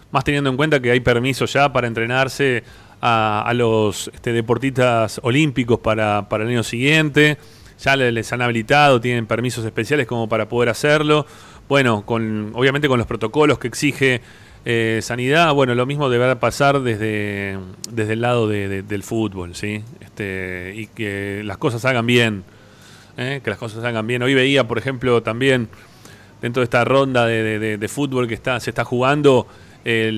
más 0.09 0.23
teniendo 0.23 0.49
en 0.49 0.57
cuenta 0.57 0.79
que 0.79 0.89
hay 0.89 0.99
permiso 0.99 1.45
ya 1.45 1.71
para 1.71 1.85
entrenarse 1.85 2.63
a, 3.01 3.43
a 3.45 3.53
los 3.53 4.09
este, 4.13 4.33
deportistas 4.33 5.19
olímpicos 5.23 5.79
para, 5.79 6.27
para 6.27 6.43
el 6.43 6.49
año 6.49 6.63
siguiente, 6.63 7.37
ya 7.83 7.95
le- 7.97 8.11
les 8.11 8.31
han 8.31 8.41
habilitado, 8.41 9.01
tienen 9.01 9.25
permisos 9.25 9.65
especiales 9.65 10.07
como 10.07 10.29
para 10.29 10.47
poder 10.47 10.69
hacerlo, 10.69 11.25
bueno, 11.67 12.05
con 12.05 12.51
obviamente 12.55 12.87
con 12.87 12.97
los 12.97 13.07
protocolos 13.07 13.59
que 13.59 13.67
exige 13.67 14.21
eh, 14.65 14.99
sanidad, 15.01 15.53
bueno, 15.53 15.75
lo 15.75 15.85
mismo 15.85 16.09
deberá 16.09 16.39
pasar 16.39 16.79
desde, 16.79 17.57
desde 17.91 18.13
el 18.13 18.21
lado 18.21 18.47
de- 18.47 18.69
de- 18.69 18.81
del 18.81 19.03
fútbol, 19.03 19.55
¿sí? 19.55 19.83
Este, 19.99 20.73
y 20.77 20.87
que 20.87 21.41
las 21.43 21.57
cosas 21.57 21.83
hagan 21.83 22.05
bien, 22.05 22.45
¿eh? 23.17 23.41
que 23.43 23.49
las 23.49 23.59
cosas 23.59 23.83
bien. 24.07 24.23
Hoy 24.23 24.33
veía, 24.33 24.65
por 24.65 24.77
ejemplo, 24.77 25.21
también 25.21 25.67
dentro 26.41 26.61
de 26.61 26.65
esta 26.65 26.85
ronda 26.85 27.25
de, 27.25 27.43
de- 27.59 27.77
fútbol 27.89 28.27
que 28.29 28.33
está, 28.35 28.57
se 28.61 28.69
está 28.69 28.85
jugando, 28.85 29.47
eh, 29.83 30.11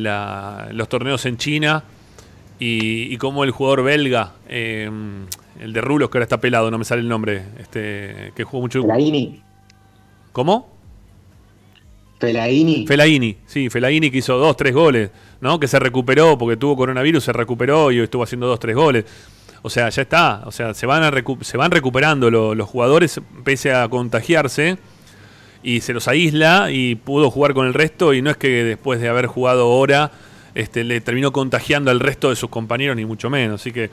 los 0.73 0.89
torneos 0.89 1.25
en 1.25 1.37
China 1.37 1.83
y, 2.59 3.11
cómo 3.17 3.43
el 3.43 3.49
jugador 3.49 3.83
belga, 3.83 4.33
el 5.59 5.73
de 5.73 5.81
Rulos, 5.81 6.09
que 6.09 6.17
ahora 6.17 6.23
está 6.25 6.39
pelado, 6.39 6.69
no 6.71 6.77
me 6.77 6.85
sale 6.85 7.01
el 7.01 7.07
nombre, 7.09 7.43
este, 7.59 8.31
que 8.35 8.43
jugó 8.43 8.61
mucho. 8.61 8.81
Fellaini. 8.81 9.41
¿Cómo? 10.31 10.75
Fellaini. 12.19 12.87
Fellaini, 12.87 13.37
sí, 13.45 13.69
Fellaini 13.69 14.09
que 14.09 14.17
hizo 14.19 14.37
dos, 14.37 14.55
tres 14.55 14.73
goles, 14.73 15.11
¿no? 15.41 15.59
Que 15.59 15.67
se 15.67 15.79
recuperó 15.79 16.37
porque 16.37 16.55
tuvo 16.57 16.75
coronavirus, 16.77 17.23
se 17.25 17.33
recuperó 17.33 17.91
y 17.91 17.99
estuvo 17.99 18.23
haciendo 18.23 18.47
dos, 18.47 18.59
tres 18.59 18.75
goles. 18.75 19.05
O 19.61 19.69
sea, 19.69 19.89
ya 19.89 20.01
está. 20.03 20.43
O 20.45 20.51
sea, 20.51 20.73
se 20.73 20.85
van, 20.85 21.03
a 21.03 21.11
recu- 21.11 21.41
se 21.43 21.57
van 21.57 21.71
recuperando 21.71 22.31
lo- 22.31 22.55
los 22.55 22.69
jugadores 22.69 23.19
pese 23.43 23.73
a 23.73 23.87
contagiarse 23.89 24.77
y 25.61 25.81
se 25.81 25.93
los 25.93 26.07
aísla 26.07 26.69
y 26.71 26.95
pudo 26.95 27.29
jugar 27.31 27.53
con 27.53 27.67
el 27.67 27.73
resto 27.73 28.13
y 28.13 28.21
no 28.21 28.29
es 28.29 28.37
que 28.37 28.63
después 28.63 29.01
de 29.01 29.09
haber 29.09 29.25
jugado 29.25 29.67
hora 29.69 30.11
este, 30.53 30.83
le 30.83 31.01
terminó 31.01 31.31
contagiando 31.33 31.91
al 31.91 31.99
resto 31.99 32.29
de 32.29 32.35
sus 32.37 32.49
compañeros 32.49 32.95
ni 32.95 33.05
mucho 33.05 33.29
menos. 33.29 33.59
Así 33.59 33.71
que, 33.73 33.89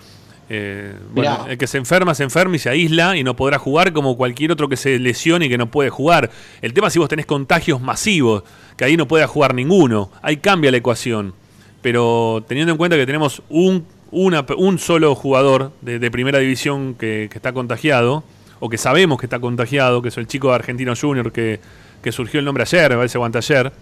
eh, 0.54 0.94
bueno, 1.14 1.30
el 1.48 1.56
que 1.56 1.66
se 1.66 1.78
enferma, 1.78 2.14
se 2.14 2.24
enferma 2.24 2.56
y 2.56 2.58
se 2.58 2.68
aísla 2.68 3.16
y 3.16 3.24
no 3.24 3.34
podrá 3.34 3.58
jugar 3.58 3.92
como 3.94 4.16
cualquier 4.18 4.52
otro 4.52 4.68
que 4.68 4.76
se 4.76 4.98
lesione 4.98 5.46
y 5.46 5.48
que 5.48 5.56
no 5.56 5.70
puede 5.70 5.88
jugar. 5.88 6.30
El 6.60 6.74
tema 6.74 6.88
es 6.88 6.92
si 6.92 6.98
vos 6.98 7.08
tenés 7.08 7.24
contagios 7.24 7.80
masivos, 7.80 8.42
que 8.76 8.84
ahí 8.84 8.96
no 8.98 9.08
pueda 9.08 9.26
jugar 9.26 9.54
ninguno. 9.54 10.10
Ahí 10.20 10.36
cambia 10.36 10.70
la 10.70 10.76
ecuación. 10.76 11.32
Pero 11.80 12.44
teniendo 12.46 12.70
en 12.72 12.78
cuenta 12.78 12.96
que 12.96 13.06
tenemos 13.06 13.42
un, 13.48 13.86
una- 14.10 14.44
un 14.58 14.78
solo 14.78 15.14
jugador 15.14 15.72
de, 15.80 15.98
de 15.98 16.10
primera 16.10 16.38
división 16.38 16.94
que, 16.94 17.28
que 17.30 17.38
está 17.38 17.52
contagiado, 17.52 18.22
o 18.60 18.68
que 18.68 18.78
sabemos 18.78 19.18
que 19.18 19.26
está 19.26 19.40
contagiado, 19.40 20.02
que 20.02 20.08
es 20.08 20.16
el 20.18 20.26
chico 20.26 20.48
de 20.50 20.54
Argentino 20.56 20.92
Junior 20.94 21.32
que, 21.32 21.60
que 22.02 22.12
surgió 22.12 22.38
el 22.40 22.44
nombre 22.46 22.62
ayer, 22.62 22.90
me 22.90 22.96
parece 22.96 23.18
o 23.18 23.24
anteayer. 23.24 23.72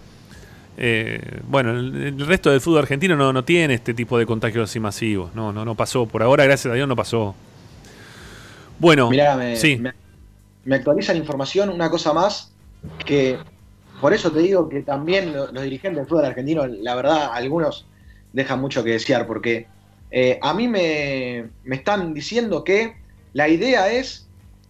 Eh, 0.83 1.41
bueno, 1.47 1.71
el, 1.77 1.95
el 2.19 2.25
resto 2.25 2.49
del 2.49 2.59
fútbol 2.59 2.79
argentino 2.79 3.15
no, 3.15 3.31
no 3.31 3.43
tiene 3.45 3.75
este 3.75 3.93
tipo 3.93 4.17
de 4.17 4.25
contagios 4.25 4.67
así 4.67 4.79
masivos. 4.79 5.33
No, 5.35 5.53
no, 5.53 5.63
no 5.63 5.75
pasó. 5.75 6.07
Por 6.07 6.23
ahora, 6.23 6.43
gracias 6.45 6.71
a 6.71 6.75
Dios, 6.75 6.87
no 6.87 6.95
pasó. 6.95 7.35
Bueno, 8.79 9.11
Mirá, 9.11 9.37
me, 9.37 9.55
sí. 9.57 9.77
me, 9.77 9.93
me 10.65 10.75
actualizan 10.77 11.17
información, 11.17 11.69
una 11.69 11.91
cosa 11.91 12.13
más, 12.13 12.51
que 13.05 13.37
por 13.99 14.11
eso 14.11 14.31
te 14.31 14.39
digo 14.39 14.67
que 14.69 14.81
también 14.81 15.33
lo- 15.33 15.51
los 15.51 15.63
dirigentes 15.63 15.97
del 15.99 16.07
fútbol 16.07 16.25
argentino, 16.25 16.65
la 16.65 16.95
verdad, 16.95 17.29
algunos 17.31 17.85
dejan 18.33 18.59
mucho 18.59 18.83
que 18.83 18.91
desear, 18.93 19.27
porque 19.27 19.67
eh, 20.09 20.39
a 20.41 20.51
mí 20.55 20.67
me, 20.67 21.45
me 21.63 21.75
están 21.75 22.11
diciendo 22.15 22.63
que 22.63 22.95
la 23.33 23.47
idea 23.49 23.91
es 23.91 24.25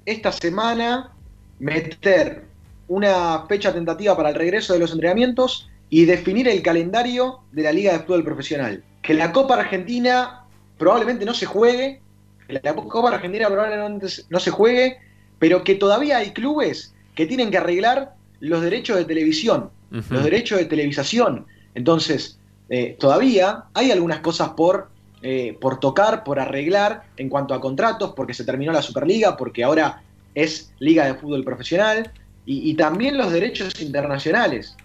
esta 0.05 0.33
semana 0.33 1.11
meter 1.59 2.43
una 2.89 3.45
fecha 3.47 3.71
tentativa 3.73 4.17
para 4.17 4.27
el 4.29 4.35
regreso 4.35 4.73
de 4.73 4.79
los 4.79 4.91
entrenamientos 4.91 5.69
y 5.91 6.05
definir 6.05 6.47
el 6.47 6.63
calendario 6.63 7.41
de 7.51 7.63
la 7.63 7.71
Liga 7.73 7.91
de 7.91 7.99
Fútbol 7.99 8.23
Profesional. 8.23 8.81
Que 9.01 9.13
la 9.13 9.33
Copa 9.33 9.55
Argentina 9.55 10.45
probablemente 10.77 11.25
no 11.25 11.33
se 11.33 11.45
juegue, 11.45 11.99
que 12.47 12.59
la 12.63 12.73
Copa 12.73 13.09
Argentina 13.09 13.47
probablemente 13.47 14.07
no 14.29 14.39
se 14.39 14.51
juegue, 14.51 14.97
pero 15.37 15.65
que 15.65 15.75
todavía 15.75 16.17
hay 16.17 16.31
clubes 16.31 16.95
que 17.13 17.25
tienen 17.25 17.51
que 17.51 17.57
arreglar 17.57 18.15
los 18.39 18.61
derechos 18.61 18.97
de 18.97 19.03
televisión, 19.03 19.69
los 19.91 20.23
derechos 20.23 20.59
de 20.59 20.65
televisación. 20.65 21.45
Entonces, 21.75 22.39
eh, 22.69 22.95
todavía 22.97 23.65
hay 23.73 23.91
algunas 23.91 24.21
cosas 24.21 24.51
por, 24.51 24.89
eh, 25.21 25.57
por 25.59 25.81
tocar, 25.81 26.23
por 26.23 26.39
arreglar 26.39 27.03
en 27.17 27.27
cuanto 27.27 27.53
a 27.53 27.59
contratos, 27.59 28.13
porque 28.15 28.33
se 28.33 28.45
terminó 28.45 28.71
la 28.71 28.81
Superliga, 28.81 29.35
porque 29.35 29.65
ahora 29.65 30.01
es 30.35 30.71
Liga 30.79 31.05
de 31.05 31.15
Fútbol 31.15 31.43
Profesional, 31.43 32.13
y, 32.45 32.71
y 32.71 32.75
también 32.75 33.17
los 33.17 33.33
derechos 33.33 33.81
internacionales. 33.81 34.77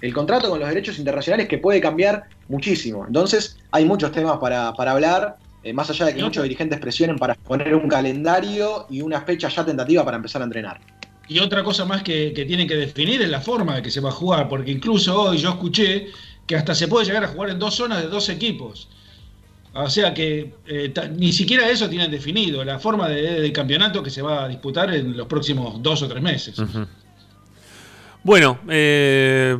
El 0.00 0.12
contrato 0.12 0.50
con 0.50 0.58
los 0.60 0.68
derechos 0.68 0.98
internacionales 0.98 1.48
que 1.48 1.58
puede 1.58 1.80
cambiar 1.80 2.24
muchísimo. 2.48 3.04
Entonces, 3.06 3.56
hay 3.70 3.84
muchos 3.84 4.12
temas 4.12 4.38
para, 4.38 4.72
para 4.74 4.92
hablar, 4.92 5.36
eh, 5.62 5.72
más 5.72 5.88
allá 5.90 6.06
de 6.06 6.14
que 6.14 6.18
muchos 6.26 6.42
dirigentes 6.42 6.78
presionen 6.78 7.16
para 7.18 7.34
poner 7.34 7.74
un 7.74 7.88
calendario 7.88 8.86
y 8.90 9.00
una 9.00 9.22
fecha 9.22 9.48
ya 9.48 9.64
tentativa 9.64 10.04
para 10.04 10.16
empezar 10.18 10.42
a 10.42 10.44
entrenar. 10.44 10.80
Y 11.26 11.38
otra 11.38 11.64
cosa 11.64 11.86
más 11.86 12.02
que, 12.02 12.34
que 12.34 12.44
tienen 12.44 12.68
que 12.68 12.76
definir 12.76 13.22
es 13.22 13.30
la 13.30 13.40
forma 13.40 13.76
de 13.76 13.82
que 13.82 13.90
se 13.90 14.00
va 14.00 14.10
a 14.10 14.12
jugar, 14.12 14.46
porque 14.48 14.70
incluso 14.72 15.18
hoy 15.22 15.38
yo 15.38 15.50
escuché 15.50 16.08
que 16.46 16.54
hasta 16.56 16.74
se 16.74 16.86
puede 16.86 17.06
llegar 17.06 17.24
a 17.24 17.28
jugar 17.28 17.48
en 17.50 17.58
dos 17.58 17.74
zonas 17.74 18.02
de 18.02 18.08
dos 18.08 18.28
equipos. 18.28 18.88
O 19.72 19.88
sea 19.88 20.12
que 20.12 20.52
eh, 20.66 20.92
ni 21.16 21.32
siquiera 21.32 21.68
eso 21.70 21.88
tienen 21.88 22.10
definido, 22.10 22.62
la 22.62 22.78
forma 22.78 23.08
de- 23.08 23.40
del 23.40 23.52
campeonato 23.52 24.02
que 24.02 24.10
se 24.10 24.20
va 24.22 24.44
a 24.44 24.48
disputar 24.48 24.94
en 24.94 25.16
los 25.16 25.26
próximos 25.26 25.82
dos 25.82 26.02
o 26.02 26.08
tres 26.08 26.22
meses. 26.22 26.58
Ujú. 26.58 26.86
Bueno, 28.24 28.58
eh, 28.70 29.58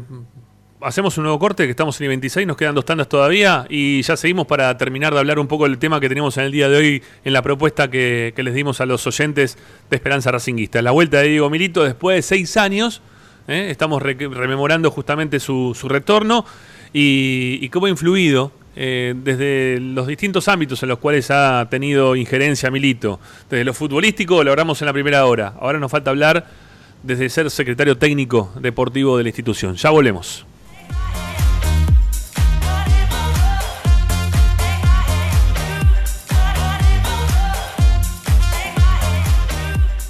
hacemos 0.80 1.18
un 1.18 1.24
nuevo 1.24 1.38
corte, 1.38 1.64
que 1.64 1.70
estamos 1.70 2.00
en 2.00 2.04
el 2.04 2.08
26, 2.08 2.46
nos 2.46 2.56
quedan 2.56 2.74
dos 2.74 2.86
tandas 2.86 3.08
todavía 3.10 3.66
y 3.68 4.00
ya 4.00 4.16
seguimos 4.16 4.46
para 4.46 4.76
terminar 4.78 5.12
de 5.12 5.18
hablar 5.20 5.38
un 5.38 5.46
poco 5.46 5.64
del 5.64 5.76
tema 5.76 6.00
que 6.00 6.08
tenemos 6.08 6.38
en 6.38 6.44
el 6.44 6.52
día 6.52 6.70
de 6.70 6.76
hoy 6.78 7.02
en 7.24 7.32
la 7.34 7.42
propuesta 7.42 7.90
que, 7.90 8.32
les 8.36 8.54
dimos 8.54 8.80
a 8.80 8.86
los 8.86 9.06
oyentes 9.06 9.58
de 9.90 9.96
Esperanza 9.96 10.30
Racinguista. 10.30 10.80
La 10.80 10.92
vuelta 10.92 11.18
de 11.18 11.28
Diego 11.28 11.50
Milito 11.50 11.84
después 11.84 12.16
de 12.16 12.22
seis 12.22 12.56
años, 12.56 13.02
¿eh? 13.48 13.68
estamos 13.70 14.00
re- 14.02 14.16
rememorando 14.16 14.90
justamente 14.90 15.40
su, 15.40 15.76
su 15.78 15.86
retorno 15.90 16.46
y, 16.94 17.58
y 17.60 17.68
cómo 17.68 17.84
ha 17.84 17.90
influido 17.90 18.50
eh, 18.76 19.12
desde 19.14 19.78
los 19.78 20.06
distintos 20.06 20.48
ámbitos 20.48 20.82
en 20.82 20.88
los 20.88 20.98
cuales 21.00 21.30
ha 21.30 21.68
tenido 21.70 22.16
injerencia 22.16 22.70
Milito. 22.70 23.20
Desde 23.50 23.62
lo 23.64 23.74
futbolístico 23.74 24.42
lo 24.42 24.52
hablamos 24.52 24.80
en 24.80 24.86
la 24.86 24.92
primera 24.94 25.26
hora, 25.26 25.52
ahora 25.60 25.78
nos 25.78 25.90
falta 25.90 26.08
hablar 26.10 26.63
desde 27.04 27.28
ser 27.28 27.50
secretario 27.50 27.96
técnico 27.98 28.50
deportivo 28.58 29.18
de 29.18 29.24
la 29.24 29.28
institución. 29.28 29.76
Ya 29.76 29.90
volvemos. 29.90 30.46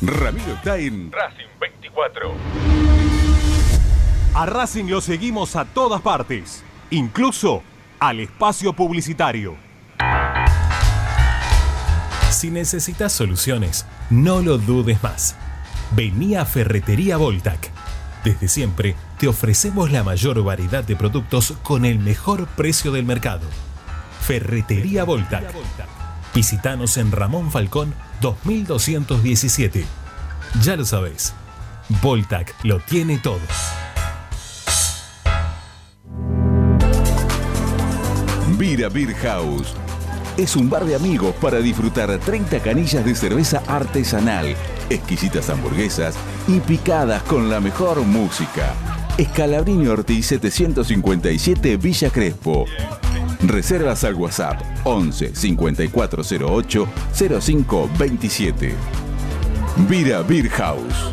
Ramiro 0.00 0.52
está 0.54 0.78
en 0.78 1.10
Racing 1.10 1.48
24. 1.60 2.34
A 4.34 4.46
Racing 4.46 4.84
lo 4.84 5.00
seguimos 5.00 5.56
a 5.56 5.64
todas 5.64 6.00
partes, 6.02 6.62
incluso 6.90 7.62
al 7.98 8.20
espacio 8.20 8.72
publicitario. 8.72 9.56
Si 12.30 12.50
necesitas 12.50 13.12
soluciones, 13.12 13.86
no 14.10 14.42
lo 14.42 14.58
dudes 14.58 15.02
más. 15.02 15.36
Vení 15.92 16.36
a 16.36 16.44
Ferretería 16.44 17.16
Voltac. 17.16 17.70
Desde 18.24 18.48
siempre 18.48 18.96
te 19.18 19.28
ofrecemos 19.28 19.90
la 19.90 20.02
mayor 20.02 20.42
variedad 20.42 20.82
de 20.82 20.96
productos 20.96 21.54
con 21.62 21.84
el 21.84 21.98
mejor 21.98 22.46
precio 22.46 22.90
del 22.92 23.04
mercado. 23.04 23.46
Ferretería 24.22 25.04
Voltac. 25.04 25.44
Visítanos 26.34 26.96
en 26.96 27.12
Ramón 27.12 27.50
Falcón 27.50 27.94
2217. 28.20 29.84
Ya 30.62 30.76
lo 30.76 30.84
sabés. 30.84 31.34
Voltac 32.02 32.54
lo 32.62 32.80
tiene 32.80 33.18
todo. 33.18 33.40
Vira 38.58 38.88
Beer 38.88 39.14
House. 39.16 39.74
Es 40.36 40.56
un 40.56 40.70
bar 40.70 40.84
de 40.84 40.94
amigos 40.94 41.34
para 41.40 41.58
disfrutar 41.58 42.18
30 42.18 42.60
canillas 42.60 43.04
de 43.04 43.14
cerveza 43.14 43.62
artesanal, 43.66 44.56
exquisitas 44.90 45.50
hamburguesas 45.50 46.14
y 46.48 46.60
picadas 46.60 47.22
con 47.24 47.50
la 47.50 47.60
mejor 47.60 48.02
música. 48.02 48.74
Escalabrini 49.18 49.86
Ortiz 49.86 50.26
757 50.26 51.76
Villa 51.76 52.10
Crespo. 52.10 52.66
Reservas 53.46 54.04
al 54.04 54.14
WhatsApp 54.14 54.60
11 54.84 55.34
5408 55.34 56.88
0527. 57.12 58.74
Vira 59.88 60.22
Beer 60.22 60.48
House. 60.50 61.12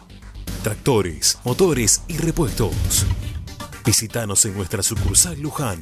Tractores, 0.63 1.37
motores 1.43 2.03
y 2.07 2.17
repuestos. 2.17 3.05
Visítanos 3.83 4.45
en 4.45 4.55
nuestra 4.55 4.83
sucursal 4.83 5.41
Luján, 5.41 5.81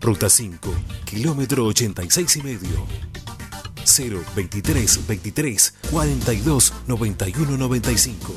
Ruta 0.00 0.30
5, 0.30 0.72
kilómetro 1.04 1.66
86 1.66 2.36
y 2.36 2.42
medio. 2.42 2.86
023 4.36 5.08
23 5.08 5.74
42 5.90 6.72
91 6.86 7.56
95 7.56 8.32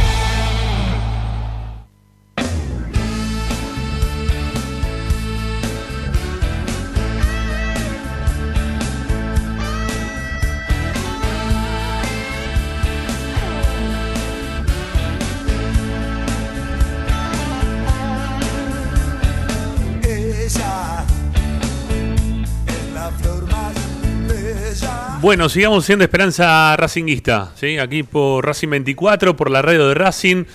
Bueno, 25.21 25.49
sigamos 25.49 25.85
siendo 25.85 26.03
Esperanza 26.03 26.75
Racinguista, 26.77 27.51
¿sí? 27.55 27.77
Aquí 27.77 28.01
por 28.03 28.43
Racing 28.45 28.69
24, 28.69 29.35
por 29.35 29.51
la 29.51 29.61
radio 29.61 29.87
de 29.87 29.93
Racing, 29.93 30.45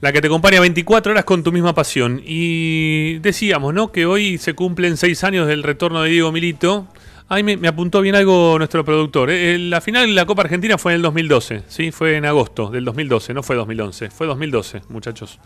la 0.00 0.12
que 0.12 0.20
te 0.20 0.26
acompaña 0.26 0.60
24 0.60 1.12
horas 1.12 1.24
con 1.24 1.44
tu 1.44 1.52
misma 1.52 1.74
pasión. 1.74 2.20
Y 2.24 3.18
decíamos, 3.18 3.72
¿no? 3.72 3.92
Que 3.92 4.06
hoy 4.06 4.38
se 4.38 4.54
cumplen 4.54 4.96
seis 4.96 5.22
años 5.22 5.46
del 5.46 5.62
retorno 5.62 6.02
de 6.02 6.10
Diego 6.10 6.32
Milito. 6.32 6.88
Ahí 7.28 7.44
me, 7.44 7.68
apuntó 7.68 8.00
bien 8.00 8.16
algo 8.16 8.56
nuestro 8.58 8.84
productor. 8.84 9.30
¿eh? 9.30 9.56
La 9.58 9.80
final 9.80 10.06
de 10.08 10.12
la 10.14 10.26
Copa 10.26 10.42
Argentina 10.42 10.76
fue 10.76 10.92
en 10.92 10.96
el 10.96 11.02
2012, 11.02 11.62
¿sí? 11.68 11.92
Fue 11.92 12.16
en 12.16 12.24
agosto 12.24 12.68
del 12.70 12.84
2012, 12.84 13.32
no 13.34 13.44
fue 13.44 13.54
2011, 13.54 14.10
fue 14.10 14.26
2012, 14.26 14.82
muchachos. 14.88 15.38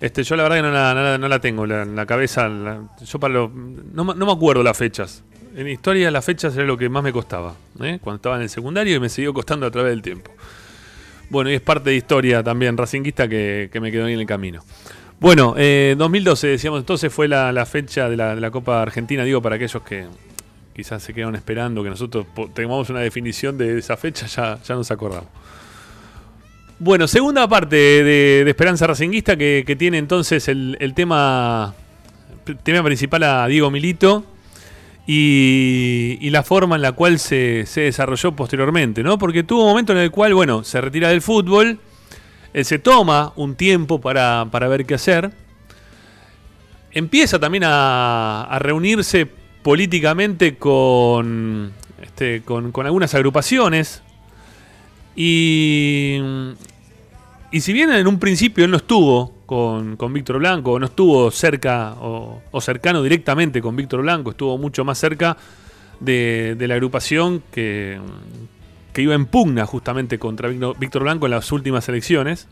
Este, 0.00 0.22
yo 0.22 0.36
la 0.36 0.44
verdad 0.44 0.58
que 0.58 0.62
no 0.62 0.70
la, 0.70 0.94
no 0.94 1.18
no 1.18 1.26
la 1.28 1.40
tengo 1.40 1.64
en 1.64 1.96
la 1.96 2.06
cabeza. 2.06 2.48
la- 2.48 2.82
yo 3.04 3.18
para 3.18 3.34
lo- 3.34 3.50
no 3.52 4.04
me 4.04 4.32
acuerdo 4.32 4.62
las 4.62 4.78
fechas. 4.78 5.24
En 5.58 5.66
historia 5.66 6.08
las 6.12 6.24
fechas 6.24 6.54
era 6.54 6.64
lo 6.64 6.78
que 6.78 6.88
más 6.88 7.02
me 7.02 7.12
costaba. 7.12 7.56
¿eh? 7.82 7.98
Cuando 8.00 8.18
estaba 8.18 8.36
en 8.36 8.42
el 8.42 8.48
secundario 8.48 8.94
y 8.94 9.00
me 9.00 9.08
siguió 9.08 9.34
costando 9.34 9.66
a 9.66 9.72
través 9.72 9.90
del 9.90 10.02
tiempo. 10.02 10.30
Bueno, 11.30 11.50
y 11.50 11.54
es 11.54 11.60
parte 11.60 11.90
de 11.90 11.96
historia 11.96 12.44
también 12.44 12.76
racinguista 12.76 13.26
que, 13.26 13.68
me 13.80 13.90
quedó 13.90 14.04
ahí 14.04 14.12
en 14.12 14.20
el 14.20 14.26
camino. 14.26 14.62
Bueno, 15.18 15.56
eh, 15.58 15.96
2012, 15.98 16.46
decíamos 16.46 16.78
entonces, 16.78 17.12
fue 17.12 17.26
la, 17.26 17.50
la 17.50 17.66
fecha 17.66 18.08
de 18.08 18.16
la, 18.16 18.36
la 18.36 18.52
Copa 18.52 18.80
Argentina, 18.82 19.24
digo, 19.24 19.42
para 19.42 19.56
aquellos 19.56 19.82
que 19.82 20.06
quizás 20.76 21.02
se 21.02 21.12
quedaron 21.12 21.34
esperando 21.34 21.82
que 21.82 21.90
nosotros 21.90 22.24
tengamos 22.54 22.88
una 22.90 23.00
definición 23.00 23.58
de 23.58 23.78
esa 23.78 23.96
fecha, 23.96 24.26
ya, 24.26 24.62
ya 24.62 24.76
nos 24.76 24.88
acordamos. 24.92 25.28
Bueno, 26.78 27.08
segunda 27.08 27.48
parte 27.48 27.74
de, 27.74 28.48
Esperanza 28.48 28.86
Racinguista 28.86 29.36
que, 29.36 29.76
tiene 29.76 29.98
entonces 29.98 30.46
el, 30.46 30.76
el 30.78 30.94
tema, 30.94 31.74
tema 32.62 32.84
principal 32.84 33.24
a 33.24 33.48
Diego 33.48 33.72
Milito 33.72 34.37
y, 35.10 36.18
y 36.20 36.28
la 36.28 36.42
forma 36.42 36.76
en 36.76 36.82
la 36.82 36.92
cual 36.92 37.18
se, 37.18 37.64
se 37.64 37.80
desarrolló 37.80 38.32
posteriormente, 38.36 39.02
¿no? 39.02 39.16
Porque 39.16 39.42
tuvo 39.42 39.62
un 39.62 39.70
momento 39.70 39.92
en 39.92 39.98
el 40.00 40.10
cual, 40.10 40.34
bueno, 40.34 40.64
se 40.64 40.82
retira 40.82 41.08
del 41.08 41.22
fútbol, 41.22 41.80
se 42.52 42.78
toma 42.78 43.32
un 43.34 43.54
tiempo 43.54 44.02
para, 44.02 44.46
para 44.50 44.68
ver 44.68 44.84
qué 44.84 44.94
hacer, 44.94 45.30
empieza 46.92 47.38
también 47.38 47.64
a, 47.64 48.42
a 48.42 48.58
reunirse 48.58 49.26
políticamente 49.62 50.56
con, 50.56 51.72
este, 52.02 52.42
con, 52.42 52.70
con 52.70 52.84
algunas 52.84 53.14
agrupaciones 53.14 54.02
y, 55.16 56.18
y 57.50 57.60
si 57.62 57.72
bien 57.72 57.90
en 57.92 58.06
un 58.06 58.18
principio 58.18 58.66
él 58.66 58.70
no 58.70 58.76
estuvo 58.76 59.37
con, 59.48 59.96
con 59.96 60.12
Víctor 60.12 60.40
Blanco, 60.40 60.78
no 60.78 60.84
estuvo 60.84 61.30
cerca 61.30 61.94
o, 62.02 62.60
cercano 62.60 63.02
directamente 63.02 63.62
con 63.62 63.74
Víctor 63.74 64.02
Blanco, 64.02 64.32
estuvo 64.32 64.58
mucho 64.58 64.84
más 64.84 64.98
cerca 64.98 65.38
de, 66.00 66.54
la 66.60 66.74
agrupación 66.74 67.42
que, 67.50 67.98
que 68.92 69.00
iba 69.00 69.14
en 69.14 69.24
pugna 69.24 69.64
justamente 69.64 70.18
contra 70.18 70.50
Víctor 70.50 71.04
Blanco 71.04 71.24
en 71.24 71.30
las 71.30 71.50
últimas 71.50 71.88
elecciones. 71.88 72.46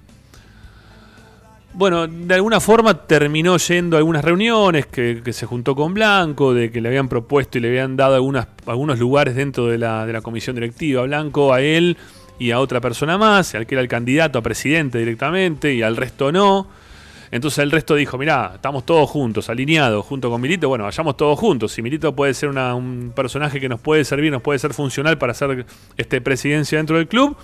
Bueno, 1.74 2.06
de 2.06 2.34
alguna 2.34 2.60
forma 2.60 3.06
terminó 3.06 3.58
yendo 3.58 3.96
a 3.96 3.98
algunas 3.98 4.24
reuniones 4.24 4.86
que, 4.86 5.20
que 5.22 5.34
se 5.34 5.44
juntó 5.44 5.74
con 5.74 5.92
Blanco, 5.92 6.54
de 6.54 6.70
que 6.70 6.80
le 6.80 6.88
habían 6.88 7.10
propuesto 7.10 7.58
y 7.58 7.60
le 7.60 7.68
habían 7.68 7.96
dado 7.98 8.14
algunos 8.14 8.98
lugares 8.98 9.34
dentro 9.34 9.66
de 9.66 9.76
la, 9.76 10.06
de 10.06 10.14
la 10.14 10.22
comisión 10.22 10.56
directiva. 10.56 11.02
Blanco 11.02 11.52
a 11.52 11.60
él 11.60 11.98
y 12.38 12.52
a 12.52 12.60
otra 12.60 12.80
persona 12.80 13.18
más, 13.18 13.54
al 13.54 13.66
que 13.66 13.74
era 13.74 13.82
el 13.82 13.88
candidato 13.88 14.38
a 14.38 14.42
presidente 14.42 14.96
directamente 14.96 15.74
y 15.74 15.82
al 15.82 15.98
resto 15.98 16.32
no. 16.32 16.85
Entonces 17.30 17.58
el 17.60 17.70
resto 17.70 17.94
dijo, 17.94 18.16
mirá, 18.18 18.52
estamos 18.54 18.86
todos 18.86 19.08
juntos, 19.10 19.48
alineados, 19.50 20.04
junto 20.06 20.30
con 20.30 20.40
Milito, 20.40 20.68
bueno, 20.68 20.84
vayamos 20.84 21.16
todos 21.16 21.38
juntos. 21.38 21.72
Si 21.72 21.82
Milito 21.82 22.14
puede 22.14 22.34
ser 22.34 22.50
un 22.50 23.12
personaje 23.14 23.60
que 23.60 23.68
nos 23.68 23.80
puede 23.80 24.04
servir, 24.04 24.30
nos 24.32 24.42
puede 24.42 24.58
ser 24.58 24.72
funcional 24.74 25.18
para 25.18 25.32
hacer 25.32 25.66
este, 25.96 26.20
presidencia 26.20 26.78
dentro 26.78 26.96
del 26.98 27.08
club, 27.08 27.36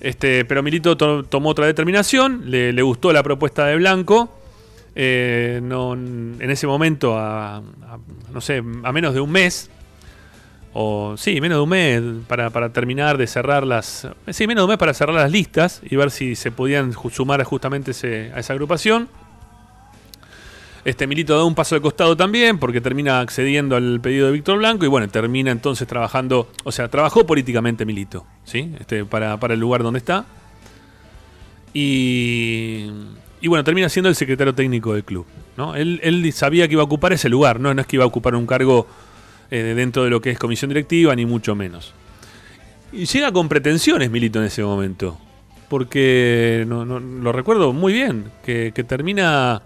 este, 0.00 0.44
pero 0.44 0.62
Milito 0.62 0.96
to- 0.96 1.24
tomó 1.24 1.50
otra 1.50 1.66
determinación, 1.66 2.42
le, 2.50 2.82
gustó 2.82 3.12
la 3.12 3.22
propuesta 3.22 3.66
de 3.66 3.76
Blanco. 3.76 4.32
eh, 4.94 5.60
en 5.62 6.50
ese 6.50 6.66
momento, 6.66 7.14
no 8.32 8.40
sé, 8.40 8.62
a 8.82 8.92
menos 8.92 9.14
de 9.14 9.20
un 9.20 9.30
mes, 9.30 9.70
o 10.78 11.16
sí, 11.16 11.40
menos 11.40 11.56
de 11.56 11.62
un 11.62 11.68
mes 11.70 12.02
para, 12.28 12.50
para 12.50 12.70
terminar 12.70 13.16
de 13.16 13.26
cerrar 13.26 13.66
las. 13.66 14.06
Sí, 14.28 14.46
menos 14.46 14.64
un 14.64 14.68
mes 14.68 14.76
para 14.78 14.92
cerrar 14.92 15.14
las 15.16 15.30
listas 15.30 15.80
y 15.88 15.96
ver 15.96 16.10
si 16.10 16.36
se 16.36 16.50
podían 16.50 16.92
sumar 16.92 17.42
justamente 17.44 17.92
ese- 17.92 18.30
a 18.34 18.40
esa 18.40 18.52
agrupación. 18.52 19.08
Este 20.84 21.06
Milito 21.06 21.34
da 21.34 21.44
un 21.44 21.54
paso 21.54 21.74
de 21.74 21.80
costado 21.80 22.14
también 22.16 22.58
porque 22.58 22.80
termina 22.82 23.20
accediendo 23.20 23.74
al 23.74 24.00
pedido 24.02 24.26
de 24.26 24.32
Víctor 24.32 24.58
Blanco 24.58 24.84
y 24.84 24.88
bueno, 24.88 25.08
termina 25.08 25.50
entonces 25.50 25.88
trabajando, 25.88 26.48
o 26.62 26.70
sea, 26.70 26.88
trabajó 26.88 27.26
políticamente 27.26 27.84
Milito, 27.86 28.26
¿sí? 28.44 28.72
Este, 28.78 29.04
para, 29.06 29.38
para 29.40 29.54
el 29.54 29.60
lugar 29.60 29.82
donde 29.82 29.98
está. 29.98 30.26
Y, 31.74 32.86
y 33.40 33.48
bueno, 33.48 33.64
termina 33.64 33.88
siendo 33.88 34.08
el 34.08 34.14
secretario 34.14 34.54
técnico 34.54 34.94
del 34.94 35.04
club. 35.04 35.26
¿no? 35.56 35.74
Él, 35.74 36.00
él 36.02 36.32
sabía 36.32 36.66
que 36.68 36.74
iba 36.74 36.82
a 36.82 36.84
ocupar 36.84 37.12
ese 37.12 37.28
lugar, 37.28 37.60
¿no? 37.60 37.72
no 37.74 37.80
es 37.80 37.86
que 37.86 37.96
iba 37.96 38.04
a 38.04 38.08
ocupar 38.08 38.34
un 38.34 38.46
cargo 38.46 38.86
eh, 39.50 39.74
dentro 39.76 40.04
de 40.04 40.10
lo 40.10 40.20
que 40.20 40.30
es 40.30 40.38
comisión 40.38 40.68
directiva, 40.68 41.14
ni 41.14 41.26
mucho 41.26 41.54
menos. 41.54 41.92
Y 42.92 43.04
llega 43.06 43.32
con 43.32 43.48
pretensiones 43.48 44.10
Milito 44.10 44.38
en 44.40 44.46
ese 44.46 44.62
momento, 44.62 45.18
porque 45.68 46.64
no, 46.66 46.84
lo 46.84 47.32
recuerdo 47.32 47.72
muy 47.72 47.92
bien, 47.92 48.30
que, 48.44 48.72
que 48.74 48.84
termina 48.84 49.62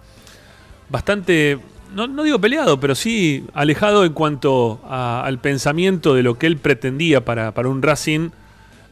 bastante 0.88 1.58
no, 1.94 2.06
no 2.06 2.22
digo 2.22 2.40
peleado, 2.40 2.78
pero 2.78 2.94
sí 2.94 3.44
alejado 3.52 4.04
en 4.04 4.12
cuanto 4.12 4.80
a- 4.88 5.24
al 5.24 5.40
pensamiento 5.40 6.14
de 6.14 6.22
lo 6.22 6.38
que 6.38 6.46
él 6.46 6.56
pretendía 6.56 7.24
para, 7.24 7.52
para 7.52 7.68
un 7.68 7.82
Racing 7.82 8.30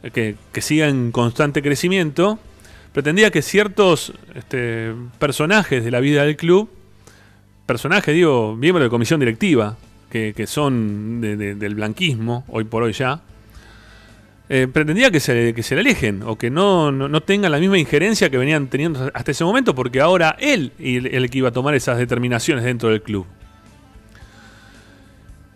eh, 0.03 0.11
que, 0.11 0.35
que 0.51 0.61
siga 0.61 0.87
en 0.89 1.11
constante 1.11 1.61
crecimiento. 1.61 2.39
Pretendía 2.91 3.31
que 3.31 3.41
ciertos 3.41 4.11
este, 4.35 4.93
personajes 5.17 5.83
de 5.85 5.91
la 5.91 5.99
vida 6.01 6.23
del 6.25 6.35
club, 6.35 6.69
personajes, 7.65 8.13
digo, 8.13 8.55
miembros 8.57 8.85
de 8.85 8.89
comisión 8.89 9.19
directiva, 9.19 9.77
que, 10.09 10.45
son 10.47 11.21
de- 11.21 11.37
de- 11.37 11.55
del 11.55 11.75
blanquismo, 11.75 12.43
hoy 12.47 12.63
por 12.65 12.83
hoy 12.83 12.93
ya, 12.93 13.21
eh, 14.49 14.67
pretendía 14.71 15.11
que 15.11 15.19
se, 15.19 15.53
que 15.53 15.61
se 15.61 15.75
le 15.75 15.81
alejen 15.81 16.23
o 16.23 16.35
que 16.35 16.49
no, 16.49 16.91
no, 16.91 17.07
no 17.07 17.21
tengan 17.21 17.51
la 17.51 17.59
misma 17.59 17.77
injerencia 17.77 18.29
que 18.31 18.37
venían 18.37 18.67
teniendo 18.67 19.11
hasta 19.13 19.31
ese 19.31 19.43
momento, 19.43 19.75
porque 19.75 20.01
ahora 20.01 20.35
él 20.39 20.71
el, 20.79 21.05
el 21.05 21.29
que 21.29 21.37
iba 21.37 21.49
a 21.49 21.51
tomar 21.51 21.75
esas 21.75 21.97
determinaciones 21.99 22.63
dentro 22.63 22.89
del 22.89 23.01
club. 23.03 23.27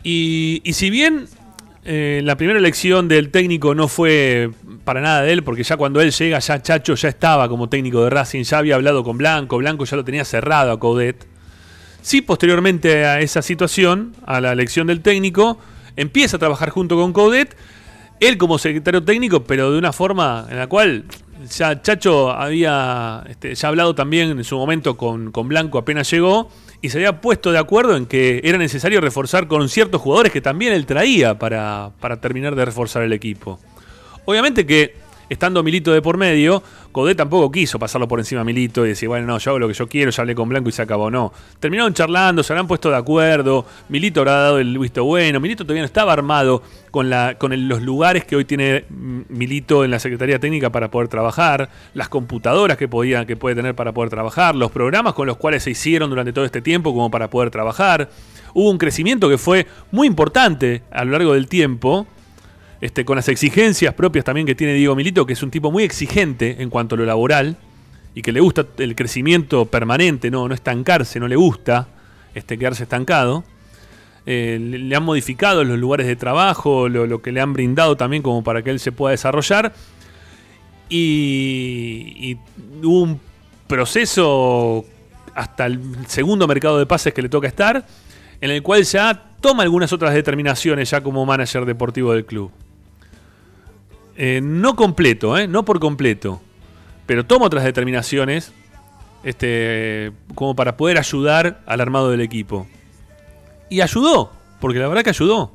Y, 0.03 0.61
y 0.63 0.73
si 0.73 0.89
bien 0.89 1.25
eh, 1.85 2.21
la 2.23 2.35
primera 2.37 2.59
elección 2.59 3.07
del 3.07 3.29
técnico 3.29 3.73
no 3.73 3.87
fue 3.87 4.51
para 4.83 5.01
nada 5.01 5.21
de 5.23 5.33
él, 5.33 5.43
porque 5.43 5.63
ya 5.63 5.77
cuando 5.77 6.01
él 6.01 6.11
llega, 6.11 6.39
ya 6.39 6.61
Chacho 6.61 6.93
ya 6.95 7.09
estaba 7.09 7.47
como 7.49 7.69
técnico 7.69 8.03
de 8.03 8.09
Racing, 8.09 8.43
ya 8.43 8.57
había 8.59 8.75
hablado 8.75 9.03
con 9.03 9.17
Blanco, 9.17 9.57
Blanco 9.57 9.85
ya 9.85 9.95
lo 9.97 10.03
tenía 10.03 10.25
cerrado 10.25 10.71
a 10.71 10.79
Coudet. 10.79 11.25
Sí, 12.03 12.21
posteriormente 12.21 13.05
a 13.05 13.21
esa 13.21 13.41
situación, 13.41 14.13
a 14.25 14.41
la 14.41 14.51
elección 14.51 14.87
del 14.87 15.01
técnico, 15.01 15.57
empieza 15.95 16.35
a 16.35 16.39
trabajar 16.39 16.69
junto 16.69 16.97
con 16.97 17.13
Coudet, 17.13 17.55
él 18.19 18.37
como 18.37 18.57
secretario 18.57 19.01
técnico, 19.03 19.45
pero 19.45 19.71
de 19.71 19.77
una 19.77 19.93
forma 19.93 20.45
en 20.49 20.57
la 20.57 20.67
cual 20.67 21.05
ya 21.49 21.81
Chacho 21.81 22.29
había 22.29 23.23
este, 23.29 23.55
ya 23.55 23.69
hablado 23.69 23.95
también 23.95 24.31
en 24.31 24.43
su 24.43 24.57
momento 24.57 24.97
con, 24.97 25.31
con 25.31 25.47
Blanco 25.47 25.77
apenas 25.77 26.11
llegó 26.11 26.49
y 26.81 26.89
se 26.89 26.97
había 26.97 27.21
puesto 27.21 27.53
de 27.53 27.57
acuerdo 27.57 27.95
en 27.95 28.05
que 28.05 28.41
era 28.43 28.57
necesario 28.57 28.99
reforzar 28.99 29.47
con 29.47 29.69
ciertos 29.69 30.01
jugadores 30.01 30.33
que 30.33 30.41
también 30.41 30.73
él 30.73 30.85
traía 30.85 31.39
para, 31.39 31.91
para 32.01 32.19
terminar 32.19 32.55
de 32.55 32.65
reforzar 32.65 33.03
el 33.03 33.13
equipo. 33.13 33.61
Obviamente 34.25 34.65
que 34.65 35.02
estando 35.29 35.63
Milito 35.63 35.91
de 35.91 36.01
por 36.01 36.17
medio, 36.17 36.63
Codé 36.91 37.15
tampoco 37.15 37.51
quiso 37.51 37.79
pasarlo 37.79 38.07
por 38.07 38.19
encima 38.19 38.41
a 38.41 38.43
Milito 38.43 38.85
y 38.85 38.89
decir, 38.89 39.09
bueno, 39.09 39.25
no, 39.25 39.39
yo 39.39 39.51
hago 39.51 39.59
lo 39.59 39.67
que 39.67 39.73
yo 39.73 39.87
quiero, 39.87 40.11
ya 40.11 40.21
hablé 40.21 40.35
con 40.35 40.47
Blanco 40.47 40.69
y 40.69 40.71
se 40.71 40.81
acabó. 40.81 41.09
No. 41.09 41.33
Terminaron 41.59 41.93
charlando, 41.93 42.43
se 42.43 42.53
habrán 42.53 42.67
puesto 42.67 42.89
de 42.89 42.97
acuerdo, 42.97 43.65
Milito 43.89 44.19
habrá 44.19 44.33
dado 44.33 44.59
el 44.59 44.77
visto 44.77 45.03
bueno, 45.03 45.39
Milito 45.39 45.63
todavía 45.63 45.81
no 45.81 45.87
estaba 45.87 46.13
armado 46.13 46.61
con, 46.91 47.09
la, 47.09 47.35
con 47.39 47.67
los 47.67 47.81
lugares 47.81 48.25
que 48.25 48.35
hoy 48.35 48.45
tiene 48.45 48.85
mm, 48.89 49.21
Milito 49.29 49.83
en 49.83 49.91
la 49.91 49.99
Secretaría 49.99 50.39
Técnica 50.39 50.69
para 50.69 50.91
poder 50.91 51.07
trabajar, 51.07 51.69
las 51.95 52.09
computadoras 52.09 52.77
que, 52.77 52.87
podía, 52.87 53.25
que 53.25 53.35
puede 53.35 53.55
tener 53.55 53.73
para 53.73 53.91
poder 53.91 54.11
trabajar, 54.11 54.55
los 54.55 54.71
programas 54.71 55.13
con 55.13 55.25
los 55.25 55.37
cuales 55.37 55.63
se 55.63 55.71
hicieron 55.71 56.09
durante 56.09 56.33
todo 56.33 56.45
este 56.45 56.61
tiempo 56.61 56.93
como 56.93 57.09
para 57.09 57.29
poder 57.29 57.49
trabajar. 57.49 58.09
Hubo 58.53 58.69
un 58.69 58.77
crecimiento 58.77 59.29
que 59.29 59.39
fue 59.39 59.65
muy 59.91 60.05
importante 60.05 60.83
a 60.91 61.03
lo 61.03 61.11
largo 61.11 61.33
del 61.33 61.47
tiempo, 61.47 62.05
este, 62.83 63.05
con 63.05 63.15
las 63.15 63.29
exigencias 63.29 63.93
propias 63.93 64.25
también 64.25 64.45
que 64.45 64.55
tiene 64.55 64.73
Diego 64.73 64.93
Milito, 64.93 65.25
que 65.25 65.31
es 65.31 65.41
un 65.41 65.49
tipo 65.49 65.71
muy 65.71 65.85
exigente 65.85 66.61
en 66.61 66.69
cuanto 66.69 66.95
a 66.95 66.97
lo 66.97 67.05
laboral 67.05 67.55
y 68.13 68.21
que 68.21 68.33
le 68.33 68.41
gusta 68.41 68.65
el 68.77 68.93
crecimiento 68.93 69.65
permanente, 69.67 70.29
no, 70.29 70.49
no 70.49 70.53
estancarse, 70.53 71.17
no 71.17 71.29
le 71.29 71.37
gusta 71.37 71.87
este, 72.35 72.57
quedarse 72.57 72.83
estancado. 72.83 73.45
Eh, 74.25 74.57
le, 74.59 74.93
han 74.93 75.03
modificado 75.03 75.63
los 75.63 75.79
lugares 75.79 76.07
de 76.07 76.17
trabajo, 76.17 76.89
lo, 76.89 77.07
lo 77.07 77.21
que 77.21 77.31
le 77.31 77.39
han 77.39 77.53
brindado 77.53 77.95
también 77.95 78.21
como 78.21 78.43
para 78.43 78.61
que 78.63 78.71
él 78.71 78.81
se 78.81 78.91
pueda 78.91 79.11
desarrollar. 79.11 79.73
Y, 80.89 82.15
y 82.17 82.37
hubo 82.85 83.01
un 83.01 83.21
proceso 83.65 84.83
hasta 85.33 85.67
el 85.67 85.79
segundo 86.07 86.49
mercado 86.49 86.79
de 86.79 86.85
pases 86.85 87.13
que 87.13 87.21
le 87.21 87.29
toca 87.29 87.47
estar, 87.47 87.85
en 88.41 88.51
el 88.51 88.61
cual 88.61 88.83
ya 88.83 89.31
toma 89.39 89.63
algunas 89.63 89.93
otras 89.93 90.13
determinaciones 90.13 90.89
ya 90.89 90.99
como 90.99 91.25
manager 91.25 91.63
deportivo 91.63 92.11
del 92.11 92.25
club. 92.25 92.51
Eh, 94.15 94.41
no 94.43 94.75
completo, 94.75 95.37
¿eh? 95.37 95.47
no 95.47 95.65
por 95.65 95.79
completo, 95.79 96.41
pero 97.05 97.25
toma 97.25 97.47
otras 97.47 97.63
determinaciones 97.63 98.53
este, 99.23 100.11
como 100.35 100.55
para 100.55 100.77
poder 100.77 100.97
ayudar 100.97 101.61
al 101.65 101.81
armado 101.81 102.11
del 102.11 102.21
equipo. 102.21 102.67
Y 103.69 103.81
ayudó, 103.81 104.31
porque 104.59 104.79
la 104.79 104.87
verdad 104.87 105.03
que 105.03 105.09
ayudó. 105.09 105.51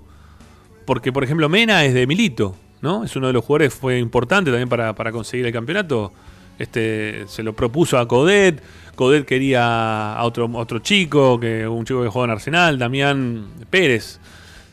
Porque, 0.87 1.13
por 1.13 1.23
ejemplo, 1.23 1.49
Mena 1.49 1.85
es 1.85 1.95
de 1.95 2.07
Milito, 2.07 2.57
¿no? 2.81 3.05
Es 3.05 3.15
uno 3.15 3.27
de 3.27 3.33
los 3.33 3.45
jugadores 3.45 3.75
que 3.75 3.81
fue 3.81 3.99
importante 3.99 4.51
también 4.51 4.69
para, 4.69 4.95
para 4.95 5.13
conseguir 5.13 5.47
el 5.47 5.53
campeonato. 5.53 6.13
Este, 6.59 7.25
se 7.29 7.43
lo 7.43 7.53
propuso 7.53 7.99
a 7.99 8.09
Codet. 8.09 8.61
Codet 8.97 9.25
quería 9.25 10.15
a 10.15 10.25
otro, 10.25 10.51
otro 10.55 10.81
chico, 10.81 11.39
que 11.39 11.69
un 11.69 11.85
chico 11.85 12.03
que 12.03 12.09
jugaba 12.09 12.25
en 12.25 12.31
Arsenal, 12.33 12.79
Damián 12.79 13.47
Pérez. 13.71 14.19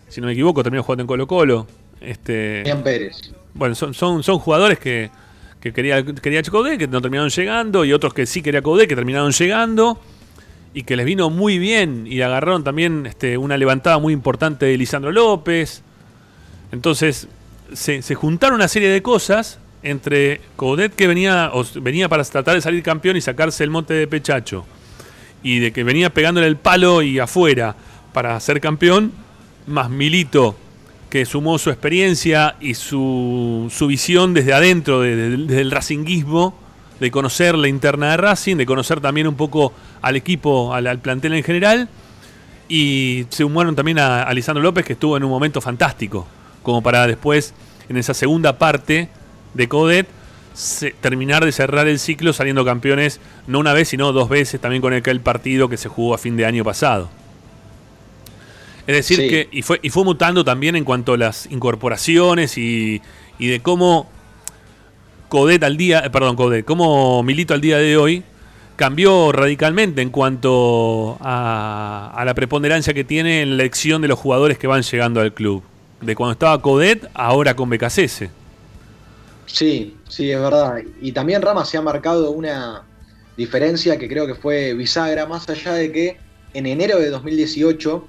Si 0.08 0.22
no 0.22 0.28
me 0.28 0.34
equivoco, 0.34 0.64
terminó 0.64 0.82
jugando 0.82 1.04
en 1.04 1.08
Colo 1.08 1.28
Colo. 1.28 1.68
Este, 2.02 2.64
Damián 2.64 2.84
Pérez. 2.84 3.34
Bueno, 3.56 3.74
son, 3.74 3.94
son, 3.94 4.22
son 4.22 4.38
jugadores 4.38 4.78
que, 4.78 5.10
que 5.66 5.74
quería, 5.74 6.06
quería 6.06 6.44
Codet, 6.44 6.78
que 6.78 6.88
no 6.88 7.02
terminaron 7.02 7.30
llegando, 7.30 7.86
y 7.86 7.92
otros 7.92 8.14
que 8.14 8.28
sí 8.28 8.44
quería 8.44 8.62
Codet, 8.62 8.88
que 8.88 8.96
terminaron 8.96 9.32
llegando 9.32 10.00
y 10.76 10.84
que 10.84 10.96
les 10.96 11.08
vino 11.08 11.32
muy 11.32 11.58
bien 11.58 12.06
y 12.06 12.22
agarraron 12.22 12.64
también 12.64 13.08
este, 13.08 13.38
una 13.38 13.58
levantada 13.58 13.98
muy 13.98 14.14
importante 14.14 14.68
de 14.68 14.78
Lisandro 14.78 15.12
López. 15.12 15.82
Entonces 16.72 17.30
se, 17.74 18.02
juntaron 18.14 18.58
una 18.58 18.68
serie 18.68 18.90
de 18.90 19.02
cosas 19.02 19.58
entre 19.82 20.42
Coudet 20.58 20.94
que 20.94 21.08
venía, 21.08 21.50
venía 21.82 22.10
para 22.10 22.24
tratar 22.26 22.56
de 22.56 22.62
salir 22.62 22.84
campeón 22.84 23.16
y 23.16 23.22
sacarse 23.22 23.64
el 23.64 23.72
monte 23.72 23.94
de 23.94 24.06
pechacho 24.06 24.66
y 25.42 25.60
de 25.60 25.72
que 25.72 25.84
venía 25.84 26.12
pegándole 26.12 26.46
el 26.46 26.58
palo 26.58 27.02
y 27.02 27.18
afuera 27.18 27.76
para 28.12 28.40
ser 28.40 28.60
campeón, 28.60 29.14
más 29.66 29.90
Milito 29.90 30.58
que 31.16 31.26
sumó 31.26 31.58
su 31.58 31.70
experiencia 31.70 32.58
y 32.60 32.74
su, 32.74 33.72
su 33.74 33.88
visión 33.88 34.34
desde 34.34 34.52
adentro, 34.52 35.00
de- 35.00 35.16
de- 35.16 35.38
desde 35.38 35.62
el 35.62 35.72
racinguismo, 35.72 36.54
de 37.00 37.10
conocer 37.10 37.56
la 37.58 37.70
interna 37.70 38.12
de 38.12 38.18
Racing, 38.18 38.58
de 38.58 38.66
conocer 38.66 39.00
también 39.00 39.26
un 39.26 39.36
poco 39.36 39.72
al 40.02 40.18
equipo, 40.18 40.74
al, 40.74 41.00
plantel 41.00 41.32
en 41.36 41.44
general. 41.44 41.88
Y 42.68 43.28
se 43.30 43.44
sumaron 43.44 43.78
también 43.78 43.98
a, 43.98 44.24
a 44.24 44.34
Lisandro 44.34 44.62
López, 44.62 44.84
que 44.84 44.92
estuvo 44.92 45.16
en 45.16 45.24
un 45.24 45.30
momento 45.30 45.62
fantástico, 45.62 46.28
como 46.62 46.82
para 46.82 47.08
después, 47.08 47.54
en 47.88 47.96
esa 47.96 48.14
segunda 48.14 48.58
parte 48.58 49.08
de 49.54 49.70
Codet, 49.70 50.08
se- 50.54 50.92
terminar 51.00 51.46
de 51.46 51.54
cerrar 51.54 51.88
el 51.88 51.98
ciclo 51.98 52.34
saliendo 52.34 52.66
campeones, 52.66 53.22
no 53.48 53.60
una 53.60 53.72
vez, 53.72 53.88
sino 53.88 54.12
dos 54.12 54.28
veces, 54.28 54.60
también 54.60 54.82
con 54.82 54.92
aquel 54.92 55.22
partido 55.22 55.70
que 55.70 55.78
se 55.78 55.88
jugó 55.88 56.14
a 56.14 56.18
fin 56.18 56.36
de 56.36 56.46
año 56.46 56.66
pasado. 56.66 57.08
Es 58.88 58.96
decir, 58.96 59.18
Sí. 59.18 59.28
que 59.30 59.48
y 59.52 59.62
fue, 59.62 59.80
y 59.82 59.90
fue 59.90 60.04
mutando 60.04 60.44
también 60.46 60.76
en 60.76 60.84
cuanto 60.84 61.14
a 61.14 61.18
las 61.18 61.48
incorporaciones 61.52 62.58
y, 62.58 63.02
y 63.40 63.48
de 63.48 63.60
cómo 63.62 64.10
Codet 65.30 65.64
al 65.64 65.76
día, 65.76 66.00
eh, 66.06 66.10
perdón, 66.10 66.36
Codet, 66.36 66.66
cómo 66.66 67.24
Milito 67.24 67.54
al 67.54 67.62
día 67.62 67.78
de 67.78 67.98
hoy 67.98 68.24
cambió 68.76 69.32
radicalmente 69.32 70.02
en 70.02 70.10
cuanto 70.10 71.18
a, 71.22 72.14
a 72.16 72.26
la 72.26 72.34
preponderancia 72.36 72.94
que 72.94 73.04
tiene 73.04 73.42
en 73.42 73.58
la 73.58 73.64
elección 73.64 74.02
de 74.02 74.08
los 74.08 74.20
jugadores 74.20 74.58
que 74.58 74.68
van 74.68 74.84
llegando 74.84 75.20
al 75.22 75.34
club. 75.34 75.64
De 76.02 76.14
cuando 76.16 76.34
estaba 76.34 76.62
Codet, 76.62 77.10
ahora 77.14 77.56
con 77.56 77.70
Becasese. 77.70 78.30
Sí, 79.46 79.96
sí, 80.10 80.30
es 80.32 80.40
verdad. 80.40 80.80
Y 81.02 81.12
también 81.12 81.42
Rama 81.42 81.66
se 81.66 81.78
ha 81.78 81.82
marcado 81.82 82.32
una 82.32 82.84
diferencia 83.38 83.98
que 83.98 84.08
creo 84.08 84.28
que 84.28 84.36
fue 84.36 84.74
bisagra, 84.74 85.26
más 85.26 85.48
allá 85.50 85.74
de 85.74 85.92
que 85.92 86.18
en 86.54 86.66
enero 86.66 87.00
de 87.00 87.10
2018, 87.10 88.08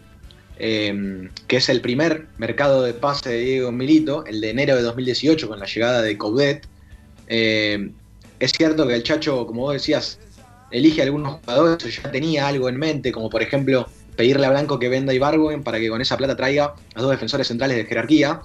eh, 0.59 1.29
que 1.47 1.57
es 1.57 1.69
el 1.69 1.81
primer 1.81 2.27
mercado 2.39 2.83
de 2.83 2.95
pase 2.95 3.31
de 3.31 3.39
Diego 3.39 3.73
Milito, 3.73 4.25
el 4.27 4.41
de 4.41 4.51
enero 4.51 4.77
de 4.77 4.83
2018 4.83 5.49
con 5.49 5.59
la 5.59 5.67
llegada 5.67 6.03
de 6.03 6.17
Coudet, 6.17 6.67
eh, 7.29 7.91
es 8.39 8.53
cierto 8.53 8.87
que 8.87 8.95
el 8.95 9.03
Chacho, 9.03 9.47
como 9.47 9.63
vos 9.63 9.75
decías, 9.75 10.19
elige 10.71 11.03
algunos 11.03 11.41
jugadores, 11.41 11.85
o 11.85 11.89
ya 11.89 12.11
tenía 12.11 12.47
algo 12.47 12.69
en 12.69 12.77
mente, 12.77 13.13
como 13.13 13.31
por 13.31 13.43
ejemplo 13.43 13.87
pedirle 14.17 14.47
a 14.47 14.51
Blanco 14.51 14.79
que 14.79 14.89
venda 14.89 15.15
Ibargüen 15.15 15.63
para 15.63 15.79
que 15.79 15.89
con 15.89 16.01
esa 16.01 16.17
plata 16.17 16.37
traiga 16.37 16.75
a 16.95 17.03
dos 17.03 17.11
defensores 17.11 17.47
centrales 17.49 17.77
de 17.77 17.85
jerarquía. 17.85 18.41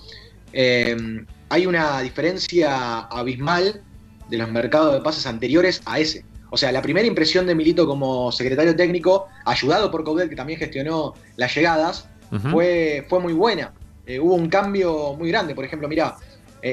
Eh, 0.54 1.26
hay 1.50 1.66
una 1.66 2.02
diferencia 2.02 3.00
abismal 3.02 3.82
de 4.30 4.38
los 4.38 4.50
mercados 4.50 4.94
de 4.94 5.02
pases 5.02 5.26
anteriores 5.26 5.82
a 5.86 6.00
ese. 6.00 6.26
O 6.52 6.58
sea, 6.58 6.72
la 6.72 6.84
primera 6.84 7.08
impresión 7.08 7.48
de 7.48 7.56
Milito 7.56 7.88
como 7.88 8.32
secretario 8.32 8.76
técnico, 8.76 9.28
ayudado 9.46 9.90
por 9.90 10.04
Coudet, 10.04 10.30
que 10.30 10.36
también 10.36 10.60
gestionó 10.60 11.16
las 11.38 11.56
llegadas, 11.56 12.08
fue, 12.52 13.06
fue 13.10 13.20
muy 13.20 13.34
buena. 13.34 13.74
Eh, 14.06 14.20
hubo 14.20 14.36
un 14.36 14.48
cambio 14.48 15.16
muy 15.18 15.30
grande. 15.30 15.56
Por 15.56 15.66
ejemplo, 15.66 15.88
mira, 15.90 16.16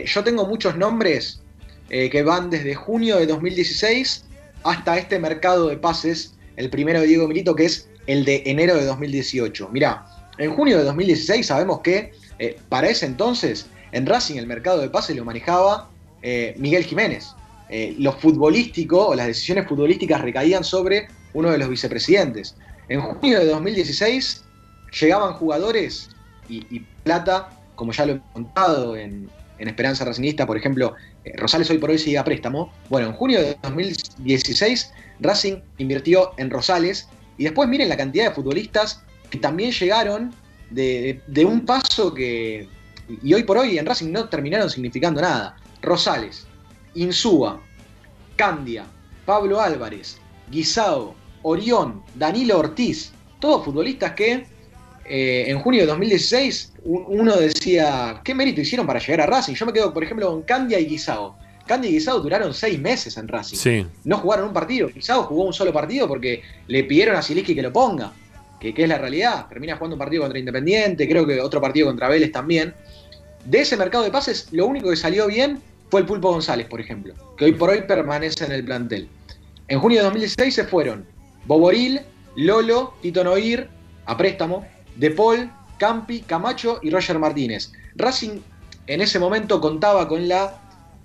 yo 0.05 0.23
tengo 0.23 0.47
muchos 0.47 0.77
nombres 0.77 1.41
eh, 1.91 2.11
que 2.11 2.23
van 2.23 2.51
desde 2.51 2.75
junio 2.75 3.17
de 3.17 3.27
2016 3.27 4.27
hasta 4.63 4.99
este 4.99 5.19
mercado 5.19 5.69
de 5.69 5.79
pases, 5.79 6.35
el 6.57 6.69
primero 6.69 7.01
de 7.01 7.07
Diego 7.07 7.27
Milito, 7.27 7.55
que 7.55 7.65
es 7.65 7.89
el 8.07 8.27
de 8.27 8.43
enero 8.45 8.75
de 8.75 8.85
2018. 8.85 9.71
Mirá, 9.71 10.05
en 10.37 10.55
junio 10.55 10.77
de 10.77 10.85
2016 10.85 11.47
sabemos 11.47 11.81
que 11.81 12.13
eh, 12.39 12.59
para 12.69 12.89
ese 12.89 13.07
entonces 13.07 13.67
en 13.93 14.05
Racing 14.05 14.37
el 14.37 14.47
mercado 14.47 14.81
de 14.81 14.91
pases 14.91 15.17
lo 15.17 15.25
manejaba 15.25 15.89
eh, 16.21 16.55
Miguel 16.59 16.85
Jiménez. 16.85 17.29
Eh, 17.71 17.95
lo 17.99 18.13
futbolístico 18.13 19.09
o 19.09 19.15
las 19.15 19.27
decisiones 19.27 19.67
futbolísticas 19.69 20.23
recaían 20.23 20.65
sobre 20.65 21.09
uno 21.35 21.51
de 21.51 21.59
los 21.59 21.69
vicepresidentes. 21.69 22.57
En 22.89 23.01
junio 23.01 23.41
de 23.41 23.47
2016 23.47 24.45
llegaban 25.01 25.35
jugadores 25.35 26.09
y, 26.49 26.81
plata, 27.03 27.51
como 27.75 27.93
ya 27.93 28.07
lo 28.07 28.15
he 28.15 28.21
contado 28.33 28.97
en, 28.97 29.29
Esperanza 29.59 30.05
Racingista, 30.05 30.47
por 30.47 30.57
ejemplo, 30.57 30.95
eh, 31.25 31.33
Rosales 31.37 31.69
hoy 31.69 31.79
por 31.79 31.91
hoy 31.91 31.99
sigue 31.99 32.17
a 32.17 32.23
préstamo. 32.23 32.73
Bueno, 32.89 33.09
en 33.09 33.13
junio 33.13 33.41
de 33.41 33.59
2016 33.63 34.93
Racing 35.19 35.57
invirtió 35.79 36.31
en 36.37 36.49
Rosales 36.49 37.09
y 37.37 37.45
después 37.45 37.69
miren 37.69 37.89
la 37.89 37.97
cantidad 37.97 38.29
de 38.29 38.35
futbolistas 38.35 39.03
que 39.31 39.39
también 39.39 39.73
llegaron 39.73 40.33
de, 40.71 41.21
de 41.27 41.45
un 41.45 41.67
paso 41.67 42.15
que, 42.15 42.69
y 43.23 43.35
hoy 43.35 43.43
por 43.43 43.59
hoy 43.59 43.79
en 43.79 43.87
Racing 43.87 44.13
no 44.13 44.29
terminaron 44.29 44.71
significando 44.71 45.21
nada. 45.21 45.57
Rosales, 45.83 46.47
Insúa, 47.03 47.61
Candia, 48.37 48.85
Pablo 49.27 49.61
Álvarez, 49.61 50.19
Guisao, 50.51 51.15
Orión, 51.43 52.03
Danilo 52.15 52.59
Ortiz, 52.59 53.13
todos 53.41 53.65
futbolistas 53.65 54.13
que 54.13 54.47
eh, 55.05 55.45
en 55.49 55.59
junio 55.61 55.81
de 55.83 55.87
2016 55.87 56.73
un- 56.85 57.05
uno 57.09 57.37
decía, 57.37 58.21
¿qué 58.25 58.35
mérito 58.35 58.61
hicieron 58.61 58.87
para 58.87 58.99
llegar 59.01 59.23
a 59.23 59.27
Racing? 59.27 59.55
Yo 59.55 59.65
me 59.67 59.73
quedo, 59.73 59.93
por 59.93 60.05
ejemplo, 60.05 60.29
con 60.31 60.43
Candia 60.43 60.79
y 60.79 60.87
Guisao. 60.87 61.37
Candia 61.67 61.91
y 61.91 61.95
Guisao 61.95 62.21
duraron 62.21 62.53
seis 62.55 62.79
meses 62.79 63.17
en 63.17 63.29
Racing. 63.29 63.57
Sí. 63.57 63.87
No 64.05 64.19
jugaron 64.19 64.47
un 64.49 64.53
partido. 64.53 64.89
Guisao 64.89 65.23
jugó 65.25 65.45
un 65.45 65.53
solo 65.53 65.73
partido 65.73 66.07
porque 66.09 66.43
le 66.67 66.85
pidieron 66.85 67.17
a 67.17 67.23
Zielinski 67.23 67.55
que 67.55 67.63
lo 67.63 67.73
ponga. 67.73 68.13
Que, 68.61 68.75
que 68.75 68.83
es 68.83 68.89
la 68.89 68.99
realidad. 68.99 69.47
Termina 69.49 69.77
jugando 69.77 69.95
un 69.95 69.99
partido 69.99 70.23
contra 70.23 70.39
Independiente, 70.39 71.09
creo 71.09 71.27
que 71.27 71.41
otro 71.41 71.61
partido 71.61 71.87
contra 71.87 72.09
Vélez 72.09 72.33
también. 72.33 72.75
De 73.45 73.61
ese 73.61 73.77
mercado 73.77 74.05
de 74.05 74.11
pases, 74.11 74.49
lo 74.53 74.67
único 74.67 74.91
que 74.91 74.97
salió 74.97 75.27
bien 75.27 75.61
fue 75.91 76.01
el 76.01 76.07
Pulpo 76.07 76.31
González, 76.31 76.67
por 76.67 76.81
ejemplo, 76.81 77.15
que 77.37 77.47
hoy 77.47 77.53
por 77.53 77.71
hoy 77.71 77.83
permanece 77.83 78.45
en 78.45 78.53
el 78.53 78.65
plantel. 78.65 79.09
En 79.69 79.81
junio 79.81 79.99
de 79.99 80.05
2016 80.05 80.55
se 80.55 80.65
fueron 80.65 81.07
Boboril, 81.47 82.01
Lolo, 82.37 82.95
Tito 83.01 83.25
Noir, 83.25 83.69
a 84.07 84.17
préstamo, 84.17 84.67
De 84.97 85.11
Paul, 85.11 85.51
Campi, 85.79 86.21
Camacho 86.21 86.81
y 86.83 86.91
Roger 86.91 87.19
Martínez. 87.19 87.73
Racing 87.97 88.41
en 88.87 89.01
ese 89.01 89.19
momento 89.19 89.61
contaba 89.61 90.09
con 90.09 90.29
la, 90.29 90.61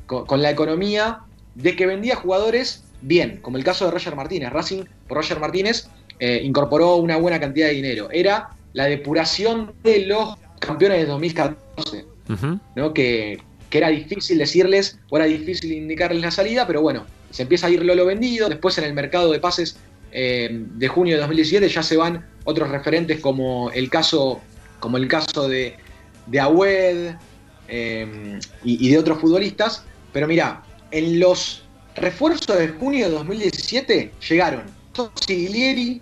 con, 0.06 0.26
con 0.26 0.42
la 0.42 0.52
economía 0.52 1.20
de 1.56 1.76
que 1.76 1.86
vendía 1.86 2.16
jugadores 2.16 2.84
bien, 3.02 3.40
como 3.42 3.58
el 3.58 3.64
caso 3.64 3.86
de 3.86 3.92
Roger 3.92 4.16
Martínez. 4.16 4.52
Racing, 4.52 4.84
por 5.08 5.18
Roger 5.18 5.40
Martínez, 5.40 5.88
eh, 6.20 6.42
incorporó 6.44 6.96
una 6.98 7.18
buena 7.18 7.40
cantidad 7.40 7.68
de 7.68 7.74
dinero. 7.74 8.10
Era 8.12 8.50
la 8.74 8.86
depuración 8.86 9.74
de 9.84 10.06
los 10.06 10.36
campeones 10.60 11.00
de 11.00 11.06
2014. 11.06 12.06
Ujú. 12.30 12.60
¿no? 12.76 12.94
que, 12.94 13.42
que 13.74 13.80
era 13.80 13.90
difícil 13.90 14.38
decirles 14.38 15.00
o 15.10 15.18
era 15.18 15.26
difícil 15.26 15.72
indicarles 15.72 16.22
la 16.22 16.30
salida, 16.30 16.68
pero 16.68 16.84
bueno, 16.84 17.08
se 17.32 17.42
empieza 17.42 17.66
a 17.66 17.72
ir 17.72 17.84
Lolo 17.84 18.06
vendido, 18.06 18.48
después 18.48 18.78
en 18.78 18.84
el 18.84 18.94
mercado 18.94 19.32
de 19.32 19.40
pases 19.40 19.78
eh, 20.12 20.48
de 20.52 20.88
junio 20.88 21.16
de 21.16 21.22
2017 21.22 21.68
ya 21.70 21.82
se 21.82 21.98
van 21.98 22.24
otros 22.44 22.70
referentes 22.70 23.20
como 23.20 23.72
el 23.72 23.90
caso, 23.90 24.42
como 24.80 24.98
el 24.98 25.08
caso 25.08 25.48
de, 25.48 25.76
de 26.28 26.40
Agüed 26.40 27.16
eh, 27.68 28.40
y, 28.64 28.92
de 28.92 28.98
otros 29.00 29.18
futbolistas, 29.20 29.84
pero 30.12 30.28
mira, 30.28 30.62
en 30.92 31.20
los 31.20 31.64
refuerzos 31.96 32.56
de 32.56 32.68
junio 32.68 33.10
de 33.10 33.12
2017 33.16 34.12
llegaron 34.30 34.66
Siglieri, 35.26 36.00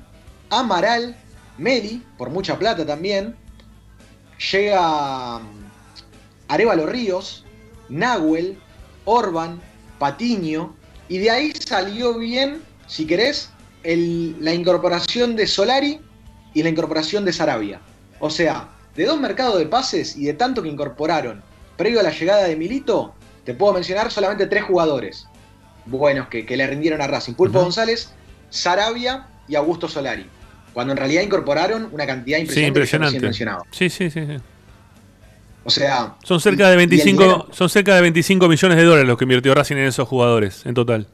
Amaral, 0.50 1.16
Meli, 1.58 2.04
por 2.18 2.32
mucha 2.32 2.60
plata 2.60 2.86
también, 2.86 3.34
llega 4.52 5.40
mm, 5.40 5.72
Arevalo 6.50 6.86
Ríos, 6.86 7.46
Nahuel, 7.92 8.58
Orban, 9.06 9.62
Patiño, 10.00 10.76
y 11.10 11.20
de 11.20 11.30
ahí 11.30 11.52
salió 11.54 12.18
bien, 12.18 12.62
si 12.88 13.06
querés, 13.06 13.52
el- 13.84 14.36
la 14.40 14.54
incorporación 14.54 15.36
de 15.36 15.46
Solari 15.46 16.00
y 16.54 16.64
la 16.64 16.70
incorporación 16.70 17.26
de 17.26 17.34
Sarabia. 17.34 17.82
O 18.20 18.30
sea, 18.30 18.70
de 18.96 19.06
dos 19.06 19.20
mercados 19.20 19.58
de 19.60 19.66
pases 19.66 20.16
y 20.16 20.26
de 20.26 20.34
tanto 20.34 20.64
que 20.64 20.70
incorporaron 20.70 21.42
previo 21.78 22.00
a 22.00 22.04
la 22.04 22.12
llegada 22.12 22.44
de 22.44 22.56
Milito, 22.56 23.14
te 23.44 23.54
puedo 23.54 23.74
mencionar 23.74 24.12
solamente 24.12 24.48
tres 24.48 24.64
jugadores 24.64 25.28
buenos 25.86 26.28
que, 26.28 26.46
que 26.46 26.56
le 26.58 26.68
rindieron 26.68 27.02
a 27.02 27.08
Racing. 27.08 27.34
Pulpo 27.34 27.60
González, 27.62 28.12
Sarabia 28.50 29.28
y 29.48 29.56
Augusto 29.56 29.88
Solari. 29.88 30.28
Cuando 30.74 30.94
en 30.94 30.98
realidad 30.98 31.24
incorporaron 31.24 31.90
una 31.92 32.06
cantidad 32.06 32.38
Sí, 32.38 32.42
impresionante, 32.44 32.74
que 32.74 32.80
recién 32.80 33.02
impresionante. 33.02 33.20
mencionaba. 33.26 33.64
Sí, 33.72 33.90
sí, 33.90 34.10
sí, 34.10 34.26
sí. 34.26 34.38
O 35.64 35.70
sea, 35.70 36.16
Son 36.24 36.40
cerca 36.40 36.70
de 36.70 36.76
y- 36.76 36.80
y 36.80 36.84
el 36.84 36.90
25, 36.90 37.22
dinero- 37.24 37.48
son 37.52 37.70
cerca 37.70 37.96
de 37.96 38.02
25 38.02 38.48
millones 38.48 38.78
de 38.78 38.84
dólares 38.84 39.08
los 39.08 39.18
que 39.18 39.26
invirtió 39.26 39.54
Racing 39.54 39.76
en 39.76 39.86
esos 39.86 40.08
jugadores, 40.08 40.66
en 40.66 40.74
total. 40.74 41.08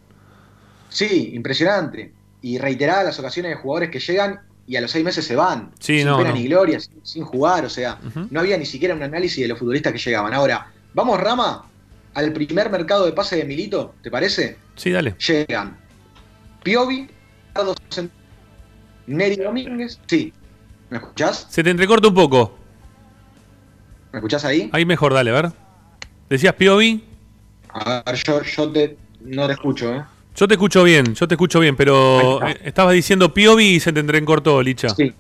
Sí, 0.90 1.32
impresionante. 1.34 2.14
Y 2.42 2.58
reiteradas 2.58 3.06
las 3.06 3.20
ocasiones 3.20 3.52
de 3.52 3.56
jugadores 3.58 3.90
que 3.90 4.00
llegan 4.00 4.40
y 4.66 4.76
a 4.78 4.82
los 4.82 4.92
seis 4.92 5.04
meses 5.04 5.26
se 5.26 5.36
van. 5.36 5.72
Sí, 5.80 5.98
sin 6.00 6.08
no, 6.08 6.18
pena 6.18 6.30
no. 6.30 6.36
ni 6.36 6.48
gloria, 6.48 6.80
sin, 6.80 6.94
sin 7.04 7.24
jugar. 7.26 7.66
O 7.66 7.70
sea, 7.70 8.00
no 8.30 8.40
había 8.40 8.58
ni 8.58 8.66
siquiera 8.66 8.96
un 8.96 9.04
análisis 9.04 9.42
de 9.42 9.48
los 9.50 9.60
futbolistas 9.60 9.92
que 9.94 10.00
llegaban. 10.00 10.34
Ahora, 10.34 10.72
vamos, 10.94 11.20
Rama, 11.20 11.66
al 12.14 12.32
primer 12.32 12.70
mercado 12.70 13.06
de 13.06 13.12
pase 13.12 13.36
de 13.36 13.44
Milito, 13.46 13.96
¿te 14.02 14.10
parece? 14.10 14.58
Sí, 14.76 14.92
dale. 14.92 15.16
Llegan 15.28 15.78
Piovi, 16.64 17.08
Neri 19.08 19.36
Domínguez. 19.38 20.00
Sí. 20.08 20.34
¿Me 20.90 20.98
escuchás? 20.98 21.48
Se 21.50 21.64
te 21.64 21.70
entrecorta 21.70 22.08
un 22.08 22.14
poco. 22.14 22.57
¿Me 24.12 24.20
escuchás 24.20 24.46
ahí? 24.46 24.70
Ahí 24.74 24.86
mejor, 24.86 25.14
dale, 25.14 25.32
a 25.32 25.34
ver. 25.34 25.52
Decías 26.30 26.54
Piovi. 26.54 27.04
A 27.70 28.04
ver, 28.06 28.16
yo, 28.16 28.42
yo 28.42 28.72
te, 28.72 28.98
no 29.22 29.48
te 29.48 29.54
escucho, 29.54 29.94
¿eh? 29.94 30.04
Yo 30.36 30.48
te 30.48 30.54
escucho 30.54 30.84
bien, 30.84 31.16
yo 31.16 31.28
te 31.28 31.34
escucho 31.34 31.60
bien, 31.60 31.76
pero 31.76 32.46
eh, 32.48 32.60
estabas 32.64 32.94
diciendo 32.94 33.34
Piovi 33.34 33.76
y 33.76 33.80
se 33.80 33.92
te 33.92 34.00
entrecortó, 34.00 34.62
Licha. 34.62 34.90
Sí. 34.90 35.12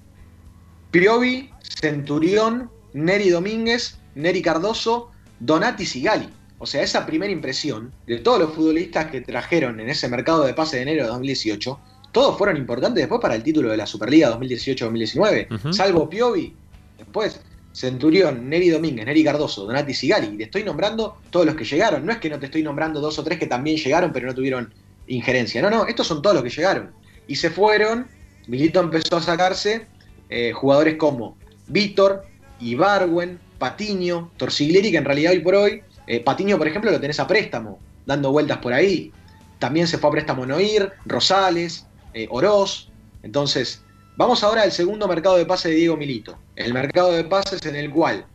Piovi, 0.91 1.49
Centurión, 1.61 2.69
Neri 2.93 3.29
Domínguez, 3.31 3.97
Neri 4.13 4.41
Cardoso, 4.41 5.11
Donati 5.39 5.85
Sigali. 5.85 6.29
O 6.59 6.65
sea, 6.65 6.81
esa 6.81 7.05
primera 7.05 7.31
impresión 7.31 7.91
de 8.05 8.19
todos 8.19 8.39
los 8.39 8.53
futbolistas 8.53 9.07
que 9.07 9.21
trajeron 9.21 9.79
en 9.79 9.89
ese 9.89 10.07
mercado 10.07 10.43
de 10.43 10.53
pase 10.53 10.77
de 10.77 10.83
enero 10.83 11.03
de 11.03 11.09
2018, 11.09 11.79
todos 12.11 12.37
fueron 12.37 12.57
importantes 12.57 13.01
después 13.01 13.21
para 13.21 13.35
el 13.35 13.43
título 13.43 13.69
de 13.69 13.77
la 13.77 13.85
Superliga 13.85 14.35
2018-2019. 14.37 15.53
Ujú. 15.53 15.73
Salvo 15.73 16.09
Piovi, 16.09 16.53
después 16.97 17.41
Centurión, 17.77 18.49
Neri 18.49 18.69
Domínguez, 18.69 19.05
Neri 19.05 19.23
Cardoso, 19.23 19.65
Donati 19.65 19.93
Sigali. 19.93 20.33
Y 20.33 20.37
te 20.37 20.43
estoy 20.45 20.63
nombrando 20.63 21.19
todos 21.29 21.45
los 21.45 21.53
que 21.53 21.63
llegaron. 21.63 22.03
No 22.07 22.11
es 22.11 22.17
que 22.17 22.27
no 22.27 22.39
te 22.39 22.47
estoy 22.47 22.63
nombrando 22.63 22.99
dos 22.99 23.19
o 23.19 23.23
tres 23.23 23.37
que 23.37 23.45
también 23.45 23.77
llegaron 23.77 24.11
pero 24.11 24.25
no 24.25 24.33
tuvieron 24.33 24.73
injerencia. 25.05 25.61
No, 25.61 25.69
no, 25.69 25.85
estos 25.85 26.07
son 26.07 26.23
todos 26.23 26.33
los 26.33 26.43
que 26.43 26.49
llegaron. 26.49 26.89
Y 27.27 27.35
se 27.35 27.51
fueron, 27.51 28.07
Milito 28.47 28.79
empezó 28.79 29.17
a 29.17 29.21
sacarse 29.21 29.85
eh, 30.27 30.53
jugadores 30.53 30.95
como 30.95 31.37
Víctor, 31.67 32.25
Ibarwen, 32.59 33.39
Patiño, 33.59 34.31
Torsiglieri, 34.37 34.89
que 34.89 34.97
en 34.97 35.05
realidad 35.05 35.33
hoy 35.33 35.39
por 35.41 35.53
hoy, 35.53 35.83
eh, 36.07 36.19
Patiño 36.19 36.57
por 36.57 36.67
ejemplo 36.67 36.89
lo 36.89 36.99
tenés 36.99 37.19
a 37.19 37.27
préstamo, 37.27 37.77
dando 38.07 38.31
vueltas 38.31 38.57
por 38.57 38.73
ahí. 38.73 39.11
También 39.59 39.85
se 39.85 39.99
fue 39.99 40.09
a 40.09 40.13
préstamo 40.13 40.47
Noir, 40.47 40.93
Rosales, 41.05 41.85
eh, 42.15 42.25
Oroz. 42.31 42.89
Entonces, 43.21 43.83
vamos 44.17 44.43
ahora 44.43 44.63
al 44.63 44.71
segundo 44.71 45.07
mercado 45.07 45.37
de 45.37 45.45
pase 45.45 45.69
de 45.69 45.75
Diego 45.75 45.95
Milito. 45.95 46.37
El 46.55 46.73
mercado 46.73 47.11
de 47.11 47.23
pases 47.23 47.65
en 47.65 47.75
el 47.75 47.91
cual 47.91 48.25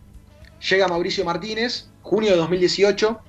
llega 0.71 0.89
Mauricio 0.89 1.25
Martínez, 1.25 1.89
junio 2.03 2.31
de 2.31 2.37
2018, 2.37 3.21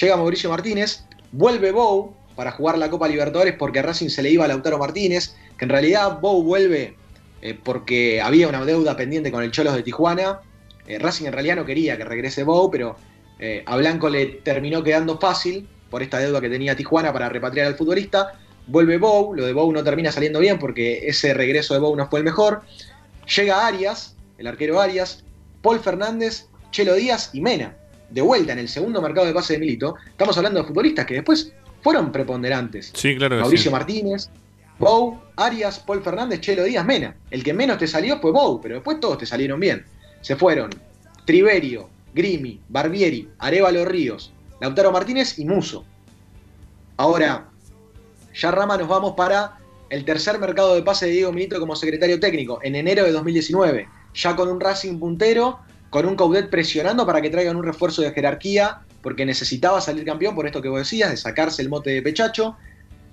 llega 0.00 0.16
Mauricio 0.16 0.50
Martínez, 0.50 1.04
vuelve 1.32 1.72
Bow 1.72 2.14
para 2.36 2.52
jugar 2.52 2.78
la 2.78 2.90
Copa 2.90 3.08
Libertadores 3.08 3.54
porque 3.58 3.78
a 3.78 3.82
Racing 3.82 4.08
se 4.08 4.22
le 4.22 4.30
iba 4.30 4.44
a 4.44 4.48
Lautaro 4.48 4.78
Martínez, 4.78 5.34
que 5.56 5.64
en 5.64 5.70
realidad 5.70 6.20
Bow 6.20 6.42
vuelve 6.42 6.96
eh, 7.40 7.58
porque 7.60 8.20
había 8.20 8.48
una 8.48 8.64
deuda 8.64 8.96
pendiente 8.96 9.32
con 9.32 9.42
el 9.42 9.50
Cholos 9.50 9.74
de 9.74 9.82
Tijuana. 9.82 10.40
Eh, 10.86 10.98
Racing 10.98 11.26
en 11.26 11.32
realidad 11.32 11.56
no 11.56 11.64
quería 11.64 11.96
que 11.96 12.04
regrese 12.04 12.44
Bow, 12.44 12.70
pero 12.70 12.96
eh, 13.38 13.62
a 13.64 13.76
Blanco 13.76 14.10
le 14.10 14.26
terminó 14.26 14.82
quedando 14.82 15.18
fácil 15.18 15.66
por 15.90 16.02
esta 16.02 16.18
deuda 16.18 16.40
que 16.40 16.50
tenía 16.50 16.76
Tijuana 16.76 17.12
para 17.12 17.30
repatriar 17.30 17.66
al 17.66 17.74
futbolista. 17.74 18.38
Vuelve 18.66 18.98
Bow, 18.98 19.34
lo 19.34 19.44
de 19.44 19.52
Bow 19.52 19.72
no 19.72 19.82
termina 19.82 20.12
saliendo 20.12 20.38
bien 20.38 20.58
porque 20.58 21.06
ese 21.06 21.34
regreso 21.34 21.74
de 21.74 21.80
Bow 21.80 21.96
no 21.96 22.08
fue 22.08 22.20
el 22.20 22.24
mejor. 22.24 22.62
Llega 23.36 23.66
Arias, 23.66 24.16
el 24.38 24.46
arquero 24.46 24.80
Arias, 24.80 25.24
Paul 25.62 25.80
Fernández, 25.80 26.46
Chelo 26.70 26.94
Díaz 26.94 27.30
y 27.32 27.40
Mena. 27.40 27.76
De 28.10 28.20
vuelta 28.20 28.52
en 28.52 28.58
el 28.58 28.68
segundo 28.68 29.00
mercado 29.00 29.26
de 29.26 29.32
pase 29.32 29.54
de 29.54 29.58
Milito, 29.60 29.96
estamos 30.06 30.36
hablando 30.36 30.60
de 30.60 30.66
futbolistas 30.66 31.06
que 31.06 31.14
después 31.14 31.52
fueron 31.82 32.12
preponderantes. 32.12 32.92
Sí, 32.94 33.16
claro 33.16 33.40
Mauricio 33.40 33.70
sí. 33.70 33.72
Martínez, 33.72 34.28
Bow, 34.78 35.20
Arias, 35.36 35.78
Paul 35.78 36.02
Fernández, 36.02 36.40
Chelo 36.40 36.64
Díaz, 36.64 36.84
Mena. 36.84 37.16
El 37.30 37.42
que 37.42 37.54
menos 37.54 37.78
te 37.78 37.86
salió 37.86 38.20
fue 38.20 38.32
Bow, 38.32 38.60
pero 38.60 38.76
después 38.76 39.00
todos 39.00 39.18
te 39.18 39.26
salieron 39.26 39.60
bien. 39.60 39.84
Se 40.20 40.36
fueron 40.36 40.70
Triverio, 41.24 41.88
Grimi, 42.14 42.60
Barbieri, 42.68 43.28
Arevalo 43.38 43.84
Ríos, 43.84 44.32
Lautaro 44.60 44.92
Martínez 44.92 45.38
y 45.38 45.44
Muso. 45.44 45.84
Ahora, 46.96 47.48
ya 48.34 48.50
Rama 48.50 48.76
nos 48.76 48.88
vamos 48.88 49.14
para 49.16 49.58
el 49.90 50.04
tercer 50.04 50.38
mercado 50.38 50.74
de 50.74 50.82
pase 50.82 51.06
de 51.06 51.12
Diego 51.12 51.32
Milito 51.32 51.60
como 51.60 51.76
secretario 51.76 52.18
técnico, 52.18 52.60
en 52.62 52.74
enero 52.74 53.04
de 53.04 53.12
2019. 53.12 53.88
Ya 54.14 54.34
con 54.34 54.48
un 54.48 54.58
Racing 54.58 54.98
puntero, 54.98 55.58
con 55.90 56.06
un 56.06 56.16
Coudet 56.16 56.48
presionando 56.48 57.04
para 57.04 57.20
que 57.20 57.28
traigan 57.28 57.56
un 57.56 57.62
refuerzo 57.62 58.00
de 58.00 58.10
jerarquía, 58.12 58.80
porque 59.02 59.26
necesitaba 59.26 59.80
salir 59.82 60.04
campeón, 60.06 60.34
por 60.34 60.46
esto 60.46 60.62
que 60.62 60.68
vos 60.68 60.78
decías, 60.78 61.10
de 61.10 61.18
sacarse 61.18 61.60
el 61.60 61.68
mote 61.68 61.90
de 61.90 62.00
pechacho. 62.00 62.56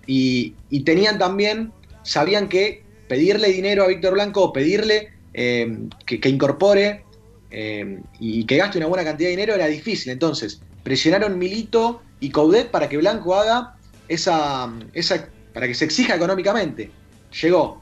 Y, 0.08 0.56
tenían 0.86 1.20
también, 1.20 1.74
sabían 2.04 2.48
que 2.48 2.84
pedirle 3.10 3.50
dinero 3.50 3.84
a 3.84 3.88
Víctor 3.88 4.14
Blanco 4.14 4.42
o 4.46 4.54
pedirle 4.54 5.10
eh, 5.34 5.78
que, 6.06 6.30
incorpore 6.30 7.04
eh, 7.52 8.00
y 8.20 8.46
que 8.46 8.58
gaste 8.58 8.78
una 8.78 8.88
buena 8.88 9.04
cantidad 9.04 9.28
de 9.28 9.36
dinero 9.36 9.56
era 9.56 9.68
difícil. 9.68 10.14
Entonces, 10.14 10.62
presionaron 10.84 11.38
Milito 11.38 12.02
y 12.22 12.30
Coudet 12.30 12.72
para 12.72 12.88
que 12.88 12.98
Blanco 12.98 13.36
haga 13.36 13.76
esa, 14.10 14.70
esa 14.94 15.28
para 15.54 15.68
que 15.68 15.74
se 15.74 15.86
exija 15.86 16.16
económicamente. 16.16 16.92
Llegó 17.42 17.82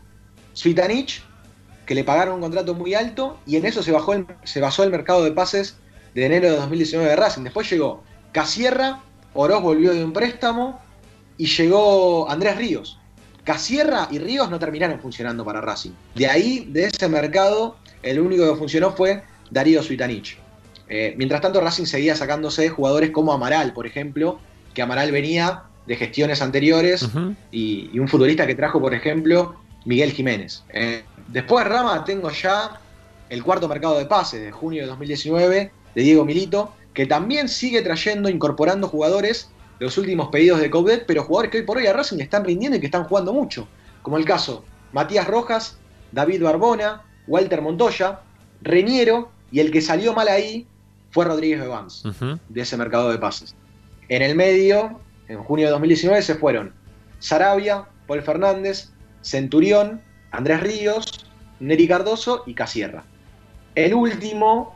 Svitanich, 0.54 1.24
que 1.86 1.96
le 1.96 2.04
pagaron 2.04 2.36
un 2.36 2.42
contrato 2.42 2.74
muy 2.74 2.94
alto, 2.94 3.40
y 3.46 3.56
en 3.56 3.66
eso 3.66 3.82
se, 3.82 3.92
bajó 3.92 4.14
el- 4.14 4.28
se 4.44 4.60
basó 4.62 4.84
el 4.84 4.92
mercado 4.92 5.24
de 5.24 5.32
pases 5.32 5.78
de 6.14 6.26
enero 6.26 6.50
de 6.52 6.58
2019 6.58 7.10
de 7.10 7.16
Racing. 7.16 7.44
Después 7.44 7.70
llegó 7.70 8.04
Casierra, 8.32 9.02
Oroz 9.34 9.62
volvió 9.62 9.94
de 9.94 10.04
un 10.04 10.14
préstamo, 10.14 10.80
y 11.38 11.46
llegó 11.48 12.30
Andrés 12.30 12.58
Ríos. 12.58 13.00
Casierra 13.44 14.08
y 14.12 14.20
Ríos 14.20 14.50
no 14.50 14.60
terminaron 14.60 15.00
funcionando 15.00 15.46
para 15.46 15.62
Racing. 15.62 15.92
De 16.16 16.28
ahí, 16.28 16.66
de 16.70 16.86
ese 16.86 17.08
mercado, 17.08 17.78
el 18.04 18.20
único 18.20 18.52
que 18.52 18.58
funcionó 18.60 18.92
fue 18.92 19.24
Darío 19.50 19.82
Suitanich. 19.82 20.38
Eh, 20.90 21.14
mientras 21.18 21.42
tanto, 21.42 21.62
Racing 21.62 21.86
seguía 21.86 22.16
sacándose 22.16 22.68
jugadores 22.70 23.12
como 23.12 23.32
Amaral, 23.32 23.74
por 23.74 23.86
ejemplo, 23.88 24.40
que 24.74 24.82
Amaral 24.82 25.12
venía 25.12 25.64
de 25.88 25.96
gestiones 25.96 26.42
anteriores 26.42 27.08
y, 27.52 27.90
y 27.94 28.00
un 28.00 28.08
futbolista 28.08 28.46
que 28.46 28.56
trajo, 28.56 28.80
por 28.80 28.94
ejemplo, 28.94 29.56
Miguel 29.86 30.12
Jiménez. 30.12 30.64
Eh, 30.74 31.04
después, 31.30 31.66
Rama, 31.66 32.04
tengo 32.04 32.30
ya 32.30 32.80
el 33.30 33.44
cuarto 33.44 33.68
mercado 33.68 33.98
de 33.98 34.06
pases 34.06 34.42
de 34.42 34.52
junio 34.52 34.84
de 34.84 34.90
2019 34.90 35.72
de 35.96 36.02
Diego 36.02 36.26
Milito, 36.26 36.74
que 36.94 37.06
también 37.06 37.48
sigue 37.48 37.82
trayendo, 37.82 38.30
incorporando 38.30 38.90
jugadores 38.90 39.50
de 39.80 39.86
los 39.86 39.98
últimos 39.98 40.30
pedidos 40.30 40.60
de 40.60 40.70
Coudet, 40.70 41.06
pero 41.06 41.24
jugadores 41.24 41.52
que 41.52 41.60
hoy 41.60 41.64
por 41.64 41.78
hoy 41.78 41.88
a 41.88 41.94
Racing 41.94 42.18
le 42.18 42.24
están 42.24 42.44
rindiendo 42.44 42.78
y 42.78 42.80
que 42.82 42.88
están 42.88 43.06
jugando 43.06 43.32
mucho, 43.34 43.68
como 44.02 44.18
el 44.18 44.26
caso 44.26 44.66
Matías 44.92 45.28
Rojas, 45.28 45.78
David 46.12 46.44
Barbona, 46.44 47.04
Walter 47.28 47.62
Montoya, 47.62 48.22
Reñero, 48.62 49.30
y 49.52 49.60
el 49.60 49.72
que 49.72 49.82
salió 49.82 50.14
mal 50.14 50.28
ahí 50.28 50.68
fue 51.12 51.26
Rodríguez 51.26 51.62
Evans, 51.62 52.04
de 52.50 52.62
ese 52.62 52.76
mercado 52.76 53.10
de 53.10 53.18
pases. 53.18 53.56
En 54.10 54.22
el 54.22 54.36
medio, 54.36 55.00
en 55.28 55.44
junio 55.44 55.66
de 55.66 55.72
2019, 55.72 56.22
se 56.22 56.36
fueron 56.36 56.74
Sarabia, 57.20 57.86
Paul 58.06 58.22
Fernández, 58.22 58.90
Centurión, 59.22 60.02
Andrés 60.32 60.62
Ríos, 60.62 61.26
Neri 61.60 61.88
Cardoso 61.88 62.44
y 62.46 62.54
Casierra. 62.54 63.04
El 63.76 63.94
último, 63.94 64.76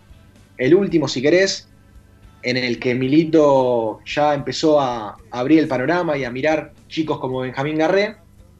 el 0.58 0.76
último 0.76 1.08
si 1.08 1.22
querés, 1.22 1.68
en 2.44 2.58
el 2.58 2.80
que 2.80 2.96
Milito 2.96 4.00
ya 4.06 4.34
empezó 4.34 4.80
a 4.80 5.18
abrir 5.30 5.60
el 5.60 5.68
panorama 5.68 6.18
y 6.18 6.24
a 6.24 6.32
mirar 6.32 6.74
chicos 6.88 7.20
como 7.20 7.42
Benjamín 7.42 7.78
Garré, 7.78 8.16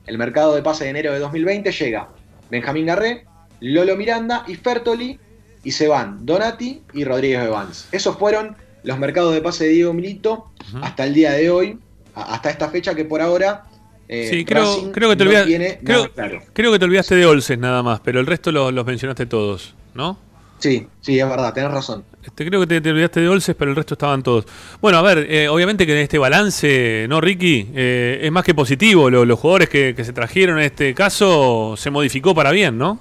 el 0.08 0.18
mercado 0.18 0.56
de 0.56 0.62
pase 0.62 0.86
de 0.86 0.92
enero 0.92 1.14
de 1.14 1.20
2020 1.20 1.72
llega 1.72 2.10
Benjamín 2.50 2.86
Garré, 2.86 3.26
Lolo 3.60 3.96
Miranda 3.96 4.44
y 4.48 4.56
Fertoli, 4.56 5.20
y 5.64 5.72
se 5.72 5.88
van 5.88 6.26
Donati 6.26 6.84
y 6.94 7.04
Rodríguez 7.04 7.46
Evans. 7.46 7.88
Esos 7.92 8.18
fueron 8.18 8.56
los 8.84 8.98
mercados 9.00 9.34
de 9.34 9.42
pase 9.42 9.66
de 9.66 9.72
Diego 9.72 9.94
Milito 9.94 10.48
hasta 10.82 11.04
el 11.06 11.14
día 11.14 11.32
de 11.32 11.50
hoy, 11.50 11.78
hasta 12.16 12.50
esta 12.50 12.70
fecha 12.70 12.94
que 12.96 13.06
por 13.06 13.22
ahora 13.22 13.66
eh, 14.10 14.28
Sí, 14.30 14.44
creo, 14.46 14.92
creo 14.92 15.10
que 15.10 15.16
te 15.16 15.24
no 15.24 15.30
olvidaste. 15.30 15.48
tiene 15.50 15.80
creo, 15.84 16.12
claro. 16.12 16.42
creo 16.54 16.72
que 16.72 16.80
te 16.80 16.86
olvidaste 16.86 17.16
de 17.16 17.26
Olses 17.26 17.58
nada 17.58 17.82
más, 17.84 18.00
pero 18.02 18.20
el 18.20 18.26
resto 18.26 18.52
lo- 18.52 18.72
los 18.72 18.86
mencionaste 18.86 19.26
todos, 19.26 19.74
¿no? 19.94 20.18
Sí, 20.60 20.86
sí, 21.00 21.18
es 21.20 21.28
verdad, 21.28 21.54
tenés 21.54 21.72
razón. 21.72 22.04
Este, 22.24 22.46
creo 22.46 22.60
que 22.62 22.68
te, 22.68 22.82
te 22.82 22.92
olvidaste 22.92 23.20
de 23.22 23.30
Olses, 23.30 23.56
pero 23.58 23.72
el 23.72 23.76
resto 23.78 23.96
estaban 23.96 24.22
todos. 24.22 24.46
Bueno, 24.80 25.00
a 25.00 25.02
ver, 25.02 25.26
eh, 25.32 25.48
obviamente 25.50 25.88
que 25.88 25.94
en 25.94 26.00
este 26.00 26.20
balance, 26.20 27.08
¿no, 27.10 27.20
Ricky? 27.20 27.70
Eh, 27.74 28.20
es 28.22 28.32
más 28.32 28.44
que 28.44 28.54
positivo. 28.54 29.10
Lo- 29.10 29.26
los 29.26 29.40
jugadores 29.40 29.70
que, 29.70 29.96
que 29.96 30.04
se 30.04 30.14
trajeron 30.14 30.60
en 30.60 30.66
este 30.66 30.94
caso 30.94 31.74
se 31.78 31.90
modificó 31.90 32.36
para 32.36 32.52
bien, 32.52 32.78
¿no? 32.78 33.00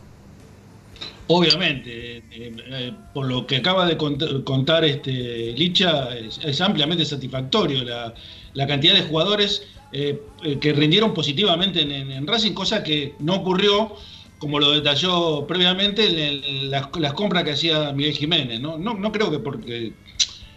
Obviamente, 1.33 2.17
eh, 2.17 2.23
eh, 2.33 2.93
por 3.15 3.25
lo 3.29 3.47
que 3.47 3.59
acaba 3.59 3.87
de 3.87 3.97
cont- 3.97 4.43
contar 4.43 4.85
este 4.85 5.53
Licha, 5.53 6.09
es, 6.17 6.61
ampliamente 6.61 7.05
satisfactorio 7.05 7.85
la, 7.85 8.67
cantidad 8.67 8.95
de 8.95 9.03
jugadores 9.03 9.63
eh, 9.93 10.21
que 10.61 10.73
rindieron 10.73 11.15
positivamente 11.15 11.83
en, 11.83 12.27
Racing, 12.27 12.53
cosa 12.53 12.83
que 12.83 13.15
no 13.21 13.37
ocurrió, 13.37 13.95
como 14.39 14.59
lo 14.59 14.73
detalló 14.73 15.47
previamente, 15.47 16.03
en 16.07 16.69
las, 16.69 16.89
las 16.99 17.13
compras 17.13 17.45
que 17.45 17.53
hacía 17.53 17.93
Miguel 17.93 18.15
Jiménez. 18.15 18.59
¿no? 18.59 18.77
No, 18.77 18.95
no 18.95 19.13
creo 19.13 19.31
que 19.31 19.39
porque, 19.39 19.93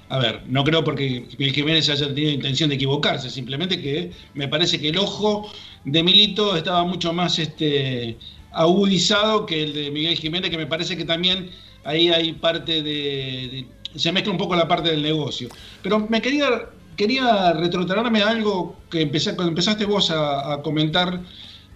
a 0.10 0.18
ver, 0.18 0.42
no 0.48 0.64
creo 0.64 0.84
porque 0.84 1.28
Miguel 1.38 1.54
Jiménez 1.54 1.88
haya 1.90 2.08
tenido 2.08 2.32
intención 2.32 2.70
de 2.70 2.76
equivocarse, 2.78 3.30
simplemente 3.30 3.80
que 3.80 4.12
me 4.34 4.48
parece 4.48 4.80
que 4.80 4.90
el 4.90 4.98
ojo 4.98 5.52
de 5.84 6.02
Milito 6.02 6.56
estaba 6.56 6.84
mucho 6.84 7.14
más 7.14 7.38
este, 7.38 8.18
agudizado 8.54 9.46
que 9.46 9.64
el 9.64 9.74
de 9.74 9.92
Miguel 9.92 10.16
Jiménez, 10.18 10.50
que 10.50 10.58
me 10.58 10.68
parece 10.68 10.96
que 10.96 11.06
también 11.06 11.50
ahí 11.84 12.10
hay 12.10 12.34
parte 12.34 12.82
de, 12.82 12.92
de- 12.92 13.66
se 13.96 14.12
mezcla 14.12 14.32
un 14.32 14.38
poco 14.38 14.56
la 14.56 14.68
parte 14.68 14.90
del 14.92 15.02
negocio. 15.04 15.50
Pero 15.82 16.00
me 16.10 16.22
quería, 16.22 16.48
quería 16.96 17.54
retrotraerme 17.54 18.22
a 18.24 18.30
algo 18.30 18.76
que 18.90 19.02
empecé, 19.02 19.36
cuando 19.36 19.50
empezaste 19.50 19.86
vos 19.86 20.10
a, 20.12 20.54
a 20.54 20.62
comentar, 20.62 21.20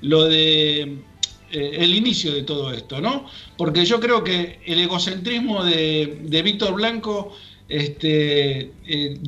lo 0.02 0.26
de 0.26 0.82
eh, 1.52 1.72
el 1.80 1.96
inicio 1.96 2.32
de 2.34 2.44
todo 2.44 2.72
esto, 2.72 3.02
¿no? 3.02 3.26
Porque 3.58 3.86
yo 3.86 4.00
creo 4.00 4.24
que 4.24 4.60
el 4.66 4.80
egocentrismo 4.80 5.64
de, 5.64 6.20
de 6.24 6.42
Víctor 6.42 6.74
Blanco, 6.76 7.34
este, 7.68 8.72
eh, 8.88 9.20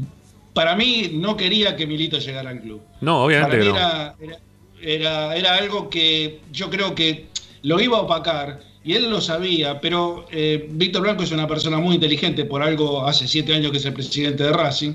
para 0.54 0.76
mí 0.76 1.12
no 1.14 1.38
quería 1.38 1.76
que 1.76 1.88
Milito 1.88 2.18
llegara 2.20 2.50
al 2.52 2.62
club. 2.62 2.82
No, 3.02 3.24
obviamente 3.24 3.58
Para 3.58 3.64
mí 3.64 3.70
no. 3.72 3.78
era, 3.78 4.16
era- 4.20 4.40
era- 4.82 5.36
era 5.36 5.56
algo 5.56 5.90
que 5.90 6.40
yo 6.52 6.70
creo 6.70 6.96
que 6.96 7.28
lo 7.64 7.80
iba 7.80 7.98
a 7.98 8.02
opacar 8.02 8.62
y 8.84 8.94
él 8.94 9.10
lo 9.10 9.20
sabía, 9.22 9.82
pero 9.82 10.26
eh, 10.32 10.68
Víctor 10.72 11.02
Blanco 11.04 11.24
es 11.24 11.32
una 11.32 11.48
persona 11.48 11.78
muy 11.80 11.96
inteligente, 11.96 12.46
por 12.46 12.62
algo 12.64 13.06
hace 13.06 13.28
siete 13.28 13.54
años 13.54 13.72
que 13.72 13.78
es 13.78 13.86
el 13.86 13.94
presidente 13.94 14.44
de 14.44 14.52
Racing. 14.54 14.94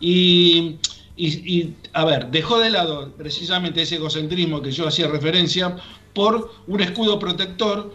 Y, 0.00 0.76
y- 1.16 1.26
y, 1.58 1.74
a 1.92 2.04
ver, 2.04 2.28
dejó 2.30 2.58
de 2.58 2.70
lado 2.70 3.12
precisamente 3.16 3.82
ese 3.82 3.96
egocentrismo 3.96 4.60
que 4.60 4.70
yo 4.72 4.86
hacía 4.86 5.06
referencia 5.08 5.76
por 6.12 6.52
un 6.66 6.80
escudo 6.82 7.18
protector 7.18 7.94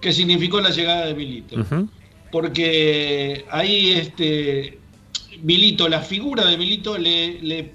que 0.00 0.12
significó 0.12 0.60
la 0.60 0.70
llegada 0.70 1.06
de 1.06 1.14
Milito 1.14 1.56
porque 2.30 3.44
ahí 3.50 3.90
este 3.92 4.78
Milito, 5.42 5.88
la 5.88 6.00
figura 6.00 6.44
de 6.46 6.56
Milito 6.56 6.96
le, 6.98 7.40
le- 7.42 7.72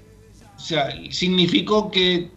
o 0.56 0.60
sea, 0.60 0.88
significó 1.10 1.90
que 1.90 2.30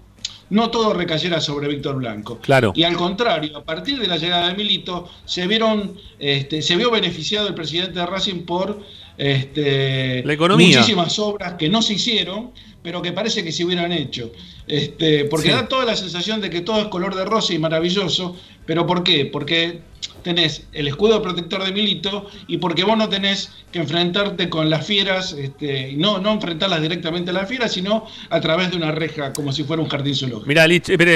no 0.49 0.69
todo 0.69 0.93
recayera 0.93 1.41
sobre 1.41 1.67
Víctor 1.67 1.95
Blanco. 1.97 2.39
Claro. 2.39 2.71
Y 2.75 2.83
al 2.83 2.95
contrario, 2.95 3.57
a 3.57 3.63
partir 3.63 3.99
de 3.99 4.07
la 4.07 4.17
llegada 4.17 4.47
de 4.49 4.55
Milito, 4.55 5.09
se 5.25 5.45
vieron, 5.47 5.97
este, 6.19 6.61
se 6.61 6.75
vio 6.75 6.89
beneficiado 6.91 7.47
el 7.47 7.53
presidente 7.53 7.99
de 7.99 8.05
Racing 8.05 8.45
por 8.45 8.79
este, 9.17 10.23
La 10.23 10.33
economía. 10.33 10.77
muchísimas 10.77 11.17
obras 11.19 11.53
que 11.53 11.69
no 11.69 11.81
se 11.81 11.93
hicieron, 11.95 12.51
pero 12.81 13.01
que 13.01 13.11
parece 13.11 13.43
que 13.43 13.51
se 13.51 13.65
hubieran 13.65 13.91
hecho. 13.91 14.31
Este, 14.67 15.25
porque 15.25 15.47
Sí. 15.49 15.53
da 15.53 15.67
toda 15.67 15.85
la 15.85 15.95
sensación 15.95 16.39
de 16.41 16.49
que 16.49 16.61
todo 16.61 16.79
es 16.81 16.87
color 16.87 17.15
de 17.15 17.25
rosa 17.25 17.53
y 17.53 17.59
maravilloso. 17.59 18.35
¿Pero 18.65 18.85
por 18.85 19.03
qué? 19.03 19.25
Porque 19.25 19.81
tenés 20.27 20.67
el 20.73 20.87
escudo 20.87 21.21
protector 21.21 21.63
de 21.63 21.71
Milito 21.71 22.27
y 22.47 22.57
porque 22.57 22.83
vos 22.83 22.97
no 22.97 23.07
tenés 23.07 23.51
que 23.71 23.79
enfrentarte 23.79 24.49
con 24.49 24.69
las 24.69 24.85
fieras, 24.85 25.31
este, 25.33 25.93
no, 25.97 26.19
no 26.19 26.33
enfrentarlas 26.33 26.81
directamente 26.81 27.31
a 27.31 27.33
las 27.33 27.47
fieras, 27.47 27.71
sino 27.71 28.05
a 28.29 28.41
través 28.41 28.71
de 28.71 28.77
una 28.77 28.91
reja, 28.91 29.31
como 29.31 29.51
si 29.53 29.63
fuera 29.63 29.81
un 29.81 29.87
jardín 29.89 30.15
zoológico. 30.15 30.47
Mira, 30.47 30.65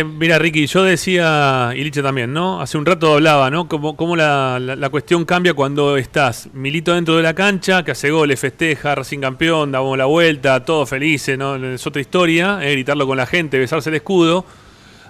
mira, 0.06 0.40
Ricky, 0.40 0.66
yo 0.68 0.84
decía, 0.84 1.72
y 1.76 1.84
Liche 1.84 2.02
también, 2.02 2.32
¿no? 2.32 2.62
Hace 2.62 2.78
un 2.78 2.86
rato 2.86 3.14
hablaba, 3.16 3.50
¿no? 3.50 3.68
Cómo, 3.68 3.96
cómo 3.98 4.16
la, 4.16 4.60
la- 4.60 4.76
la 4.76 4.90
cuestión 4.90 5.26
cambia 5.26 5.54
cuando 5.54 5.98
estás 5.98 6.50
Milito 6.54 6.94
dentro 6.94 7.18
de 7.18 7.24
la 7.24 7.34
cancha, 7.34 7.84
que 7.84 7.92
hace 7.92 8.12
goles, 8.12 8.40
festeja, 8.40 8.96
Racing 8.96 9.20
campeón, 9.20 9.72
damos 9.72 9.98
la 9.98 10.06
vuelta, 10.06 10.64
todos 10.64 10.90
felices, 10.90 11.38
¿no? 11.38 11.56
Es 11.58 11.86
otra 11.86 12.02
historia, 12.02 12.60
eh, 12.62 12.72
gritarlo 12.72 13.06
con 13.06 13.18
la 13.18 13.26
gente, 13.26 13.60
besarse 13.60 13.90
el 13.90 13.96
escudo. 13.98 14.46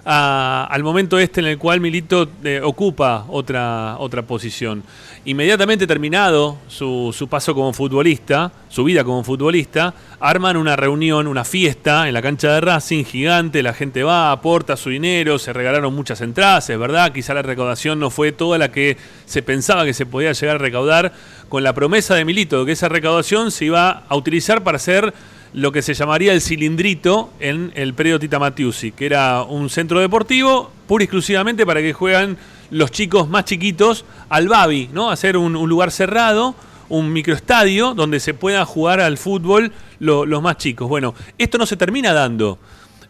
Al 0.04 0.82
momento 0.82 1.18
este 1.18 1.40
en 1.40 1.46
el 1.46 1.58
cual 1.58 1.80
Milito 1.80 2.28
eh, 2.42 2.60
ocupa 2.62 3.24
otra, 3.28 3.96
otra 3.98 4.22
posición. 4.22 4.82
Inmediatamente 5.24 5.86
terminado 5.86 6.58
su, 6.66 7.14
su 7.16 7.28
paso 7.28 7.54
como 7.54 7.72
futbolista, 7.72 8.50
su 8.68 8.82
vida 8.82 9.04
como 9.04 9.22
futbolista, 9.22 9.94
arman 10.18 10.56
una 10.56 10.74
reunión, 10.74 11.28
una 11.28 11.44
fiesta 11.44 12.08
en 12.08 12.14
la 12.14 12.22
cancha 12.22 12.52
de 12.52 12.60
Racing 12.60 13.04
gigante, 13.04 13.62
la 13.62 13.74
gente 13.74 14.02
va, 14.02 14.32
aporta 14.32 14.76
su 14.76 14.90
dinero, 14.90 15.38
se 15.38 15.52
regalaron 15.52 15.94
muchas 15.94 16.20
entradas, 16.20 16.68
es 16.70 16.78
verdad, 16.78 17.12
quizá 17.12 17.34
la 17.34 17.42
recaudación 17.42 18.00
no 18.00 18.10
fue 18.10 18.32
toda 18.32 18.58
la 18.58 18.72
que 18.72 18.96
se 19.26 19.42
pensaba 19.42 19.84
que 19.84 19.94
se 19.94 20.06
podía 20.06 20.32
llegar 20.32 20.56
a 20.56 20.58
recaudar, 20.58 21.12
con 21.48 21.62
la 21.62 21.74
promesa 21.74 22.14
de 22.14 22.24
Milito 22.24 22.60
de 22.60 22.66
que 22.66 22.72
esa 22.72 22.88
recaudación 22.88 23.50
se 23.50 23.66
iba 23.66 24.04
a 24.08 24.16
utilizar 24.16 24.64
para 24.64 24.76
hacer 24.76 25.12
lo 25.54 25.70
que 25.72 25.82
se 25.82 25.94
llamaría 25.94 26.32
el 26.32 26.40
cilindrito 26.40 27.30
en 27.38 27.72
el 27.74 27.92
predio 27.94 28.18
Tita 28.18 28.38
Matiusi, 28.38 28.92
que 28.92 29.06
era 29.06 29.42
un 29.42 29.68
centro 29.68 30.00
deportivo 30.00 30.70
pura 30.86 31.04
y 31.04 31.06
exclusivamente 31.06 31.66
para 31.66 31.80
que 31.80 31.92
juegan 31.92 32.36
los 32.70 32.90
chicos 32.90 33.28
más 33.28 33.44
chiquitos 33.44 34.04
al 34.30 34.48
Babi, 34.48 34.88
¿no? 34.92 35.10
Hacer 35.10 35.36
un, 35.36 35.52
lugar 35.68 35.90
cerrado, 35.90 36.54
un 36.88 37.12
microestadio 37.12 37.92
donde 37.94 38.18
se 38.18 38.32
pueda 38.32 38.64
jugar 38.64 39.00
al 39.00 39.18
fútbol 39.18 39.72
lo- 39.98 40.24
los 40.24 40.40
más 40.42 40.56
chicos. 40.56 40.88
Bueno, 40.88 41.14
esto 41.36 41.58
no 41.58 41.66
se 41.66 41.76
termina 41.76 42.12
dando. 42.14 42.58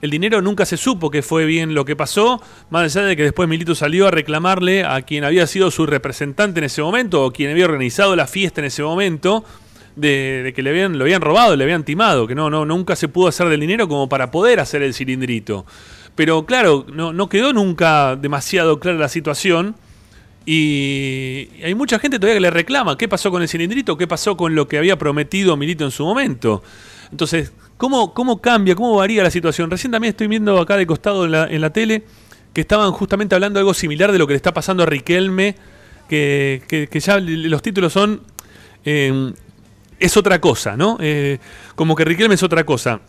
el 0.00 0.10
dinero 0.10 0.42
nunca 0.42 0.66
se 0.66 0.76
supo 0.76 1.12
que 1.12 1.22
fue 1.22 1.44
bien 1.44 1.74
lo 1.74 1.84
que 1.84 1.94
pasó, 1.94 2.42
más 2.70 2.82
allá 2.96 3.06
de 3.06 3.16
que 3.16 3.22
después 3.22 3.48
Milito 3.48 3.76
salió 3.76 4.08
a 4.08 4.10
reclamarle 4.10 4.82
a 4.84 5.00
quien 5.02 5.22
había 5.22 5.46
sido 5.46 5.70
su 5.70 5.86
representante 5.86 6.58
en 6.58 6.64
ese 6.64 6.82
momento, 6.82 7.24
o 7.24 7.30
quien 7.30 7.52
había 7.52 7.66
organizado 7.66 8.16
la 8.16 8.26
fiesta 8.26 8.60
en 8.60 8.64
ese 8.64 8.82
momento, 8.82 9.44
de, 9.96 10.52
que 10.54 10.62
le 10.62 10.70
habían, 10.70 10.98
lo 10.98 11.04
habían 11.04 11.20
robado, 11.20 11.54
le 11.56 11.64
habían 11.64 11.84
timado, 11.84 12.26
que 12.26 12.34
no, 12.34 12.50
no, 12.50 12.64
nunca 12.64 12.96
se 12.96 13.08
pudo 13.08 13.28
hacer 13.28 13.48
del 13.48 13.60
dinero 13.60 13.88
como 13.88 14.08
para 14.08 14.30
poder 14.30 14.60
hacer 14.60 14.82
el 14.82 14.94
cilindrito. 14.94 15.66
Pero 16.14 16.44
claro, 16.46 16.84
no, 16.92 17.12
no 17.12 17.28
quedó 17.28 17.52
nunca 17.52 18.16
demasiado 18.16 18.78
clara 18.80 18.98
la 18.98 19.08
situación. 19.08 19.74
Y 20.44 21.48
hay 21.62 21.74
mucha 21.74 21.98
gente 21.98 22.18
todavía 22.18 22.36
que 22.36 22.40
le 22.40 22.50
reclama 22.50 22.98
qué 22.98 23.08
pasó 23.08 23.30
con 23.30 23.42
el 23.42 23.48
cilindrito, 23.48 23.96
qué 23.96 24.06
pasó 24.08 24.36
con 24.36 24.54
lo 24.54 24.66
que 24.66 24.76
había 24.76 24.98
prometido 24.98 25.56
Milito 25.56 25.84
en 25.84 25.90
su 25.92 26.04
momento. 26.04 26.62
Entonces, 27.10 27.52
¿cómo, 27.76 28.12
cómo 28.12 28.40
cambia, 28.40 28.74
cómo 28.74 28.96
varía 28.96 29.22
la 29.22 29.30
situación? 29.30 29.70
Recién 29.70 29.92
también 29.92 30.10
estoy 30.10 30.26
viendo 30.26 30.58
acá 30.60 30.76
de 30.76 30.86
costado 30.86 31.24
en 31.26 31.30
la, 31.32 31.46
en 31.46 31.60
la 31.60 31.70
tele 31.70 32.02
que 32.52 32.60
estaban 32.60 32.90
justamente 32.92 33.34
hablando 33.34 33.60
algo 33.60 33.72
similar 33.72 34.10
de 34.12 34.18
lo 34.18 34.26
que 34.26 34.32
le 34.32 34.36
está 34.36 34.52
pasando 34.52 34.82
a 34.82 34.86
Riquelme, 34.86 35.54
que, 36.08 36.62
que- 36.68 36.88
que 36.88 37.00
ya 37.00 37.18
los 37.20 37.62
títulos 37.62 37.92
son... 37.92 38.22
eh, 38.84 39.32
es 40.02 40.16
otra 40.16 40.40
cosa, 40.40 40.76
¿no? 40.76 40.98
Eh, 41.00 41.38
como 41.76 41.94
que 41.94 42.04
Riquelme 42.04 42.34
es 42.34 42.42
otra 42.42 42.64
cosa. 42.64 43.00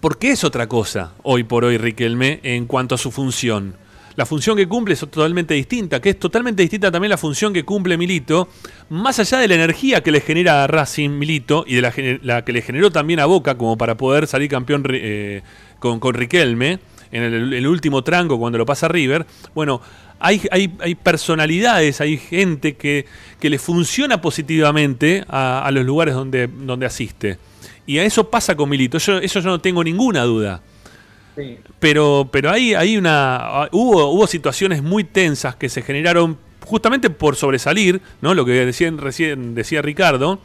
¿Por 0.00 0.18
qué 0.18 0.32
es 0.32 0.42
otra 0.42 0.66
cosa 0.66 1.12
hoy 1.22 1.44
por 1.44 1.64
hoy 1.64 1.78
Riquelme 1.78 2.40
en 2.42 2.66
cuanto 2.66 2.96
a 2.96 2.98
su 2.98 3.12
función? 3.12 3.76
La 4.16 4.26
función 4.26 4.56
que 4.56 4.66
cumple 4.66 4.94
es 4.94 5.00
totalmente 5.00 5.54
distinta, 5.54 6.00
que 6.00 6.10
es 6.10 6.18
totalmente 6.18 6.60
distinta 6.60 6.90
también 6.90 7.10
la 7.10 7.16
función 7.16 7.52
que 7.52 7.64
cumple 7.64 7.96
Milito, 7.96 8.48
más 8.90 9.20
allá 9.20 9.38
de 9.38 9.48
la 9.48 9.54
energía 9.54 10.02
que 10.02 10.10
le 10.10 10.20
genera 10.20 10.64
a 10.64 10.66
Racing 10.66 11.08
Milito 11.08 11.64
y 11.66 11.76
de 11.76 12.18
la, 12.20 12.44
que 12.44 12.52
le 12.52 12.62
generó 12.62 12.90
también 12.90 13.20
a 13.20 13.26
Boca 13.26 13.56
como 13.56 13.78
para 13.78 13.96
poder 13.96 14.26
salir 14.26 14.50
campeón 14.50 14.84
eh, 14.90 15.42
con, 15.78 16.00
con 16.00 16.14
Riquelme 16.14 16.80
en 17.12 17.22
el, 17.22 17.52
el 17.54 17.66
último 17.66 18.02
tranco 18.02 18.38
cuando 18.38 18.58
lo 18.58 18.66
pasa 18.66 18.88
River. 18.88 19.24
Bueno, 19.54 19.80
hay, 20.22 20.40
hay, 20.50 20.72
hay 20.78 20.94
personalidades, 20.94 22.00
hay 22.00 22.16
gente 22.16 22.76
que, 22.76 23.06
que 23.40 23.50
le 23.50 23.58
funciona 23.58 24.20
positivamente 24.20 25.24
a, 25.28 25.64
a 25.64 25.70
los 25.72 25.84
lugares 25.84 26.14
donde, 26.14 26.46
donde 26.46 26.86
asiste. 26.86 27.38
Y 27.86 27.98
a 27.98 28.04
eso 28.04 28.30
pasa 28.30 28.54
con 28.54 28.68
Milito, 28.70 28.98
yo, 28.98 29.18
eso 29.18 29.40
yo 29.40 29.50
no 29.50 29.60
tengo 29.60 29.82
ninguna 29.82 30.22
duda. 30.22 30.62
Pero, 31.78 32.28
pero 32.30 32.50
hay, 32.50 32.74
hay 32.74 32.96
una. 32.96 33.68
Hubo, 33.72 34.10
hubo 34.10 34.26
situaciones 34.26 34.82
muy 34.82 35.02
tensas 35.04 35.56
que 35.56 35.68
se 35.68 35.82
generaron 35.82 36.36
justamente 36.60 37.10
por 37.10 37.36
sobresalir, 37.36 38.00
¿no? 38.20 38.34
Lo 38.34 38.44
que 38.44 38.52
decían, 38.52 38.98
recién 38.98 39.54
decía 39.54 39.82
Ricardo. 39.82 40.40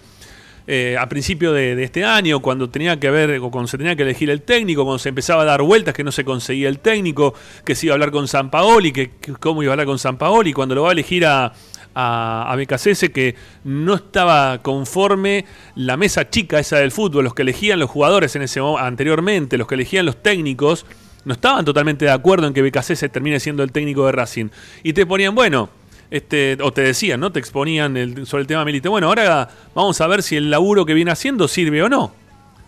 Eh, 0.69 0.97
a 0.99 1.07
principio 1.07 1.53
de, 1.53 1.81
este 1.81 2.03
año, 2.03 2.41
cuando 2.41 2.69
tenía 2.69 2.99
que 2.99 3.07
haber, 3.07 3.39
o 3.39 3.49
cuando 3.49 3.69
se 3.69 3.77
tenía 3.77 3.95
que 3.95 4.03
elegir 4.03 4.29
el 4.29 4.41
técnico, 4.41 4.83
cuando 4.83 4.99
se 4.99 5.07
empezaba 5.09 5.43
a 5.43 5.45
dar 5.45 5.61
vueltas 5.61 5.93
que 5.93 6.03
no 6.03 6.11
se 6.11 6.25
conseguía 6.25 6.67
el 6.67 6.79
técnico, 6.79 7.33
que 7.63 7.73
se 7.73 7.85
iba 7.85 7.93
a 7.93 7.95
hablar 7.95 8.11
con 8.11 8.27
San 8.27 8.51
Paoli, 8.51 8.91
que, 8.91 9.11
cómo 9.39 9.63
iba 9.63 9.71
a 9.71 9.73
hablar 9.73 9.87
con 9.87 9.97
San 9.97 10.17
Paoli, 10.17 10.51
cuando 10.51 10.75
lo 10.75 10.83
va 10.83 10.89
a 10.89 10.91
elegir 10.91 11.25
a, 11.25 11.53
a, 11.95 12.53
a 12.53 12.57
que 12.57 13.35
no 13.63 13.93
estaba 13.93 14.61
conforme 14.61 15.45
la 15.75 15.95
mesa 15.95 16.29
chica 16.29 16.59
esa 16.59 16.79
del 16.79 16.91
fútbol, 16.91 17.23
los 17.23 17.33
que 17.33 17.43
elegían 17.43 17.79
los 17.79 17.89
jugadores 17.89 18.35
en 18.35 18.41
ese 18.41 18.59
anteriormente, 18.77 19.57
los 19.57 19.67
que 19.67 19.75
elegían 19.75 20.05
los 20.05 20.21
técnicos, 20.21 20.85
no 21.23 21.33
estaban 21.33 21.63
totalmente 21.63 22.03
de 22.05 22.11
acuerdo 22.11 22.45
en 22.45 22.53
que 22.53 22.61
Becasese 22.61 23.07
termine 23.07 23.39
siendo 23.39 23.63
el 23.63 23.71
técnico 23.71 24.05
de 24.05 24.11
Racing. 24.11 24.49
Y 24.83 24.93
te 24.93 25.05
ponían, 25.05 25.33
bueno, 25.33 25.69
este, 26.11 26.57
o 26.61 26.71
te 26.71 26.81
decían, 26.81 27.19
¿no? 27.19 27.31
Te 27.31 27.39
exponían 27.39 27.97
el- 27.97 28.25
sobre 28.25 28.41
el 28.41 28.47
tema 28.47 28.63
Milito. 28.65 28.89
Bueno, 28.91 29.07
ahora 29.07 29.49
vamos 29.75 29.99
a 30.01 30.07
ver 30.07 30.23
si 30.23 30.35
el 30.35 30.49
laburo 30.49 30.85
que 30.85 30.93
viene 30.93 31.11
haciendo 31.11 31.47
sirve 31.47 31.81
o 31.83 31.89
no. 31.89 32.13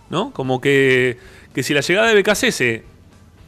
¿No? 0.10 0.32
Como 0.32 0.60
que, 0.60 1.18
que 1.54 1.62
si 1.62 1.74
la 1.74 1.82
llegada 1.82 2.08
de 2.08 2.16
Becasese 2.16 2.84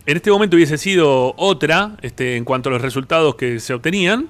en 0.05 0.17
este 0.17 0.29
momento 0.31 0.55
hubiese 0.55 0.77
sido 0.77 1.33
otra, 1.37 1.97
este, 2.03 2.35
en 2.37 2.45
cuanto 2.45 2.69
a 2.69 2.71
los 2.73 2.81
resultados 2.81 3.33
que 3.35 3.59
se 3.59 3.73
obtenían, 3.73 4.27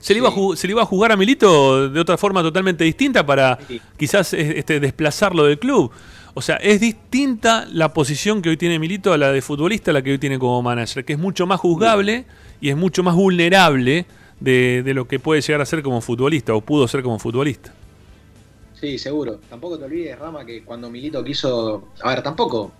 se, 0.00 0.12
le 0.14 0.18
iba 0.18 0.28
a 0.28 0.56
se 0.56 0.66
le 0.66 0.72
iba 0.72 0.82
a 0.82 0.86
jugar 0.86 1.12
a 1.12 1.16
Milito 1.16 1.88
de 1.88 2.00
otra 2.00 2.16
forma 2.18 2.42
totalmente 2.42 2.84
distinta 2.84 3.24
para 3.24 3.58
quizás 3.96 4.32
eh, 4.32 4.54
este, 4.58 4.80
desplazarlo 4.80 5.44
del 5.44 5.58
club. 5.58 5.92
O 6.34 6.42
sea, 6.42 6.56
es 6.56 6.80
distinta 6.80 7.66
la 7.72 7.92
posición 7.92 8.40
que 8.42 8.48
hoy 8.48 8.56
tiene 8.56 8.78
Milito 8.78 9.12
a 9.12 9.18
la 9.18 9.30
de 9.32 9.42
futbolista 9.42 9.90
a 9.90 9.94
la 9.94 10.02
que 10.02 10.12
hoy 10.12 10.18
tiene 10.18 10.38
como 10.38 10.62
manager, 10.62 11.04
que 11.04 11.12
es 11.12 11.18
mucho 11.18 11.46
más 11.46 11.60
juzgable 11.60 12.24
y 12.60 12.70
es 12.70 12.76
mucho 12.76 13.02
más 13.02 13.14
vulnerable 13.14 14.06
de, 14.40 14.82
de 14.84 14.94
lo 14.94 15.06
que 15.08 15.20
puede 15.20 15.40
llegar 15.42 15.60
a 15.60 15.66
ser 15.66 15.82
como 15.82 16.00
futbolista 16.00 16.54
o 16.54 16.62
pudo 16.62 16.88
ser 16.88 17.02
como 17.02 17.18
futbolista. 17.18 17.76
Sí, 18.74 18.98
seguro. 18.98 19.40
Tampoco 19.48 19.78
te 19.78 19.84
olvides, 19.84 20.18
Rama, 20.18 20.44
que 20.46 20.64
cuando 20.64 20.90
Milito 20.90 21.22
quiso. 21.22 21.92
A 22.02 22.10
ver, 22.10 22.22
tampoco. 22.22 22.78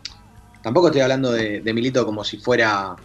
Tampoco 0.62 0.88
estoy 0.88 1.02
hablando 1.02 1.32
de, 1.32 1.60
de 1.60 1.74
Milito 1.74 2.04
como 2.06 2.24
si 2.24 2.38
fuera 2.38 2.96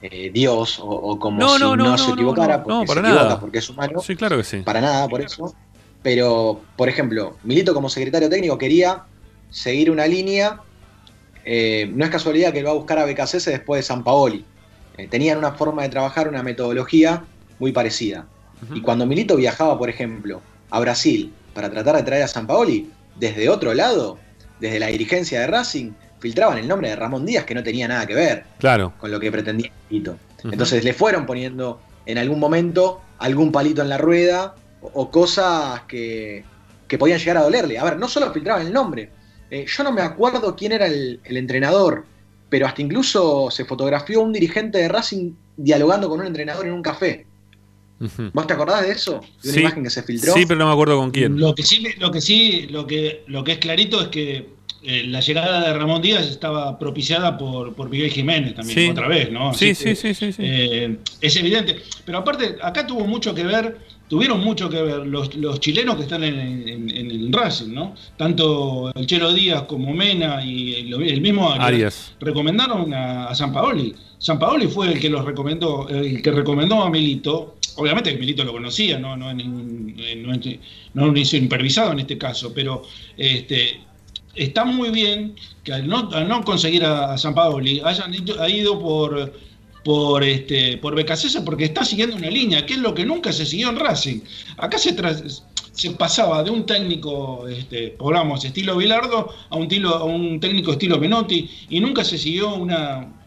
eh, 0.00 0.30
Dios 0.32 0.78
o, 0.80 0.86
o 0.86 1.18
como 1.18 1.46
No, 1.46 1.58
si 1.58 1.60
no, 1.60 1.76
no, 1.76 1.96
no, 1.96 1.98
se 1.98 2.12
equivocara, 2.12 2.64
no, 2.66 2.84
porque 2.84 2.86
para 2.86 3.00
se 3.02 3.02
equivoca 3.02 3.24
nada. 3.24 3.40
porque 3.40 3.58
es 3.58 3.70
humano. 3.70 4.00
Sí, 4.00 4.16
claro 4.16 4.36
que 4.38 4.44
sí. 4.44 4.58
Para 4.62 4.80
nada, 4.80 5.08
por 5.08 5.20
eso. 5.22 5.56
Pero, 6.02 6.68
por 6.76 6.88
ejemplo, 6.88 7.38
Milito 7.42 7.74
como 7.74 7.88
secretario 7.88 8.28
técnico 8.30 8.58
quería 8.58 9.06
seguir 9.50 9.90
una 9.90 10.06
línea. 10.06 10.64
eh, 11.44 11.90
no 11.94 12.04
es 12.04 12.10
casualidad 12.10 12.52
que 12.52 12.60
él 12.60 12.66
va 12.66 12.70
a 12.70 12.74
buscar 12.74 12.98
a 12.98 13.04
Becasese 13.06 13.50
después 13.50 13.80
de 13.80 13.82
San 13.84 14.04
Paoli. 14.04 14.48
Eh, 14.96 15.08
tenían 15.08 15.38
una 15.38 15.52
forma 15.54 15.82
de 15.82 15.88
trabajar, 15.90 16.28
una 16.28 16.42
metodología 16.42 17.31
muy 17.62 17.70
parecida. 17.70 18.26
Y 18.74 18.80
cuando 18.80 19.06
Milito 19.06 19.36
viajaba, 19.36 19.78
por 19.78 19.88
ejemplo, 19.88 20.42
a 20.70 20.80
Brasil 20.80 21.32
para 21.54 21.70
tratar 21.70 21.94
de 21.96 22.02
traer 22.02 22.24
a 22.24 22.28
San 22.28 22.44
Paoli, 22.48 22.90
desde 23.20 23.48
otro 23.48 23.72
lado, 23.72 24.18
desde 24.58 24.80
la 24.80 24.88
dirigencia 24.88 25.38
de 25.40 25.46
Racing, 25.46 25.92
filtraban 26.18 26.58
el 26.58 26.66
nombre 26.66 26.88
de 26.88 26.96
Ramón 26.96 27.24
Díaz 27.24 27.44
que 27.44 27.54
no 27.54 27.62
tenía 27.62 27.86
nada 27.86 28.04
que 28.04 28.14
ver 28.16 28.44
Claro. 28.58 28.92
con 28.98 29.12
lo 29.12 29.20
que 29.20 29.30
pretendía 29.30 29.70
Milito. 29.88 30.18
Entonces 30.42 30.82
le 30.82 30.92
fueron 30.92 31.24
poniendo 31.24 31.80
en 32.04 32.18
algún 32.18 32.40
momento 32.40 33.00
algún 33.18 33.52
palito 33.52 33.80
en 33.80 33.88
la 33.88 33.98
rueda 33.98 34.56
o, 34.80 34.90
o 34.94 35.10
cosas 35.12 35.82
que, 35.82 36.42
que 36.88 36.98
podían 36.98 37.20
llegar 37.20 37.36
a 37.36 37.42
dolerle. 37.42 37.78
A 37.78 37.84
ver, 37.84 37.96
no 37.96 38.08
solo 38.08 38.32
filtraban 38.32 38.66
el 38.66 38.72
nombre. 38.72 39.08
Eh, 39.52 39.66
yo 39.68 39.84
no 39.84 39.92
me 39.92 40.02
acuerdo 40.02 40.56
quién 40.56 40.72
era 40.72 40.86
el, 40.86 41.20
el 41.24 41.36
entrenador, 41.36 42.06
pero 42.48 42.66
hasta 42.66 42.82
incluso 42.82 43.52
se 43.52 43.64
fotografió 43.64 44.20
un 44.20 44.32
dirigente 44.32 44.78
de 44.78 44.88
Racing 44.88 45.32
dialogando 45.56 46.08
con 46.08 46.18
un 46.20 46.26
entrenador 46.26 46.66
en 46.66 46.72
un 46.72 46.82
café. 46.82 47.26
¿Vos 48.32 48.46
te 48.46 48.52
acordás 48.54 48.82
de 48.82 48.92
eso? 48.92 49.20
De 49.42 49.48
una 49.50 49.52
Sí. 49.54 49.60
imagen 49.60 49.84
que 49.84 49.90
se 49.90 50.02
filtró. 50.02 50.34
Sí, 50.34 50.44
pero 50.46 50.58
no 50.60 50.66
me 50.66 50.72
acuerdo 50.72 50.96
con 50.98 51.10
quién. 51.10 51.38
Lo 51.38 51.54
que 51.54 51.62
sí, 51.62 51.84
lo 51.98 52.10
que 52.10 52.20
sí, 52.20 52.66
lo 52.70 52.86
que, 52.86 53.24
lo 53.26 53.44
que 53.44 53.52
es 53.52 53.58
clarito 53.58 54.00
es 54.00 54.08
que 54.08 54.62
eh, 54.84 55.04
la 55.06 55.20
llegada 55.20 55.60
de 55.64 55.72
Ramón 55.78 56.02
Díaz 56.02 56.26
estaba 56.26 56.76
propiciada 56.76 57.38
por, 57.38 57.72
por 57.74 57.88
Miguel 57.88 58.10
Jiménez 58.10 58.54
también, 58.56 58.76
Sí. 58.78 58.90
otra 58.90 59.06
vez, 59.06 59.30
¿no? 59.30 59.54
Sí, 59.54 59.70
Así 59.70 59.74
sí, 59.76 59.84
que, 59.90 59.94
sí, 59.94 60.14
sí, 60.14 60.32
sí. 60.32 60.42
eh, 60.44 60.96
es 61.20 61.36
evidente. 61.36 61.76
Pero 62.04 62.18
aparte, 62.18 62.56
acá 62.60 62.84
tuvo 62.84 63.06
mucho 63.06 63.32
que 63.32 63.44
ver, 63.44 63.78
tuvieron 64.08 64.40
mucho 64.40 64.68
que 64.68 64.82
ver 64.82 65.06
los, 65.06 65.36
los 65.36 65.60
chilenos 65.60 65.94
que 65.94 66.02
están 66.02 66.24
en, 66.24 66.68
en- 66.68 66.90
en 66.90 67.10
el 67.12 67.32
Racing, 67.32 67.72
¿no? 67.72 67.94
Tanto 68.16 68.90
el 68.96 69.06
Chelo 69.06 69.32
Díaz 69.32 69.62
como 69.68 69.92
Mena 69.94 70.44
y 70.44 70.74
el, 70.74 71.00
el 71.00 71.20
mismo 71.20 71.48
Arias, 71.50 71.64
Arias. 71.68 72.12
recomendaron 72.18 72.92
a, 72.92 73.26
a 73.28 73.34
San 73.36 73.52
Paoli. 73.52 73.94
San 74.18 74.38
Paoli 74.40 74.66
fue 74.66 74.88
el 74.92 74.98
que 74.98 75.08
los 75.08 75.24
recomendó, 75.24 75.88
el 75.88 76.20
que 76.22 76.30
recomendó 76.32 76.82
a 76.82 76.90
Milito. 76.90 77.54
Obviamente 77.76 78.10
Milito 78.18 78.44
lo 78.44 78.52
conocía, 78.52 78.98
no, 78.98 79.16
no, 79.16 79.30
es 79.30 79.36
ningún- 79.36 79.94
eh, 79.98 80.16
no, 80.16 80.32
no 80.94 81.06
impervisado 81.38 81.92
en 81.92 82.00
este 82.00 82.18
caso, 82.18 82.52
pero 82.54 82.82
este, 83.16 83.80
está 84.34 84.64
muy 84.64 84.90
bien 84.90 85.34
que 85.64 85.72
al 85.72 85.86
no, 85.88 86.08
conseguir 86.44 86.84
a, 86.84 87.12
a 87.12 87.18
San 87.18 87.34
Paoli 87.34 87.80
hayan 87.84 88.12
ido, 88.14 88.42
por 88.78 89.32
por 89.84 90.22
este 90.22 90.76
por 90.76 90.94
porque 91.44 91.64
está 91.64 91.84
siguiendo 91.84 92.14
una 92.16 92.30
línea, 92.30 92.64
que 92.64 92.74
es 92.74 92.78
lo 92.80 92.94
que 92.94 93.04
nunca 93.04 93.32
se 93.32 93.44
siguió 93.44 93.68
en 93.70 93.76
Racing. 93.80 94.20
Acá 94.58 94.78
se 95.72 95.90
pasaba 95.92 96.42
de 96.44 96.50
un 96.50 96.64
técnico, 96.66 97.48
este, 97.48 97.88
pongamos, 97.88 98.44
estilo 98.44 98.76
Bilardo 98.76 99.28
a 99.50 99.56
un, 99.56 99.66
tilo- 99.68 99.96
a 99.96 100.04
un 100.04 100.38
técnico 100.38 100.72
estilo 100.72 100.98
Menotti 100.98 101.48
y 101.70 101.80
nunca 101.80 102.04
se 102.04 102.16
siguió 102.18 102.54
una, 102.54 103.21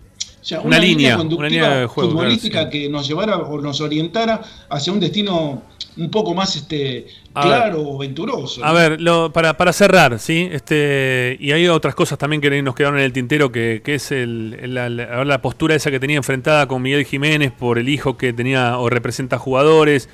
o 0.45 0.47
sea, 0.47 0.61
Una 0.61 0.77
línea, 0.77 1.17
conductiva 1.17 1.49
línea 1.49 1.69
de 1.77 1.85
juego, 1.87 2.11
claro, 2.11 2.23
futbolística 2.23 2.69
que 2.69 2.87
nos 2.87 3.07
llevara 3.07 3.37
o 3.37 3.59
nos 3.59 3.81
orientara 3.81 4.41
hacia 4.69 4.93
un 4.93 4.99
destino 4.99 5.63
un 5.97 6.11
poco 6.11 6.35
más 6.35 6.55
este, 6.55 7.07
A 7.33 7.41
claro 7.41 7.81
o 7.81 7.97
venturoso. 7.97 8.63
A 8.63 8.71
ver, 8.71 9.01
lo- 9.01 9.33
para, 9.33 9.57
para 9.57 9.73
cerrar, 9.73 10.19
¿sí? 10.19 10.47
Este, 10.51 11.35
y 11.39 11.51
hay 11.51 11.67
otras 11.67 11.95
cosas 11.95 12.19
también 12.19 12.41
que 12.41 12.61
nos 12.61 12.75
quedaron 12.75 12.99
en 12.99 13.05
el 13.05 13.11
tintero, 13.13 13.51
que, 13.51 13.81
que 13.83 13.95
es 13.95 14.11
el, 14.11 14.55
el- 14.61 14.75
la, 14.75 14.87
la- 14.87 15.25
la 15.25 15.41
postura 15.41 15.73
esa 15.73 15.89
que 15.89 15.99
tenía 15.99 16.17
enfrentada 16.17 16.67
con 16.67 16.81
Miguel 16.83 17.05
Jiménez 17.05 17.51
por 17.51 17.79
el 17.79 17.89
hijo 17.89 18.15
que 18.15 18.31
tenía 18.31 18.77
o 18.77 18.87
representa 18.89 19.39
jugadores. 19.39 20.09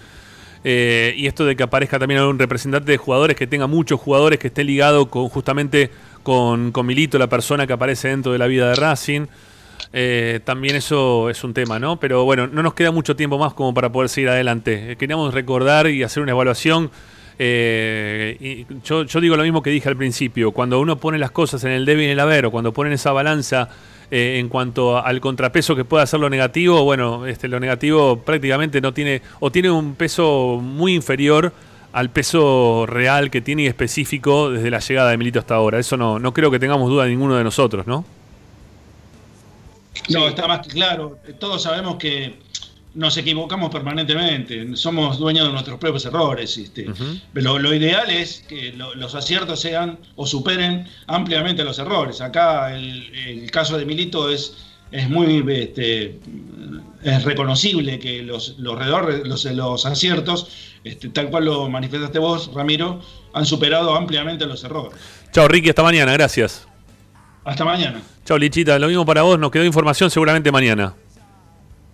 eh, 0.64 1.14
y 1.18 1.28
esto 1.28 1.44
de 1.46 1.56
que 1.58 1.64
aparezca 1.64 2.00
también 2.00 2.22
un 2.22 2.40
representante 2.40 2.90
de 2.92 2.98
jugadores 2.98 3.36
que 3.36 3.48
tenga 3.48 3.68
muchos 3.68 4.00
jugadores 4.00 4.40
que 4.40 4.48
esté 4.48 4.64
ligado 4.64 5.10
con 5.10 5.28
justamente 5.28 5.90
con, 6.24 6.72
con 6.72 6.86
Milito, 6.86 7.18
la 7.18 7.28
persona 7.28 7.66
que 7.68 7.74
aparece 7.74 8.08
dentro 8.10 8.32
de 8.32 8.38
la 8.38 8.46
vida 8.48 8.70
de 8.70 8.76
Racing. 8.76 9.26
Eh, 9.94 10.40
también 10.44 10.76
eso 10.76 11.30
es 11.30 11.44
un 11.44 11.54
tema, 11.54 11.80
¿no? 11.80 12.00
Pero 12.00 12.24
bueno, 12.24 12.48
no 12.48 12.64
nos 12.64 12.74
queda 12.74 12.92
mucho 12.92 13.16
tiempo 13.16 13.38
más 13.38 13.54
como 13.54 13.74
para 13.74 13.92
poder 13.92 14.10
seguir 14.10 14.30
adelante. 14.30 14.92
Eh, 14.92 14.96
queríamos 14.96 15.34
recordar 15.34 15.88
y 15.88 16.04
hacer 16.04 16.24
una 16.24 16.32
evaluación 16.32 16.90
Eh, 17.44 18.38
y 18.40 18.68
yo, 18.84 19.04
yo 19.04 19.20
digo 19.20 19.36
lo 19.36 19.42
mismo 19.42 19.64
que 19.64 19.72
dije 19.72 19.90
al 19.90 19.98
principio, 19.98 20.52
cuando 20.52 20.80
uno 20.80 20.98
pone 20.98 21.18
las 21.18 21.32
cosas 21.32 21.64
en 21.64 21.72
el 21.72 21.86
debe 21.86 22.04
y 22.04 22.06
en 22.06 22.12
el 22.12 22.20
haber, 22.20 22.46
o 22.46 22.52
cuando 22.52 22.72
ponen 22.72 22.94
esa 22.94 23.14
balanza 23.14 23.68
eh, 24.12 24.38
en 24.38 24.48
cuanto 24.48 25.04
al 25.04 25.20
contrapeso 25.20 25.76
que 25.76 25.84
puede 25.84 26.04
hacer 26.04 26.20
lo 26.20 26.30
negativo, 26.30 26.84
bueno, 26.84 27.26
este, 27.26 27.48
lo 27.48 27.60
negativo 27.60 28.18
prácticamente 28.18 28.80
no 28.80 28.94
tiene, 28.94 29.24
o 29.40 29.50
tiene 29.52 29.72
un 29.72 29.96
peso 29.96 30.60
muy 30.62 30.94
inferior 30.94 31.52
al 31.94 32.12
peso 32.12 32.86
real 32.86 33.32
que 33.32 33.42
tiene 33.42 33.64
y 33.64 33.68
específico 33.68 34.52
desde 34.52 34.70
la 34.70 34.80
llegada 34.80 35.10
de 35.10 35.18
Milito 35.18 35.40
hasta 35.40 35.56
ahora. 35.56 35.80
Eso 35.80 35.98
no, 35.98 36.20
no 36.20 36.34
creo 36.34 36.52
que 36.52 36.60
tengamos 36.60 36.90
duda 36.90 37.08
ninguno 37.08 37.38
de 37.38 37.44
nosotros, 37.44 37.88
¿no? 37.88 38.06
No, 40.10 40.28
está 40.28 40.48
más 40.48 40.66
que 40.66 40.70
claro. 40.74 41.20
Todos 41.40 41.64
sabemos 41.64 41.96
que 41.98 42.40
nos 42.94 43.16
equivocamos 43.18 43.70
permanentemente. 43.72 44.76
Somos 44.76 45.18
dueños 45.18 45.48
de 45.48 45.54
nuestros 45.54 45.80
propios 45.80 46.06
errores. 46.06 46.58
este. 46.58 46.88
lo, 47.34 47.60
lo 47.60 47.74
ideal 47.74 48.10
es 48.10 48.44
que 48.48 48.74
lo- 48.74 48.96
los 48.96 49.16
aciertos 49.16 49.60
sean 49.60 50.00
o 50.16 50.26
superen 50.26 50.88
ampliamente 51.08 51.64
los 51.64 51.80
errores. 51.80 52.20
Acá 52.22 52.76
el, 52.76 53.14
el 53.16 53.52
caso 53.52 53.78
de 53.78 53.86
Milito 53.86 54.30
es, 54.30 54.58
es 54.92 55.10
muy 55.10 55.44
este, 55.50 56.20
es 57.04 57.24
reconocible 57.24 57.98
que 58.00 58.24
los, 58.24 58.56
los, 58.60 58.78
redor- 58.78 59.26
los, 59.26 59.46
los 59.46 59.86
aciertos, 59.86 60.50
este, 60.84 61.10
tal 61.10 61.30
cual 61.30 61.46
lo 61.46 61.70
manifestaste 61.70 62.20
vos, 62.20 62.52
Ramiro, 62.54 63.00
han 63.34 63.46
superado 63.46 63.96
ampliamente 63.96 64.46
los 64.46 64.64
errores. 64.66 65.00
Chao, 65.32 65.48
Ricky, 65.48 65.70
hasta 65.70 65.84
mañana, 65.84 66.12
gracias. 66.14 66.68
Hasta 67.46 67.64
mañana. 67.64 68.02
Chao, 68.26 68.38
Lichita, 68.38 68.78
lo 68.78 68.88
mismo 68.88 69.06
para 69.06 69.24
vos, 69.24 69.40
nos 69.40 69.52
quedó 69.52 69.64
información 69.64 70.10
seguramente 70.10 70.52
mañana. 70.52 70.94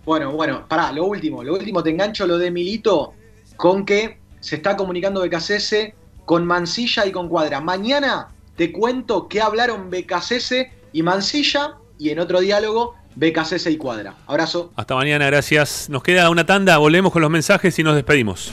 Bueno, 0.04 0.32
bueno, 0.32 0.66
pará, 0.68 0.92
lo 0.92 1.04
último, 1.04 1.42
lo 1.42 1.54
último 1.54 1.82
te 1.82 1.90
engancho 1.90 2.26
lo 2.26 2.38
de 2.38 2.50
Milito 2.50 3.14
con 3.56 3.84
que 3.84 4.18
se 4.40 4.56
está 4.56 4.76
comunicando 4.76 5.20
BKCS 5.20 5.92
con 6.24 6.46
Mancilla 6.46 7.06
y 7.06 7.12
con 7.12 7.28
Cuadra. 7.28 7.60
Mañana 7.60 8.28
te 8.56 8.72
cuento 8.72 9.28
qué 9.28 9.40
hablaron 9.40 9.90
BKCS 9.90 10.54
y 10.92 11.02
Mancilla 11.02 11.76
y 11.98 12.10
en 12.10 12.20
otro 12.20 12.40
diálogo 12.40 12.94
BKCS 13.16 13.66
y 13.66 13.76
Cuadra. 13.76 14.14
Abrazo. 14.26 14.72
Hasta 14.76 14.94
mañana, 14.94 15.26
gracias. 15.26 15.88
Nos 15.88 16.02
queda 16.02 16.30
una 16.30 16.46
tanda, 16.46 16.78
volvemos 16.78 17.12
con 17.12 17.22
los 17.22 17.30
mensajes 17.30 17.78
y 17.78 17.82
nos 17.82 17.94
despedimos. 17.94 18.52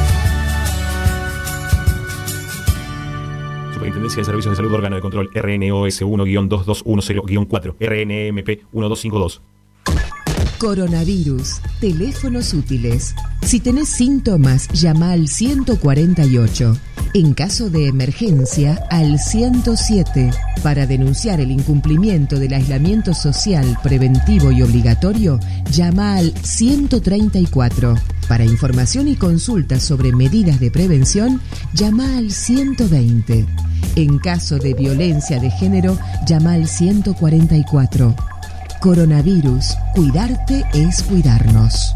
Superintendencia 3.81 4.19
de 4.19 4.25
Servicios 4.25 4.51
de 4.51 4.55
Salud 4.57 4.73
Órgano 4.75 4.95
de 4.95 5.01
Control 5.01 5.27
RNOS 5.33 6.03
1-2210-4 6.03 7.75
RNMP 7.79 8.47
1252 8.71 9.41
Coronavirus. 10.59 11.59
Teléfonos 11.79 12.53
útiles. 12.53 13.15
Si 13.41 13.59
tenés 13.59 13.89
síntomas, 13.89 14.67
llama 14.67 15.13
al 15.13 15.27
148. 15.27 16.77
En 17.13 17.33
caso 17.33 17.69
de 17.69 17.87
emergencia, 17.87 18.81
al 18.89 19.19
107. 19.19 20.31
Para 20.63 20.85
denunciar 20.85 21.41
el 21.41 21.51
incumplimiento 21.51 22.39
del 22.39 22.53
aislamiento 22.53 23.13
social 23.13 23.77
preventivo 23.83 24.49
y 24.53 24.61
obligatorio, 24.61 25.37
llama 25.71 26.15
al 26.15 26.33
134. 26.41 27.95
Para 28.29 28.45
información 28.45 29.09
y 29.09 29.15
consultas 29.17 29.83
sobre 29.83 30.13
medidas 30.13 30.61
de 30.61 30.71
prevención, 30.71 31.41
llama 31.73 32.17
al 32.17 32.31
120. 32.31 33.45
En 33.97 34.17
caso 34.19 34.57
de 34.57 34.73
violencia 34.73 35.37
de 35.37 35.51
género, 35.51 35.99
llama 36.25 36.53
al 36.53 36.65
144. 36.65 38.15
Coronavirus. 38.79 39.75
Cuidarte 39.95 40.63
es 40.73 41.03
cuidarnos. 41.03 41.93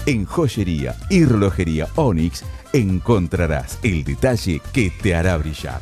En 0.05 0.25
Joyería 0.25 0.95
y 1.09 1.25
Relojería 1.25 1.87
Onyx 1.95 2.43
encontrarás 2.71 3.79
el 3.81 4.03
detalle 4.03 4.61
que 4.71 4.91
te 4.91 5.15
hará 5.15 5.37
brillar. 5.37 5.81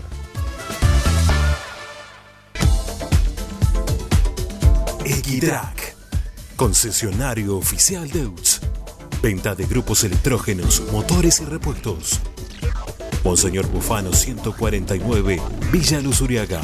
Equitrack, 5.04 5.96
concesionario 6.56 7.58
oficial 7.58 8.10
Deutz. 8.10 8.62
Venta 9.22 9.54
de 9.54 9.66
grupos 9.66 10.06
electrógenos, 10.06 10.82
motores 10.94 11.42
y 11.42 11.44
repuestos. 11.44 12.22
Monseñor 13.24 13.68
Bufano 13.68 14.12
149, 14.14 15.42
Villa 15.72 16.00
Luz 16.02 16.22
Uriaga. 16.22 16.62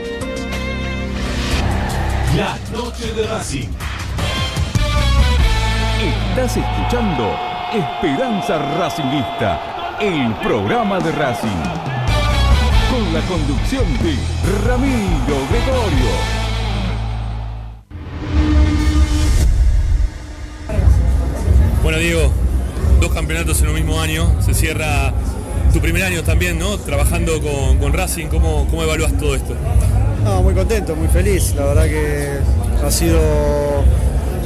la 2.35 2.57
noche 2.71 3.11
de 3.13 3.27
Racing. 3.27 3.67
Estás 6.29 6.57
escuchando 6.57 7.35
Esperanza 7.73 8.57
Racingista, 8.77 9.97
el 9.99 10.33
programa 10.35 10.99
de 10.99 11.11
Racing. 11.11 11.49
Con 12.89 13.13
la 13.13 13.21
conducción 13.21 13.85
de 13.99 14.15
Ramiro 14.65 15.47
Gregorio. 15.49 16.11
Bueno, 21.83 21.97
Diego, 21.97 22.31
dos 23.01 23.11
campeonatos 23.13 23.61
en 23.61 23.69
un 23.69 23.75
mismo 23.75 23.99
año. 23.99 24.41
Se 24.41 24.53
cierra 24.53 25.13
tu 25.73 25.79
primer 25.79 26.03
año 26.03 26.23
también, 26.23 26.59
¿no? 26.59 26.77
Trabajando 26.77 27.41
con, 27.41 27.77
con 27.77 27.93
Racing. 27.93 28.27
¿Cómo, 28.27 28.67
¿Cómo 28.69 28.83
evalúas 28.83 29.17
todo 29.17 29.35
esto? 29.35 29.55
No, 30.23 30.41
muy 30.43 30.53
contento, 30.53 30.95
muy 30.95 31.07
feliz. 31.07 31.53
La 31.55 31.65
verdad 31.65 31.85
que 31.85 32.27
ha 32.85 32.91
sido 32.91 33.19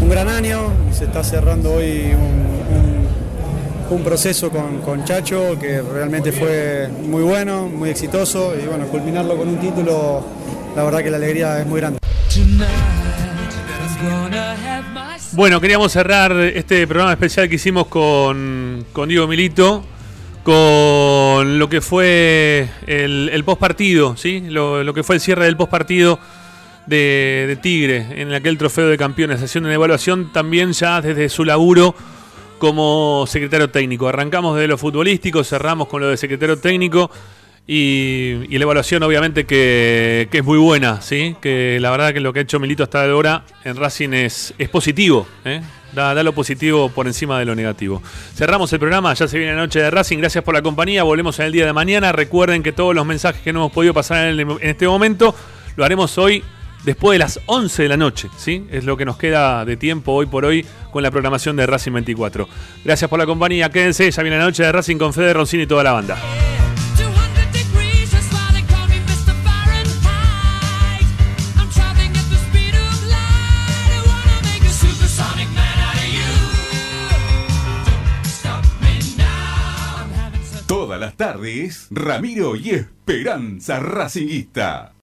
un 0.02 0.10
gran 0.10 0.28
año. 0.30 0.72
Se 0.92 1.06
está 1.06 1.24
cerrando 1.24 1.74
hoy 1.74 2.12
un, 2.14 3.96
un- 3.98 4.04
proceso 4.04 4.50
con, 4.50 4.82
con 4.82 5.04
Chacho 5.06 5.58
que 5.60 5.82
realmente 5.82 6.32
fue 6.32 6.90
muy 7.08 7.24
bueno, 7.24 7.68
muy 7.68 7.90
exitoso. 7.90 8.54
Y 8.62 8.66
bueno, 8.68 8.86
culminarlo 8.88 9.36
con 9.38 9.48
un 9.48 9.58
título, 9.60 10.24
la 10.76 10.84
verdad 10.84 11.00
que 11.04 11.12
la 11.12 11.18
alegría 11.18 11.60
es 11.60 11.68
muy 11.68 11.80
grande. 11.80 12.00
Bueno, 15.34 15.60
queríamos 15.60 15.92
cerrar 15.92 16.32
este 16.34 16.88
programa 16.88 17.12
especial 17.14 17.50
que 17.50 17.56
hicimos 17.56 17.88
con, 17.88 18.86
con 18.94 19.10
Diego 19.10 19.28
Milito, 19.28 19.84
con 20.46 21.58
lo 21.58 21.70
que 21.70 21.82
fue 21.82 22.70
el, 22.86 23.32
el 23.34 23.44
postpartido, 23.44 24.16
¿sí? 24.16 24.44
Lo, 24.48 24.84
lo 24.84 24.94
que 24.94 25.02
fue 25.02 25.16
el 25.16 25.22
cierre 25.22 25.46
del 25.46 25.58
postpartido 25.58 26.20
de, 26.86 27.46
de 27.48 27.56
Tigre 27.56 28.22
en 28.22 28.32
aquel 28.32 28.56
trofeo 28.56 28.88
de 28.88 28.96
campeones, 28.96 29.42
haciendo 29.42 29.68
una 29.68 29.74
evaluación 29.74 30.32
también 30.32 30.72
ya 30.74 31.02
desde 31.02 31.30
su 31.30 31.46
laburo 31.46 31.96
como 32.60 33.26
secretario 33.28 33.72
técnico. 33.72 34.08
Arrancamos 34.08 34.56
de 34.60 34.68
lo 34.68 34.78
futbolístico, 34.78 35.44
cerramos 35.44 35.88
con 35.88 36.02
lo 36.02 36.10
de 36.10 36.18
secretario 36.18 36.60
técnico 36.60 37.10
y, 37.66 38.44
y 38.48 38.58
la 38.60 38.66
evaluación 38.66 39.02
obviamente 39.02 39.48
que, 39.48 40.28
que 40.30 40.38
es 40.38 40.44
muy 40.44 40.60
buena, 40.60 41.02
¿sí? 41.02 41.36
que 41.42 41.80
la 41.82 41.90
verdad 41.90 42.14
que 42.14 42.20
lo 42.20 42.32
que 42.32 42.40
ha 42.40 42.44
hecho 42.44 42.60
Milito 42.60 42.84
hasta 42.84 43.04
ahora 43.04 43.46
en 43.64 43.78
Racing 43.78 44.14
es, 44.14 44.54
es 44.60 44.70
positivo, 44.70 45.28
¿eh? 45.44 45.62
Da, 45.96 46.24
lo 46.24 46.34
positivo 46.34 46.90
por 46.90 47.08
encima 47.08 47.40
de 47.40 47.46
lo 47.46 47.56
negativo. 47.56 48.04
Cerramos 48.36 48.72
el 48.74 48.80
programa, 48.80 49.14
ya 49.14 49.28
se 49.28 49.38
viene 49.38 49.54
la 49.54 49.62
noche 49.62 49.80
de 49.80 49.90
Racing, 49.90 50.18
gracias 50.20 50.44
por 50.44 50.54
la 50.54 50.62
compañía, 50.62 51.04
volvemos 51.04 51.40
en 51.40 51.46
el 51.46 51.52
día 51.52 51.66
de 51.66 51.74
mañana, 51.74 52.12
recuerden 52.12 52.62
que 52.62 52.72
todos 52.72 52.94
los 52.94 53.06
mensajes 53.06 53.42
que 53.42 53.54
no 53.54 53.62
hemos 53.62 53.72
podido 53.72 53.94
pasar 53.94 54.28
en 54.28 54.58
este 54.62 54.88
momento 54.88 55.36
lo 55.76 55.86
haremos 55.86 56.18
hoy 56.18 56.44
después 56.84 57.16
de 57.16 57.20
las 57.20 57.40
11 57.48 57.84
de 57.84 57.90
la 57.90 57.98
noche, 57.98 58.30
¿sí? 58.38 58.66
Es 58.72 58.86
lo 58.86 58.96
que 58.96 59.06
nos 59.06 59.18
queda 59.18 59.66
de 59.66 59.76
tiempo 59.76 60.14
hoy 60.14 60.28
por 60.28 60.46
hoy 60.46 60.66
con 60.92 61.04
la 61.04 61.12
programación 61.12 61.56
de 61.56 61.66
Racing 61.66 61.94
24. 61.94 62.48
Gracias 62.84 63.10
por 63.10 63.20
la 63.20 63.26
compañía, 63.26 63.70
quédense, 63.70 64.10
ya 64.10 64.24
viene 64.24 64.38
la 64.38 64.46
noche 64.46 64.64
de 64.64 64.72
Racing 64.72 64.98
con 64.98 65.14
Fede 65.14 65.34
Roncini 65.34 65.64
y 65.64 65.68
toda 65.68 65.84
la 65.84 65.92
banda. 65.94 66.18
Las 81.16 81.34
tardes, 81.34 81.88
Ramiro 81.92 82.56
y 82.56 82.72
Esperanza 82.72 83.80
Racingista. 83.80 84.94